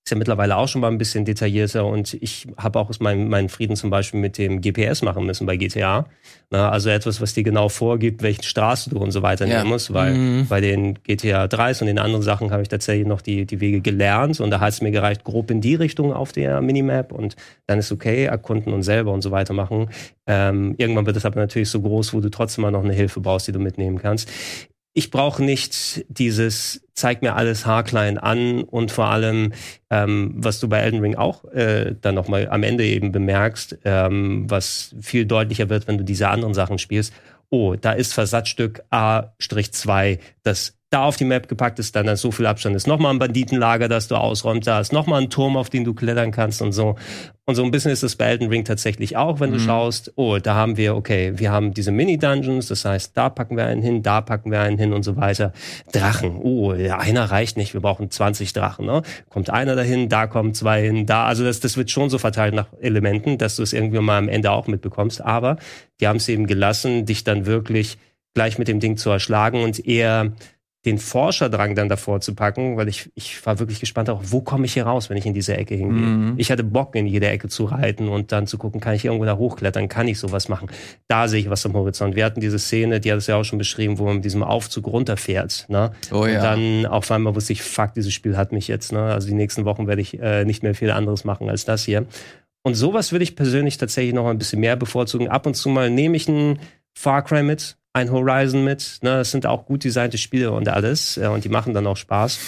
ist 0.07 0.11
ja 0.11 0.19
mittlerweile 0.19 0.59
auch 0.59 0.69
schon 0.69 0.83
mal 0.83 0.89
ein 0.91 0.99
bisschen 0.99 1.25
detaillierter 1.25 1.87
und 1.87 2.13
ich 2.21 2.47
habe 2.59 2.79
auch 2.79 2.91
meinen, 3.01 3.29
meinen 3.31 3.49
Frieden 3.49 3.75
zum 3.75 3.89
Beispiel 3.89 4.21
mit 4.21 4.37
dem 4.37 4.61
GPS 4.61 5.01
machen 5.01 5.25
müssen 5.25 5.47
bei 5.47 5.57
GTA. 5.57 6.05
Na, 6.51 6.69
also 6.69 6.91
etwas, 6.91 7.23
was 7.23 7.33
dir 7.33 7.43
genau 7.43 7.71
vorgibt, 7.71 8.23
welche 8.23 8.43
Straße 8.43 8.91
du 8.91 8.99
und 8.99 9.13
so 9.13 9.23
weiter 9.23 9.47
Ja. 9.47 9.59
nehmen 9.59 9.71
musst, 9.71 9.95
weil 9.95 10.13
Mhm. 10.13 10.47
bei 10.47 10.61
den 10.61 11.03
GTA 11.05 11.47
3s 11.47 11.81
und 11.81 11.87
den 11.87 11.99
anderen 11.99 12.21
Sachen 12.21 12.51
habe 12.51 12.61
ich 12.61 12.69
tatsächlich 12.69 13.07
noch 13.07 13.23
die, 13.23 13.47
die 13.47 13.61
Wege 13.63 13.81
gelernt 13.81 14.41
und 14.41 14.51
da 14.51 14.61
hat 14.61 14.75
es 14.75 14.83
mir 14.83 14.91
gereicht, 14.91 15.25
grob 15.25 15.51
in 15.51 15.63
die 15.63 15.75
Richtung 15.75 16.13
auf 16.13 16.33
der 16.33 16.61
Minimap 16.61 17.11
und 17.11 17.35
dann 17.67 17.79
ist 17.79 17.91
okay, 17.91 18.25
erkunden 18.25 18.75
und 18.75 18.83
selber 18.83 19.11
und 19.11 19.23
so 19.23 19.31
weiter 19.31 19.55
machen. 19.55 19.89
Ähm, 20.27 20.75
irgendwann 20.77 21.07
wird 21.07 21.17
es 21.17 21.25
aber 21.25 21.41
natürlich 21.41 21.71
so 21.71 21.81
groß, 21.81 22.13
wo 22.13 22.21
du 22.21 22.29
trotzdem 22.31 22.61
mal 22.61 22.71
noch 22.71 22.85
eine 22.85 22.93
Hilfe 22.93 23.21
brauchst, 23.21 23.49
die 23.49 23.53
du 23.53 23.59
mitnehmen 23.59 23.99
kannst. 23.99 24.31
Ich 24.97 25.11
brauche 25.11 25.43
nicht 25.43 26.05
dieses, 26.09 26.87
zeig 26.95 27.21
mir 27.21 27.35
alles 27.35 27.67
haarklein 27.67 28.17
an 28.17 28.63
und 28.63 28.93
vor 28.93 29.07
allem, 29.07 29.53
ähm, 29.91 30.35
was 30.37 30.61
du 30.61 30.69
bei 30.69 30.79
Elden 30.79 31.01
Ring 31.01 31.17
auch 31.17 31.45
äh, 31.47 31.97
dann 32.01 32.15
nochmal 32.15 32.49
am 32.49 32.63
Ende 32.63 32.85
eben 32.85 33.11
bemerkst, 33.11 33.79
ähm, 33.85 34.49
was 34.49 34.95
viel 35.01 35.27
deutlicher 35.27 35.69
wird, 35.69 35.89
wenn 35.89 35.99
du 35.99 36.05
diese 36.05 36.29
anderen 36.29 36.55
Sachen 36.55 36.79
spielst. 36.79 37.13
Oh, 37.51 37.75
da 37.75 37.91
ist 37.91 38.15
Versatzstück 38.15 38.85
A-2, 38.91 40.21
das 40.45 40.79
da 40.95 41.05
auf 41.05 41.17
die 41.17 41.25
Map 41.25 41.49
gepackt 41.49 41.81
ist, 41.81 41.97
dann, 41.97 42.07
dann 42.07 42.17
so 42.17 42.31
viel 42.31 42.47
Abstand 42.47 42.77
ist. 42.77 42.87
Nochmal 42.87 43.13
ein 43.13 43.19
Banditenlager, 43.19 43.89
das 43.89 44.07
du 44.07 44.15
ausräumst, 44.15 44.69
da 44.69 44.79
ist 44.79 44.93
nochmal 44.93 45.23
ein 45.23 45.31
Turm, 45.31 45.57
auf 45.57 45.69
den 45.69 45.85
du 45.85 45.93
klettern 45.93 46.31
kannst 46.31 46.63
und 46.63 46.73
so. 46.73 46.95
Und 47.47 47.57
so 47.57 47.65
ein 47.65 47.71
bisschen 47.71 47.91
ist 47.91 48.03
es 48.03 48.17
bei 48.17 48.27
Elden 48.27 48.49
Ring 48.49 48.65
tatsächlich 48.65 49.19
auch, 49.19 49.39
wenn 49.39 49.53
du 49.53 49.59
schaust, 49.59 50.13
oh, 50.17 50.39
da 50.39 50.55
haben 50.55 50.79
wir, 50.79 50.97
okay, 50.97 51.33
wir 51.37 51.51
haben 51.51 51.75
diese 51.75 51.91
Mini-Dungeons, 51.91 52.69
das 52.69 52.87
heißt, 52.87 53.15
da 53.15 53.29
packen 53.29 53.57
wir 53.57 53.67
einen 53.67 53.83
hin, 53.83 54.03
da 54.03 54.23
packen 54.23 54.51
wir 54.51 54.61
einen 54.61 54.79
hin 54.79 54.95
und 54.95 55.03
so 55.03 55.17
weiter. 55.17 55.53
Drachen, 55.93 56.39
oh, 56.41 56.71
einer 56.71 57.25
reicht 57.25 57.59
nicht, 57.59 57.75
wir 57.75 57.83
brauchen 57.83 58.11
20 58.11 58.55
Drachen, 58.55 58.87
ne? 58.87 59.03
Kommt 59.29 59.51
einer 59.51 59.77
dahin, 59.77 60.09
da 60.09 60.27
kommen 60.27 60.55
zwei 60.55 60.81
hin, 60.81 61.05
da, 61.05 61.27
also 61.27 61.45
das, 61.45 61.61
das 61.61 61.77
wird 61.77 61.91
schon 61.91 62.09
so 62.09 62.17
verteilt 62.17 62.55
nach 62.55 62.69
Elementen, 62.81 63.37
dass 63.37 63.57
du 63.57 63.63
es 63.63 63.75
irgendwie 63.75 63.99
mal 63.99 64.17
am 64.17 64.29
Ende 64.29 64.51
auch 64.53 64.67
mitbekommst, 64.67 65.21
aber 65.21 65.59
die 66.01 66.09
haben 66.09 66.17
es 66.17 66.29
eben 66.29 66.47
gelassen, 66.47 67.05
dich 67.05 67.25
dann 67.25 67.45
wirklich 67.45 67.99
gleich 68.33 68.59
mit 68.59 68.69
dem 68.69 68.81
Ding 68.81 68.97
zu 68.97 69.11
erschlagen 69.11 69.63
und 69.63 69.87
eher 69.87 70.33
den 70.85 70.99
Forscherdrang 70.99 71.75
dann 71.75 71.89
davor 71.89 72.21
zu 72.21 72.35
packen, 72.35 72.77
weil 72.77 72.89
ich, 72.89 73.11
ich 73.15 73.45
war 73.47 73.59
wirklich 73.59 73.81
gespannt 73.81 74.11
auch, 74.11 74.21
wo 74.25 74.43
komme 74.43 74.67
ich 74.67 74.75
hier 74.75 74.85
raus, 74.85 75.09
wenn 75.09 75.17
ich 75.17 75.25
in 75.25 75.33
diese 75.33 75.57
Ecke 75.57 75.75
hingehe. 75.75 76.07
Mhm. 76.07 76.35
Ich 76.37 76.51
hatte 76.51 76.63
Bock, 76.63 76.95
in 76.95 77.07
jede 77.07 77.29
Ecke 77.29 77.49
zu 77.49 77.65
reiten 77.65 78.09
und 78.09 78.33
dann 78.33 78.47
zu 78.47 78.59
gucken, 78.59 78.81
kann 78.81 78.95
ich 78.95 79.05
irgendwo 79.05 79.25
da 79.25 79.37
hochklettern, 79.37 79.89
kann 79.89 80.09
ich 80.09 80.19
sowas 80.19 80.49
machen. 80.49 80.69
Da 81.09 81.27
sehe 81.27 81.41
ich 81.41 81.49
was 81.49 81.65
am 81.65 81.73
Horizont. 81.73 82.17
Wir 82.17 82.25
hatten 82.25 82.41
diese 82.41 82.59
Szene, 82.59 83.01
die 83.01 83.11
hat 83.11 83.19
es 83.19 83.27
ja 83.27 83.37
auch 83.37 83.45
schon 83.45 83.59
beschrieben, 83.59 83.99
wo 83.99 84.05
man 84.05 84.17
mit 84.17 84.25
diesem 84.27 84.43
Aufzug 84.43 84.87
runterfährt. 84.87 85.67
Ne? 85.69 85.93
Oh 86.13 86.27
ja. 86.27 86.37
Und 86.37 86.45
dann 86.45 86.87
auf 86.87 87.11
einmal 87.11 87.35
wusste 87.35 87.55
ich, 87.55 87.63
fuck, 87.63 87.95
dieses 87.95 88.13
Spiel 88.13 88.37
hat 88.37 88.53
mich 88.53 88.69
jetzt. 88.69 88.93
Ne? 88.93 89.01
Also 89.01 89.27
die 89.27 89.35
nächsten 89.35 89.65
Wochen 89.65 89.87
werde 89.87 90.03
ich 90.03 90.21
äh, 90.21 90.45
nicht 90.45 90.63
mehr 90.63 90.75
viel 90.75 90.91
anderes 90.91 91.25
machen 91.25 91.49
als 91.49 91.65
das 91.65 91.85
hier. 91.85 92.07
Und 92.63 92.75
sowas 92.75 93.13
würde 93.13 93.23
ich 93.23 93.37
persönlich 93.37 93.79
tatsächlich 93.79 94.15
noch 94.15 94.27
ein 94.27 94.39
bisschen 94.39 94.61
mehr 94.61 94.77
bevorzugen. 94.77 95.29
Ab 95.29 95.47
und 95.47 95.55
zu 95.55 95.69
mal 95.69 95.91
nehme 95.91 96.17
ich 96.17 96.29
ein 96.29 96.59
Far 96.95 97.23
Cry 97.23 97.43
mit, 97.43 97.77
ein 97.95 98.11
Horizon 98.11 98.65
mit. 98.65 98.99
Ne? 99.01 99.11
Das 99.11 99.31
sind 99.31 99.47
auch 99.47 99.65
gut 99.65 99.85
designte 99.85 100.19
Spiele 100.19 100.53
und 100.53 100.69
alles. 100.69 101.17
Äh, 101.17 101.29
und 101.29 101.45
die 101.45 101.49
machen 101.49 101.73
dann 101.73 101.87
auch 101.87 101.97
Spaß. 101.97 102.39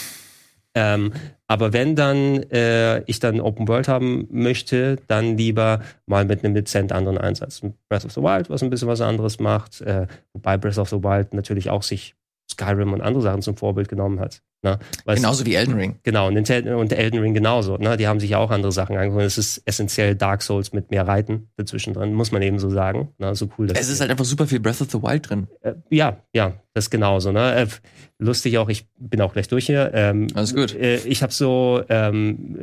Ähm, 0.75 1.13
aber 1.47 1.73
wenn 1.73 1.97
dann 1.97 2.43
äh, 2.51 3.01
ich 3.07 3.19
dann 3.19 3.41
Open 3.41 3.67
World 3.67 3.89
haben 3.89 4.29
möchte, 4.31 4.97
dann 5.07 5.39
lieber 5.39 5.81
mal 6.05 6.27
mit 6.27 6.45
einem 6.45 6.55
dezent 6.55 6.93
anderen 6.93 7.17
Einsatz. 7.17 7.63
Breath 7.89 8.05
of 8.05 8.13
the 8.13 8.21
Wild, 8.21 8.51
was 8.51 8.63
ein 8.63 8.69
bisschen 8.69 8.89
was 8.89 9.01
anderes 9.01 9.41
macht, 9.41 9.81
äh, 9.81 10.07
wobei 10.35 10.59
Breath 10.59 10.77
of 10.77 10.91
the 10.91 11.03
Wild 11.03 11.33
natürlich 11.33 11.71
auch 11.71 11.83
sich 11.83 12.15
Skyrim 12.57 12.93
und 12.95 13.03
andere 13.03 13.23
Sachen 13.23 13.43
zum 13.43 13.57
Vorbild 13.57 13.89
genommen 13.89 14.19
hat. 14.19 14.43
Ne? 14.63 14.79
Genauso 15.05 15.45
wie 15.45 15.55
Elden 15.55 15.75
Ring. 15.75 15.97
Genau, 16.03 16.31
Nintendo 16.31 16.81
und 16.81 16.93
Elden 16.93 17.21
Ring 17.21 17.35
genauso. 17.35 17.77
Ne? 17.77 17.97
Die 17.97 18.09
haben 18.09 18.19
sich 18.19 18.31
ja 18.31 18.39
auch 18.39 18.51
andere 18.51 18.73
Sachen 18.73 18.97
angeguckt. 18.97 19.23
Es 19.23 19.37
ist 19.37 19.63
essentiell 19.67 20.17
Dark 20.17 20.43
Souls 20.43 20.73
mit 20.73 20.91
mehr 20.91 21.07
Reiten 21.07 21.51
dazwischen 21.57 21.93
drin, 21.93 22.15
muss 22.15 22.33
man 22.33 22.41
eben 22.43 22.59
so 22.59 22.71
sagen. 22.71 23.11
Ne? 23.19 23.35
So 23.35 23.49
cool. 23.59 23.69
Es 23.75 23.89
ist 23.89 24.01
halt 24.01 24.11
einfach 24.11 24.25
super 24.25 24.47
viel 24.47 24.59
Breath 24.59 24.81
of 24.81 24.91
the 24.91 25.03
Wild 25.03 25.29
drin. 25.29 25.47
äh, 25.61 25.75
ja, 25.91 26.17
ja, 26.35 26.55
das 26.73 26.87
ist 26.87 26.91
genauso. 26.91 27.31
Ne? 27.31 27.55
Äh, 27.55 27.67
lustig 28.19 28.57
auch, 28.59 28.69
ich 28.71 28.87
bin 28.99 29.21
auch 29.21 29.35
gleich 29.35 29.49
durch 29.49 29.67
hier. 29.67 29.91
Ähm, 29.95 30.29
Alles 30.35 30.55
gut. 30.55 30.75
Äh, 30.75 30.97
ich 31.05 31.23
habe 31.23 31.33
so 31.33 31.83
ähm, 31.89 32.57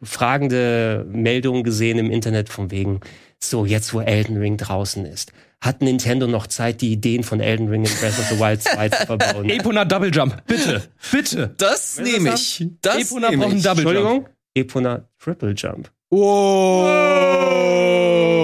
äh, 0.00 0.06
fragende 0.06 1.04
Meldungen 1.10 1.64
gesehen 1.64 1.98
im 1.98 2.10
Internet 2.10 2.48
von 2.48 2.70
wegen, 2.70 3.00
so 3.40 3.66
jetzt 3.66 3.92
wo 3.92 4.00
Elden 4.00 4.36
Ring 4.36 4.56
draußen 4.56 5.04
ist, 5.04 5.32
hat 5.62 5.80
Nintendo 5.80 6.26
noch 6.26 6.46
Zeit, 6.48 6.80
die 6.82 6.92
Ideen 6.92 7.22
von 7.22 7.40
Elden 7.40 7.68
Ring 7.68 7.84
in 7.84 7.90
Breath 8.00 8.18
of 8.18 8.26
the 8.28 8.38
Wild 8.38 8.62
2 8.62 8.88
zu 8.90 9.06
verbauen? 9.06 9.48
Epona 9.48 9.84
Double 9.86 10.10
Jump, 10.12 10.44
bitte, 10.46 10.82
bitte. 11.10 11.54
Das 11.56 11.98
nehme 11.98 12.34
ich. 12.34 12.66
Das 12.82 13.10
Epona 13.10 13.30
nehme 13.30 13.44
braucht 13.44 13.52
einen. 13.54 13.62
Double 13.62 13.84
Jump. 13.84 13.96
Entschuldigung? 13.96 14.28
Epona 14.54 15.08
Triple 15.18 15.52
Jump. 15.56 15.90
Oh. 16.10 16.86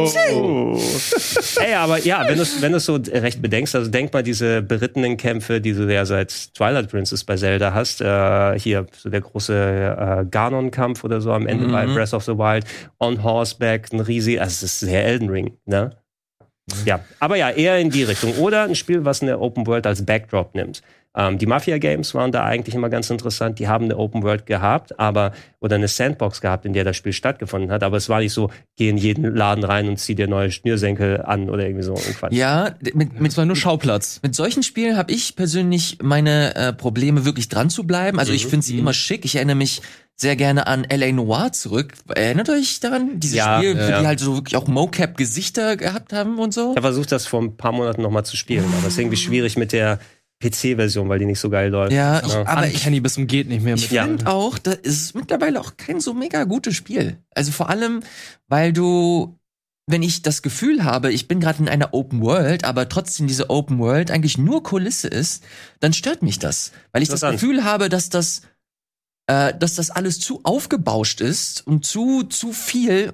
Ey, 1.61 1.75
aber 1.75 1.99
ja, 1.99 2.27
wenn 2.27 2.37
du 2.37 2.43
es 2.43 2.63
wenn 2.63 2.73
du's 2.73 2.87
so 2.87 2.95
recht 2.97 3.43
bedenkst, 3.43 3.75
also 3.75 3.91
denk 3.91 4.13
mal 4.13 4.23
diese 4.23 4.63
berittenen 4.63 5.17
Kämpfe, 5.17 5.61
die 5.61 5.73
du 5.75 5.93
ja 5.93 6.07
seit 6.07 6.55
Twilight 6.55 6.89
Princess 6.91 7.25
bei 7.25 7.37
Zelda 7.37 7.75
hast, 7.75 8.01
äh, 8.01 8.59
hier 8.59 8.87
so 8.97 9.11
der 9.11 9.21
große 9.21 9.55
äh, 9.55 10.25
Ganon-Kampf 10.31 11.05
oder 11.05 11.21
so 11.21 11.33
am 11.33 11.47
Ende 11.47 11.67
Mhm. 11.67 11.73
bei 11.73 11.87
Breath 11.87 12.15
of 12.15 12.25
the 12.25 12.39
Wild, 12.39 12.65
on 12.99 13.23
Horseback, 13.23 13.93
ein 13.93 14.01
riesig, 14.01 14.41
also 14.41 14.51
es 14.53 14.63
ist 14.63 14.81
sehr 14.81 15.05
Elden 15.05 15.29
Ring, 15.29 15.59
ne? 15.67 15.91
Ja, 16.85 17.01
aber 17.21 17.37
ja, 17.37 17.51
eher 17.51 17.79
in 17.79 17.91
die 17.91 18.03
Richtung. 18.05 18.35
Oder 18.39 18.63
ein 18.65 18.75
Spiel, 18.75 19.05
was 19.05 19.23
eine 19.23 19.39
Open 19.39 19.67
World 19.67 19.87
als 19.87 20.05
Backdrop 20.05 20.55
nimmt. 20.55 20.83
Ähm, 21.17 21.39
die 21.39 21.47
Mafia-Games 21.47 22.15
waren 22.15 22.31
da 22.33 22.45
eigentlich 22.45 22.75
immer 22.75 22.91
ganz 22.91 23.09
interessant. 23.09 23.59
Die 23.59 23.67
haben 23.67 23.87
eine 23.87 23.97
Open 23.97 24.23
World 24.23 24.45
gehabt, 24.45 24.99
aber 25.01 25.33
oder 25.61 25.77
eine 25.77 25.89
Sandbox 25.89 26.41
gehabt, 26.43 26.67
in 26.67 26.75
der 26.75 26.85
das 26.85 26.97
Spiel 26.97 27.15
stattgefunden 27.15 27.71
hat. 27.73 27.83
Aber 27.83 27.97
es 27.97 28.09
war 28.11 28.21
nicht 28.21 28.33
so, 28.35 28.51
geh 28.77 28.91
in 28.91 28.99
jeden 28.99 29.35
Laden 29.35 29.65
rein 29.65 29.89
und 29.89 29.97
zieh 29.99 30.15
dir 30.15 30.29
neue 30.29 30.51
Schnürsenkel 30.51 31.23
an 31.23 31.49
oder 31.49 31.65
irgendwie 31.65 31.83
so. 31.85 31.95
Quatsch. 31.95 32.33
Ja, 32.35 32.75
mit, 32.95 32.95
mit, 33.19 33.31
Das 33.33 33.39
war 33.39 33.47
nur 33.47 33.57
Schauplatz. 33.57 34.21
mit 34.23 34.35
solchen 34.35 34.63
Spielen 34.63 34.97
habe 34.99 35.11
ich 35.11 35.35
persönlich 35.35 35.99
meine 36.03 36.55
äh, 36.55 36.73
Probleme, 36.75 37.25
wirklich 37.25 37.49
dran 37.49 37.71
zu 37.71 37.85
bleiben. 37.85 38.19
Also 38.19 38.33
ich 38.33 38.45
Mhm. 38.45 38.51
finde 38.51 38.67
sie 38.67 38.79
immer 38.79 38.93
schick. 38.93 39.25
Ich 39.25 39.35
erinnere 39.37 39.57
mich 39.57 39.81
sehr 40.21 40.35
gerne 40.37 40.67
an 40.67 40.85
L.A. 40.85 41.13
Noir 41.13 41.53
zurück. 41.53 41.93
Erinnert 42.09 42.49
euch 42.51 42.81
daran? 42.81 43.21
Dieses 43.21 43.37
Ja, 43.39 43.59
Spiel, 43.59 43.77
ja. 43.77 43.83
wo 43.97 44.01
die 44.01 44.07
halt 44.07 44.19
so 44.21 44.35
wirklich 44.35 44.57
auch 44.57 44.67
Mocap-Gesichter 44.67 45.77
gehabt 45.77 46.13
haben 46.13 46.39
und 46.39 46.53
so. 46.53 46.71
Ich 46.73 46.77
habe 46.77 46.83
versucht, 46.89 47.13
das 47.13 47.27
vor 47.27 47.41
ein 47.41 47.57
paar 47.57 47.73
Monaten 47.73 48.03
nochmal 48.03 48.25
zu 48.25 48.37
spielen, 48.37 48.65
aber 48.79 48.87
es 48.89 48.95
ist 48.95 48.99
irgendwie 48.99 49.17
schwierig 49.17 49.57
mit 49.57 49.73
der 49.73 50.01
PC-Version, 50.43 51.09
weil 51.09 51.19
die 51.19 51.27
nicht 51.27 51.41
so 51.41 51.51
geil 51.51 51.71
läuft. 51.71 51.93
Ja, 51.93 52.21
ich, 52.25 52.33
Ja. 52.33 52.47
aber 52.47 52.67
ich 52.67 52.75
Uncanny 52.75 53.01
bis 53.01 53.15
zum 53.15 53.27
geht 53.27 53.49
nicht 53.49 53.63
mehr. 53.63 53.77
Mit 53.77 53.91
Ja. 53.91 54.05
finde 54.05 54.27
auch, 54.29 54.59
da 54.59 54.73
ist 54.73 55.15
mittlerweile 55.15 55.61
auch 55.61 55.77
kein 55.77 56.01
so 56.01 56.15
mega 56.15 56.45
gutes 56.45 56.75
Spiel. 56.77 57.19
Also 57.35 57.51
vor 57.53 57.69
allem, 57.71 58.03
weil 58.49 58.73
du, 58.73 59.37
wenn 59.87 60.03
ich 60.03 60.23
das 60.23 60.43
Gefühl 60.43 60.85
habe, 60.85 61.13
ich 61.13 61.27
bin 61.29 61.41
gerade 61.41 61.61
in 61.61 61.69
einer 61.69 61.93
Open 61.95 62.21
World, 62.23 62.65
aber 62.65 62.89
trotzdem 62.89 63.27
diese 63.27 63.51
Open 63.51 63.79
World 63.79 64.11
eigentlich 64.11 64.37
nur 64.39 64.63
Kulisse 64.63 65.09
ist, 65.09 65.43
dann 65.81 65.93
stört 65.93 66.23
mich 66.23 66.39
das. 66.39 66.73
Weil 66.93 67.03
ich 67.03 67.09
das. 67.09 67.21
Gefühl 67.21 67.65
habe, 67.65 67.89
dass 67.89 68.09
das, 68.09 68.43
äh, 69.29 69.53
dass 69.57 69.77
das 69.77 69.91
alles 69.91 70.19
zu 70.19 70.41
aufgebauscht 70.43 71.21
ist 71.21 71.65
und 71.67 71.85
zu, 71.87 72.25
zu 72.25 72.53
viel, 72.53 73.13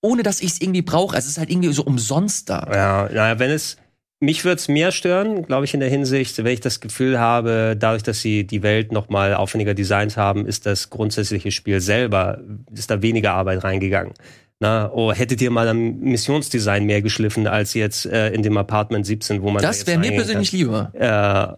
ohne 0.00 0.22
dass 0.22 0.40
ich 0.40 0.52
es 0.52 0.60
irgendwie 0.60 0.82
brauche. 0.82 1.14
Also 1.14 1.26
es 1.26 1.32
ist 1.32 1.38
halt 1.38 1.50
irgendwie 1.50 1.72
so 1.72 1.82
umsonst 1.82 2.48
da. 2.48 2.68
Ja, 2.72 3.08
naja, 3.12 3.38
wenn 3.38 3.50
es. 3.50 3.76
Mich 4.18 4.46
würde 4.46 4.56
es 4.56 4.66
mehr 4.68 4.92
stören, 4.92 5.42
glaube 5.42 5.66
ich, 5.66 5.74
in 5.74 5.80
der 5.80 5.90
Hinsicht, 5.90 6.38
wenn 6.38 6.46
ich 6.46 6.60
das 6.60 6.80
Gefühl 6.80 7.20
habe, 7.20 7.76
dadurch, 7.78 8.02
dass 8.02 8.22
sie 8.22 8.46
die 8.46 8.62
Welt 8.62 8.90
noch 8.90 9.10
mal 9.10 9.34
aufwendiger 9.34 9.74
designt 9.74 10.16
haben, 10.16 10.46
ist 10.46 10.64
das 10.64 10.88
grundsätzliche 10.88 11.50
Spiel 11.50 11.82
selber, 11.82 12.40
ist 12.72 12.90
da 12.90 13.02
weniger 13.02 13.34
Arbeit 13.34 13.62
reingegangen. 13.62 14.14
Na, 14.58 14.90
oh, 14.90 15.12
hättet 15.12 15.42
ihr 15.42 15.50
mal 15.50 15.68
am 15.68 15.98
Missionsdesign 15.98 16.84
mehr 16.86 17.02
geschliffen 17.02 17.46
als 17.46 17.74
jetzt 17.74 18.06
äh, 18.06 18.30
in 18.30 18.42
dem 18.42 18.56
Apartment 18.56 19.04
17, 19.04 19.42
wo 19.42 19.50
man 19.50 19.60
da 19.60 19.68
Das 19.68 19.80
jetzt 19.80 19.86
wäre 19.86 19.98
mir 19.98 20.12
persönlich 20.12 20.50
lieber. 20.50 20.92
kann. 20.98 21.52
Äh, 21.52 21.56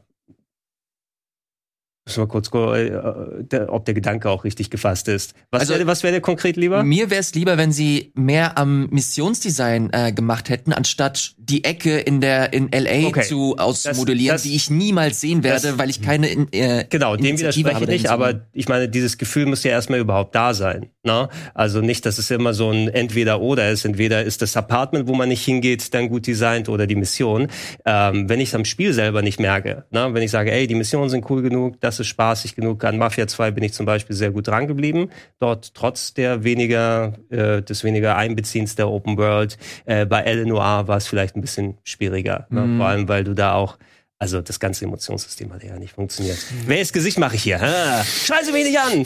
müssen 2.09 2.23
wir 2.23 2.27
kurz, 2.29 2.49
äh, 2.53 3.61
ob 3.69 3.85
der 3.85 3.95
Gedanke 3.95 4.29
auch 4.31 4.45
richtig 4.45 4.71
gefasst 4.71 5.09
ist. 5.09 5.35
Was 5.51 5.61
Also- 5.63 5.75
wäre 5.75 5.87
wär 6.03 6.13
dir 6.13 6.21
konkret 6.21 6.57
lieber? 6.57 6.83
Mir 6.83 7.11
wäre 7.11 7.21
es 7.21 7.35
lieber, 7.35 7.59
wenn 7.59 7.73
sie 7.73 8.13
mehr 8.15 8.59
am 8.59 8.89
Missionsdesign 8.91 9.91
äh, 9.93 10.13
gemacht 10.13 10.49
hätten, 10.49 10.73
anstatt 10.73 11.33
die 11.39 11.65
Ecke 11.65 11.99
in 11.99 12.21
der 12.21 12.53
in 12.53 12.71
LA 12.73 13.07
Okay. 13.09 13.23
zu 13.23 13.57
ausmodellieren, 13.59 14.35
Das- 14.35 14.43
das- 14.43 14.51
die 14.51 14.57
ich 14.57 14.71
niemals 14.71 15.21
sehen 15.21 15.43
werde, 15.45 15.69
das- 15.69 15.79
weil 15.79 15.91
ich 15.91 16.01
keine 16.03 16.29
in, 16.29 16.53
äh, 16.53 16.85
Genau, 16.89 17.17
dem 17.17 17.39
widerspreche 17.39 17.83
ich 17.83 17.89
nicht, 17.89 18.09
aber 18.09 18.41
ich 18.53 18.69
meine, 18.69 18.89
dieses 18.89 19.19
Gefühl 19.19 19.47
muss 19.47 19.63
ja 19.65 19.71
erstmal 19.73 19.99
überhaupt 20.01 20.35
da 20.35 20.55
sein. 20.55 20.87
Ne? 21.05 21.29
Also 21.55 21.81
nicht, 21.81 22.05
dass 22.07 22.19
es 22.19 22.31
immer 22.31 22.55
so 22.55 22.71
ein 22.71 22.89
Entweder-Oder 22.89 23.71
ist. 23.71 23.85
Entweder 23.85 24.23
ist 24.25 24.43
das 24.43 24.57
Apartment, 24.57 25.09
wo 25.09 25.15
man 25.15 25.29
nicht 25.29 25.45
hingeht, 25.45 25.95
dann 25.95 26.09
gut 26.09 26.27
designt 26.27 26.69
oder 26.69 26.87
die 26.87 26.97
Mission. 26.97 27.49
Ähm, 27.87 28.29
wenn 28.29 28.41
ich 28.41 28.49
es 28.51 28.55
am 28.55 28.65
Spiel 28.65 28.93
selber 28.93 29.23
nicht 29.23 29.41
merke, 29.41 29.85
ne? 29.91 30.09
wenn 30.13 30.23
ich 30.23 30.31
sage, 30.31 30.53
ey, 30.53 30.67
die 30.67 30.75
Missionen 30.75 31.09
sind 31.11 31.29
cool 31.31 31.43
genug, 31.43 31.81
das 31.81 31.98
ist 32.01 32.07
spaßig 32.09 32.55
genug, 32.57 32.85
an 32.85 32.99
Mafia 32.99 33.27
2 33.27 33.51
bin 33.51 33.65
ich 33.65 33.73
zum 33.73 33.87
Beispiel 33.87 34.15
sehr 34.17 34.31
gut 34.31 34.49
dran 34.49 34.67
geblieben. 34.67 35.11
Dort 35.41 35.75
trotz 35.75 36.15
der 36.15 36.45
weniger, 36.45 37.15
äh, 37.31 37.63
des 37.63 37.85
weniger 37.85 38.17
Einbeziehens 38.17 38.75
der 38.75 38.89
Open 38.89 39.17
World. 39.17 39.59
Äh, 39.87 40.07
bei 40.07 40.23
Eleanor 40.23 40.89
war 40.89 40.97
es 40.97 41.07
vielleicht 41.07 41.37
ein 41.37 41.41
bisschen 41.41 41.79
schwieriger. 41.85 42.47
Ne? 42.51 42.63
Mhm. 42.63 42.79
Vor 42.79 42.87
allem, 42.87 43.09
weil 43.09 43.25
du 43.25 43.35
da 43.35 43.53
auch 43.55 43.79
also 44.21 44.41
das 44.41 44.59
ganze 44.59 44.85
Emotionssystem 44.85 45.53
hat 45.53 45.63
ja 45.63 45.79
nicht 45.79 45.93
funktioniert. 45.95 46.39
Welches 46.67 46.93
Gesicht 46.93 47.19
mache 47.21 47.37
ich 47.37 47.43
hier? 47.45 47.61
Ha? 47.61 48.03
Scheiße 48.05 48.51
mich 48.51 48.65
nicht 48.65 48.77
an! 48.81 49.05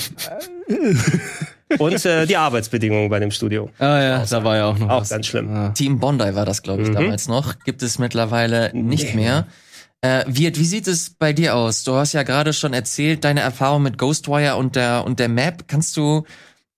Und 1.78 2.04
äh, 2.04 2.26
die 2.26 2.36
Arbeitsbedingungen 2.36 3.08
bei 3.08 3.18
dem 3.18 3.30
Studio. 3.30 3.70
Ah 3.78 4.00
ja, 4.02 4.24
da 4.28 4.44
war 4.44 4.56
ja 4.56 4.66
auch 4.66 4.78
noch 4.78 4.88
Auch 4.90 5.00
was. 5.02 5.08
ganz 5.10 5.26
schlimm. 5.26 5.54
Ja. 5.54 5.68
Team 5.70 5.98
Bondi 5.98 6.34
war 6.34 6.44
das, 6.44 6.62
glaube 6.62 6.82
ich, 6.82 6.88
Mhm. 6.88 6.94
damals 6.94 7.28
noch. 7.28 7.58
Gibt 7.64 7.82
es 7.82 7.98
mittlerweile 7.98 8.70
nicht 8.74 9.14
Nee. 9.14 9.22
mehr. 9.22 9.46
Äh, 10.02 10.24
Wirt, 10.26 10.58
wie 10.58 10.64
sieht 10.64 10.88
es 10.88 11.10
bei 11.10 11.32
dir 11.32 11.54
aus? 11.54 11.84
Du 11.84 11.94
hast 11.94 12.12
ja 12.12 12.24
gerade 12.24 12.52
schon 12.52 12.74
erzählt, 12.74 13.24
deine 13.24 13.40
Erfahrung 13.40 13.84
mit 13.84 13.98
Ghostwire 13.98 14.56
und 14.56 14.74
der, 14.74 15.04
und 15.04 15.20
der 15.20 15.28
Map. 15.28 15.68
Kannst 15.68 15.96
du, 15.96 16.24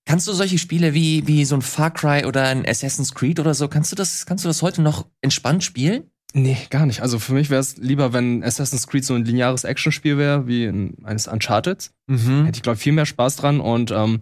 kannst 0.04 0.28
du 0.28 0.32
solche 0.32 0.58
Spiele 0.58 0.92
wie, 0.92 1.26
wie 1.26 1.46
so 1.46 1.54
ein 1.54 1.62
Far 1.62 1.90
Cry 1.90 2.26
oder 2.26 2.46
ein 2.46 2.68
Assassin's 2.68 3.14
Creed 3.14 3.40
oder 3.40 3.54
so, 3.54 3.68
kannst 3.68 3.90
du 3.92 3.96
das, 3.96 4.26
kannst 4.26 4.44
du 4.44 4.48
das 4.48 4.60
heute 4.60 4.82
noch 4.82 5.06
entspannt 5.22 5.64
spielen? 5.64 6.10
Nee, 6.34 6.58
gar 6.68 6.84
nicht. 6.84 7.00
Also 7.00 7.18
für 7.18 7.32
mich 7.32 7.48
wäre 7.48 7.60
es 7.60 7.76
lieber, 7.76 8.12
wenn 8.12 8.42
Assassin's 8.42 8.88
Creed 8.88 9.04
so 9.04 9.14
ein 9.14 9.24
lineares 9.24 9.64
Actionspiel 9.64 10.18
wäre, 10.18 10.46
wie 10.48 10.64
in 10.64 10.96
eines 11.04 11.28
Uncharted. 11.28 11.92
Mhm. 12.08 12.44
Hätte 12.44 12.58
ich, 12.58 12.62
glaube 12.62 12.76
ich, 12.76 12.82
viel 12.82 12.92
mehr 12.92 13.06
Spaß 13.06 13.36
dran. 13.36 13.60
Und 13.60 13.92
ähm, 13.92 14.20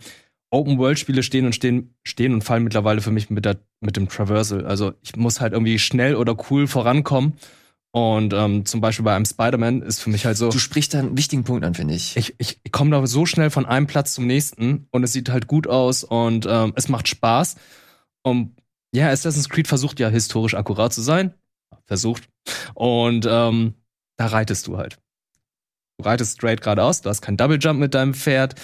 Open-World-Spiele 0.51 1.23
stehen 1.23 1.47
und 1.47 1.55
stehen, 1.55 1.95
stehen 2.05 2.35
und 2.35 2.45
fallen 2.45 2.65
mittlerweile 2.65 3.01
für 3.01 3.11
mich 3.11 3.31
mit, 3.31 3.47
der, 3.47 3.57
mit 3.81 3.97
dem 3.97 4.11
Traversal. 4.11 4.67
Also 4.67 4.93
ich 5.01 5.17
muss 5.17 5.41
halt 5.41 5.55
irgendwie 5.55 5.79
schnell 5.79 6.15
oder 6.15 6.37
cool 6.51 6.69
vorankommen. 6.69 7.33
Und 7.95 8.33
ähm, 8.33 8.65
zum 8.65 8.81
Beispiel 8.81 9.05
bei 9.05 9.15
einem 9.15 9.27
Spider-Man 9.27 9.83
ist 9.83 10.01
für 10.01 10.09
mich 10.09 10.25
halt 10.25 10.39
so, 10.39 10.49
Du 10.49 10.59
sprichst 10.59 10.95
da 10.95 10.99
einen 10.99 11.17
wichtigen 11.17 11.45
Punkt 11.45 11.63
an, 11.63 11.75
finde 11.75 11.95
ich. 11.95 12.17
ich, 12.17 12.35
ich, 12.39 12.59
ich 12.63 12.73
komme 12.73 12.91
da 12.91 13.07
so 13.07 13.27
schnell 13.27 13.51
von 13.51 13.67
einem 13.67 13.87
Platz 13.87 14.15
zum 14.15 14.27
nächsten 14.27 14.89
und 14.91 15.05
es 15.05 15.13
sieht 15.13 15.29
halt 15.29 15.47
gut 15.47 15.67
aus 15.67 16.03
und 16.03 16.47
ähm, 16.49 16.73
es 16.75 16.89
macht 16.89 17.07
Spaß. 17.09 17.57
Und 18.23 18.57
ja, 18.95 19.11
Assassin's 19.11 19.51
Creed 19.51 19.69
versucht 19.69 20.01
ja 20.01 20.09
historisch 20.09 20.55
akkurat 20.55 20.93
zu 20.93 21.03
sein. 21.03 21.35
Versucht. 21.85 22.29
Und 22.75 23.27
ähm, 23.29 23.75
da 24.17 24.27
reitest 24.27 24.67
du 24.69 24.79
halt. 24.79 24.99
Du 25.99 26.05
reitest 26.05 26.37
straight 26.37 26.63
geradeaus, 26.63 27.03
du 27.03 27.11
hast 27.11 27.21
keinen 27.21 27.37
Double 27.37 27.59
Jump 27.61 27.79
mit 27.79 27.93
deinem 27.95 28.15
Pferd. 28.15 28.55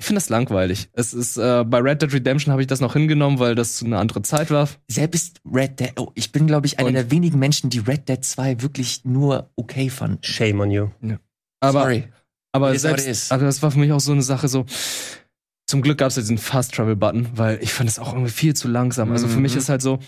Ich 0.00 0.06
finde 0.06 0.16
das 0.16 0.30
langweilig. 0.30 0.88
Es 0.94 1.12
ist 1.12 1.36
äh, 1.36 1.62
bei 1.64 1.78
Red 1.78 2.00
Dead 2.00 2.10
Redemption 2.12 2.50
habe 2.52 2.62
ich 2.62 2.66
das 2.68 2.80
noch 2.80 2.94
hingenommen, 2.94 3.38
weil 3.38 3.54
das 3.54 3.82
eine 3.82 3.98
andere 3.98 4.22
Zeit 4.22 4.50
war. 4.50 4.66
Selbst 4.88 5.40
Red 5.44 5.78
Dead, 5.78 5.92
oh, 5.96 6.10
ich 6.14 6.32
bin, 6.32 6.46
glaube 6.46 6.66
ich, 6.66 6.78
einer 6.78 6.88
Und- 6.88 6.94
der 6.94 7.10
wenigen 7.10 7.38
Menschen, 7.38 7.68
die 7.68 7.80
Red 7.80 8.08
Dead 8.08 8.24
2 8.24 8.62
wirklich 8.62 9.04
nur 9.04 9.50
okay 9.56 9.90
fanden. 9.90 10.18
Shame 10.22 10.60
on 10.60 10.70
you. 10.70 10.88
Aber 11.60 11.82
Sorry. 11.82 12.04
Aber 12.52 12.70
It 12.70 12.76
is 12.76 12.84
what 12.84 12.92
it 12.92 13.00
selbst, 13.00 13.24
is. 13.26 13.30
also 13.30 13.44
das 13.44 13.62
war 13.62 13.70
für 13.70 13.78
mich 13.78 13.92
auch 13.92 14.00
so 14.00 14.12
eine 14.12 14.22
Sache 14.22 14.48
so. 14.48 14.64
Zum 15.66 15.82
Glück 15.82 15.98
gab 15.98 16.08
es 16.08 16.16
ja 16.16 16.22
diesen 16.22 16.38
Fast 16.38 16.74
Travel 16.74 16.96
Button, 16.96 17.28
weil 17.34 17.58
ich 17.62 17.72
fand 17.72 17.88
es 17.88 17.98
auch 17.98 18.12
irgendwie 18.14 18.32
viel 18.32 18.54
zu 18.56 18.66
langsam. 18.68 19.12
Also 19.12 19.28
für 19.28 19.38
mich 19.38 19.52
Mhm. 19.52 19.58
ist 19.58 19.68
halt 19.68 19.82
so, 19.82 20.00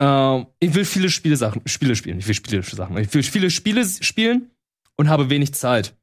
ähm, 0.00 0.46
ich 0.60 0.74
will 0.74 0.84
viele 0.84 1.10
Spiele 1.10 1.36
Sachen, 1.36 1.60
Spiele 1.66 1.96
spielen, 1.96 2.18
ich 2.20 2.26
will 2.28 2.34
Spiele 2.34 2.62
Sachen, 2.62 2.96
ich 2.98 3.12
will 3.12 3.22
viele 3.22 3.50
Spiele 3.50 3.84
spielen 3.84 4.50
und 4.96 5.08
habe 5.08 5.28
wenig 5.28 5.52
Zeit. 5.54 5.94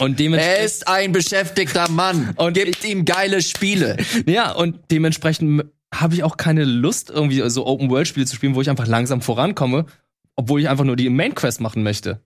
Und 0.00 0.12
Er 0.12 0.16
dementsprechend, 0.16 0.64
ist 0.64 0.88
ein 0.88 1.12
beschäftigter 1.12 1.90
Mann 1.90 2.32
und 2.36 2.54
gibt 2.54 2.84
ihm 2.84 3.04
geile 3.04 3.42
Spiele. 3.42 3.96
ja, 4.26 4.52
und 4.52 4.78
dementsprechend 4.90 5.64
habe 5.94 6.14
ich 6.14 6.22
auch 6.22 6.36
keine 6.36 6.64
Lust, 6.64 7.10
irgendwie 7.10 7.42
so 7.50 7.66
Open 7.66 7.90
World 7.90 8.08
Spiele 8.08 8.26
zu 8.26 8.36
spielen, 8.36 8.54
wo 8.54 8.60
ich 8.60 8.70
einfach 8.70 8.86
langsam 8.86 9.22
vorankomme, 9.22 9.86
obwohl 10.36 10.60
ich 10.60 10.68
einfach 10.68 10.84
nur 10.84 10.96
die 10.96 11.08
Main 11.10 11.34
Quest 11.34 11.60
machen 11.60 11.82
möchte. 11.82 12.20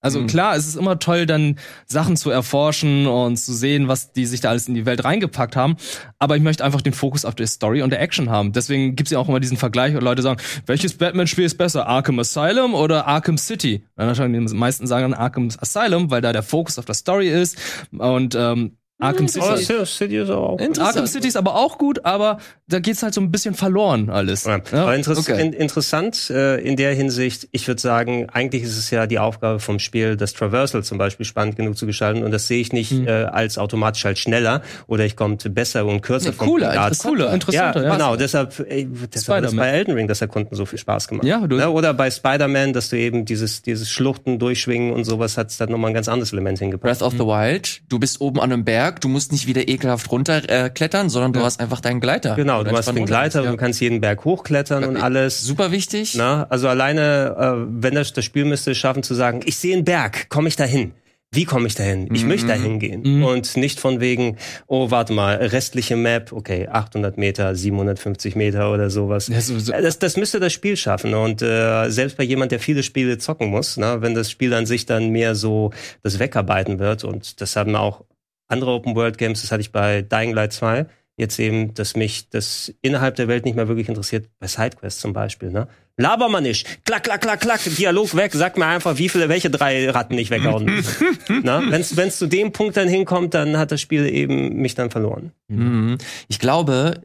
Also 0.00 0.20
Mhm. 0.20 0.26
klar, 0.28 0.54
es 0.54 0.66
ist 0.66 0.76
immer 0.76 0.98
toll, 0.98 1.26
dann 1.26 1.58
Sachen 1.86 2.16
zu 2.16 2.30
erforschen 2.30 3.06
und 3.06 3.36
zu 3.36 3.52
sehen, 3.52 3.88
was 3.88 4.12
die 4.12 4.26
sich 4.26 4.40
da 4.40 4.50
alles 4.50 4.68
in 4.68 4.74
die 4.74 4.86
Welt 4.86 5.04
reingepackt 5.04 5.56
haben. 5.56 5.76
Aber 6.18 6.36
ich 6.36 6.42
möchte 6.42 6.64
einfach 6.64 6.80
den 6.82 6.92
Fokus 6.92 7.24
auf 7.24 7.34
der 7.34 7.48
Story 7.48 7.82
und 7.82 7.90
der 7.90 8.00
Action 8.00 8.30
haben. 8.30 8.52
Deswegen 8.52 8.94
gibt's 8.94 9.10
ja 9.10 9.18
auch 9.18 9.28
immer 9.28 9.40
diesen 9.40 9.56
Vergleich, 9.56 9.94
wo 9.94 9.98
Leute 9.98 10.22
sagen, 10.22 10.40
welches 10.66 10.94
Batman-Spiel 10.94 11.44
ist 11.44 11.58
besser, 11.58 11.86
Arkham 11.88 12.18
Asylum 12.20 12.74
oder 12.74 13.06
Arkham 13.06 13.38
City? 13.38 13.84
Dann 13.96 14.32
die 14.32 14.54
meisten 14.54 14.86
sagen 14.86 15.10
dann 15.10 15.20
Arkham 15.20 15.48
Asylum, 15.58 16.10
weil 16.10 16.20
da 16.20 16.32
der 16.32 16.42
Fokus 16.44 16.78
auf 16.78 16.84
der 16.84 16.94
Story 16.94 17.28
ist. 17.28 17.58
Und 17.90 18.36
ähm, 18.36 18.76
Arkham 19.00 19.28
City. 19.28 19.46
Oh, 19.80 19.84
City 19.84 20.16
ist 20.16 20.30
auch. 20.30 20.58
Arkham 20.80 21.06
City 21.06 21.28
ist 21.28 21.36
aber 21.36 21.54
auch 21.54 21.78
gut, 21.78 22.04
aber 22.04 22.38
da 22.66 22.80
geht's 22.80 23.02
halt 23.02 23.14
so 23.14 23.20
ein 23.20 23.30
bisschen 23.30 23.54
verloren 23.54 24.10
alles. 24.10 24.44
Ja. 24.44 24.60
Ja? 24.72 24.82
Aber 24.82 24.96
interess 24.96 25.18
okay. 25.18 25.40
in, 25.40 25.52
interessant 25.52 26.30
äh, 26.30 26.56
in 26.60 26.76
der 26.76 26.92
Hinsicht, 26.94 27.48
ich 27.52 27.66
würde 27.68 27.80
sagen, 27.80 28.28
eigentlich 28.30 28.64
ist 28.64 28.76
es 28.76 28.90
ja 28.90 29.06
die 29.06 29.18
Aufgabe 29.20 29.60
vom 29.60 29.78
Spiel, 29.78 30.16
das 30.16 30.32
Traversal 30.34 30.82
zum 30.82 30.98
Beispiel 30.98 31.24
spannend 31.24 31.56
genug 31.56 31.78
zu 31.78 31.86
gestalten. 31.86 32.24
Und 32.24 32.32
das 32.32 32.48
sehe 32.48 32.60
ich 32.60 32.72
nicht 32.72 32.92
äh, 32.92 33.08
als 33.10 33.56
automatisch 33.58 34.04
halt 34.04 34.18
schneller 34.18 34.62
oder 34.88 35.04
ich 35.04 35.14
komme 35.16 35.36
besser 35.36 35.86
und 35.86 36.00
kürzer 36.02 36.30
Nee, 36.30 36.36
vom 36.36 36.46
cooler, 36.48 36.66
Pfad. 36.72 36.76
interessanter. 36.88 37.08
Cooler, 37.16 37.26
Ja, 37.28 37.34
interessanter, 37.34 37.82
ja. 37.84 37.92
genau. 37.92 38.16
Deshalb, 38.16 38.66
ey, 38.68 38.88
deshalb 39.14 39.44
Spider-Man. 39.44 39.56
bei 39.56 39.68
Elden 39.70 39.94
Ring 39.94 40.08
das 40.08 40.20
Erkunden 40.20 40.56
so 40.56 40.66
viel 40.66 40.78
Spaß 40.78 41.06
gemacht. 41.08 41.24
Ja, 41.26 41.46
du- 41.46 41.56
Ne? 41.56 41.70
Oder 41.70 41.94
bei 41.94 42.10
Spider-Man, 42.10 42.72
dass 42.72 42.88
du 42.90 42.96
eben 42.98 43.24
dieses, 43.24 43.62
dieses 43.62 43.90
Schluchten, 43.90 44.38
Durchschwingen 44.38 44.92
und 44.92 45.04
sowas 45.04 45.36
hat 45.38 45.58
dann 45.60 45.70
nochmal 45.70 45.92
ein 45.92 45.94
ganz 45.94 46.08
anderes 46.08 46.32
Element 46.32 46.58
hingepackt. 46.58 46.98
Breath 46.98 47.06
of 47.06 47.12
the 47.14 47.20
Wild, 47.26 47.80
du 47.88 47.98
bist 47.98 48.20
oben 48.20 48.40
an 48.40 48.52
einem 48.52 48.64
Berg, 48.88 49.00
du 49.02 49.08
musst 49.08 49.32
nicht 49.32 49.46
wieder 49.46 49.68
ekelhaft 49.68 50.10
runterklettern, 50.10 51.06
äh, 51.06 51.10
sondern 51.10 51.32
du 51.34 51.40
hast 51.40 51.60
einfach 51.60 51.80
deinen 51.80 52.00
Gleiter. 52.00 52.34
Genau, 52.36 52.64
du 52.64 52.70
hast 52.76 52.88
den 52.94 53.04
Gleiter, 53.04 53.40
runter. 53.40 53.52
du 53.52 53.56
kannst 53.58 53.80
jeden 53.80 54.00
Berg 54.00 54.24
hochklettern 54.24 54.84
und 54.84 54.96
Ja. 54.96 55.02
alles. 55.02 55.42
Super 55.42 55.70
wichtig. 55.72 56.14
Na, 56.16 56.46
also 56.48 56.68
alleine, 56.68 57.36
äh, 57.38 57.66
wenn 57.82 57.94
das, 57.94 58.12
das 58.14 58.24
Spiel 58.24 58.44
müsste 58.46 58.74
schaffen 58.74 59.02
zu 59.02 59.14
sagen, 59.14 59.40
ich 59.44 59.56
sehe 59.56 59.74
einen 59.76 59.84
Berg, 59.84 60.28
komme 60.30 60.48
ich 60.48 60.56
dahin? 60.56 60.92
Wie 61.30 61.44
komme 61.44 61.66
ich 61.66 61.74
dahin? 61.74 62.08
Ich 62.14 62.22
Mhm. 62.22 62.28
möchte 62.28 62.46
dahin 62.46 62.78
gehen. 62.78 63.02
Mhm. 63.04 63.22
Und 63.24 63.54
nicht 63.58 63.78
von 63.80 64.00
wegen, 64.00 64.38
oh, 64.66 64.90
warte 64.90 65.12
mal, 65.12 65.34
restliche 65.36 65.94
Map, 65.94 66.32
okay, 66.32 66.68
800 66.68 67.18
Meter, 67.18 67.54
750 67.54 68.34
Meter 68.34 68.72
oder 68.72 68.88
sowas. 68.88 69.28
Ja, 69.28 69.38
so- 69.42 69.58
so- 69.58 69.72
Äh, 69.74 69.82
Das, 69.82 69.98
das 69.98 70.16
müsste 70.16 70.40
das 70.40 70.54
Spiel 70.54 70.78
schaffen. 70.78 71.12
Und 71.12 71.42
äh, 71.42 71.90
selbst 71.90 72.16
bei 72.16 72.24
jemand, 72.24 72.50
der 72.52 72.60
viele 72.60 72.82
Spiele 72.82 73.18
zocken 73.18 73.48
muss, 73.50 73.76
na, 73.76 74.00
wenn 74.00 74.14
das 74.14 74.30
Spiel 74.30 74.54
an 74.54 74.64
sich 74.64 74.86
dann 74.86 75.10
mehr 75.10 75.34
so 75.34 75.70
das 76.02 76.18
Wegarbeiten 76.18 76.78
wird, 76.78 77.04
und 77.04 77.42
das 77.42 77.56
haben 77.56 77.76
auch 77.76 78.04
andere 78.48 78.72
Open-World-Games, 78.72 79.42
das 79.42 79.52
hatte 79.52 79.60
ich 79.60 79.72
bei 79.72 80.02
Dying 80.02 80.34
Light 80.34 80.52
2, 80.52 80.86
jetzt 81.16 81.38
eben, 81.38 81.74
dass 81.74 81.96
mich 81.96 82.30
das 82.30 82.72
innerhalb 82.80 83.16
der 83.16 83.28
Welt 83.28 83.44
nicht 83.44 83.56
mehr 83.56 83.68
wirklich 83.68 83.88
interessiert, 83.88 84.28
bei 84.38 84.46
SideQuest 84.46 85.00
zum 85.00 85.12
Beispiel, 85.12 85.50
ne? 85.50 85.68
Laber 86.00 86.28
mal 86.28 86.40
nicht. 86.40 86.84
Klack, 86.84 87.02
klack, 87.02 87.22
klack, 87.22 87.40
klack, 87.40 87.60
Dialog 87.64 88.14
weg, 88.14 88.30
sag 88.32 88.56
mir 88.56 88.66
einfach, 88.66 88.98
wie 88.98 89.08
viele, 89.08 89.28
welche 89.28 89.50
drei 89.50 89.90
Ratten 89.90 90.16
ich 90.16 90.30
weghauen 90.30 90.76
muss. 90.76 90.96
Na? 91.42 91.60
Wenn's, 91.70 91.96
wenn's 91.96 92.18
zu 92.18 92.28
dem 92.28 92.52
Punkt 92.52 92.76
dann 92.76 92.88
hinkommt, 92.88 93.34
dann 93.34 93.58
hat 93.58 93.72
das 93.72 93.80
Spiel 93.80 94.06
eben 94.06 94.54
mich 94.62 94.76
dann 94.76 94.90
verloren. 94.90 95.32
Mhm. 95.48 95.98
Ich 96.28 96.38
glaube, 96.38 97.02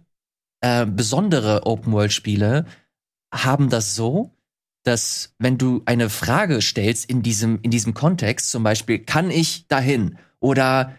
äh, 0.62 0.86
besondere 0.86 1.66
Open-World-Spiele 1.66 2.66
haben 3.34 3.70
das 3.70 3.96
so, 3.96 4.30
dass 4.84 5.34
wenn 5.40 5.58
du 5.58 5.82
eine 5.86 6.10
Frage 6.12 6.62
stellst 6.62 7.10
in 7.10 7.24
diesem, 7.24 7.60
in 7.64 7.72
diesem 7.72 7.96
Kontext, 7.96 8.52
zum 8.52 8.62
Beispiel, 8.62 9.00
kann 9.00 9.32
ich 9.32 9.68
dahin? 9.68 10.20
Oder 10.40 10.94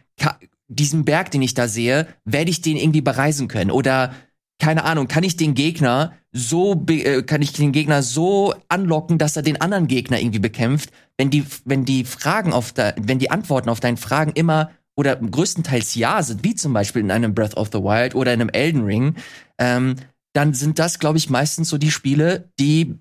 diesen 0.69 1.05
Berg, 1.05 1.31
den 1.31 1.43
ich 1.43 1.55
da 1.55 1.69
sehe, 1.69 2.07
werde 2.25 2.51
ich 2.51 2.62
den 2.62 2.77
irgendwie 2.77 3.01
bereisen 3.01 3.49
können? 3.49 3.71
Oder 3.71 4.15
keine 4.59 4.85
Ahnung, 4.85 5.09
kann 5.09 5.25
ich 5.25 5.37
den 5.37 5.55
Gegner 5.55 6.12
so, 6.33 6.85
äh, 6.89 7.23
kann 7.23 7.43
ich 7.43 7.53
den 7.53 7.73
Gegner 7.73 8.03
so 8.03 8.55
anlocken, 8.69 9.19
dass 9.19 9.37
er 9.37 9.43
den 9.43 9.61
anderen 9.61 9.89
Gegner 9.89 10.19
irgendwie 10.19 10.39
bekämpft? 10.39 10.91
Wenn 11.19 11.31
die, 11.31 11.45
wenn 11.65 11.85
die 11.85 12.05
Fragen 12.05 12.53
auf 12.53 12.73
der, 12.73 12.95
wenn 13.01 13.19
die 13.19 13.31
Antworten 13.31 13.69
auf 13.69 13.81
deine 13.81 13.97
Fragen 13.97 14.33
immer 14.33 14.71
oder 14.97 15.17
größtenteils 15.17 15.95
ja 15.97 16.23
sind, 16.23 16.45
wie 16.45 16.55
zum 16.55 16.73
Beispiel 16.73 17.03
in 17.03 17.11
einem 17.11 17.35
Breath 17.35 17.57
of 17.57 17.71
the 17.73 17.81
Wild 17.81 18.15
oder 18.15 18.33
in 18.33 18.41
einem 18.41 18.51
Elden 18.51 18.85
Ring, 18.85 19.17
ähm, 19.59 19.97
dann 20.35 20.55
sind 20.55 20.79
das, 20.79 20.99
glaube 20.99 21.19
ich, 21.19 21.31
meistens 21.31 21.69
so 21.69 21.79
die 21.79 21.91
Spiele, 21.91 22.51
die 22.59 22.99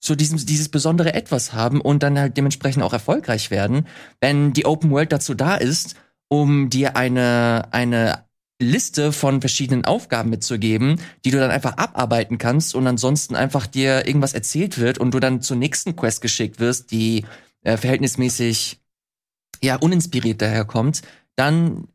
so 0.00 0.16
diesem, 0.16 0.44
dieses 0.44 0.68
besondere 0.68 1.14
Etwas 1.14 1.52
haben 1.52 1.80
und 1.80 2.02
dann 2.02 2.18
halt 2.18 2.36
dementsprechend 2.36 2.82
auch 2.82 2.92
erfolgreich 2.92 3.50
werden. 3.50 3.86
Wenn 4.20 4.52
die 4.52 4.66
Open 4.66 4.90
World 4.90 5.12
dazu 5.12 5.34
da 5.34 5.54
ist, 5.54 5.94
um 6.32 6.70
dir 6.70 6.96
eine, 6.96 7.68
eine 7.72 8.24
Liste 8.58 9.12
von 9.12 9.42
verschiedenen 9.42 9.84
Aufgaben 9.84 10.30
mitzugeben, 10.30 10.98
die 11.26 11.30
du 11.30 11.38
dann 11.38 11.50
einfach 11.50 11.76
abarbeiten 11.76 12.38
kannst 12.38 12.74
und 12.74 12.86
ansonsten 12.86 13.36
einfach 13.36 13.66
dir 13.66 14.06
irgendwas 14.06 14.32
erzählt 14.32 14.78
wird 14.78 14.96
und 14.96 15.12
du 15.12 15.20
dann 15.20 15.42
zur 15.42 15.58
nächsten 15.58 15.94
Quest 15.94 16.22
geschickt 16.22 16.58
wirst, 16.58 16.90
die 16.90 17.26
äh, 17.64 17.76
verhältnismäßig 17.76 18.80
ja 19.62 19.76
uninspiriert 19.76 20.40
daherkommt, 20.40 21.02
dann 21.36 21.88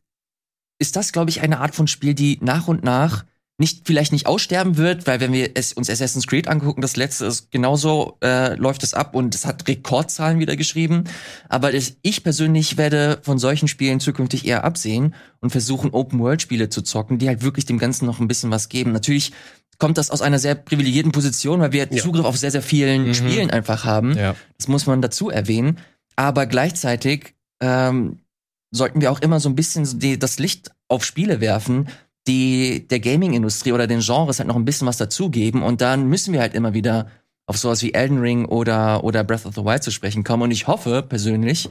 ist 0.77 0.95
das, 0.95 1.13
glaube 1.13 1.31
ich, 1.31 1.41
eine 1.41 1.59
Art 1.59 1.73
von 1.73 1.88
Spiel, 1.88 2.13
die 2.13 2.38
nach 2.39 2.67
und 2.67 2.83
nach 2.83 3.25
nicht 3.59 3.87
vielleicht 3.87 4.11
nicht 4.11 4.27
aussterben 4.27 4.77
wird, 4.77 5.07
weil 5.07 5.19
wenn 5.19 5.33
wir 5.33 5.51
es, 5.55 5.73
uns 5.73 5.89
Assassin's 5.89 6.27
Creed 6.27 6.47
angucken, 6.47 6.81
das 6.81 6.95
letzte 6.95 7.25
ist 7.25 7.49
genauso 7.49 8.17
äh, 8.23 8.53
läuft 8.55 8.83
es 8.83 8.93
ab 8.93 9.15
und 9.15 9.33
es 9.33 9.45
hat 9.47 9.67
Rekordzahlen 9.67 10.37
wieder 10.39 10.55
geschrieben. 10.55 11.05
Aber 11.49 11.73
ich 11.73 12.23
persönlich 12.23 12.77
werde 12.77 13.19
von 13.23 13.39
solchen 13.39 13.67
Spielen 13.67 13.99
zukünftig 13.99 14.45
eher 14.45 14.63
absehen 14.63 15.15
und 15.39 15.49
versuchen 15.49 15.89
Open 15.91 16.19
World 16.19 16.41
Spiele 16.41 16.69
zu 16.69 16.83
zocken, 16.83 17.17
die 17.17 17.27
halt 17.27 17.41
wirklich 17.41 17.65
dem 17.65 17.79
Ganzen 17.79 18.05
noch 18.05 18.19
ein 18.19 18.27
bisschen 18.27 18.51
was 18.51 18.69
geben. 18.69 18.91
Natürlich 18.91 19.31
kommt 19.79 19.97
das 19.97 20.11
aus 20.11 20.21
einer 20.21 20.39
sehr 20.39 20.53
privilegierten 20.55 21.11
Position, 21.11 21.59
weil 21.59 21.71
wir 21.71 21.87
Ja. 21.89 22.01
Zugriff 22.03 22.25
auf 22.25 22.37
sehr 22.37 22.51
sehr 22.51 22.61
vielen 22.61 23.07
Mhm. 23.07 23.13
Spielen 23.15 23.49
einfach 23.49 23.85
haben. 23.85 24.15
Ja. 24.15 24.35
Das 24.57 24.67
muss 24.67 24.85
man 24.85 25.01
dazu 25.01 25.29
erwähnen. 25.31 25.79
Aber 26.15 26.45
gleichzeitig 26.45 27.33
ähm, 27.59 28.19
sollten 28.71 29.01
wir 29.01 29.11
auch 29.11 29.21
immer 29.21 29.39
so 29.39 29.49
ein 29.49 29.55
bisschen 29.55 29.99
die, 29.99 30.19
das 30.19 30.37
Licht 30.37 30.71
auf 30.87 31.03
Spiele 31.05 31.41
werfen, 31.41 31.87
die 32.28 32.88
der 32.88 32.99
Gaming-Industrie 32.99 33.71
oder 33.71 33.88
den 33.88 34.01
Genres 34.01 34.39
halt 34.39 34.47
noch 34.47 34.55
ein 34.55 34.65
bisschen 34.65 34.88
was 34.88 34.97
dazugeben. 34.97 35.63
Und 35.63 35.82
dann 35.82 36.07
müssen 36.07 36.34
wir 36.34 36.41
halt 36.41 36.53
immer 36.53 36.73
wieder 36.73 37.07
auf 37.45 37.57
sowas 37.57 37.82
wie 37.82 37.93
Elden 37.93 38.19
Ring 38.19 38.45
oder, 38.45 39.03
oder 39.03 39.23
Breath 39.23 39.45
of 39.45 39.55
the 39.55 39.63
Wild 39.63 39.82
zu 39.84 39.91
sprechen 39.91 40.23
kommen. 40.23 40.43
Und 40.43 40.51
ich 40.51 40.67
hoffe 40.67 41.01
persönlich, 41.07 41.69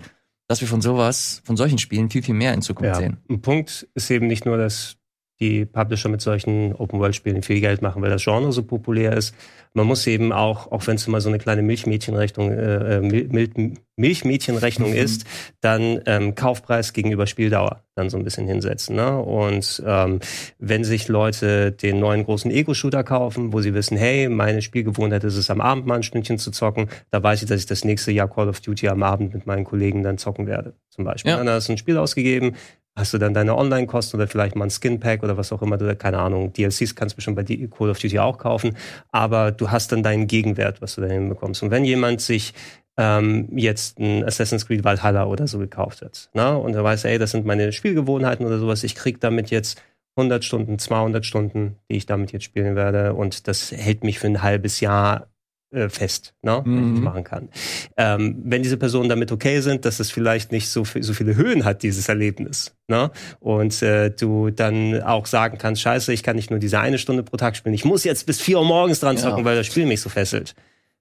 dass 0.49 0.61
wir 0.61 0.69
von 0.69 0.81
sowas, 0.81 1.43
von 1.45 1.57
solchen 1.57 1.79
Spielen 1.79 2.09
viel, 2.09 2.23
viel 2.23 2.35
mehr 2.35 2.55
in 2.55 2.63
Zukunft 2.63 2.89
Ja. 2.89 2.95
sehen. 2.95 3.19
Ein 3.29 3.43
Punkt 3.43 3.87
ist 3.95 4.11
eben 4.11 4.27
nicht 4.27 4.47
nur, 4.47 4.57
dass 4.57 4.97
die 5.41 5.67
Publisher 5.67 6.09
mit 6.09 6.21
solchen 6.21 6.75
Open-World-Spielen 6.75 7.43
viel 7.43 7.61
Geld 7.61 7.83
machen, 7.83 8.03
weil 8.03 8.11
das 8.11 8.25
Genre 8.25 8.53
so 8.53 8.63
populär 8.63 9.13
ist. 9.13 9.35
Man 9.75 9.87
muss 9.87 10.07
eben 10.07 10.33
auch, 10.33 10.73
auch 10.73 10.87
wenn 10.87 10.97
es 10.97 11.07
immer 11.07 11.21
so 11.21 11.29
eine 11.29 11.39
kleine 11.39 11.63
Milchmädchenrechnung, 11.63 12.51
äh, 12.51 13.01
Mil 13.01 13.77
Milchmädchenrechnung 13.99 14.91
mhm. 14.91 14.97
ist, 14.97 15.25
dann 15.61 16.01
ähm, 16.07 16.35
Kaufpreis 16.35 16.93
gegenüber 16.93 17.27
Spieldauer 17.27 17.83
dann 17.95 18.11
so 18.11 18.19
ein 18.19 18.25
bisschen 18.25 18.47
hinsetzen. 18.47 18.95
Ne? 18.95 19.19
Und 19.19 19.83
ähm, 19.87 20.21
wenn 20.59 20.85
sich 20.85 21.09
Leute 21.09 21.73
den 21.73 21.99
neuen 21.99 22.25
großen 22.25 22.51
Ego-Shooter 22.51 23.05
kaufen, 23.05 23.55
wo 23.55 23.63
sie 23.63 23.73
wissen, 23.73 23.97
hey, 23.97 24.29
meine 24.29 24.61
Spielgewohnheit 24.61 25.25
ist 25.25 25.37
es, 25.37 25.49
am 25.49 25.63
Abend 25.63 25.87
mal 25.87 25.97
ein 25.97 26.03
Stündchen 26.03 26.39
zu 26.39 26.51
zocken, 26.51 26.89
da 27.11 27.23
weiß 27.23 27.43
ich, 27.43 27.49
dass 27.49 27.61
ich 27.61 27.67
das 27.67 27.85
nächste 27.85 28.13
Jahr 28.13 28.29
Call 28.29 28.51
of 28.51 28.61
Duty 28.61 28.89
am 28.89 29.03
Abend 29.03 29.33
mit 29.33 29.47
meinen 29.47 29.65
Kollegen 29.65 30.03
dann 30.03 30.19
zocken 30.19 30.47
werde, 30.47 30.75
zum 30.91 31.05
Beispiel. 31.05 31.33
Ja. 31.33 31.39
Dann 31.39 31.49
hast 31.49 31.69
du 31.69 31.73
ein 31.73 31.79
Spiel 31.79 31.97
ausgegeben, 31.97 32.55
hast 32.97 33.13
du 33.13 33.19
dann 33.19 33.35
deine 33.35 33.57
Online-Kosten 33.57 34.17
oder 34.17 34.27
vielleicht 34.27 34.57
mal 34.57 34.65
ein 34.65 34.71
Skin-Pack 34.71 35.23
oder 35.23 35.37
was 35.37 35.53
auch 35.53 35.63
immer, 35.63 35.77
oder 35.77 35.95
keine 35.95 36.19
Ahnung, 36.19 36.53
DLCs 36.53 36.95
kannst 36.95 37.15
du 37.15 37.17
bestimmt 37.17 37.37
bei 37.37 37.45
Call 37.45 37.91
of 37.91 37.99
Duty 37.99 38.19
auch 38.19 38.39
kaufen, 38.39 38.77
aber 39.13 39.53
du 39.53 39.71
hast 39.71 39.93
dann 39.93 40.03
deinen 40.03 40.27
Gegenwert, 40.27 40.81
was 40.81 40.95
du 40.95 41.03
da 41.03 41.09
hinbekommst. 41.09 41.63
Und 41.63 41.71
wenn 41.71 41.85
jemand 41.85 42.23
sich 42.23 42.55
ähm, 42.97 43.49
jetzt 43.55 43.99
ein 43.99 44.25
Assassin's 44.25 44.67
Creed 44.67 44.83
Valhalla 44.83 45.27
oder 45.27 45.47
so 45.47 45.59
gekauft 45.59 46.01
hat, 46.03 46.31
ne? 46.33 46.57
und 46.57 46.75
er 46.75 46.83
weiß, 46.83 47.05
ey, 47.05 47.19
das 47.19 47.33
sind 47.33 47.45
meine 47.45 47.73
Spielgewohnheiten 47.73 48.47
oder 48.47 48.59
sowas, 48.59 48.83
ich 48.83 48.95
krieg 48.95 49.21
damit 49.21 49.51
jetzt 49.51 49.83
100 50.17 50.43
Stunden, 50.43 50.79
200 50.79 51.27
Stunden, 51.27 51.77
die 51.91 51.97
ich 51.97 52.07
damit 52.07 52.33
jetzt 52.33 52.45
spielen 52.45 52.75
werde 52.75 53.13
und 53.13 53.49
das 53.49 53.71
hält 53.71 54.03
mich 54.03 54.19
für 54.19 54.29
ein 54.29 54.43
halbes 54.43 54.81
Jahr 54.81 55.29
äh, 55.77 55.91
fest, 55.91 56.33
ne, 56.43 56.63
mhm. 56.65 57.03
machen 57.03 57.23
kann. 57.23 57.51
Ähm, 57.97 58.43
wenn 58.45 58.63
diese 58.63 58.79
Personen 58.79 59.11
damit 59.11 59.31
okay 59.31 59.61
sind, 59.61 59.85
dass 59.85 60.01
es 60.01 60.11
vielleicht 60.11 60.51
nicht 60.51 60.71
so, 60.71 60.85
so 60.85 61.13
viele 61.13 61.37
Höhen 61.37 61.65
hat, 61.65 61.83
dieses 61.83 62.09
Erlebnis, 62.09 62.75
ne, 62.89 63.11
und 63.41 63.83
äh, 63.83 64.11
du 64.11 64.51
dann 64.51 65.03
auch 65.03 65.27
sagen 65.27 65.59
kannst, 65.59 65.83
scheiße, 65.83 66.13
ich 66.13 66.23
kann 66.23 66.37
nicht 66.37 66.51
nur 66.51 66.59
diese 66.59 66.81
eine 66.81 66.97
Stunde 66.97 67.23
pro 67.23 67.37
Tag 67.37 67.57
spielen, 67.57 67.75
ich 67.75 67.85
muss 67.85 68.05
jetzt 68.05 68.25
bis 68.25 68.41
vier 68.41 68.59
Uhr 68.59 68.65
morgens 68.65 69.01
dran 69.01 69.19
zocken, 69.19 69.41
ja. 69.41 69.45
weil 69.45 69.57
das 69.57 69.67
Spiel 69.67 69.85
mich 69.85 70.01
so 70.01 70.09
fesselt. 70.09 70.55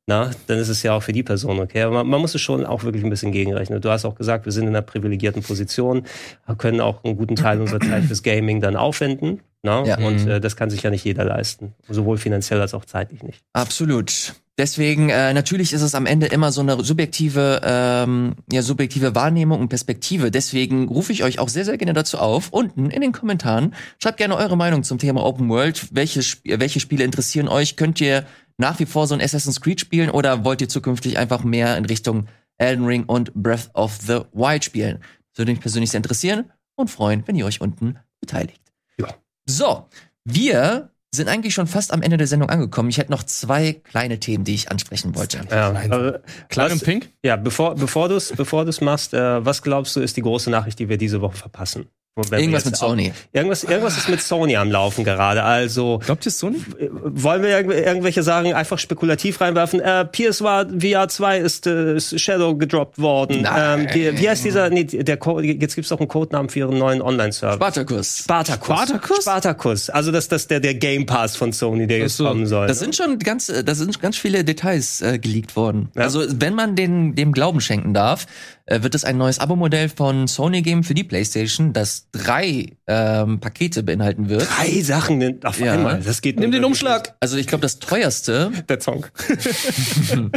Na, 0.07 0.30
dann 0.45 0.59
ist 0.59 0.69
es 0.69 0.84
ja 0.84 0.93
auch 0.93 1.01
für 1.01 1.13
die 1.13 1.23
Person 1.23 1.59
okay. 1.59 1.82
Aber 1.82 1.95
man, 1.95 2.07
man, 2.07 2.21
muss 2.21 2.36
es 2.36 2.41
schon 2.41 2.63
auch 2.63 2.84
wirklich 2.84 3.03
ein 3.03 3.09
bisschen 3.09 3.32
gegenrechnen. 3.32 3.82
Du 3.82 3.89
hast 3.89 4.05
auch 4.05 4.13
gesagt, 4.13 4.45
wir 4.45 4.51
sind 4.51 4.63
in 4.63 4.69
einer 4.69 4.84
privilegierten 4.84 5.41
Position, 5.41 6.05
können 6.59 6.80
auch 6.80 7.03
einen 7.03 7.17
guten 7.17 7.36
Teil 7.36 7.59
unserer 7.59 7.80
Zeit 7.80 8.03
fürs 8.03 8.21
Gaming 8.21 8.61
dann 8.61 8.76
aufwenden. 8.76 9.41
Na? 9.63 9.84
Ja. 9.84 9.97
Und 9.97 10.26
mhm. 10.26 10.32
äh, 10.32 10.39
das 10.39 10.55
kann 10.55 10.69
sich 10.69 10.84
ja 10.84 10.91
nicht 10.91 11.03
jeder 11.03 11.26
leisten. 11.26 11.73
Sowohl 11.89 12.17
finanziell 12.17 12.61
als 12.61 12.76
auch 12.76 12.86
zeitlich 12.86 13.23
nicht. 13.23 13.43
Absolut. 13.53 14.36
Deswegen, 14.58 15.10
äh, 15.10 15.34
natürlich 15.34 15.74
ist 15.74 15.82
es 15.82 15.95
am 15.95 16.06
Ende 16.06 16.28
immer 16.28 16.51
so 16.53 16.62
eine 16.62 16.82
subjektive, 16.82 17.62
ähm, 17.64 18.36
ja, 18.49 18.62
subjektive 18.62 19.14
Wahrnehmung 19.14 19.60
und 19.60 19.68
Perspektive. 19.68 20.32
Deswegen 20.32 20.88
rufe 20.88 21.12
ich 21.12 21.24
euch 21.24 21.39
auch 21.39 21.49
sehr, 21.49 21.66
sehr 21.66 21.78
gerne 21.78 21.91
dazu 21.91 22.18
auf, 22.20 22.49
unten 22.51 22.89
in 22.89 23.01
den 23.01 23.12
Kommentaren. 23.12 23.74
Schreibt 23.99 24.18
gerne 24.18 24.38
eure 24.38 24.56
Meinung 24.56 24.84
zum 24.84 24.97
Thema 24.97 25.26
Open 25.26 25.49
World. 25.49 25.89
Welche, 25.91 26.22
welche 26.45 26.80
Spiele 26.80 27.03
interessieren 27.03 27.49
euch? 27.49 27.76
Könnt 27.76 27.99
ihr 27.99 28.26
nach 28.58 28.80
wie 28.80 28.86
vor 28.86 29.08
so 29.08 29.14
ein 29.14 29.22
Assassin's 29.22 29.60
Creed 29.60 29.82
spielen 29.82 30.10
oder 30.10 30.45
wollt 30.45 30.62
ihr 30.62 30.70
zukünftig 30.70 31.18
einfach 31.18 31.43
mehr 31.43 31.78
in 31.78 31.84
Richtung 31.84 32.28
Elden 32.58 32.86
Ring 32.86 33.03
und 33.03 33.34
Breath 33.34 33.70
of 33.74 33.97
the 34.08 34.22
Wild 34.32 34.64
spielen? 34.64 34.99
Das 35.32 35.39
würde 35.39 35.51
mich 35.51 35.60
persönlich 35.60 35.91
sehr 35.91 35.97
interessieren 35.97 36.51
und 36.76 36.89
freuen, 36.89 37.24
wenn 37.26 37.36
ihr 37.36 37.45
euch 37.45 37.60
unten 37.60 37.97
beteiligt. 38.22 38.62
Ja. 38.97 39.08
So, 39.45 39.89
wir 40.24 40.91
sind 41.16 41.28
eigentlich 41.28 41.53
schon 41.53 41.68
fast 41.68 41.93
am 41.93 42.01
Ende 42.01 42.18
der 42.18 42.28
Sendung 42.28 42.49
angekommen. 42.49 42.89
Ich 42.89 42.97
hätte 42.97 43.11
noch 43.11 43.24
zwei 43.24 43.74
kleine 43.84 44.20
Themen, 44.20 44.43
die 44.43 44.53
ich 44.53 44.72
ansprechen 44.72 45.16
wollte. 45.16 45.41
Ja, 45.49 45.72
äh, 45.82 46.20
Klein 46.49 46.72
und 46.72 46.84
pink? 46.84 47.09
Ja, 47.24 47.36
bevor, 47.36 47.76
bevor 47.76 48.09
du 48.09 48.16
es 48.16 48.34
bevor 48.36 48.66
du's 48.66 48.82
machst, 48.82 49.13
äh, 49.13 49.45
was 49.45 49.61
glaubst 49.61 49.95
du, 49.95 50.01
ist 50.01 50.18
die 50.18 50.22
große 50.22 50.49
Nachricht, 50.49 50.80
die 50.80 50.89
wir 50.89 50.97
diese 50.97 51.22
Woche 51.22 51.38
verpassen? 51.38 51.88
Irgendwas 52.32 52.63
mit 52.63 52.78
Sony. 52.78 53.11
Irgendwas, 53.34 53.66
irgendwas 53.66 53.97
ist 53.97 54.07
mit 54.07 54.22
Sony 54.22 54.55
am 54.55 54.72
Laufen 54.72 55.03
gerade. 55.03 55.43
Also 55.43 55.99
glaubt 56.05 56.26
ihr 56.26 56.32
Sony? 56.32 56.61
Wollen 57.03 57.43
wir 57.43 57.49
irgendwelche 57.59 58.24
Sachen 58.24 58.53
einfach 58.53 58.80
spekulativ 58.80 59.41
reinwerfen? 59.41 59.82
Äh, 59.82 60.05
PSVR 60.05 60.66
VR 60.80 61.09
2 61.09 61.38
ist, 61.39 61.68
äh, 61.68 61.97
ist 61.97 62.18
Shadow 62.18 62.55
gedroppt 62.55 62.99
worden. 62.99 63.41
Nein. 63.41 63.82
Ähm, 63.82 63.88
die, 63.93 64.18
wie 64.18 64.30
heißt 64.30 64.45
dieser? 64.45 64.70
Nee, 64.70 64.86
der 64.86 65.20
jetzt 65.43 65.76
gibt's 65.76 65.91
auch 65.91 65.99
einen 65.99 66.07
Codenamen 66.07 66.47
für 66.47 66.59
ihren 66.59 66.78
neuen 66.78 67.01
Online-Service. 67.01 67.57
Spartacus. 67.57 68.18
Spartacus. 68.20 68.66
Spartacus. 68.66 69.22
Spartacus. 69.24 69.89
Also 69.89 70.13
das, 70.13 70.30
das 70.30 70.47
der 70.47 70.61
der 70.61 70.76
Game 70.76 71.05
Pass 71.05 71.36
von 71.36 71.51
Sony, 71.51 71.86
der 71.86 71.97
jetzt 71.97 72.16
so. 72.16 72.30
kommen 72.30 72.47
soll. 72.47 72.68
Das 72.68 72.80
sind 72.80 72.95
schon 72.95 73.20
ganz, 73.20 73.47
da 73.47 73.76
sind 73.76 73.99
ganz 73.99 74.16
viele 74.16 74.45
Details 74.45 75.01
äh, 75.01 75.20
geleakt 75.20 75.57
worden. 75.57 75.89
Ja. 75.95 76.03
Also 76.03 76.24
wenn 76.30 76.53
man 76.53 76.78
den 76.78 77.13
dem 77.16 77.34
Glauben 77.34 77.59
schenken 77.59 77.93
darf, 77.93 78.26
äh, 78.26 78.55
wird 78.68 78.95
es 78.95 79.05
ein 79.05 79.18
neues 79.18 79.39
Abo-Modell 79.39 79.89
von 79.89 80.28
Sony 80.28 80.61
geben 80.63 80.84
für 80.84 80.95
die 80.95 81.03
PlayStation, 81.03 81.72
das 81.72 82.07
drei 82.11 82.78
ähm, 82.88 83.39
Pakete 83.39 83.84
beinhalten 83.84 84.28
wird. 84.28 84.47
Drei 84.49 84.82
Sachen 84.82 85.43
auf 85.45 85.59
ja. 85.59 85.74
einmal. 85.74 86.01
Das 86.01 86.22
geht. 86.22 86.39
Nimm 86.39 86.51
den 86.51 86.63
Umschlag. 86.63 87.16
Also 87.20 87.38
ich 87.38 87.45
glaube, 87.45 87.61
das 87.61 87.80
teuerste. 87.80 88.51
Der 88.70 88.82
Song. 88.82 89.05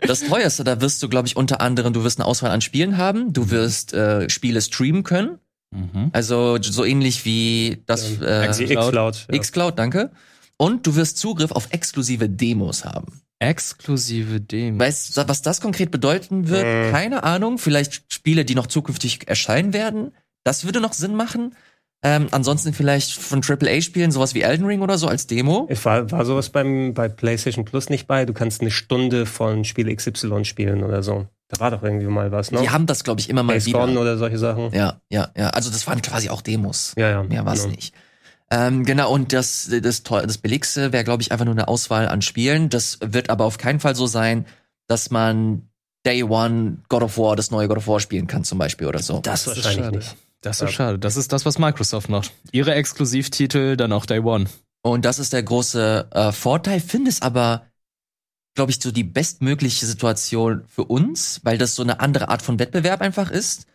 das 0.00 0.20
teuerste, 0.20 0.64
da 0.64 0.80
wirst 0.80 1.02
du, 1.02 1.08
glaube 1.08 1.28
ich, 1.28 1.36
unter 1.36 1.60
anderem, 1.60 1.92
du 1.92 2.04
wirst 2.04 2.18
eine 2.18 2.26
Auswahl 2.26 2.50
an 2.52 2.62
Spielen 2.62 2.96
haben, 2.96 3.32
du 3.32 3.50
wirst 3.50 3.92
äh, 3.92 4.30
Spiele 4.30 4.62
streamen 4.62 5.02
können. 5.02 5.38
Mhm. 5.70 6.10
Also 6.12 6.58
so 6.62 6.84
ähnlich 6.84 7.24
wie 7.24 7.82
das 7.86 8.20
äh, 8.20 8.48
Xcloud. 8.48 9.26
Xcloud, 9.30 9.78
danke. 9.78 10.10
Und 10.56 10.86
du 10.86 10.94
wirst 10.94 11.18
Zugriff 11.18 11.50
auf 11.50 11.68
exklusive 11.72 12.28
Demos 12.28 12.84
haben. 12.84 13.23
Exklusive 13.38 14.40
Demos. 14.40 14.80
Weißt 14.80 15.16
du, 15.16 15.28
was 15.28 15.42
das 15.42 15.60
konkret 15.60 15.90
bedeuten 15.90 16.48
wird? 16.48 16.64
Äh. 16.64 16.90
Keine 16.90 17.24
Ahnung. 17.24 17.58
Vielleicht 17.58 18.12
Spiele, 18.12 18.44
die 18.44 18.54
noch 18.54 18.66
zukünftig 18.66 19.28
erscheinen 19.28 19.72
werden. 19.72 20.12
Das 20.44 20.64
würde 20.64 20.80
noch 20.80 20.92
Sinn 20.92 21.14
machen. 21.14 21.54
Ähm, 22.02 22.28
ansonsten 22.32 22.74
vielleicht 22.74 23.14
von 23.14 23.42
AAA-Spielen, 23.42 24.10
sowas 24.10 24.34
wie 24.34 24.42
Elden 24.42 24.66
Ring 24.66 24.82
oder 24.82 24.98
so 24.98 25.08
als 25.08 25.26
Demo. 25.26 25.66
War, 25.84 26.10
war 26.10 26.26
sowas 26.26 26.50
beim, 26.50 26.92
bei 26.92 27.08
PlayStation 27.08 27.64
Plus 27.64 27.88
nicht 27.88 28.06
bei? 28.06 28.26
Du 28.26 28.34
kannst 28.34 28.60
eine 28.60 28.70
Stunde 28.70 29.24
von 29.24 29.64
Spiel 29.64 29.94
XY 29.94 30.44
spielen 30.44 30.84
oder 30.84 31.02
so. 31.02 31.26
Da 31.48 31.60
war 31.60 31.70
doch 31.70 31.82
irgendwie 31.82 32.06
mal 32.06 32.30
was, 32.30 32.50
ne? 32.50 32.60
Die 32.60 32.68
haben 32.68 32.84
das, 32.84 33.04
glaube 33.04 33.20
ich, 33.20 33.30
immer 33.30 33.42
mal 33.42 33.54
Days 33.54 33.64
wieder. 33.64 33.80
Gone 33.80 33.98
oder 33.98 34.18
solche 34.18 34.38
Sachen. 34.38 34.70
Ja, 34.72 35.00
ja, 35.08 35.30
ja. 35.34 35.48
Also 35.50 35.70
das 35.70 35.86
waren 35.86 36.02
quasi 36.02 36.28
auch 36.28 36.42
Demos. 36.42 36.92
Ja, 36.98 37.08
ja. 37.08 37.22
Mehr 37.22 37.46
war 37.46 37.54
es 37.54 37.62
genau. 37.62 37.74
nicht. 37.74 37.94
Ähm, 38.54 38.84
genau, 38.84 39.12
und 39.12 39.32
das, 39.32 39.68
das, 39.82 40.04
das 40.04 40.38
Billigste 40.38 40.92
wäre, 40.92 41.02
glaube 41.02 41.22
ich, 41.22 41.32
einfach 41.32 41.44
nur 41.44 41.54
eine 41.54 41.66
Auswahl 41.66 42.06
an 42.06 42.22
Spielen. 42.22 42.68
Das 42.68 42.98
wird 43.00 43.28
aber 43.28 43.44
auf 43.46 43.58
keinen 43.58 43.80
Fall 43.80 43.96
so 43.96 44.06
sein, 44.06 44.46
dass 44.86 45.10
man 45.10 45.68
Day 46.06 46.22
One 46.22 46.78
God 46.88 47.02
of 47.02 47.18
War, 47.18 47.34
das 47.34 47.50
neue 47.50 47.66
God 47.66 47.78
of 47.78 47.88
War 47.88 47.98
spielen 47.98 48.28
kann, 48.28 48.44
zum 48.44 48.58
Beispiel 48.58 48.86
oder 48.86 49.00
so. 49.00 49.18
Das, 49.20 49.44
das 49.44 49.56
wahrscheinlich 49.56 49.90
nicht. 49.90 50.16
Das 50.40 50.58
ist 50.58 50.62
ja. 50.62 50.68
schade. 50.68 50.98
Das 51.00 51.16
ist 51.16 51.32
das, 51.32 51.44
was 51.44 51.58
Microsoft 51.58 52.08
macht. 52.08 52.32
Ihre 52.52 52.74
Exklusivtitel 52.74 53.76
dann 53.76 53.92
auch 53.92 54.06
Day 54.06 54.20
One. 54.20 54.44
Und 54.82 55.04
das 55.04 55.18
ist 55.18 55.32
der 55.32 55.42
große 55.42 56.08
äh, 56.12 56.30
Vorteil. 56.30 56.78
Finde 56.78 57.10
es 57.10 57.22
aber, 57.22 57.66
glaube 58.54 58.70
ich, 58.70 58.80
so 58.80 58.92
die 58.92 59.04
bestmögliche 59.04 59.86
Situation 59.86 60.64
für 60.68 60.84
uns, 60.84 61.40
weil 61.42 61.58
das 61.58 61.74
so 61.74 61.82
eine 61.82 61.98
andere 61.98 62.28
Art 62.28 62.42
von 62.42 62.58
Wettbewerb 62.60 63.00
einfach 63.00 63.30
ist. 63.30 63.66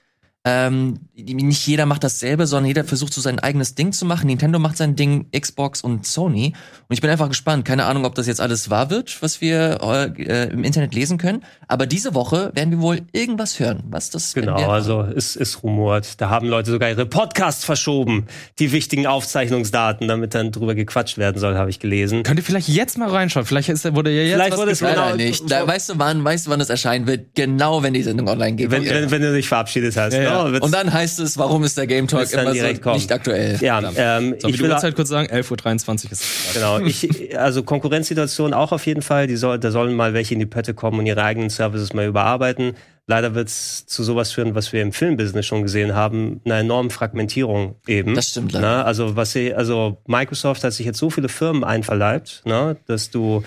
Ähm, 0.46 1.00
nicht 1.16 1.68
jeder 1.68 1.86
macht 1.86 2.02
dasselbe, 2.02 2.48
sondern 2.48 2.68
jeder 2.68 2.86
versucht 2.86 3.14
so 3.14 3.20
sein 3.20 3.40
eigenes 3.40 3.76
Ding 3.76 3.92
zu 3.92 4.06
machen. 4.06 4.28
Nintendo 4.28 4.58
macht 4.58 4.78
sein 4.78 4.96
Ding, 4.96 5.26
Xbox 5.38 5.82
und 5.82 6.06
Sony. 6.06 6.54
Und 6.88 6.94
ich 6.94 7.02
bin 7.02 7.10
einfach 7.10 7.28
gespannt. 7.28 7.66
Keine 7.66 7.84
Ahnung, 7.84 8.06
ob 8.06 8.16
das 8.16 8.26
jetzt 8.26 8.40
alles 8.40 8.70
wahr 8.70 8.90
wird, 8.90 9.22
was 9.22 9.42
wir 9.42 9.80
äh, 10.18 10.50
im 10.50 10.64
Internet 10.64 10.96
lesen 10.96 11.18
können. 11.18 11.44
Aber 11.68 11.86
diese 11.86 12.14
Woche 12.14 12.52
werden 12.56 12.72
wir 12.72 12.80
wohl 12.80 13.02
irgendwas 13.12 13.60
hören. 13.60 13.84
Was 13.90 14.12
das 14.12 14.34
Genau, 14.34 14.70
also 14.70 15.02
es 15.02 15.36
ist 15.36 15.62
rumort. 15.62 16.22
Da 16.22 16.30
haben 16.30 16.48
Leute 16.48 16.72
sogar 16.72 16.90
ihre 16.90 17.06
Podcasts 17.06 17.66
verschoben, 17.66 18.28
die 18.60 18.72
wichtigen 18.72 19.08
Aufzeichnungsdaten, 19.08 20.08
damit 20.08 20.36
dann 20.36 20.54
drüber 20.54 20.74
gequatscht 20.74 21.18
werden 21.18 21.38
soll, 21.38 21.58
habe 21.58 21.70
ich 21.70 21.80
gelesen. 21.80 22.24
Könnt 22.24 22.40
ihr 22.40 22.46
vielleicht 22.46 22.70
jetzt 22.70 22.98
mal 22.98 23.10
reinschauen? 23.10 23.46
Vielleicht 23.46 23.68
ist, 23.68 23.94
wurde 23.94 24.10
ja 24.12 24.22
jetzt 24.22 24.34
vielleicht 24.36 24.52
was 24.54 24.60
wurde 24.60 24.72
es 24.72 24.80
leider 24.80 25.16
nicht. 25.18 25.52
Da, 25.52 25.68
weißt 25.68 25.90
du 25.90 25.94
wann, 25.98 26.24
weißt 26.24 26.48
du 26.48 26.52
wann 26.52 26.62
es 26.62 26.70
erscheinen 26.70 27.08
wird? 27.08 27.36
Genau, 27.36 27.84
wenn 27.84 27.94
die 27.94 28.04
Sendung 28.04 28.30
online 28.30 28.56
geht. 28.56 28.72
Wenn, 28.72 28.86
wenn, 28.86 29.12
wenn 29.12 29.22
du 29.22 29.34
dich 29.34 29.50
verabschiedet 29.50 29.98
hast. 29.98 30.14
Ja, 30.14 30.22
ja. 30.22 30.29
Genau, 30.30 30.66
und 30.66 30.74
dann 30.74 30.92
heißt 30.92 31.20
es, 31.20 31.38
warum 31.38 31.64
ist 31.64 31.78
der 31.78 31.88
Game 31.88 32.08
Talk 32.08 32.32
immer 32.32 32.54
so 32.54 32.80
kommen. 32.82 32.96
nicht 32.96 33.12
aktuell? 33.12 33.58
Ja, 33.62 33.80
ähm, 33.96 34.36
Soll 34.40 34.52
ich 34.52 34.58
die 34.58 34.64
Uhrzeit 34.64 34.96
kurz 34.96 35.10
sagen? 35.10 35.30
11.23 35.30 36.06
Uhr 36.06 36.12
ist 36.12 36.12
es. 36.12 36.54
Genau. 36.54 36.80
Ich, 36.80 37.38
also 37.38 37.64
Konkurrenzsituation 37.64 38.54
auch 38.54 38.72
auf 38.72 38.86
jeden 38.86 39.02
Fall. 39.02 39.28
Die 39.28 39.36
soll, 39.36 39.60
da 39.60 39.72
sollen 39.72 39.94
mal 39.94 40.14
welche 40.14 40.34
in 40.34 40.40
die 40.40 40.46
Pötte 40.46 40.74
kommen 40.74 41.00
und 41.00 41.06
ihre 41.06 41.24
eigenen 41.24 41.50
Services 41.50 41.94
mal 41.94 42.06
überarbeiten. 42.06 42.74
Leider 43.10 43.34
wird 43.34 43.48
es 43.48 43.88
zu 43.88 44.04
sowas 44.04 44.32
führen, 44.32 44.54
was 44.54 44.72
wir 44.72 44.84
im 44.84 44.94
Filmbusiness 44.94 45.44
schon 45.44 45.64
gesehen 45.64 45.96
haben, 45.96 46.42
einer 46.46 46.60
enormen 46.60 46.92
Fragmentierung 46.92 47.76
eben. 47.88 48.14
Das 48.14 48.30
stimmt 48.30 48.52
leider. 48.52 48.86
Also 48.86 49.16
was 49.16 49.32
sie, 49.32 49.52
also 49.52 49.98
Microsoft 50.06 50.64
hat 50.64 50.74
sich 50.74 50.86
jetzt 50.86 51.00
so 51.00 51.10
viele 51.10 51.28
Firmen 51.28 51.64
einverleibt, 51.64 52.44
ne? 52.46 52.78
dass 52.86 53.10
du 53.10 53.44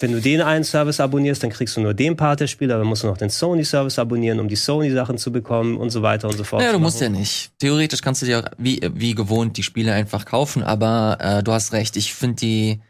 wenn 0.00 0.12
du 0.12 0.20
den 0.20 0.40
einen 0.40 0.64
Service 0.64 0.98
abonnierst, 1.00 1.42
dann 1.42 1.50
kriegst 1.50 1.76
du 1.76 1.80
nur 1.80 1.94
den 1.94 2.16
Part 2.16 2.40
der 2.40 2.46
Spiele, 2.46 2.76
dann 2.76 2.86
musst 2.86 3.02
du 3.02 3.06
noch 3.06 3.18
den 3.18 3.30
Sony-Service 3.30 3.98
abonnieren, 3.98 4.40
um 4.40 4.48
die 4.48 4.56
Sony-Sachen 4.56 5.18
zu 5.18 5.30
bekommen 5.30 5.76
und 5.76 5.90
so 5.90 6.02
weiter 6.02 6.28
und 6.28 6.36
so 6.36 6.44
fort. 6.44 6.62
Ja, 6.62 6.72
du 6.72 6.78
musst 6.78 7.00
ja 7.00 7.08
nicht. 7.08 7.52
Theoretisch 7.58 8.02
kannst 8.02 8.22
du 8.22 8.26
dir 8.26 8.40
auch 8.40 8.50
wie, 8.58 8.80
wie 8.94 9.14
gewohnt 9.14 9.56
die 9.56 9.62
Spiele 9.62 9.92
einfach 9.92 10.24
kaufen, 10.24 10.62
aber 10.62 11.18
äh, 11.20 11.42
du 11.42 11.52
hast 11.52 11.72
recht. 11.72 11.96
Ich 11.96 12.14
finde 12.14 12.36
die 12.36 12.80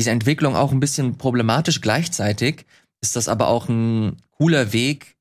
diese 0.00 0.12
Entwicklung 0.12 0.56
auch 0.56 0.72
ein 0.72 0.80
bisschen 0.80 1.18
problematisch. 1.18 1.82
Gleichzeitig 1.82 2.64
ist 3.02 3.16
das 3.16 3.28
aber 3.28 3.48
auch 3.48 3.68
ein 3.68 4.16
cooler 4.30 4.72
Weg, 4.72 5.16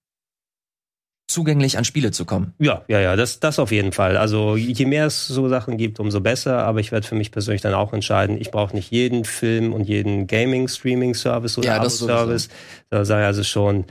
zugänglich 1.29 1.77
an 1.77 1.85
Spiele 1.85 2.11
zu 2.11 2.25
kommen. 2.25 2.53
Ja, 2.59 2.83
ja, 2.87 2.99
ja, 2.99 3.15
das, 3.15 3.39
das 3.39 3.59
auf 3.59 3.71
jeden 3.71 3.91
Fall. 3.91 4.17
Also 4.17 4.57
je 4.57 4.85
mehr 4.85 5.05
es 5.05 5.27
so 5.27 5.47
Sachen 5.47 5.77
gibt, 5.77 5.99
umso 5.99 6.19
besser. 6.21 6.65
Aber 6.65 6.79
ich 6.79 6.91
werde 6.91 7.07
für 7.07 7.15
mich 7.15 7.31
persönlich 7.31 7.61
dann 7.61 7.73
auch 7.73 7.93
entscheiden, 7.93 8.39
ich 8.39 8.51
brauche 8.51 8.75
nicht 8.75 8.91
jeden 8.91 9.25
Film 9.25 9.73
und 9.73 9.83
jeden 9.83 10.27
Gaming-Streaming-Service 10.27 11.57
oder 11.57 11.67
Ja, 11.67 11.79
das 11.79 12.01
Abo-Service. 12.01 12.49
Da 12.89 13.05
sei 13.05 13.25
also 13.25 13.43
schon 13.43 13.85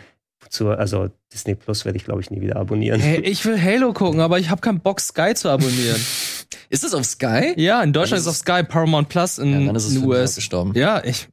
zu, 0.51 0.71
also 0.71 1.09
Disney 1.33 1.55
Plus 1.55 1.85
werde 1.85 1.97
ich, 1.99 2.05
glaube 2.05 2.21
ich, 2.21 2.31
nie 2.31 2.41
wieder 2.41 2.57
abonnieren. 2.57 3.01
Hey, 3.01 3.21
ich 3.21 3.45
will 3.45 3.63
Halo 3.63 3.93
gucken, 3.93 4.21
aber 4.21 4.39
ich 4.39 4.51
habe 4.51 4.61
keinen 4.61 4.81
Bock, 4.81 5.01
Sky 5.01 5.35
zu 5.35 5.49
abonnieren. 5.49 6.01
Ist 6.71 6.85
es 6.85 6.93
auf 6.95 7.05
Sky? 7.05 7.55
ja, 7.57 7.83
in 7.83 7.93
Deutschland 7.93 8.21
ist 8.21 8.27
ist 8.27 8.31
auf 8.31 8.37
Sky 8.37 8.63
Paramount 8.63 9.09
Plus 9.09 9.39
in, 9.39 9.53
Ja, 9.53 9.67
dann 9.67 9.77
ist 9.77 9.87
es 9.87 9.97
in 9.97 10.05
US. 10.05 10.35
gestorben. 10.37 10.73
Ja, 10.75 11.03
ich. 11.03 11.29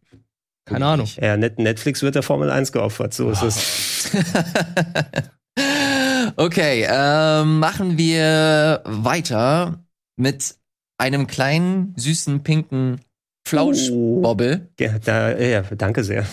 Keine 0.66 0.86
Ahnung. 0.86 1.08
Ja, 1.22 1.36
Net 1.38 1.60
Netflix 1.60 2.02
wird 2.02 2.16
der 2.16 2.24
Formel 2.24 2.50
1 2.50 2.72
geopfert, 2.72 3.14
so 3.14 3.30
ist 3.30 3.44
es. 3.44 4.12
Okay, 6.38 6.86
ähm, 6.90 7.60
machen 7.60 7.98
wir 7.98 8.82
weiter 8.86 9.84
mit 10.18 10.56
einem 10.98 11.28
kleinen, 11.28 11.94
süßen, 11.98 12.44
pinken 12.44 13.00
Flauschbobbel 13.48 14.70
Ja, 14.80 14.98
da, 15.00 15.38
ja, 15.38 15.62
danke 15.62 16.04
sehr. 16.04 16.26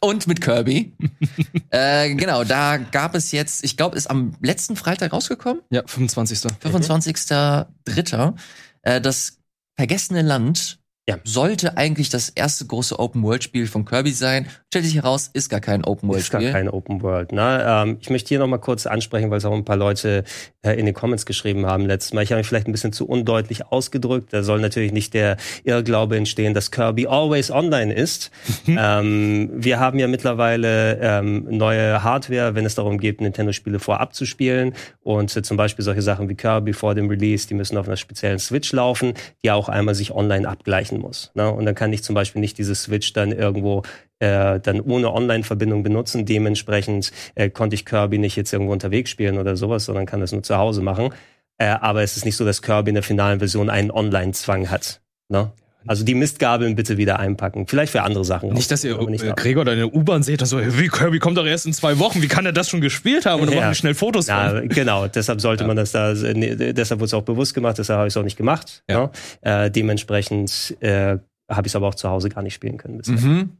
und 0.00 0.26
mit 0.26 0.40
Kirby. 0.40 0.94
äh, 1.70 2.14
genau, 2.14 2.42
da 2.44 2.76
gab 2.78 3.14
es 3.14 3.30
jetzt, 3.32 3.62
ich 3.64 3.76
glaube, 3.76 3.96
ist 3.96 4.08
am 4.08 4.34
letzten 4.40 4.74
Freitag 4.76 5.12
rausgekommen, 5.12 5.62
Ja, 5.70 5.82
25. 5.86 6.38
25.03. 6.40 8.34
Äh, 8.82 9.00
das 9.00 9.38
vergessene 9.76 10.22
Land 10.22 10.80
Ja. 11.08 11.18
sollte 11.24 11.76
eigentlich 11.76 12.08
das 12.10 12.30
erste 12.30 12.66
große 12.66 12.98
Open-World-Spiel 12.98 13.66
von 13.68 13.84
Kirby 13.84 14.12
sein. 14.12 14.48
Stellt 14.72 14.86
sich 14.86 14.94
heraus, 14.94 15.28
ist 15.34 15.50
gar 15.50 15.60
kein 15.60 15.84
Ist 15.84 16.30
gar 16.30 16.40
kein 16.40 16.66
Open 16.66 17.02
World. 17.02 17.32
Ne? 17.32 17.62
Ähm, 17.62 17.98
ich 18.00 18.08
möchte 18.08 18.30
hier 18.30 18.38
noch 18.38 18.46
mal 18.46 18.56
kurz 18.56 18.86
ansprechen, 18.86 19.30
weil 19.30 19.36
es 19.36 19.44
auch 19.44 19.52
ein 19.52 19.66
paar 19.66 19.76
Leute 19.76 20.24
äh, 20.62 20.72
in 20.80 20.86
den 20.86 20.94
Comments 20.94 21.26
geschrieben 21.26 21.66
haben 21.66 21.84
letztes 21.84 22.14
Mal. 22.14 22.22
Ich 22.22 22.32
habe 22.32 22.38
mich 22.38 22.46
vielleicht 22.46 22.68
ein 22.68 22.72
bisschen 22.72 22.94
zu 22.94 23.06
undeutlich 23.06 23.66
ausgedrückt. 23.66 24.32
Da 24.32 24.42
soll 24.42 24.60
natürlich 24.60 24.92
nicht 24.92 25.12
der 25.12 25.36
Irrglaube 25.64 26.16
entstehen, 26.16 26.54
dass 26.54 26.70
Kirby 26.70 27.06
always 27.06 27.50
online 27.50 27.92
ist. 27.92 28.30
ähm, 28.66 29.50
wir 29.52 29.78
haben 29.78 29.98
ja 29.98 30.08
mittlerweile 30.08 30.98
ähm, 31.02 31.44
neue 31.50 32.02
Hardware, 32.02 32.54
wenn 32.54 32.64
es 32.64 32.74
darum 32.74 32.96
geht, 32.96 33.20
Nintendo-Spiele 33.20 33.78
vorab 33.78 34.14
zu 34.14 34.24
spielen. 34.24 34.72
Und 35.02 35.36
äh, 35.36 35.42
zum 35.42 35.58
Beispiel 35.58 35.84
solche 35.84 36.00
Sachen 36.00 36.30
wie 36.30 36.34
Kirby 36.34 36.72
vor 36.72 36.94
dem 36.94 37.10
Release, 37.10 37.46
die 37.46 37.52
müssen 37.52 37.76
auf 37.76 37.88
einer 37.88 37.98
speziellen 37.98 38.38
Switch 38.38 38.72
laufen, 38.72 39.12
die 39.44 39.50
auch 39.50 39.68
einmal 39.68 39.94
sich 39.94 40.12
online 40.12 40.48
abgleichen 40.48 40.98
muss. 40.98 41.30
Ne? 41.34 41.50
Und 41.52 41.66
dann 41.66 41.74
kann 41.74 41.92
ich 41.92 42.02
zum 42.02 42.14
Beispiel 42.14 42.40
nicht 42.40 42.56
diese 42.56 42.74
Switch 42.74 43.12
dann 43.12 43.32
irgendwo 43.32 43.82
äh, 44.22 44.60
dann 44.60 44.80
ohne 44.80 45.12
Online-Verbindung 45.12 45.82
benutzen. 45.82 46.24
Dementsprechend 46.24 47.10
äh, 47.34 47.50
konnte 47.50 47.74
ich 47.74 47.84
Kirby 47.84 48.18
nicht 48.18 48.36
jetzt 48.36 48.52
irgendwo 48.52 48.72
unterwegs 48.72 49.10
spielen 49.10 49.36
oder 49.38 49.56
sowas, 49.56 49.84
sondern 49.86 50.06
kann 50.06 50.20
das 50.20 50.30
nur 50.32 50.42
zu 50.44 50.56
Hause 50.56 50.80
machen. 50.80 51.10
Äh, 51.58 51.66
aber 51.66 52.02
es 52.02 52.16
ist 52.16 52.24
nicht 52.24 52.36
so, 52.36 52.44
dass 52.44 52.62
Kirby 52.62 52.90
in 52.90 52.94
der 52.94 53.02
finalen 53.02 53.40
Version 53.40 53.68
einen 53.68 53.90
Online-Zwang 53.90 54.70
hat. 54.70 55.00
Ne? 55.28 55.50
Also 55.84 56.04
die 56.04 56.14
Mistgabeln 56.14 56.76
bitte 56.76 56.96
wieder 56.96 57.18
einpacken. 57.18 57.66
Vielleicht 57.66 57.90
für 57.90 58.02
andere 58.02 58.24
Sachen. 58.24 58.50
auch, 58.50 58.54
Nicht, 58.54 58.70
dass 58.70 58.84
ihr 58.84 58.96
nicht 59.08 59.24
äh. 59.24 59.32
Gregor 59.34 59.64
da 59.64 59.72
in 59.72 59.78
der 59.78 59.92
U-Bahn 59.92 60.22
seht, 60.22 60.40
und 60.40 60.46
so, 60.46 60.60
wie 60.60 60.86
Kirby 60.86 61.18
kommt 61.18 61.36
doch 61.38 61.44
erst 61.44 61.66
in 61.66 61.72
zwei 61.72 61.98
Wochen, 61.98 62.22
wie 62.22 62.28
kann 62.28 62.46
er 62.46 62.52
das 62.52 62.68
schon 62.70 62.80
gespielt 62.80 63.26
haben? 63.26 63.40
Und 63.40 63.48
dann 63.48 63.56
Ja. 63.56 63.62
machen 63.62 63.74
schnell 63.74 63.94
Fotos 63.94 64.26
von. 64.26 64.36
Ja, 64.36 64.60
genau. 64.60 65.08
Deshalb 65.08 65.40
sollte 65.40 65.66
man 65.66 65.76
das 65.76 65.90
da, 65.90 66.14
nee, 66.14 66.54
deshalb 66.72 67.00
wurde 67.00 67.06
es 67.06 67.14
auch 67.14 67.22
bewusst 67.24 67.54
gemacht, 67.54 67.78
deshalb 67.78 67.98
habe 67.98 68.06
ich 68.06 68.12
es 68.12 68.16
auch 68.16 68.22
nicht 68.22 68.36
gemacht. 68.36 68.84
Ja. 68.88 69.10
Ne? 69.42 69.64
Äh, 69.64 69.70
dementsprechend 69.72 70.76
äh, 70.80 71.18
habe 71.50 71.66
ich 71.66 71.72
es 71.72 71.76
aber 71.76 71.88
auch 71.88 71.96
zu 71.96 72.08
Hause 72.08 72.28
gar 72.28 72.42
nicht 72.42 72.54
spielen 72.54 72.76
können. 72.78 72.98
bisher. 72.98 73.16
Mhm. 73.16 73.56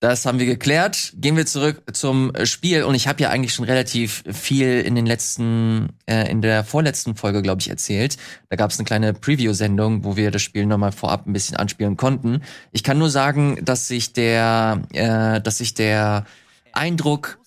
Das 0.00 0.26
haben 0.26 0.38
wir 0.38 0.44
geklärt. 0.44 1.14
Gehen 1.16 1.36
wir 1.36 1.46
zurück 1.46 1.82
zum 1.92 2.34
äh, 2.34 2.44
Spiel. 2.44 2.84
Und 2.84 2.94
ich 2.94 3.08
habe 3.08 3.22
ja 3.22 3.30
eigentlich 3.30 3.54
schon 3.54 3.64
relativ 3.64 4.22
viel 4.30 4.82
in 4.82 4.94
den 4.94 5.06
letzten, 5.06 5.88
äh, 6.04 6.30
in 6.30 6.42
der 6.42 6.64
vorletzten 6.64 7.16
Folge, 7.16 7.40
glaube 7.40 7.62
ich, 7.62 7.70
erzählt. 7.70 8.18
Da 8.50 8.56
gab 8.56 8.70
es 8.70 8.78
eine 8.78 8.84
kleine 8.84 9.14
Preview-Sendung, 9.14 10.04
wo 10.04 10.16
wir 10.16 10.30
das 10.30 10.42
Spiel 10.42 10.66
nochmal 10.66 10.92
vorab 10.92 11.26
ein 11.26 11.32
bisschen 11.32 11.56
anspielen 11.56 11.96
konnten. 11.96 12.42
Ich 12.72 12.82
kann 12.82 12.98
nur 12.98 13.08
sagen, 13.08 13.58
dass 13.64 13.88
sich 13.88 14.12
der, 14.12 14.82
äh, 14.92 15.40
dass 15.40 15.58
sich 15.58 15.72
der 15.72 16.26
Eindruck 16.72 17.38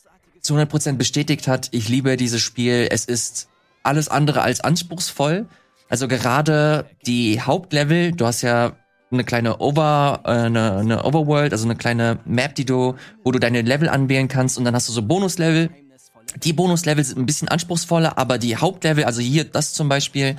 zu 0.41 0.55
100% 0.55 0.93
bestätigt 0.93 1.47
hat. 1.47 1.67
Ich 1.71 1.87
liebe 1.87 2.17
dieses 2.17 2.41
Spiel. 2.41 2.87
Es 2.89 3.05
ist 3.05 3.47
alles 3.83 4.07
andere 4.07 4.41
als 4.41 4.61
anspruchsvoll. 4.61 5.47
Also 5.87 6.07
gerade 6.07 6.89
die 7.05 7.41
Hauptlevel, 7.41 8.11
du 8.11 8.25
hast 8.25 8.41
ja 8.41 8.75
eine 9.11 9.23
kleine 9.23 9.59
Over, 9.59 10.21
äh, 10.25 10.29
eine, 10.29 10.77
eine 10.77 11.03
Overworld, 11.03 11.51
also 11.51 11.65
eine 11.65 11.75
kleine 11.75 12.19
Map, 12.25 12.55
die 12.55 12.65
du, 12.65 12.95
wo 13.23 13.31
du 13.31 13.39
deine 13.39 13.61
Level 13.61 13.89
anwählen 13.89 14.27
kannst 14.27 14.57
und 14.57 14.65
dann 14.65 14.75
hast 14.75 14.87
du 14.87 14.93
so 14.93 15.01
Bonuslevel. 15.01 15.69
Die 16.43 16.53
Bonuslevel 16.53 17.03
sind 17.03 17.17
ein 17.17 17.25
bisschen 17.25 17.47
anspruchsvoller, 17.47 18.17
aber 18.17 18.37
die 18.37 18.55
Hauptlevel, 18.55 19.03
also 19.03 19.19
hier 19.21 19.45
das 19.45 19.73
zum 19.73 19.89
Beispiel, 19.89 20.35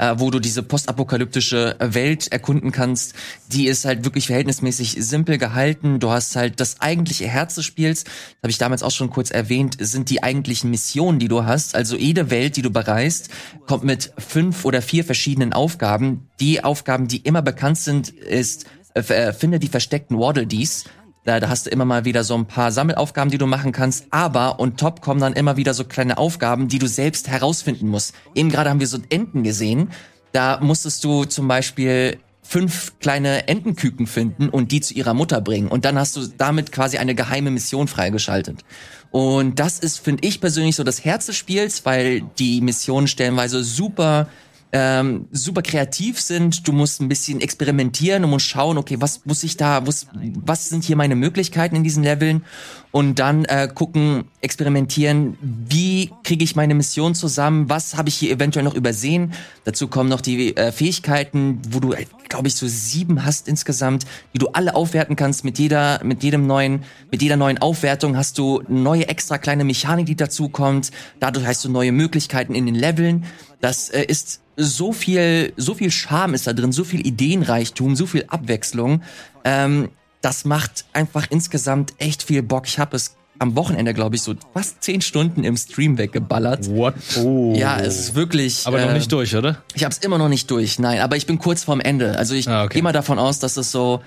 äh, 0.00 0.14
wo 0.18 0.30
du 0.30 0.40
diese 0.40 0.62
postapokalyptische 0.62 1.76
Welt 1.78 2.32
erkunden 2.32 2.72
kannst, 2.72 3.14
die 3.48 3.66
ist 3.66 3.84
halt 3.84 4.04
wirklich 4.04 4.28
verhältnismäßig 4.28 4.96
simpel 4.98 5.36
gehalten. 5.36 6.00
Du 6.00 6.10
hast 6.10 6.34
halt 6.36 6.58
das 6.58 6.80
eigentliche 6.80 7.28
Herz 7.28 7.56
des 7.56 7.66
Spiels, 7.66 8.04
habe 8.42 8.50
ich 8.50 8.56
damals 8.56 8.82
auch 8.82 8.90
schon 8.90 9.10
kurz 9.10 9.30
erwähnt, 9.30 9.76
sind 9.78 10.08
die 10.08 10.22
eigentlichen 10.22 10.70
Missionen, 10.70 11.18
die 11.18 11.28
du 11.28 11.44
hast. 11.44 11.74
Also 11.74 11.96
jede 11.96 12.30
Welt, 12.30 12.56
die 12.56 12.62
du 12.62 12.70
bereist, 12.70 13.28
kommt 13.66 13.84
mit 13.84 14.12
fünf 14.16 14.64
oder 14.64 14.80
vier 14.80 15.04
verschiedenen 15.04 15.52
Aufgaben. 15.52 16.28
Die 16.40 16.64
Aufgaben, 16.64 17.06
die 17.06 17.18
immer 17.18 17.42
bekannt 17.42 17.76
sind, 17.76 18.08
ist 18.08 18.64
äh, 18.94 19.00
äh, 19.00 19.32
finde 19.32 19.58
die 19.58 19.68
versteckten 19.68 20.18
Waddle 20.18 20.46
Dees. 20.46 20.84
Da, 21.24 21.38
da 21.38 21.48
hast 21.48 21.66
du 21.66 21.70
immer 21.70 21.84
mal 21.84 22.04
wieder 22.06 22.24
so 22.24 22.34
ein 22.34 22.46
paar 22.46 22.72
Sammelaufgaben, 22.72 23.30
die 23.30 23.38
du 23.38 23.46
machen 23.46 23.72
kannst, 23.72 24.06
aber 24.10 24.58
on 24.58 24.76
top 24.76 25.02
kommen 25.02 25.20
dann 25.20 25.34
immer 25.34 25.56
wieder 25.58 25.74
so 25.74 25.84
kleine 25.84 26.16
Aufgaben, 26.16 26.68
die 26.68 26.78
du 26.78 26.86
selbst 26.86 27.28
herausfinden 27.28 27.88
musst. 27.88 28.14
Eben 28.34 28.48
gerade 28.48 28.70
haben 28.70 28.80
wir 28.80 28.86
so 28.86 28.98
Enten 29.10 29.42
gesehen. 29.42 29.90
Da 30.32 30.60
musstest 30.60 31.04
du 31.04 31.24
zum 31.24 31.46
Beispiel 31.46 32.18
fünf 32.42 32.98
kleine 33.00 33.48
Entenküken 33.48 34.06
finden 34.06 34.48
und 34.48 34.72
die 34.72 34.80
zu 34.80 34.94
ihrer 34.94 35.14
Mutter 35.14 35.40
bringen. 35.40 35.68
Und 35.68 35.84
dann 35.84 35.98
hast 35.98 36.16
du 36.16 36.26
damit 36.26 36.72
quasi 36.72 36.98
eine 36.98 37.14
geheime 37.14 37.50
Mission 37.50 37.86
freigeschaltet. 37.86 38.64
Und 39.10 39.60
das 39.60 39.78
ist, 39.78 39.98
finde 39.98 40.26
ich 40.26 40.40
persönlich, 40.40 40.74
so 40.74 40.84
das 40.84 41.04
Herz 41.04 41.26
des 41.26 41.36
Spiels, 41.36 41.84
weil 41.84 42.22
die 42.38 42.60
Missionen 42.60 43.08
stellenweise 43.08 43.62
super 43.62 44.28
ähm, 44.72 45.26
super 45.32 45.62
kreativ 45.62 46.20
sind. 46.20 46.66
Du 46.66 46.72
musst 46.72 47.00
ein 47.00 47.08
bisschen 47.08 47.40
experimentieren 47.40 48.24
und 48.24 48.30
musst 48.30 48.46
schauen, 48.46 48.78
okay, 48.78 48.96
was 49.00 49.24
muss 49.24 49.42
ich 49.42 49.56
da, 49.56 49.86
was, 49.86 50.06
was 50.44 50.68
sind 50.68 50.84
hier 50.84 50.96
meine 50.96 51.16
Möglichkeiten 51.16 51.76
in 51.76 51.84
diesen 51.84 52.02
Leveln? 52.02 52.44
Und 52.92 53.18
dann 53.18 53.44
äh, 53.44 53.68
gucken, 53.72 54.24
experimentieren, 54.40 55.36
wie 55.40 55.89
kriege 56.24 56.44
ich 56.44 56.56
meine 56.56 56.74
Mission 56.74 57.14
zusammen? 57.14 57.68
Was 57.68 57.96
habe 57.96 58.08
ich 58.08 58.14
hier 58.14 58.30
eventuell 58.30 58.64
noch 58.64 58.74
übersehen? 58.74 59.32
Dazu 59.64 59.88
kommen 59.88 60.08
noch 60.08 60.20
die 60.20 60.56
äh, 60.56 60.72
Fähigkeiten, 60.72 61.60
wo 61.70 61.80
du, 61.80 61.94
glaube 62.28 62.48
ich, 62.48 62.54
so 62.54 62.66
sieben 62.66 63.24
hast 63.24 63.48
insgesamt, 63.48 64.06
die 64.32 64.38
du 64.38 64.48
alle 64.48 64.74
aufwerten 64.74 65.16
kannst 65.16 65.44
mit 65.44 65.58
jeder, 65.58 66.00
mit 66.02 66.22
jedem 66.22 66.46
neuen, 66.46 66.84
mit 67.10 67.22
jeder 67.22 67.36
neuen 67.36 67.58
Aufwertung 67.58 68.16
hast 68.16 68.38
du 68.38 68.62
neue 68.68 69.08
extra 69.08 69.38
kleine 69.38 69.64
Mechanik, 69.64 70.06
die 70.06 70.16
dazu 70.16 70.48
kommt. 70.48 70.90
Dadurch 71.18 71.46
hast 71.46 71.64
du 71.64 71.68
neue 71.68 71.92
Möglichkeiten 71.92 72.54
in 72.54 72.66
den 72.66 72.74
Leveln. 72.74 73.24
Das 73.60 73.90
äh, 73.90 74.04
ist 74.04 74.40
so 74.56 74.92
viel, 74.92 75.52
so 75.56 75.74
viel 75.74 75.90
Charme 75.90 76.34
ist 76.34 76.46
da 76.46 76.52
drin, 76.52 76.72
so 76.72 76.84
viel 76.84 77.06
Ideenreichtum, 77.06 77.96
so 77.96 78.06
viel 78.06 78.24
Abwechslung. 78.28 79.02
Ähm, 79.44 79.88
das 80.20 80.44
macht 80.44 80.84
einfach 80.92 81.26
insgesamt 81.30 81.94
echt 81.98 82.22
viel 82.22 82.42
Bock. 82.42 82.66
Ich 82.66 82.78
habe 82.78 82.96
es 82.96 83.16
am 83.40 83.56
Wochenende, 83.56 83.94
glaube 83.94 84.16
ich, 84.16 84.22
so 84.22 84.34
fast 84.54 84.82
zehn 84.82 85.00
Stunden 85.00 85.44
im 85.44 85.56
Stream 85.56 85.98
weggeballert. 85.98 86.70
What? 86.70 86.94
Oh. 87.18 87.54
Ja, 87.56 87.80
es 87.80 87.98
ist 87.98 88.14
wirklich. 88.14 88.66
Aber 88.66 88.80
noch 88.80 88.90
äh, 88.90 88.94
nicht 88.94 89.10
durch, 89.10 89.34
oder? 89.34 89.62
Ich 89.74 89.82
habe 89.84 89.92
es 89.92 89.98
immer 89.98 90.18
noch 90.18 90.28
nicht 90.28 90.50
durch, 90.50 90.78
nein, 90.78 91.00
aber 91.00 91.16
ich 91.16 91.26
bin 91.26 91.38
kurz 91.38 91.64
vorm 91.64 91.80
Ende. 91.80 92.16
Also 92.18 92.34
ich 92.34 92.48
Ah, 92.48 92.64
okay. 92.64 92.74
gehe 92.74 92.82
mal 92.82 92.92
davon 92.92 93.18
aus, 93.18 93.38
dass 93.38 93.56
es 93.56 93.70
so 93.72 94.00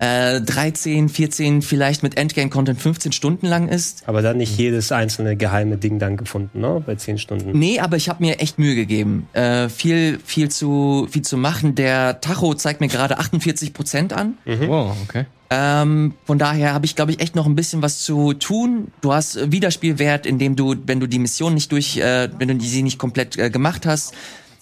äh, 0.00 0.40
13, 0.40 1.08
14, 1.08 1.62
vielleicht 1.62 2.02
mit 2.02 2.16
Endgame-Content 2.18 2.80
15 2.80 3.12
Stunden 3.12 3.46
lang 3.46 3.68
ist. 3.68 4.02
Aber 4.06 4.22
dann 4.22 4.36
nicht 4.38 4.58
jedes 4.58 4.90
einzelne 4.92 5.36
geheime 5.36 5.76
Ding 5.78 5.98
dann 5.98 6.16
gefunden, 6.16 6.60
ne? 6.60 6.82
Bei 6.84 6.96
zehn 6.96 7.16
Stunden. 7.16 7.56
Nee, 7.58 7.78
aber 7.80 7.96
ich 7.96 8.08
habe 8.08 8.22
mir 8.22 8.40
echt 8.40 8.58
Mühe 8.58 8.74
gegeben. 8.74 9.28
Äh, 9.34 9.68
viel, 9.68 10.18
viel 10.24 10.50
zu, 10.50 11.06
viel 11.10 11.22
zu 11.22 11.36
machen. 11.36 11.74
Der 11.76 12.20
Tacho 12.20 12.54
zeigt 12.54 12.80
mir 12.80 12.88
gerade 12.88 13.18
48 13.18 13.72
Prozent 13.72 14.12
an. 14.12 14.34
Wow, 14.44 14.96
okay. 15.08 15.26
Ähm, 15.56 16.14
von 16.24 16.38
daher 16.38 16.74
habe 16.74 16.84
ich, 16.84 16.96
glaube 16.96 17.12
ich, 17.12 17.20
echt 17.20 17.36
noch 17.36 17.46
ein 17.46 17.54
bisschen 17.54 17.80
was 17.80 18.00
zu 18.00 18.32
tun. 18.32 18.88
Du 19.02 19.12
hast 19.12 19.36
äh, 19.36 19.52
Wiederspielwert, 19.52 20.26
indem 20.26 20.56
du, 20.56 20.74
wenn 20.86 20.98
du 20.98 21.06
die 21.06 21.20
Mission 21.20 21.54
nicht 21.54 21.70
durch, 21.70 21.96
äh, 21.96 22.28
wenn 22.38 22.48
du 22.48 22.56
die 22.56 22.66
sie 22.66 22.82
nicht 22.82 22.98
komplett 22.98 23.38
äh, 23.38 23.50
gemacht 23.50 23.86
hast 23.86 24.14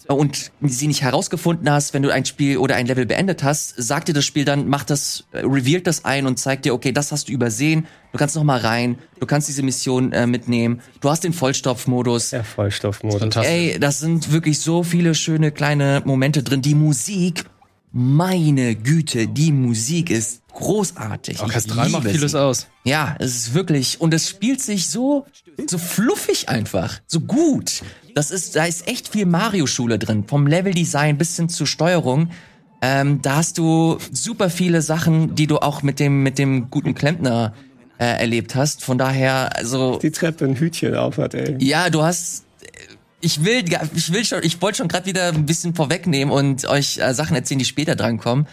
äh, 0.09 0.13
und 0.13 0.53
sie 0.61 0.89
nicht 0.89 1.01
herausgefunden 1.01 1.71
hast, 1.71 1.95
wenn 1.95 2.03
du 2.03 2.11
ein 2.11 2.27
Spiel 2.27 2.59
oder 2.59 2.77
ein 2.77 2.87
Level 2.87 3.07
beendet 3.07 3.43
hast, 3.43 3.75
sagt 3.83 4.09
dir 4.09 4.13
das 4.13 4.27
Spiel 4.27 4.45
dann, 4.45 4.69
macht 4.69 4.91
das, 4.91 5.25
äh, 5.33 5.39
revealt 5.39 5.87
das 5.87 6.05
ein 6.05 6.27
und 6.27 6.39
zeigt 6.39 6.67
dir, 6.67 6.75
okay, 6.75 6.93
das 6.93 7.11
hast 7.11 7.29
du 7.29 7.33
übersehen. 7.33 7.87
Du 8.13 8.19
kannst 8.19 8.37
noch 8.37 8.45
mal 8.45 8.61
rein. 8.61 8.99
Du 9.19 9.25
kannst 9.25 9.49
diese 9.49 9.63
Mission 9.63 10.13
äh, 10.13 10.27
mitnehmen. 10.27 10.83
Du 11.01 11.09
hast 11.09 11.25
den 11.25 11.33
Vollstoffmodus. 11.33 12.31
Der 12.31 12.45
Vollstoffmodus. 12.45 13.21
Fantastisch. 13.21 13.51
Ey, 13.51 13.79
das 13.81 13.99
sind 13.99 14.31
wirklich 14.31 14.61
so 14.61 14.83
viele 14.83 15.15
schöne 15.15 15.53
kleine 15.53 16.03
Momente 16.05 16.43
drin. 16.43 16.61
Die 16.61 16.75
Musik, 16.75 17.45
meine 17.93 18.75
Güte, 18.75 19.27
die 19.27 19.53
Musik 19.53 20.11
ist 20.11 20.42
großartig. 20.55 21.41
Orchestral 21.41 21.89
macht 21.91 22.09
vieles 22.09 22.33
sie. 22.33 22.41
aus. 22.41 22.67
Ja, 22.85 23.17
es 23.19 23.35
ist 23.37 23.55
wirklich 23.55 24.01
und 24.01 24.13
es 24.15 24.29
spielt 24.29 24.61
sich 24.61 24.89
so 24.89 25.27
so 25.69 25.79
fluffig 25.79 26.49
einfach, 26.49 27.01
so 27.07 27.21
gut. 27.21 27.83
Das 28.15 28.31
ist 28.31 28.57
da 28.57 28.65
ist 28.65 28.87
echt 28.89 29.09
viel 29.09 29.27
Mario 29.27 29.67
Schule 29.67 29.99
drin, 29.99 30.25
vom 30.27 30.47
Leveldesign 30.47 31.19
bis 31.19 31.37
hin 31.37 31.49
zur 31.49 31.67
Steuerung. 31.67 32.31
Ähm, 32.81 33.23
da 33.23 33.37
hast 33.37 33.59
du 33.59 33.99
super 34.11 34.51
viele 34.51 34.83
Sachen, 34.83 35.35
die 35.35 35.47
du 35.47 35.59
auch 35.59 35.83
mit 35.83 36.01
dem 36.01 36.23
mit 36.23 36.39
dem 36.39 36.69
guten 36.71 36.95
Klempner 36.95 37.55
äh, 37.99 38.05
erlebt 38.21 38.55
hast. 38.57 38.83
Von 38.85 38.99
daher, 38.99 39.55
also 39.57 39.99
Die 40.03 40.11
Treppe 40.11 40.45
ein 40.45 40.57
Hütchen 40.57 40.97
auf 40.97 41.19
hat, 41.19 41.35
ey. 41.35 41.57
ja, 41.61 41.89
du 41.91 42.03
hast. 42.03 42.45
Ich 43.25 43.45
will, 43.45 43.63
ich 43.95 44.13
will 44.13 44.25
schon, 44.25 44.41
ich 44.43 44.61
wollte 44.61 44.79
schon 44.79 44.89
gerade 44.89 45.07
wieder 45.07 45.29
ein 45.29 45.47
bisschen 45.47 45.77
vorwegnehmen 45.77 46.35
und 46.35 46.65
euch 46.65 46.99
äh, 46.99 47.15
Sachen 47.15 47.37
erzählen, 47.37 47.61
die 47.61 47.65
später 47.65 47.95
drankommen. 47.95 48.49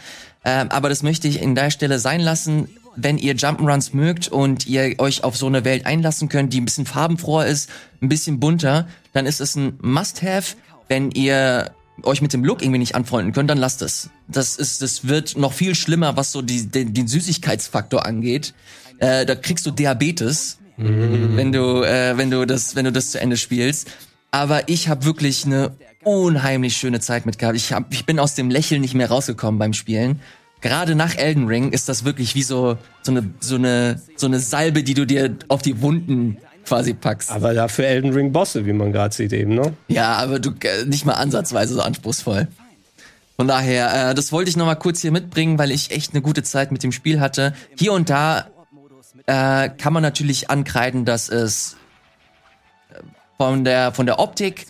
Ähm, 0.45 0.69
aber 0.69 0.89
das 0.89 1.03
möchte 1.03 1.27
ich 1.27 1.41
in 1.41 1.55
der 1.55 1.71
Stelle 1.71 1.99
sein 1.99 2.21
lassen. 2.21 2.69
Wenn 2.95 3.17
ihr 3.17 3.35
Jump'n'Runs 3.35 3.95
mögt 3.95 4.27
und 4.27 4.67
ihr 4.67 4.95
euch 4.99 5.23
auf 5.23 5.37
so 5.37 5.47
eine 5.47 5.63
Welt 5.63 5.85
einlassen 5.85 6.27
könnt, 6.27 6.53
die 6.53 6.61
ein 6.61 6.65
bisschen 6.65 6.85
farbenfroher 6.85 7.45
ist, 7.45 7.69
ein 8.01 8.09
bisschen 8.09 8.39
bunter, 8.39 8.87
dann 9.13 9.25
ist 9.25 9.41
es 9.41 9.55
ein 9.55 9.77
Must-Have. 9.81 10.55
Wenn 10.87 11.11
ihr 11.11 11.71
euch 12.03 12.21
mit 12.21 12.33
dem 12.33 12.43
Look 12.43 12.61
irgendwie 12.61 12.79
nicht 12.79 12.95
anfreunden 12.95 13.33
könnt, 13.33 13.49
dann 13.49 13.57
lasst 13.57 13.81
es. 13.81 14.09
Das 14.27 14.55
ist, 14.55 14.81
das 14.81 15.07
wird 15.07 15.37
noch 15.37 15.53
viel 15.53 15.75
schlimmer, 15.75 16.17
was 16.17 16.31
so 16.31 16.41
die, 16.41 16.67
den, 16.67 16.93
den 16.93 17.07
Süßigkeitsfaktor 17.07 18.05
angeht. 18.05 18.53
Äh, 18.97 19.25
da 19.25 19.35
kriegst 19.35 19.65
du 19.65 19.71
Diabetes 19.71 20.59
wenn 20.79 21.51
du 21.51 21.83
äh, 21.83 22.17
wenn 22.17 22.31
du 22.31 22.45
das 22.45 22.75
wenn 22.75 22.85
du 22.85 22.91
das 22.91 23.11
zu 23.11 23.19
Ende 23.19 23.37
spielst. 23.37 23.89
Aber 24.31 24.69
ich 24.69 24.87
habe 24.87 25.05
wirklich 25.05 25.45
eine 25.45 25.71
unheimlich 26.03 26.77
schöne 26.77 26.99
Zeit 26.99 27.25
mit 27.25 27.39
gehabt. 27.39 27.55
Ich 27.55 27.73
hab, 27.73 27.91
ich 27.91 28.05
bin 28.05 28.19
aus 28.19 28.35
dem 28.35 28.49
Lächeln 28.49 28.81
nicht 28.81 28.93
mehr 28.93 29.09
rausgekommen 29.09 29.59
beim 29.59 29.73
Spielen. 29.73 30.19
Gerade 30.61 30.95
nach 30.95 31.15
Elden 31.15 31.47
Ring 31.47 31.71
ist 31.71 31.87
das 31.87 32.03
wirklich 32.03 32.35
wie 32.35 32.43
so 32.43 32.77
so 33.01 33.11
eine 33.11 33.29
so 33.39 33.55
eine 33.55 34.01
so 34.15 34.27
eine 34.27 34.39
Salbe, 34.39 34.83
die 34.83 34.93
du 34.93 35.05
dir 35.05 35.35
auf 35.47 35.61
die 35.61 35.81
Wunden 35.81 36.37
quasi 36.65 36.93
packst. 36.93 37.31
Aber 37.31 37.53
dafür 37.53 37.85
Elden 37.85 38.13
Ring 38.13 38.31
Bosse, 38.31 38.65
wie 38.65 38.73
man 38.73 38.91
gerade 38.91 39.15
sieht 39.15 39.33
eben, 39.33 39.55
ne? 39.55 39.73
Ja, 39.87 40.15
aber 40.17 40.39
du 40.39 40.51
äh, 40.63 40.85
nicht 40.85 41.05
mal 41.05 41.13
ansatzweise 41.13 41.73
so 41.75 41.81
anspruchsvoll. 41.81 42.47
Von 43.37 43.47
daher, 43.47 44.11
äh, 44.11 44.15
das 44.15 44.33
wollte 44.33 44.49
ich 44.49 44.57
noch 44.57 44.65
mal 44.65 44.75
kurz 44.75 44.99
hier 44.99 45.11
mitbringen, 45.11 45.57
weil 45.57 45.71
ich 45.71 45.91
echt 45.91 46.13
eine 46.13 46.21
gute 46.21 46.43
Zeit 46.43 46.73
mit 46.73 46.83
dem 46.83 46.91
Spiel 46.91 47.21
hatte. 47.21 47.53
Hier 47.77 47.93
und 47.93 48.09
da 48.09 48.49
äh, 49.27 49.69
kann 49.69 49.93
man 49.93 50.03
natürlich 50.03 50.49
ankreiden, 50.49 51.05
dass 51.05 51.29
es 51.29 51.77
von 53.39 53.63
der 53.63 53.93
von 53.93 54.05
der 54.05 54.19
Optik 54.19 54.65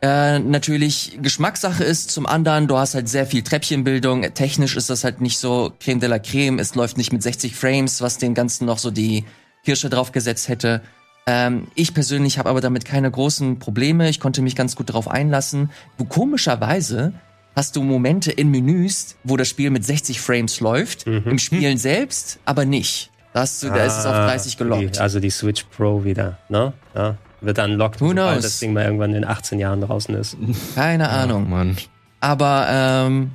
äh, 0.00 0.38
natürlich 0.38 1.18
Geschmackssache 1.20 1.84
ist. 1.84 2.10
Zum 2.10 2.26
anderen, 2.26 2.66
du 2.66 2.78
hast 2.78 2.94
halt 2.94 3.08
sehr 3.08 3.26
viel 3.26 3.42
Treppchenbildung. 3.42 4.22
Technisch 4.34 4.76
ist 4.76 4.88
das 4.88 5.04
halt 5.04 5.20
nicht 5.20 5.38
so 5.38 5.72
Creme 5.78 6.00
de 6.00 6.08
la 6.08 6.18
Creme. 6.18 6.58
Es 6.58 6.74
läuft 6.74 6.96
nicht 6.96 7.12
mit 7.12 7.22
60 7.22 7.54
Frames, 7.54 8.00
was 8.00 8.16
den 8.16 8.34
Ganzen 8.34 8.64
noch 8.64 8.78
so 8.78 8.90
die 8.90 9.24
Kirsche 9.64 9.90
draufgesetzt 9.90 10.48
hätte. 10.48 10.80
Ähm, 11.26 11.66
ich 11.74 11.92
persönlich 11.92 12.38
habe 12.38 12.48
aber 12.48 12.62
damit 12.62 12.86
keine 12.86 13.10
großen 13.10 13.58
Probleme. 13.58 14.08
Ich 14.08 14.20
konnte 14.20 14.40
mich 14.40 14.56
ganz 14.56 14.74
gut 14.74 14.88
darauf 14.88 15.08
einlassen. 15.08 15.70
Wo 15.98 16.04
komischerweise 16.04 17.12
hast 17.54 17.76
du 17.76 17.82
Momente 17.82 18.32
in 18.32 18.50
Menüs, 18.50 19.16
wo 19.24 19.36
das 19.36 19.48
Spiel 19.48 19.68
mit 19.68 19.84
60 19.84 20.20
Frames 20.20 20.60
läuft, 20.60 21.06
im 21.06 21.38
Spielen 21.38 21.76
selbst 21.76 22.38
aber 22.46 22.64
nicht. 22.64 23.10
Da, 23.34 23.40
hast 23.40 23.62
du, 23.62 23.68
da 23.68 23.84
ist 23.84 23.98
es 23.98 24.06
auf 24.06 24.14
30 24.14 24.56
gelockt. 24.56 24.96
Die, 24.96 25.00
also 25.00 25.20
die 25.20 25.30
Switch 25.30 25.64
Pro 25.64 26.04
wieder, 26.04 26.38
ne? 26.48 26.72
Ja. 26.94 27.18
Wird 27.40 27.58
dann 27.58 27.72
lockt, 27.72 28.00
Who 28.00 28.08
sobald 28.08 28.32
knows? 28.34 28.42
das 28.42 28.58
Ding 28.60 28.72
mal 28.72 28.84
irgendwann 28.84 29.14
in 29.14 29.24
18 29.24 29.58
Jahren 29.58 29.80
draußen 29.80 30.14
ist. 30.14 30.36
Keine 30.74 31.08
Ahnung. 31.08 31.48
Mann. 31.48 31.76
Aber 32.20 32.66
ähm, 32.70 33.30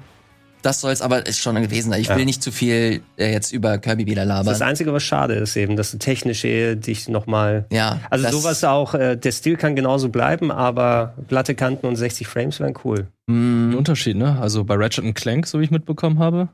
das 0.62 0.82
soll 0.82 0.92
es 0.92 1.02
aber 1.02 1.26
ist 1.26 1.40
schon 1.40 1.56
gewesen 1.56 1.90
sein. 1.92 2.02
Ich 2.02 2.08
Ja. 2.08 2.16
will 2.18 2.26
nicht 2.26 2.42
zu 2.44 2.52
viel 2.52 3.02
äh, 3.18 3.32
jetzt 3.32 3.52
über 3.52 3.78
Kirby 3.78 4.06
wieder 4.06 4.24
labern. 4.26 4.46
Das 4.46 4.62
Einzige, 4.62 4.94
was 4.94 5.04
schade 5.04 5.34
ist 5.36 5.56
eben, 5.56 5.76
dass 5.76 5.92
du 5.92 5.98
technisch 5.98 6.44
eh 6.46 6.76
dich 6.76 7.08
nochmal... 7.10 7.66
ja, 7.72 8.00
Also 8.10 8.30
sowas 8.30 8.64
auch, 8.64 8.94
äh, 8.94 9.16
der 9.18 9.32
Stil 9.32 9.56
kann 9.58 9.76
genauso 9.76 10.10
bleiben, 10.10 10.52
aber 10.52 11.14
glatte 11.28 11.54
Kanten 11.56 11.86
und 11.86 11.96
60 11.98 12.28
Frames 12.28 12.60
wären 12.60 12.74
cool. 12.84 13.08
Mh, 13.28 13.72
Ein 13.72 13.76
Unterschied, 13.76 14.18
ne? 14.18 14.38
Also 14.42 14.64
bei 14.64 14.76
Ratchet 14.76 15.14
Clank, 15.16 15.48
so 15.48 15.60
wie 15.60 15.66
ich 15.66 15.72
mitbekommen 15.72 16.20
habe, 16.20 16.50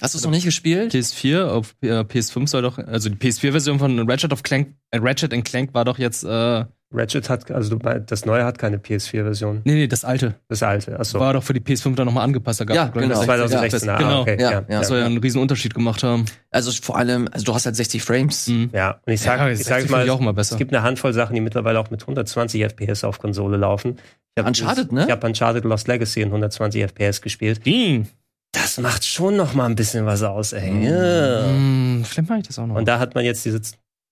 hast 0.00 0.12
du 0.14 0.18
es 0.18 0.24
noch 0.24 0.30
nicht 0.30 0.44
gespielt? 0.44 0.92
PS4 0.94 1.44
auf 1.44 1.74
äh, 1.82 2.00
PS5 2.00 2.48
soll 2.48 2.62
doch, 2.62 2.78
also 2.78 3.08
die 3.08 3.16
PS4-Version 3.16 3.78
von 3.78 4.10
Ratchet 4.10 4.32
of 4.32 4.42
Clank, 4.42 4.74
äh, 4.90 4.98
Ratchet 5.02 5.30
Clank 5.44 5.72
war 5.74 5.84
doch 5.86 5.98
jetzt, 5.98 6.24
äh, 6.24 6.64
Ratchet 6.94 7.28
hat, 7.28 7.50
also 7.50 7.76
du 7.76 7.84
meinst, 7.84 8.10
das 8.12 8.24
neue 8.24 8.44
hat 8.44 8.58
keine 8.58 8.78
PS4-Version. 8.78 9.62
nee, 9.64 9.74
nee, 9.74 9.86
das 9.88 10.04
alte. 10.04 10.36
Das 10.48 10.62
alte, 10.62 10.98
achso. 10.98 11.18
War 11.20 11.32
doch 11.32 11.42
für 11.42 11.52
die 11.52 11.60
PS5 11.60 11.94
dann 11.96 12.06
nochmal 12.06 12.24
angepasst. 12.24 12.60
Da 12.60 12.64
gab's 12.64 12.76
Ja, 12.76 12.84
glaub 12.86 12.96
ich, 12.96 13.02
genau. 13.08 13.14
das 13.16 13.24
2016, 13.26 13.88
ah, 13.90 13.96
genau. 13.98 14.20
okay. 14.22 14.36
Ja, 14.40 14.50
Ja, 14.50 14.50
ja. 14.60 14.64
ja, 14.68 14.78
Das 14.78 14.88
soll 14.88 14.98
ja 15.00 15.06
einen 15.06 15.18
riesen 15.18 15.40
Unterschied 15.40 15.74
gemacht 15.74 16.02
haben. 16.02 16.24
Also 16.50 16.70
vor 16.72 16.96
allem, 16.96 17.28
also 17.32 17.44
du 17.44 17.54
hast 17.54 17.66
halt 17.66 17.76
60 17.76 18.02
Frames. 18.02 18.46
Mhm. 18.48 18.70
Ja, 18.72 19.00
und 19.04 19.12
ich 19.12 19.20
sag, 19.20 19.38
Ja, 19.40 19.48
ich 19.48 19.58
60 19.58 19.82
sag 19.82 19.90
mal, 19.90 20.04
ich 20.04 20.10
auch 20.10 20.20
mal 20.20 20.32
besser. 20.32 20.54
es 20.54 20.58
gibt 20.58 20.72
eine 20.72 20.82
Handvoll 20.82 21.12
Sachen, 21.12 21.34
die 21.34 21.40
mittlerweile 21.40 21.78
auch 21.80 21.90
mit 21.90 22.00
120 22.02 22.62
FPS 22.62 23.04
auf 23.04 23.18
Konsole 23.18 23.56
laufen. 23.56 23.96
Ich 24.36 24.40
hab 24.42 24.46
Uncharted, 24.46 24.92
ne? 24.92 25.04
Ich 25.04 25.10
habe 25.10 25.26
Uncharted 25.26 25.64
Lost 25.64 25.86
Legacy 25.88 26.20
in 26.22 26.28
120 26.28 26.82
FPS 26.82 27.20
gespielt. 27.20 27.64
Ding. 27.66 28.08
Das 28.52 28.78
macht 28.78 29.04
schon 29.04 29.36
noch 29.36 29.54
mal 29.54 29.66
ein 29.66 29.74
bisschen 29.74 30.06
was 30.06 30.22
aus, 30.22 30.52
ey. 30.52 30.70
Mhm. 30.70 30.82
Ja. 30.84 31.44
Hm, 31.46 32.02
vielleicht 32.04 32.28
mache 32.28 32.38
ich 32.40 32.46
das 32.46 32.58
auch 32.58 32.66
noch. 32.66 32.76
Und 32.76 32.86
da 32.86 32.98
hat 33.00 33.14
man 33.16 33.24
jetzt 33.24 33.44
diese 33.44 33.60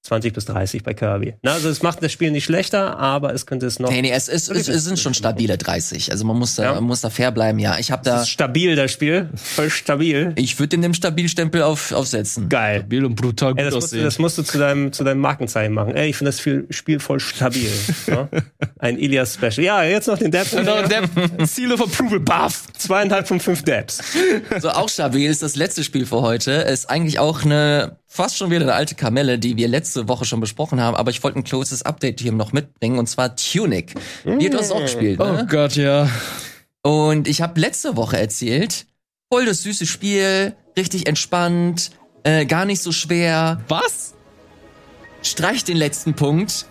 20 0.03 0.33
bis 0.33 0.47
30 0.47 0.83
bei 0.83 0.95
Kirby. 0.95 1.35
Na, 1.43 1.53
also 1.53 1.69
es 1.69 1.83
macht 1.83 2.03
das 2.03 2.11
Spiel 2.11 2.33
nicht 2.33 2.45
schlechter, 2.45 2.99
aber 2.99 3.33
es 3.35 3.47
könnte 3.47 3.67
es 3.67 3.79
noch. 3.79 3.89
Nee, 3.91 4.03
nee, 4.03 4.11
es, 4.11 4.27
ist, 4.29 4.49
es, 4.51 4.67
es 4.69 4.85
sind 4.85 4.99
schon 4.99 5.15
stabile 5.15 5.57
30. 5.57 6.11
Also 6.11 6.25
man 6.25 6.37
muss 6.39 6.57
da, 6.57 6.65
Ja. 6.65 6.75
man 6.75 6.85
muss 6.85 7.01
da 7.03 7.11
fair 7.11 7.31
bleiben, 7.31 7.61
ja. 7.61 7.79
Ich 7.79 7.93
habe 7.93 8.03
Das 8.05 8.15
da, 8.15 8.23
ist 8.23 8.29
stabil, 8.31 8.75
das 8.75 8.91
Spiel. 8.91 9.29
Voll 9.37 9.71
stabil. 9.71 10.33
ich 10.37 10.59
würde 10.59 10.77
dem 10.79 10.93
Stabilstempel 10.93 11.63
auf, 11.63 11.93
aufsetzen. 11.93 12.49
Geil. 12.49 12.81
Stabil 12.81 13.05
und 13.05 13.15
brutal 13.15 13.53
gut 13.53 13.61
Ey, 13.61 13.65
das, 13.67 13.75
musst 13.75 13.85
du, 13.93 13.97
aussehen. 13.97 14.05
das 14.05 14.19
musst 14.19 14.39
du 14.39 14.43
zu 14.43 14.59
deinem, 14.59 14.93
zu 14.93 15.05
deinem 15.05 15.21
Markenzeichen 15.21 15.73
machen. 15.73 15.95
Ey, 15.95 16.11
ich 16.11 16.17
finde 16.17 16.33
das 16.33 16.41
Spiel 16.77 16.99
voll 16.99 17.21
stabil. 17.21 17.71
ja? 18.09 18.29
Ein 18.81 18.99
Ilias 18.99 19.35
Special. 19.35 19.61
Ja, 19.61 19.85
jetzt 19.85 20.09
noch 20.09 20.19
den 20.19 20.33
Dab. 20.33 20.51
Genau, 20.51 20.83
der 20.83 21.03
Seal 21.47 21.71
of 21.73 21.81
Approval, 21.81 22.19
baff. 22.19 22.65
Zweieinhalb 22.77 23.29
von 23.29 23.39
fünf 23.39 23.63
Dabs. 23.63 24.01
So, 24.61 24.71
auch 24.71 24.89
stabil 24.89 25.31
ist 25.31 25.43
das 25.43 25.55
letzte 25.55 25.85
Spiel 25.85 26.07
für 26.07 26.23
heute. 26.23 26.51
Ist 26.53 26.91
eigentlich 26.91 27.19
auch 27.21 27.45
eine, 27.45 27.99
fast 28.13 28.37
schon 28.37 28.51
wieder 28.51 28.61
eine 28.61 28.75
alte 28.75 28.95
Kamelle, 28.95 29.39
die 29.39 29.57
wir 29.57 29.69
letzte 29.69 30.07
Woche 30.07 30.27
schon 30.27 30.41
besprochen 30.41 30.81
haben, 30.81 30.95
aber 30.95 31.11
ich 31.11 31.23
wollte 31.23 31.39
ein 31.39 31.45
closes 31.45 31.83
Update 31.83 32.21
hier 32.21 32.33
noch 32.33 32.53
mitbringen, 32.53 32.99
und 32.99 33.09
zwar 33.09 33.37
Tunic. 33.37 33.95
Die 34.25 34.47
hat 34.47 34.53
das 34.55 34.71
auch 34.71 34.81
gespielt, 34.83 35.19
Oh 35.19 35.33
ne? 35.33 35.47
Gott, 35.51 35.77
ja. 35.77 36.11
Und 36.83 37.27
ich 37.27 37.41
habe 37.41 37.59
letzte 37.59 37.97
Woche 37.97 38.19
erzählt, 38.19 38.85
voll 39.33 39.47
das 39.47 39.63
süße 39.63 39.87
Spiel, 39.87 40.55
richtig 40.77 41.09
entspannt, 41.09 41.93
äh, 42.23 42.45
gar 42.45 42.67
nicht 42.67 42.83
so 42.83 42.93
schwer, 42.93 43.63
Was? 43.69 44.13
streich 45.23 45.65
den 45.65 45.79
letzten 45.79 46.13
Punkt. 46.15 46.67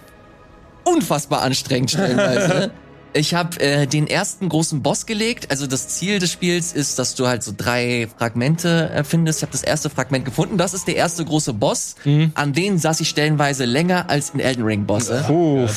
Unfassbar 0.83 1.41
anstrengend 1.41 1.89
stellenweise. 1.91 2.71
ich 3.13 3.33
habe 3.33 3.59
äh, 3.59 3.87
den 3.87 4.07
ersten 4.07 4.47
großen 4.49 4.81
Boss 4.81 5.05
gelegt. 5.05 5.51
Also 5.51 5.67
das 5.67 5.89
Ziel 5.89 6.19
des 6.19 6.31
Spiels 6.31 6.73
ist, 6.73 6.97
dass 6.97 7.15
du 7.15 7.27
halt 7.27 7.43
so 7.43 7.53
drei 7.55 8.07
Fragmente 8.17 8.89
äh, 8.89 9.03
findest. 9.03 9.39
Ich 9.39 9.43
habe 9.43 9.51
das 9.51 9.63
erste 9.63 9.89
Fragment 9.89 10.25
gefunden. 10.25 10.57
Das 10.57 10.73
ist 10.73 10.87
der 10.87 10.95
erste 10.95 11.25
große 11.25 11.53
Boss. 11.53 11.95
An 12.35 12.53
den 12.53 12.77
saß 12.77 13.01
ich 13.01 13.09
stellenweise 13.09 13.65
länger 13.65 14.09
als 14.09 14.31
in 14.31 14.39
Elden 14.39 14.63
Ring 14.63 14.85
Bosse. 14.85 15.23
Puh. 15.27 15.67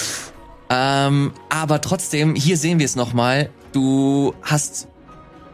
Ähm, 0.71 1.33
aber 1.49 1.81
trotzdem, 1.81 2.35
hier 2.35 2.57
sehen 2.57 2.79
wir 2.79 2.87
es 2.87 2.97
nochmal. 2.97 3.51
Du 3.73 4.35
hast 4.43 4.89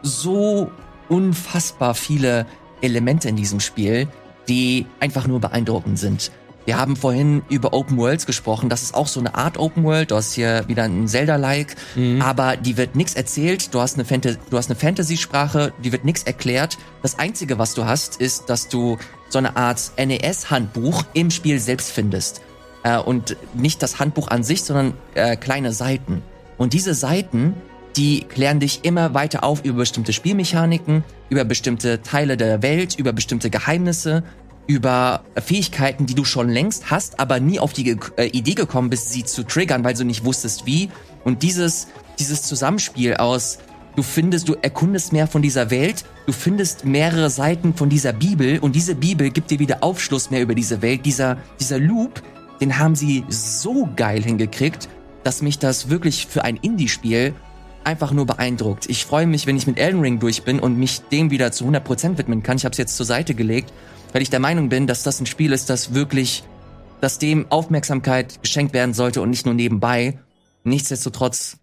so 0.03 0.71
unfassbar 1.09 1.95
viele 1.95 2.45
Elemente 2.81 3.29
in 3.29 3.35
diesem 3.35 3.59
Spiel, 3.59 4.07
die 4.47 4.85
einfach 4.99 5.27
nur 5.27 5.39
beeindruckend 5.39 5.99
sind. 5.99 6.31
Wir 6.65 6.77
haben 6.77 6.95
vorhin 6.95 7.41
über 7.49 7.73
Open 7.73 7.97
Worlds 7.97 8.25
gesprochen. 8.25 8.69
Das 8.69 8.83
ist 8.83 8.93
auch 8.93 9.07
so 9.07 9.19
eine 9.19 9.35
Art 9.35 9.57
Open 9.57 9.83
World. 9.83 10.11
Du 10.11 10.15
hast 10.15 10.33
hier 10.33 10.63
wieder 10.67 10.83
ein 10.83 11.07
Zelda-like, 11.07 11.75
aber 12.19 12.55
die 12.55 12.77
wird 12.77 12.95
nichts 12.95 13.15
erzählt. 13.15 13.73
Du 13.73 13.81
hast 13.81 13.97
eine, 13.97 14.05
du 14.49 14.57
hast 14.57 14.69
eine 14.69 14.75
Fantasy-Sprache, 14.79 15.73
die 15.83 15.91
wird 15.91 16.05
nichts 16.05 16.23
erklärt. 16.23 16.77
Das 17.01 17.17
Einzige, 17.17 17.57
was 17.57 17.73
du 17.73 17.85
hast, 17.85 18.21
ist, 18.21 18.49
dass 18.49 18.67
du 18.67 18.97
so 19.29 19.39
eine 19.39 19.55
Art 19.55 19.91
NES-Handbuch 19.97 21.03
im 21.13 21.31
Spiel 21.31 21.59
selbst 21.59 21.91
findest. 21.91 22.41
Äh, 22.83 22.99
und 22.99 23.37
nicht 23.53 23.81
das 23.81 23.99
Handbuch 23.99 24.27
an 24.27 24.43
sich, 24.43 24.63
sondern 24.63 24.93
äh, 25.15 25.35
kleine 25.37 25.73
Seiten. 25.73 26.21
Und 26.57 26.73
diese 26.73 26.93
Seiten, 26.93 27.55
die 27.95 28.21
klären 28.21 28.59
dich 28.59 28.83
immer 28.83 29.13
weiter 29.13 29.43
auf 29.43 29.63
über 29.65 29.79
bestimmte 29.79 30.13
Spielmechaniken, 30.13 31.03
über 31.29 31.43
bestimmte 31.43 32.01
Teile 32.01 32.37
der 32.37 32.61
Welt, 32.61 32.95
über 32.97 33.13
bestimmte 33.13 33.49
Geheimnisse, 33.49 34.23
über 34.71 35.23
Fähigkeiten, 35.35 36.05
die 36.05 36.15
du 36.15 36.23
schon 36.23 36.49
längst 36.49 36.89
hast, 36.89 37.19
aber 37.19 37.39
nie 37.39 37.59
auf 37.59 37.73
die 37.73 37.97
äh, 38.17 38.27
Idee 38.27 38.53
gekommen 38.53 38.89
bist, 38.89 39.11
sie 39.11 39.23
zu 39.23 39.43
triggern, 39.43 39.83
weil 39.83 39.93
du 39.93 40.05
nicht 40.05 40.23
wusstest 40.23 40.65
wie. 40.65 40.89
Und 41.25 41.43
dieses, 41.43 41.87
dieses 42.19 42.43
Zusammenspiel 42.43 43.15
aus, 43.15 43.59
du 43.95 44.03
findest, 44.03 44.47
du 44.47 44.55
erkundest 44.61 45.11
mehr 45.11 45.27
von 45.27 45.41
dieser 45.41 45.69
Welt, 45.69 46.05
du 46.25 46.31
findest 46.31 46.85
mehrere 46.85 47.29
Seiten 47.29 47.73
von 47.73 47.89
dieser 47.89 48.13
Bibel 48.13 48.59
und 48.59 48.75
diese 48.75 48.95
Bibel 48.95 49.29
gibt 49.29 49.51
dir 49.51 49.59
wieder 49.59 49.83
Aufschluss 49.83 50.31
mehr 50.31 50.41
über 50.41 50.55
diese 50.55 50.81
Welt. 50.81 51.05
Dieser, 51.05 51.37
dieser 51.59 51.77
Loop, 51.77 52.21
den 52.61 52.79
haben 52.79 52.95
sie 52.95 53.25
so 53.27 53.89
geil 53.95 54.23
hingekriegt, 54.23 54.87
dass 55.23 55.41
mich 55.41 55.59
das 55.59 55.89
wirklich 55.89 56.27
für 56.27 56.43
ein 56.43 56.55
Indie-Spiel 56.55 57.35
einfach 57.83 58.11
nur 58.11 58.25
beeindruckt. 58.25 58.89
Ich 58.89 59.05
freue 59.05 59.27
mich, 59.27 59.47
wenn 59.47 59.57
ich 59.57 59.67
mit 59.67 59.77
Elden 59.77 60.01
Ring 60.01 60.19
durch 60.19 60.43
bin 60.43 60.59
und 60.59 60.77
mich 60.77 61.01
dem 61.11 61.31
wieder 61.31 61.51
zu 61.51 61.65
100% 61.65 62.17
widmen 62.17 62.43
kann. 62.43 62.57
Ich 62.57 62.65
habe 62.65 62.71
es 62.71 62.77
jetzt 62.77 62.95
zur 62.95 63.05
Seite 63.05 63.33
gelegt, 63.33 63.73
weil 64.11 64.21
ich 64.21 64.29
der 64.29 64.39
Meinung 64.39 64.69
bin, 64.69 64.87
dass 64.87 65.03
das 65.03 65.19
ein 65.19 65.25
Spiel 65.25 65.51
ist, 65.51 65.69
das 65.69 65.93
wirklich, 65.93 66.43
dass 66.99 67.19
dem 67.19 67.51
Aufmerksamkeit 67.51 68.41
geschenkt 68.41 68.73
werden 68.73 68.93
sollte 68.93 69.21
und 69.21 69.29
nicht 69.29 69.45
nur 69.45 69.55
nebenbei. 69.55 70.19
Nichtsdestotrotz 70.63 71.57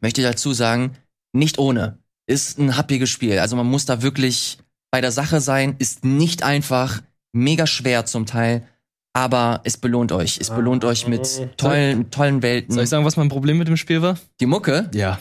möchte 0.00 0.20
ich 0.20 0.26
dazu 0.26 0.52
sagen, 0.52 0.92
nicht 1.32 1.58
ohne. 1.58 1.98
Ist 2.26 2.58
ein 2.58 2.76
happiges 2.76 3.10
Spiel. 3.10 3.38
Also 3.38 3.56
man 3.56 3.66
muss 3.66 3.84
da 3.84 4.02
wirklich 4.02 4.58
bei 4.90 5.00
der 5.00 5.12
Sache 5.12 5.40
sein, 5.40 5.76
ist 5.78 6.04
nicht 6.04 6.42
einfach, 6.42 7.02
mega 7.32 7.66
schwer 7.66 8.06
zum 8.06 8.26
Teil, 8.26 8.66
aber 9.12 9.60
es 9.64 9.76
belohnt 9.76 10.12
euch. 10.12 10.38
Es 10.40 10.50
belohnt 10.50 10.84
euch 10.84 11.06
mit 11.06 11.56
tollen, 11.56 12.10
tollen 12.10 12.42
Welten. 12.42 12.74
Soll 12.74 12.84
ich 12.84 12.90
sagen, 12.90 13.04
was 13.04 13.16
mein 13.16 13.28
Problem 13.28 13.58
mit 13.58 13.68
dem 13.68 13.76
Spiel 13.76 14.02
war? 14.02 14.18
Die 14.40 14.46
Mucke? 14.46 14.90
Ja. 14.94 15.18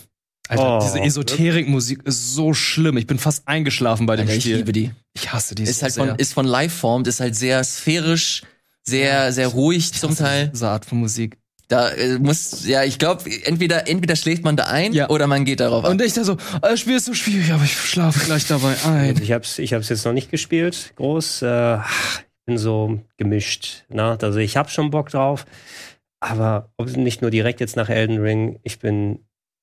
Alter, 0.52 0.78
Oh. 0.78 0.80
diese 0.84 1.00
Esoterikmusik 1.02 2.04
ist 2.04 2.34
so 2.36 2.54
schlimm. 2.54 2.98
Ich 2.98 3.08
bin 3.08 3.18
fast 3.18 3.48
eingeschlafen 3.48 4.06
bei 4.06 4.16
dem 4.16 4.24
Alter, 4.28 4.36
ich 4.36 4.44
Spiel. 4.44 4.58
liebe 4.58 4.72
die. 4.72 4.92
Ich 5.14 5.32
hasse 5.32 5.56
die 5.56 5.64
Ist 5.64 5.80
so 5.80 5.84
halt 5.84 5.94
sehr. 5.94 6.06
von, 6.08 6.16
ist 6.18 6.34
von 6.34 6.46
Live-formt, 6.46 7.08
ist 7.08 7.20
halt 7.20 7.36
sehr 7.36 7.64
sphärisch, 7.64 8.44
sehr, 8.84 9.32
sehr 9.32 9.48
ruhig 9.48 9.94
zum 9.94 10.16
Teil. 10.16 10.50
Diese 10.50 10.68
Art 10.68 10.86
von 10.86 11.00
Musik. 11.00 11.38
Da 11.68 11.90
äh, 11.92 12.20
muss, 12.20 12.66
ja, 12.68 12.84
ich 12.84 13.00
glaube, 13.00 13.24
entweder, 13.46 13.88
entweder 13.88 14.18
schläft 14.18 14.44
man 14.44 14.58
da 14.58 14.66
ein 14.66 14.92
Ja. 14.92 15.10
oder 15.10 15.26
man 15.28 15.46
geht 15.46 15.62
darauf 15.62 15.86
ab. 15.86 15.92
Und 15.92 16.02
ich 16.02 16.12
da 16.12 16.26
so, 16.26 16.36
das 16.62 16.82
Spiel 16.82 16.98
ist 16.98 17.06
so 17.06 17.14
schwierig, 17.14 17.50
aber 17.54 17.64
ich 17.64 17.72
schlafe 17.78 18.20
gleich 18.26 18.46
dabei 18.46 18.76
ein. 18.86 19.18
Ich 19.24 19.32
hab's, 19.32 19.58
ich 19.58 19.74
hab's 19.74 19.88
jetzt 19.88 20.04
noch 20.04 20.12
nicht 20.12 20.30
gespielt, 20.30 20.92
groß. 20.98 21.44
Äh, 21.44 21.76
ich 21.78 22.46
bin 22.46 22.58
so 22.58 23.00
gemischt. 23.16 23.86
Ne? 23.88 24.18
Also 24.22 24.40
ich 24.40 24.58
hab 24.58 24.70
schon 24.70 24.90
Bock 24.90 25.12
drauf, 25.12 25.46
aber 26.20 26.70
nicht 26.98 27.22
nur 27.22 27.32
direkt 27.32 27.62
jetzt 27.62 27.78
nach 27.78 27.88
Elden 27.88 28.18
Ring. 28.20 28.60
Ich 28.64 28.80
bin 28.80 29.20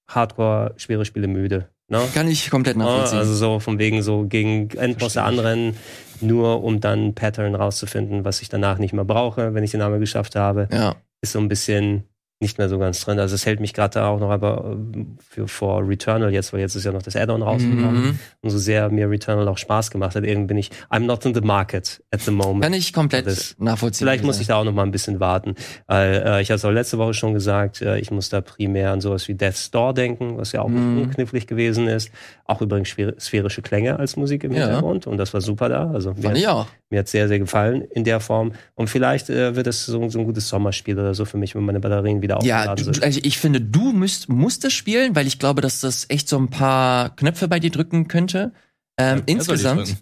Hardcore 0.09 0.75
schwere 0.77 1.05
Spiele 1.05 1.29
müde. 1.29 1.69
Ne? 1.89 2.01
Kann 2.15 2.29
ich 2.29 2.51
komplett 2.51 2.77
Ah, 2.77 2.81
nachvollziehen. 2.81 3.19
Also 3.19 3.35
so 3.35 3.61
von 3.61 3.79
wegen 3.79 4.03
so 4.03 4.27
gegen 4.27 4.71
Endbosse 4.71 5.23
anrennen, 5.23 5.77
nur 6.21 6.63
um 6.63 6.81
dann 6.81 7.15
Pattern 7.15 7.55
rauszufinden, 7.55 8.25
was 8.25 8.43
ich 8.43 8.49
danach 8.49 8.79
nicht 8.79 8.93
mehr 8.93 9.05
brauche, 9.05 9.55
wenn 9.55 9.65
ich 9.65 9.71
den 9.71 9.81
Namen 9.81 10.01
geschafft 10.01 10.37
habe, 10.37 10.69
ja. 10.73 10.97
ist 11.23 11.33
so 11.33 11.39
ein 11.39 11.49
bisschen 11.49 12.05
nicht 12.41 12.57
mehr 12.59 12.69
so 12.69 12.79
ganz 12.79 13.01
drin. 13.05 13.19
Also 13.19 13.35
es 13.35 13.47
hält 13.47 13.59
mich 13.59 13.75
gerade 13.75 13.95
da 13.95 14.09
auch 14.09 14.21
noch 14.21 14.31
aber 14.31 14.77
äh, 14.95 15.05
für 15.29 15.49
vor 15.49 15.87
Returnal 15.89 16.33
jetzt, 16.33 16.53
weil 16.53 16.61
jetzt 16.61 16.77
ist 16.77 16.85
ja 16.85 16.93
noch 16.93 17.03
das 17.03 17.17
Add-on 17.17 17.43
rausgekommen. 17.43 18.03
Mhm. 18.05 18.19
Und 18.43 18.51
so 18.51 18.59
sehr 18.59 18.89
mir 18.91 19.11
Returnal 19.11 19.49
auch 19.49 19.59
Spaß 19.59 19.91
gemacht 19.91 20.15
hat, 20.15 20.23
irgendwie 20.25 20.47
bin 20.49 20.57
ich, 20.59 20.71
I'm 20.89 21.01
not 21.01 21.25
in 21.27 21.35
the 21.35 21.41
market 21.41 22.01
at 22.13 22.21
the 22.21 22.31
moment. 22.31 22.63
Kann 22.63 22.75
ich 22.75 22.93
komplett 22.93 23.27
Das- 23.27 23.57
nachvollziehen. 23.59 24.07
Vielleicht 24.07 24.23
muss 24.25 24.39
ich 24.41 24.47
da 24.47 24.57
auch 24.57 24.65
noch 24.65 24.73
mal 24.73 24.85
ein 24.85 24.93
bisschen 24.93 25.19
warten. 25.19 25.57
Weil, 25.89 26.23
äh, 26.25 26.41
ich 26.43 26.49
hatte 26.51 26.57
es 26.59 26.65
auch 26.65 26.71
letzte 26.71 26.99
Woche 26.99 27.15
schon 27.15 27.35
gesagt, 27.35 27.83
äh, 27.83 27.99
ich 27.99 28.13
muss 28.13 28.29
da 28.29 28.41
primär 28.41 28.93
an 28.93 29.01
sowas 29.01 29.27
wie 29.27 29.35
Death's 29.35 29.73
Door 29.73 29.95
denken, 29.95 30.39
was 30.39 30.53
ja 30.53 30.63
auch 30.63 30.69
Mhm. 30.69 31.03
unknifflig 31.03 31.49
gewesen 31.49 31.89
ist. 31.89 32.11
Auch 32.45 32.61
übrigens 32.63 32.95
sphärische 33.19 33.63
Klänge 33.63 33.99
als 33.99 34.17
Musik 34.17 34.45
im 34.45 34.53
Ja. 34.53 34.65
Hintergrund. 34.67 35.09
Und 35.09 35.17
das 35.19 35.35
war 35.35 35.41
super 35.41 35.69
da. 35.69 35.91
Also 35.91 36.15
Fand 36.15 36.37
ich 36.39 36.47
auch. 36.47 36.67
Mir 36.91 37.01
hat 37.01 37.09
sehr, 37.09 37.29
sehr 37.29 37.39
gefallen 37.39 37.83
in 37.83 38.05
der 38.05 38.21
Form. 38.21 38.53
Und 38.75 38.89
vielleicht 38.89 39.29
äh, 39.31 39.55
wird 39.57 39.67
es 39.67 39.85
so, 39.87 40.09
so 40.09 40.19
ein 40.19 40.25
gutes 40.25 40.49
Sommerspiel 40.49 40.99
oder 40.99 41.15
so 41.15 41.25
für 41.25 41.37
mich, 41.37 41.55
wenn 41.55 41.65
meine 41.65 41.81
Batterien 41.81 42.23
wieder 42.23 42.43
Ja, 42.43 42.59
aufgeladen 42.61 42.87
du, 42.87 42.93
sind. 42.95 43.05
also 43.05 43.21
ich 43.23 43.39
finde, 43.39 43.61
du 43.61 43.93
müsst, 43.93 44.29
musst 44.29 44.65
es 44.65 44.73
spielen, 44.73 45.15
weil 45.15 45.27
ich 45.27 45.39
glaube, 45.39 45.61
dass 45.61 45.81
das 45.81 46.07
echt 46.09 46.29
so 46.29 46.39
ein 46.39 46.49
paar 46.49 47.15
Knöpfe 47.17 47.49
bei 47.49 47.61
dir 47.61 47.71
drücken 47.71 48.09
könnte. 48.09 48.53
Ähm, 48.97 49.23
die 49.27 49.33
insgesamt. 49.33 49.97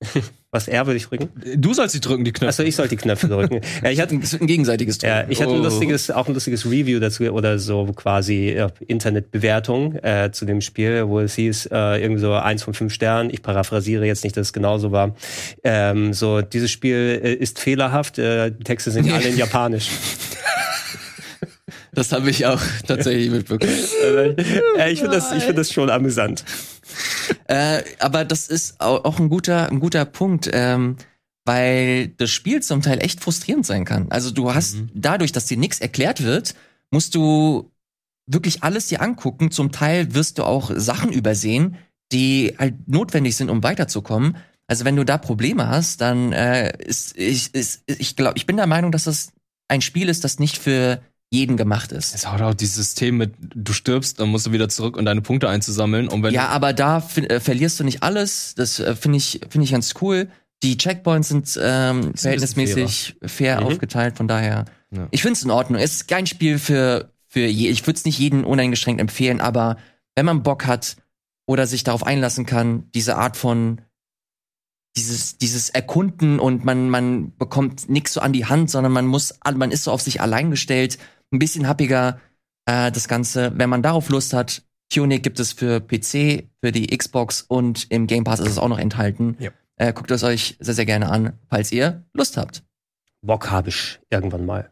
Was 0.52 0.66
er 0.66 0.84
würde 0.86 0.96
ich 0.96 1.06
drücken? 1.06 1.28
drücken. 1.40 1.60
Du 1.62 1.74
sollst 1.74 1.94
die 1.94 2.00
drücken, 2.00 2.24
die 2.24 2.32
Knöpfe. 2.32 2.48
Achso, 2.48 2.62
ich 2.64 2.74
sollte 2.74 2.96
die 2.96 3.02
Knöpfe 3.02 3.28
drücken. 3.28 3.60
ja, 3.84 3.90
ich 3.90 4.00
hatte 4.00 4.20
wird 4.20 4.40
ein 4.40 4.46
gegenseitiges 4.48 4.98
Drücken. 4.98 5.14
Ja, 5.14 5.24
ich 5.28 5.40
hatte 5.40 5.52
ein 5.52 5.60
Oh. 5.60 5.62
lustiges, 5.62 6.10
auch 6.10 6.26
ein 6.26 6.34
lustiges 6.34 6.66
Review 6.66 6.98
dazu 6.98 7.22
oder 7.24 7.60
so 7.60 7.86
quasi 7.94 8.54
ja, 8.56 8.68
Internetbewertung 8.88 9.94
äh, 10.02 10.30
zu 10.32 10.46
dem 10.46 10.60
Spiel, 10.60 11.06
wo 11.06 11.20
es 11.20 11.34
hieß, 11.34 11.66
äh, 11.66 12.02
irgendwie 12.02 12.20
so 12.20 12.32
eins 12.32 12.64
von 12.64 12.74
fünf 12.74 12.92
Sternen. 12.92 13.30
Ich 13.30 13.42
paraphrasiere 13.42 14.04
jetzt 14.06 14.24
nicht, 14.24 14.36
dass 14.36 14.48
es 14.48 14.52
genauso 14.52 14.90
war. 14.90 15.14
Ähm, 15.62 16.12
so, 16.14 16.40
dieses 16.42 16.72
Spiel 16.72 17.20
äh, 17.22 17.32
ist 17.34 17.60
fehlerhaft, 17.60 18.18
äh, 18.18 18.50
die 18.50 18.64
Texte 18.64 18.90
sind 18.90 19.08
alle 19.12 19.28
in 19.28 19.36
Japanisch. 19.36 19.88
Das 21.92 22.12
habe 22.12 22.30
ich 22.30 22.46
auch 22.46 22.60
tatsächlich 22.86 23.30
mitbekommen. 23.30 23.72
äh, 24.04 24.92
ich 24.92 25.00
finde 25.00 25.16
das, 25.16 25.32
ich 25.32 25.40
finde 25.42 25.60
das 25.60 25.72
schon 25.72 25.90
amüsant. 25.90 26.44
Äh, 27.48 27.82
aber 27.98 28.24
das 28.24 28.48
ist 28.48 28.80
au- 28.80 28.98
auch 29.04 29.18
ein 29.18 29.28
guter, 29.28 29.68
ein 29.70 29.80
guter 29.80 30.04
Punkt, 30.04 30.48
ähm, 30.52 30.96
weil 31.44 32.08
das 32.08 32.30
Spiel 32.30 32.62
zum 32.62 32.82
Teil 32.82 33.02
echt 33.02 33.20
frustrierend 33.20 33.66
sein 33.66 33.84
kann. 33.84 34.06
Also 34.10 34.30
du 34.30 34.54
hast 34.54 34.76
dadurch, 34.94 35.32
dass 35.32 35.46
dir 35.46 35.56
nichts 35.56 35.80
erklärt 35.80 36.22
wird, 36.22 36.54
musst 36.90 37.14
du 37.14 37.70
wirklich 38.26 38.62
alles 38.62 38.86
dir 38.86 39.00
angucken. 39.02 39.50
Zum 39.50 39.72
Teil 39.72 40.14
wirst 40.14 40.38
du 40.38 40.44
auch 40.44 40.70
Sachen 40.74 41.12
übersehen, 41.12 41.76
die 42.12 42.54
halt 42.58 42.88
notwendig 42.88 43.36
sind, 43.36 43.50
um 43.50 43.62
weiterzukommen. 43.62 44.36
Also 44.66 44.84
wenn 44.84 44.94
du 44.96 45.04
da 45.04 45.18
Probleme 45.18 45.66
hast, 45.68 46.00
dann 46.00 46.32
äh, 46.32 46.72
ist 46.78 47.16
ich, 47.18 47.52
ist, 47.54 47.82
ich 47.86 48.14
glaube, 48.14 48.36
ich 48.36 48.46
bin 48.46 48.56
der 48.56 48.66
Meinung, 48.68 48.92
dass 48.92 49.04
das 49.04 49.32
ein 49.66 49.80
Spiel 49.80 50.08
ist, 50.08 50.22
das 50.22 50.38
nicht 50.38 50.58
für 50.58 51.00
jeden 51.32 51.56
gemacht 51.56 51.92
ist. 51.92 52.14
Es 52.14 52.26
hat 52.26 52.42
auch 52.42 52.54
dieses 52.54 52.74
System 52.74 53.16
mit, 53.16 53.34
du 53.38 53.72
stirbst, 53.72 54.18
dann 54.18 54.30
musst 54.30 54.46
du 54.46 54.52
wieder 54.52 54.68
zurück, 54.68 54.96
um 54.96 55.04
deine 55.04 55.20
Punkte 55.20 55.48
einzusammeln. 55.48 56.08
Und 56.08 56.22
wenn 56.24 56.34
Ja, 56.34 56.48
aber 56.48 56.72
da 56.72 56.98
äh, 57.16 57.38
verlierst 57.38 57.78
du 57.78 57.84
nicht 57.84 58.02
alles. 58.02 58.54
Das 58.56 58.80
äh, 58.80 58.96
finde 58.96 59.18
ich, 59.18 59.40
finde 59.48 59.64
ich 59.64 59.70
ganz 59.70 59.94
cool. 60.00 60.28
Die 60.62 60.76
Checkpoints 60.76 61.28
sind 61.28 61.58
ähm, 61.62 62.12
verhältnismäßig 62.14 63.16
fair 63.24 63.60
Mhm. 63.60 63.66
aufgeteilt, 63.66 64.16
von 64.16 64.26
daher. 64.28 64.64
Ja. 64.90 65.06
Ich 65.12 65.22
finde 65.22 65.34
es 65.34 65.42
in 65.44 65.50
Ordnung. 65.50 65.80
Es 65.80 65.92
ist 65.92 66.08
kein 66.08 66.26
Spiel 66.26 66.58
für, 66.58 67.12
für 67.28 67.46
je, 67.46 67.68
ich 67.68 67.86
würde 67.86 67.96
es 67.96 68.04
nicht 68.04 68.18
jeden 68.18 68.44
uneingeschränkt 68.44 69.00
empfehlen, 69.00 69.40
aber 69.40 69.76
wenn 70.16 70.26
man 70.26 70.42
Bock 70.42 70.66
hat 70.66 70.96
oder 71.46 71.66
sich 71.66 71.84
darauf 71.84 72.04
einlassen 72.04 72.44
kann, 72.44 72.90
diese 72.92 73.16
Art 73.16 73.36
von 73.36 73.80
dieses, 74.96 75.38
dieses 75.38 75.70
Erkunden 75.70 76.40
und 76.40 76.64
man, 76.64 76.90
man 76.90 77.36
bekommt 77.36 77.88
nichts 77.88 78.12
so 78.14 78.20
an 78.20 78.32
die 78.32 78.46
Hand, 78.46 78.70
sondern 78.70 78.92
man 78.92 79.06
muss, 79.06 79.34
man 79.54 79.70
ist 79.70 79.84
so 79.84 79.92
auf 79.92 80.02
sich 80.02 80.20
allein 80.20 80.50
gestellt, 80.50 80.98
ein 81.32 81.38
bisschen 81.38 81.68
happiger, 81.68 82.20
äh, 82.66 82.90
das 82.90 83.08
Ganze. 83.08 83.52
Wenn 83.56 83.70
man 83.70 83.82
darauf 83.82 84.08
Lust 84.08 84.32
hat, 84.32 84.62
Tunic 84.92 85.22
gibt 85.22 85.40
es 85.40 85.52
für 85.52 85.80
PC, 85.80 86.48
für 86.62 86.72
die 86.72 86.96
Xbox 86.96 87.42
und 87.42 87.90
im 87.90 88.06
Game 88.06 88.24
Pass 88.24 88.40
ist 88.40 88.48
es 88.48 88.58
auch 88.58 88.68
noch 88.68 88.78
enthalten. 88.78 89.36
Ja. 89.38 89.50
Äh, 89.76 89.92
guckt 89.92 90.10
es 90.10 90.24
euch 90.24 90.56
sehr, 90.60 90.74
sehr 90.74 90.86
gerne 90.86 91.08
an, 91.08 91.32
falls 91.48 91.72
ihr 91.72 92.04
Lust 92.12 92.36
habt. 92.36 92.62
Bock 93.22 93.50
habe 93.50 93.68
ich 93.68 94.00
irgendwann 94.10 94.46
mal. 94.46 94.68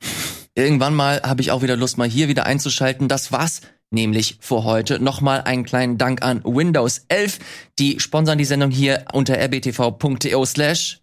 Irgendwann 0.54 0.94
mal 0.94 1.22
habe 1.22 1.40
ich 1.40 1.50
auch 1.50 1.62
wieder 1.62 1.76
Lust, 1.76 1.98
mal 1.98 2.08
hier 2.08 2.28
wieder 2.28 2.44
einzuschalten. 2.44 3.08
Das 3.08 3.30
war's 3.30 3.60
nämlich 3.90 4.38
für 4.40 4.64
heute. 4.64 4.98
Nochmal 5.00 5.42
einen 5.42 5.64
kleinen 5.64 5.98
Dank 5.98 6.22
an 6.22 6.42
Windows 6.44 7.04
11. 7.08 7.38
Die 7.78 8.00
sponsern 8.00 8.38
die 8.38 8.44
Sendung 8.44 8.70
hier 8.70 9.04
unter 9.12 9.38
rbtv.to 9.38 10.44
slash 10.44 11.00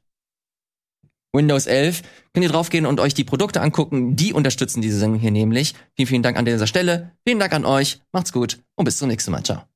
Windows 1.36 1.68
11. 1.68 2.02
Könnt 2.34 2.46
ihr 2.46 2.52
draufgehen 2.52 2.86
und 2.86 3.00
euch 3.00 3.14
die 3.14 3.24
Produkte 3.24 3.62
angucken. 3.62 4.16
Die 4.16 4.34
unterstützen 4.34 4.82
diese 4.82 5.00
Sendung 5.00 5.20
hier 5.20 5.32
nämlich. 5.32 5.74
Vielen, 5.96 6.08
vielen 6.08 6.24
Dank 6.24 6.38
an 6.38 6.46
dieser 6.46 6.68
Stelle. 6.68 7.12
Vielen 7.26 7.40
Dank 7.40 7.54
an 7.54 7.66
euch. 7.66 8.02
Macht's 8.12 8.34
gut 8.34 8.60
und 8.76 8.86
bis 8.86 8.98
zum 8.98 9.08
nächsten 9.08 9.32
Mal. 9.32 9.44
Ciao. 9.44 9.75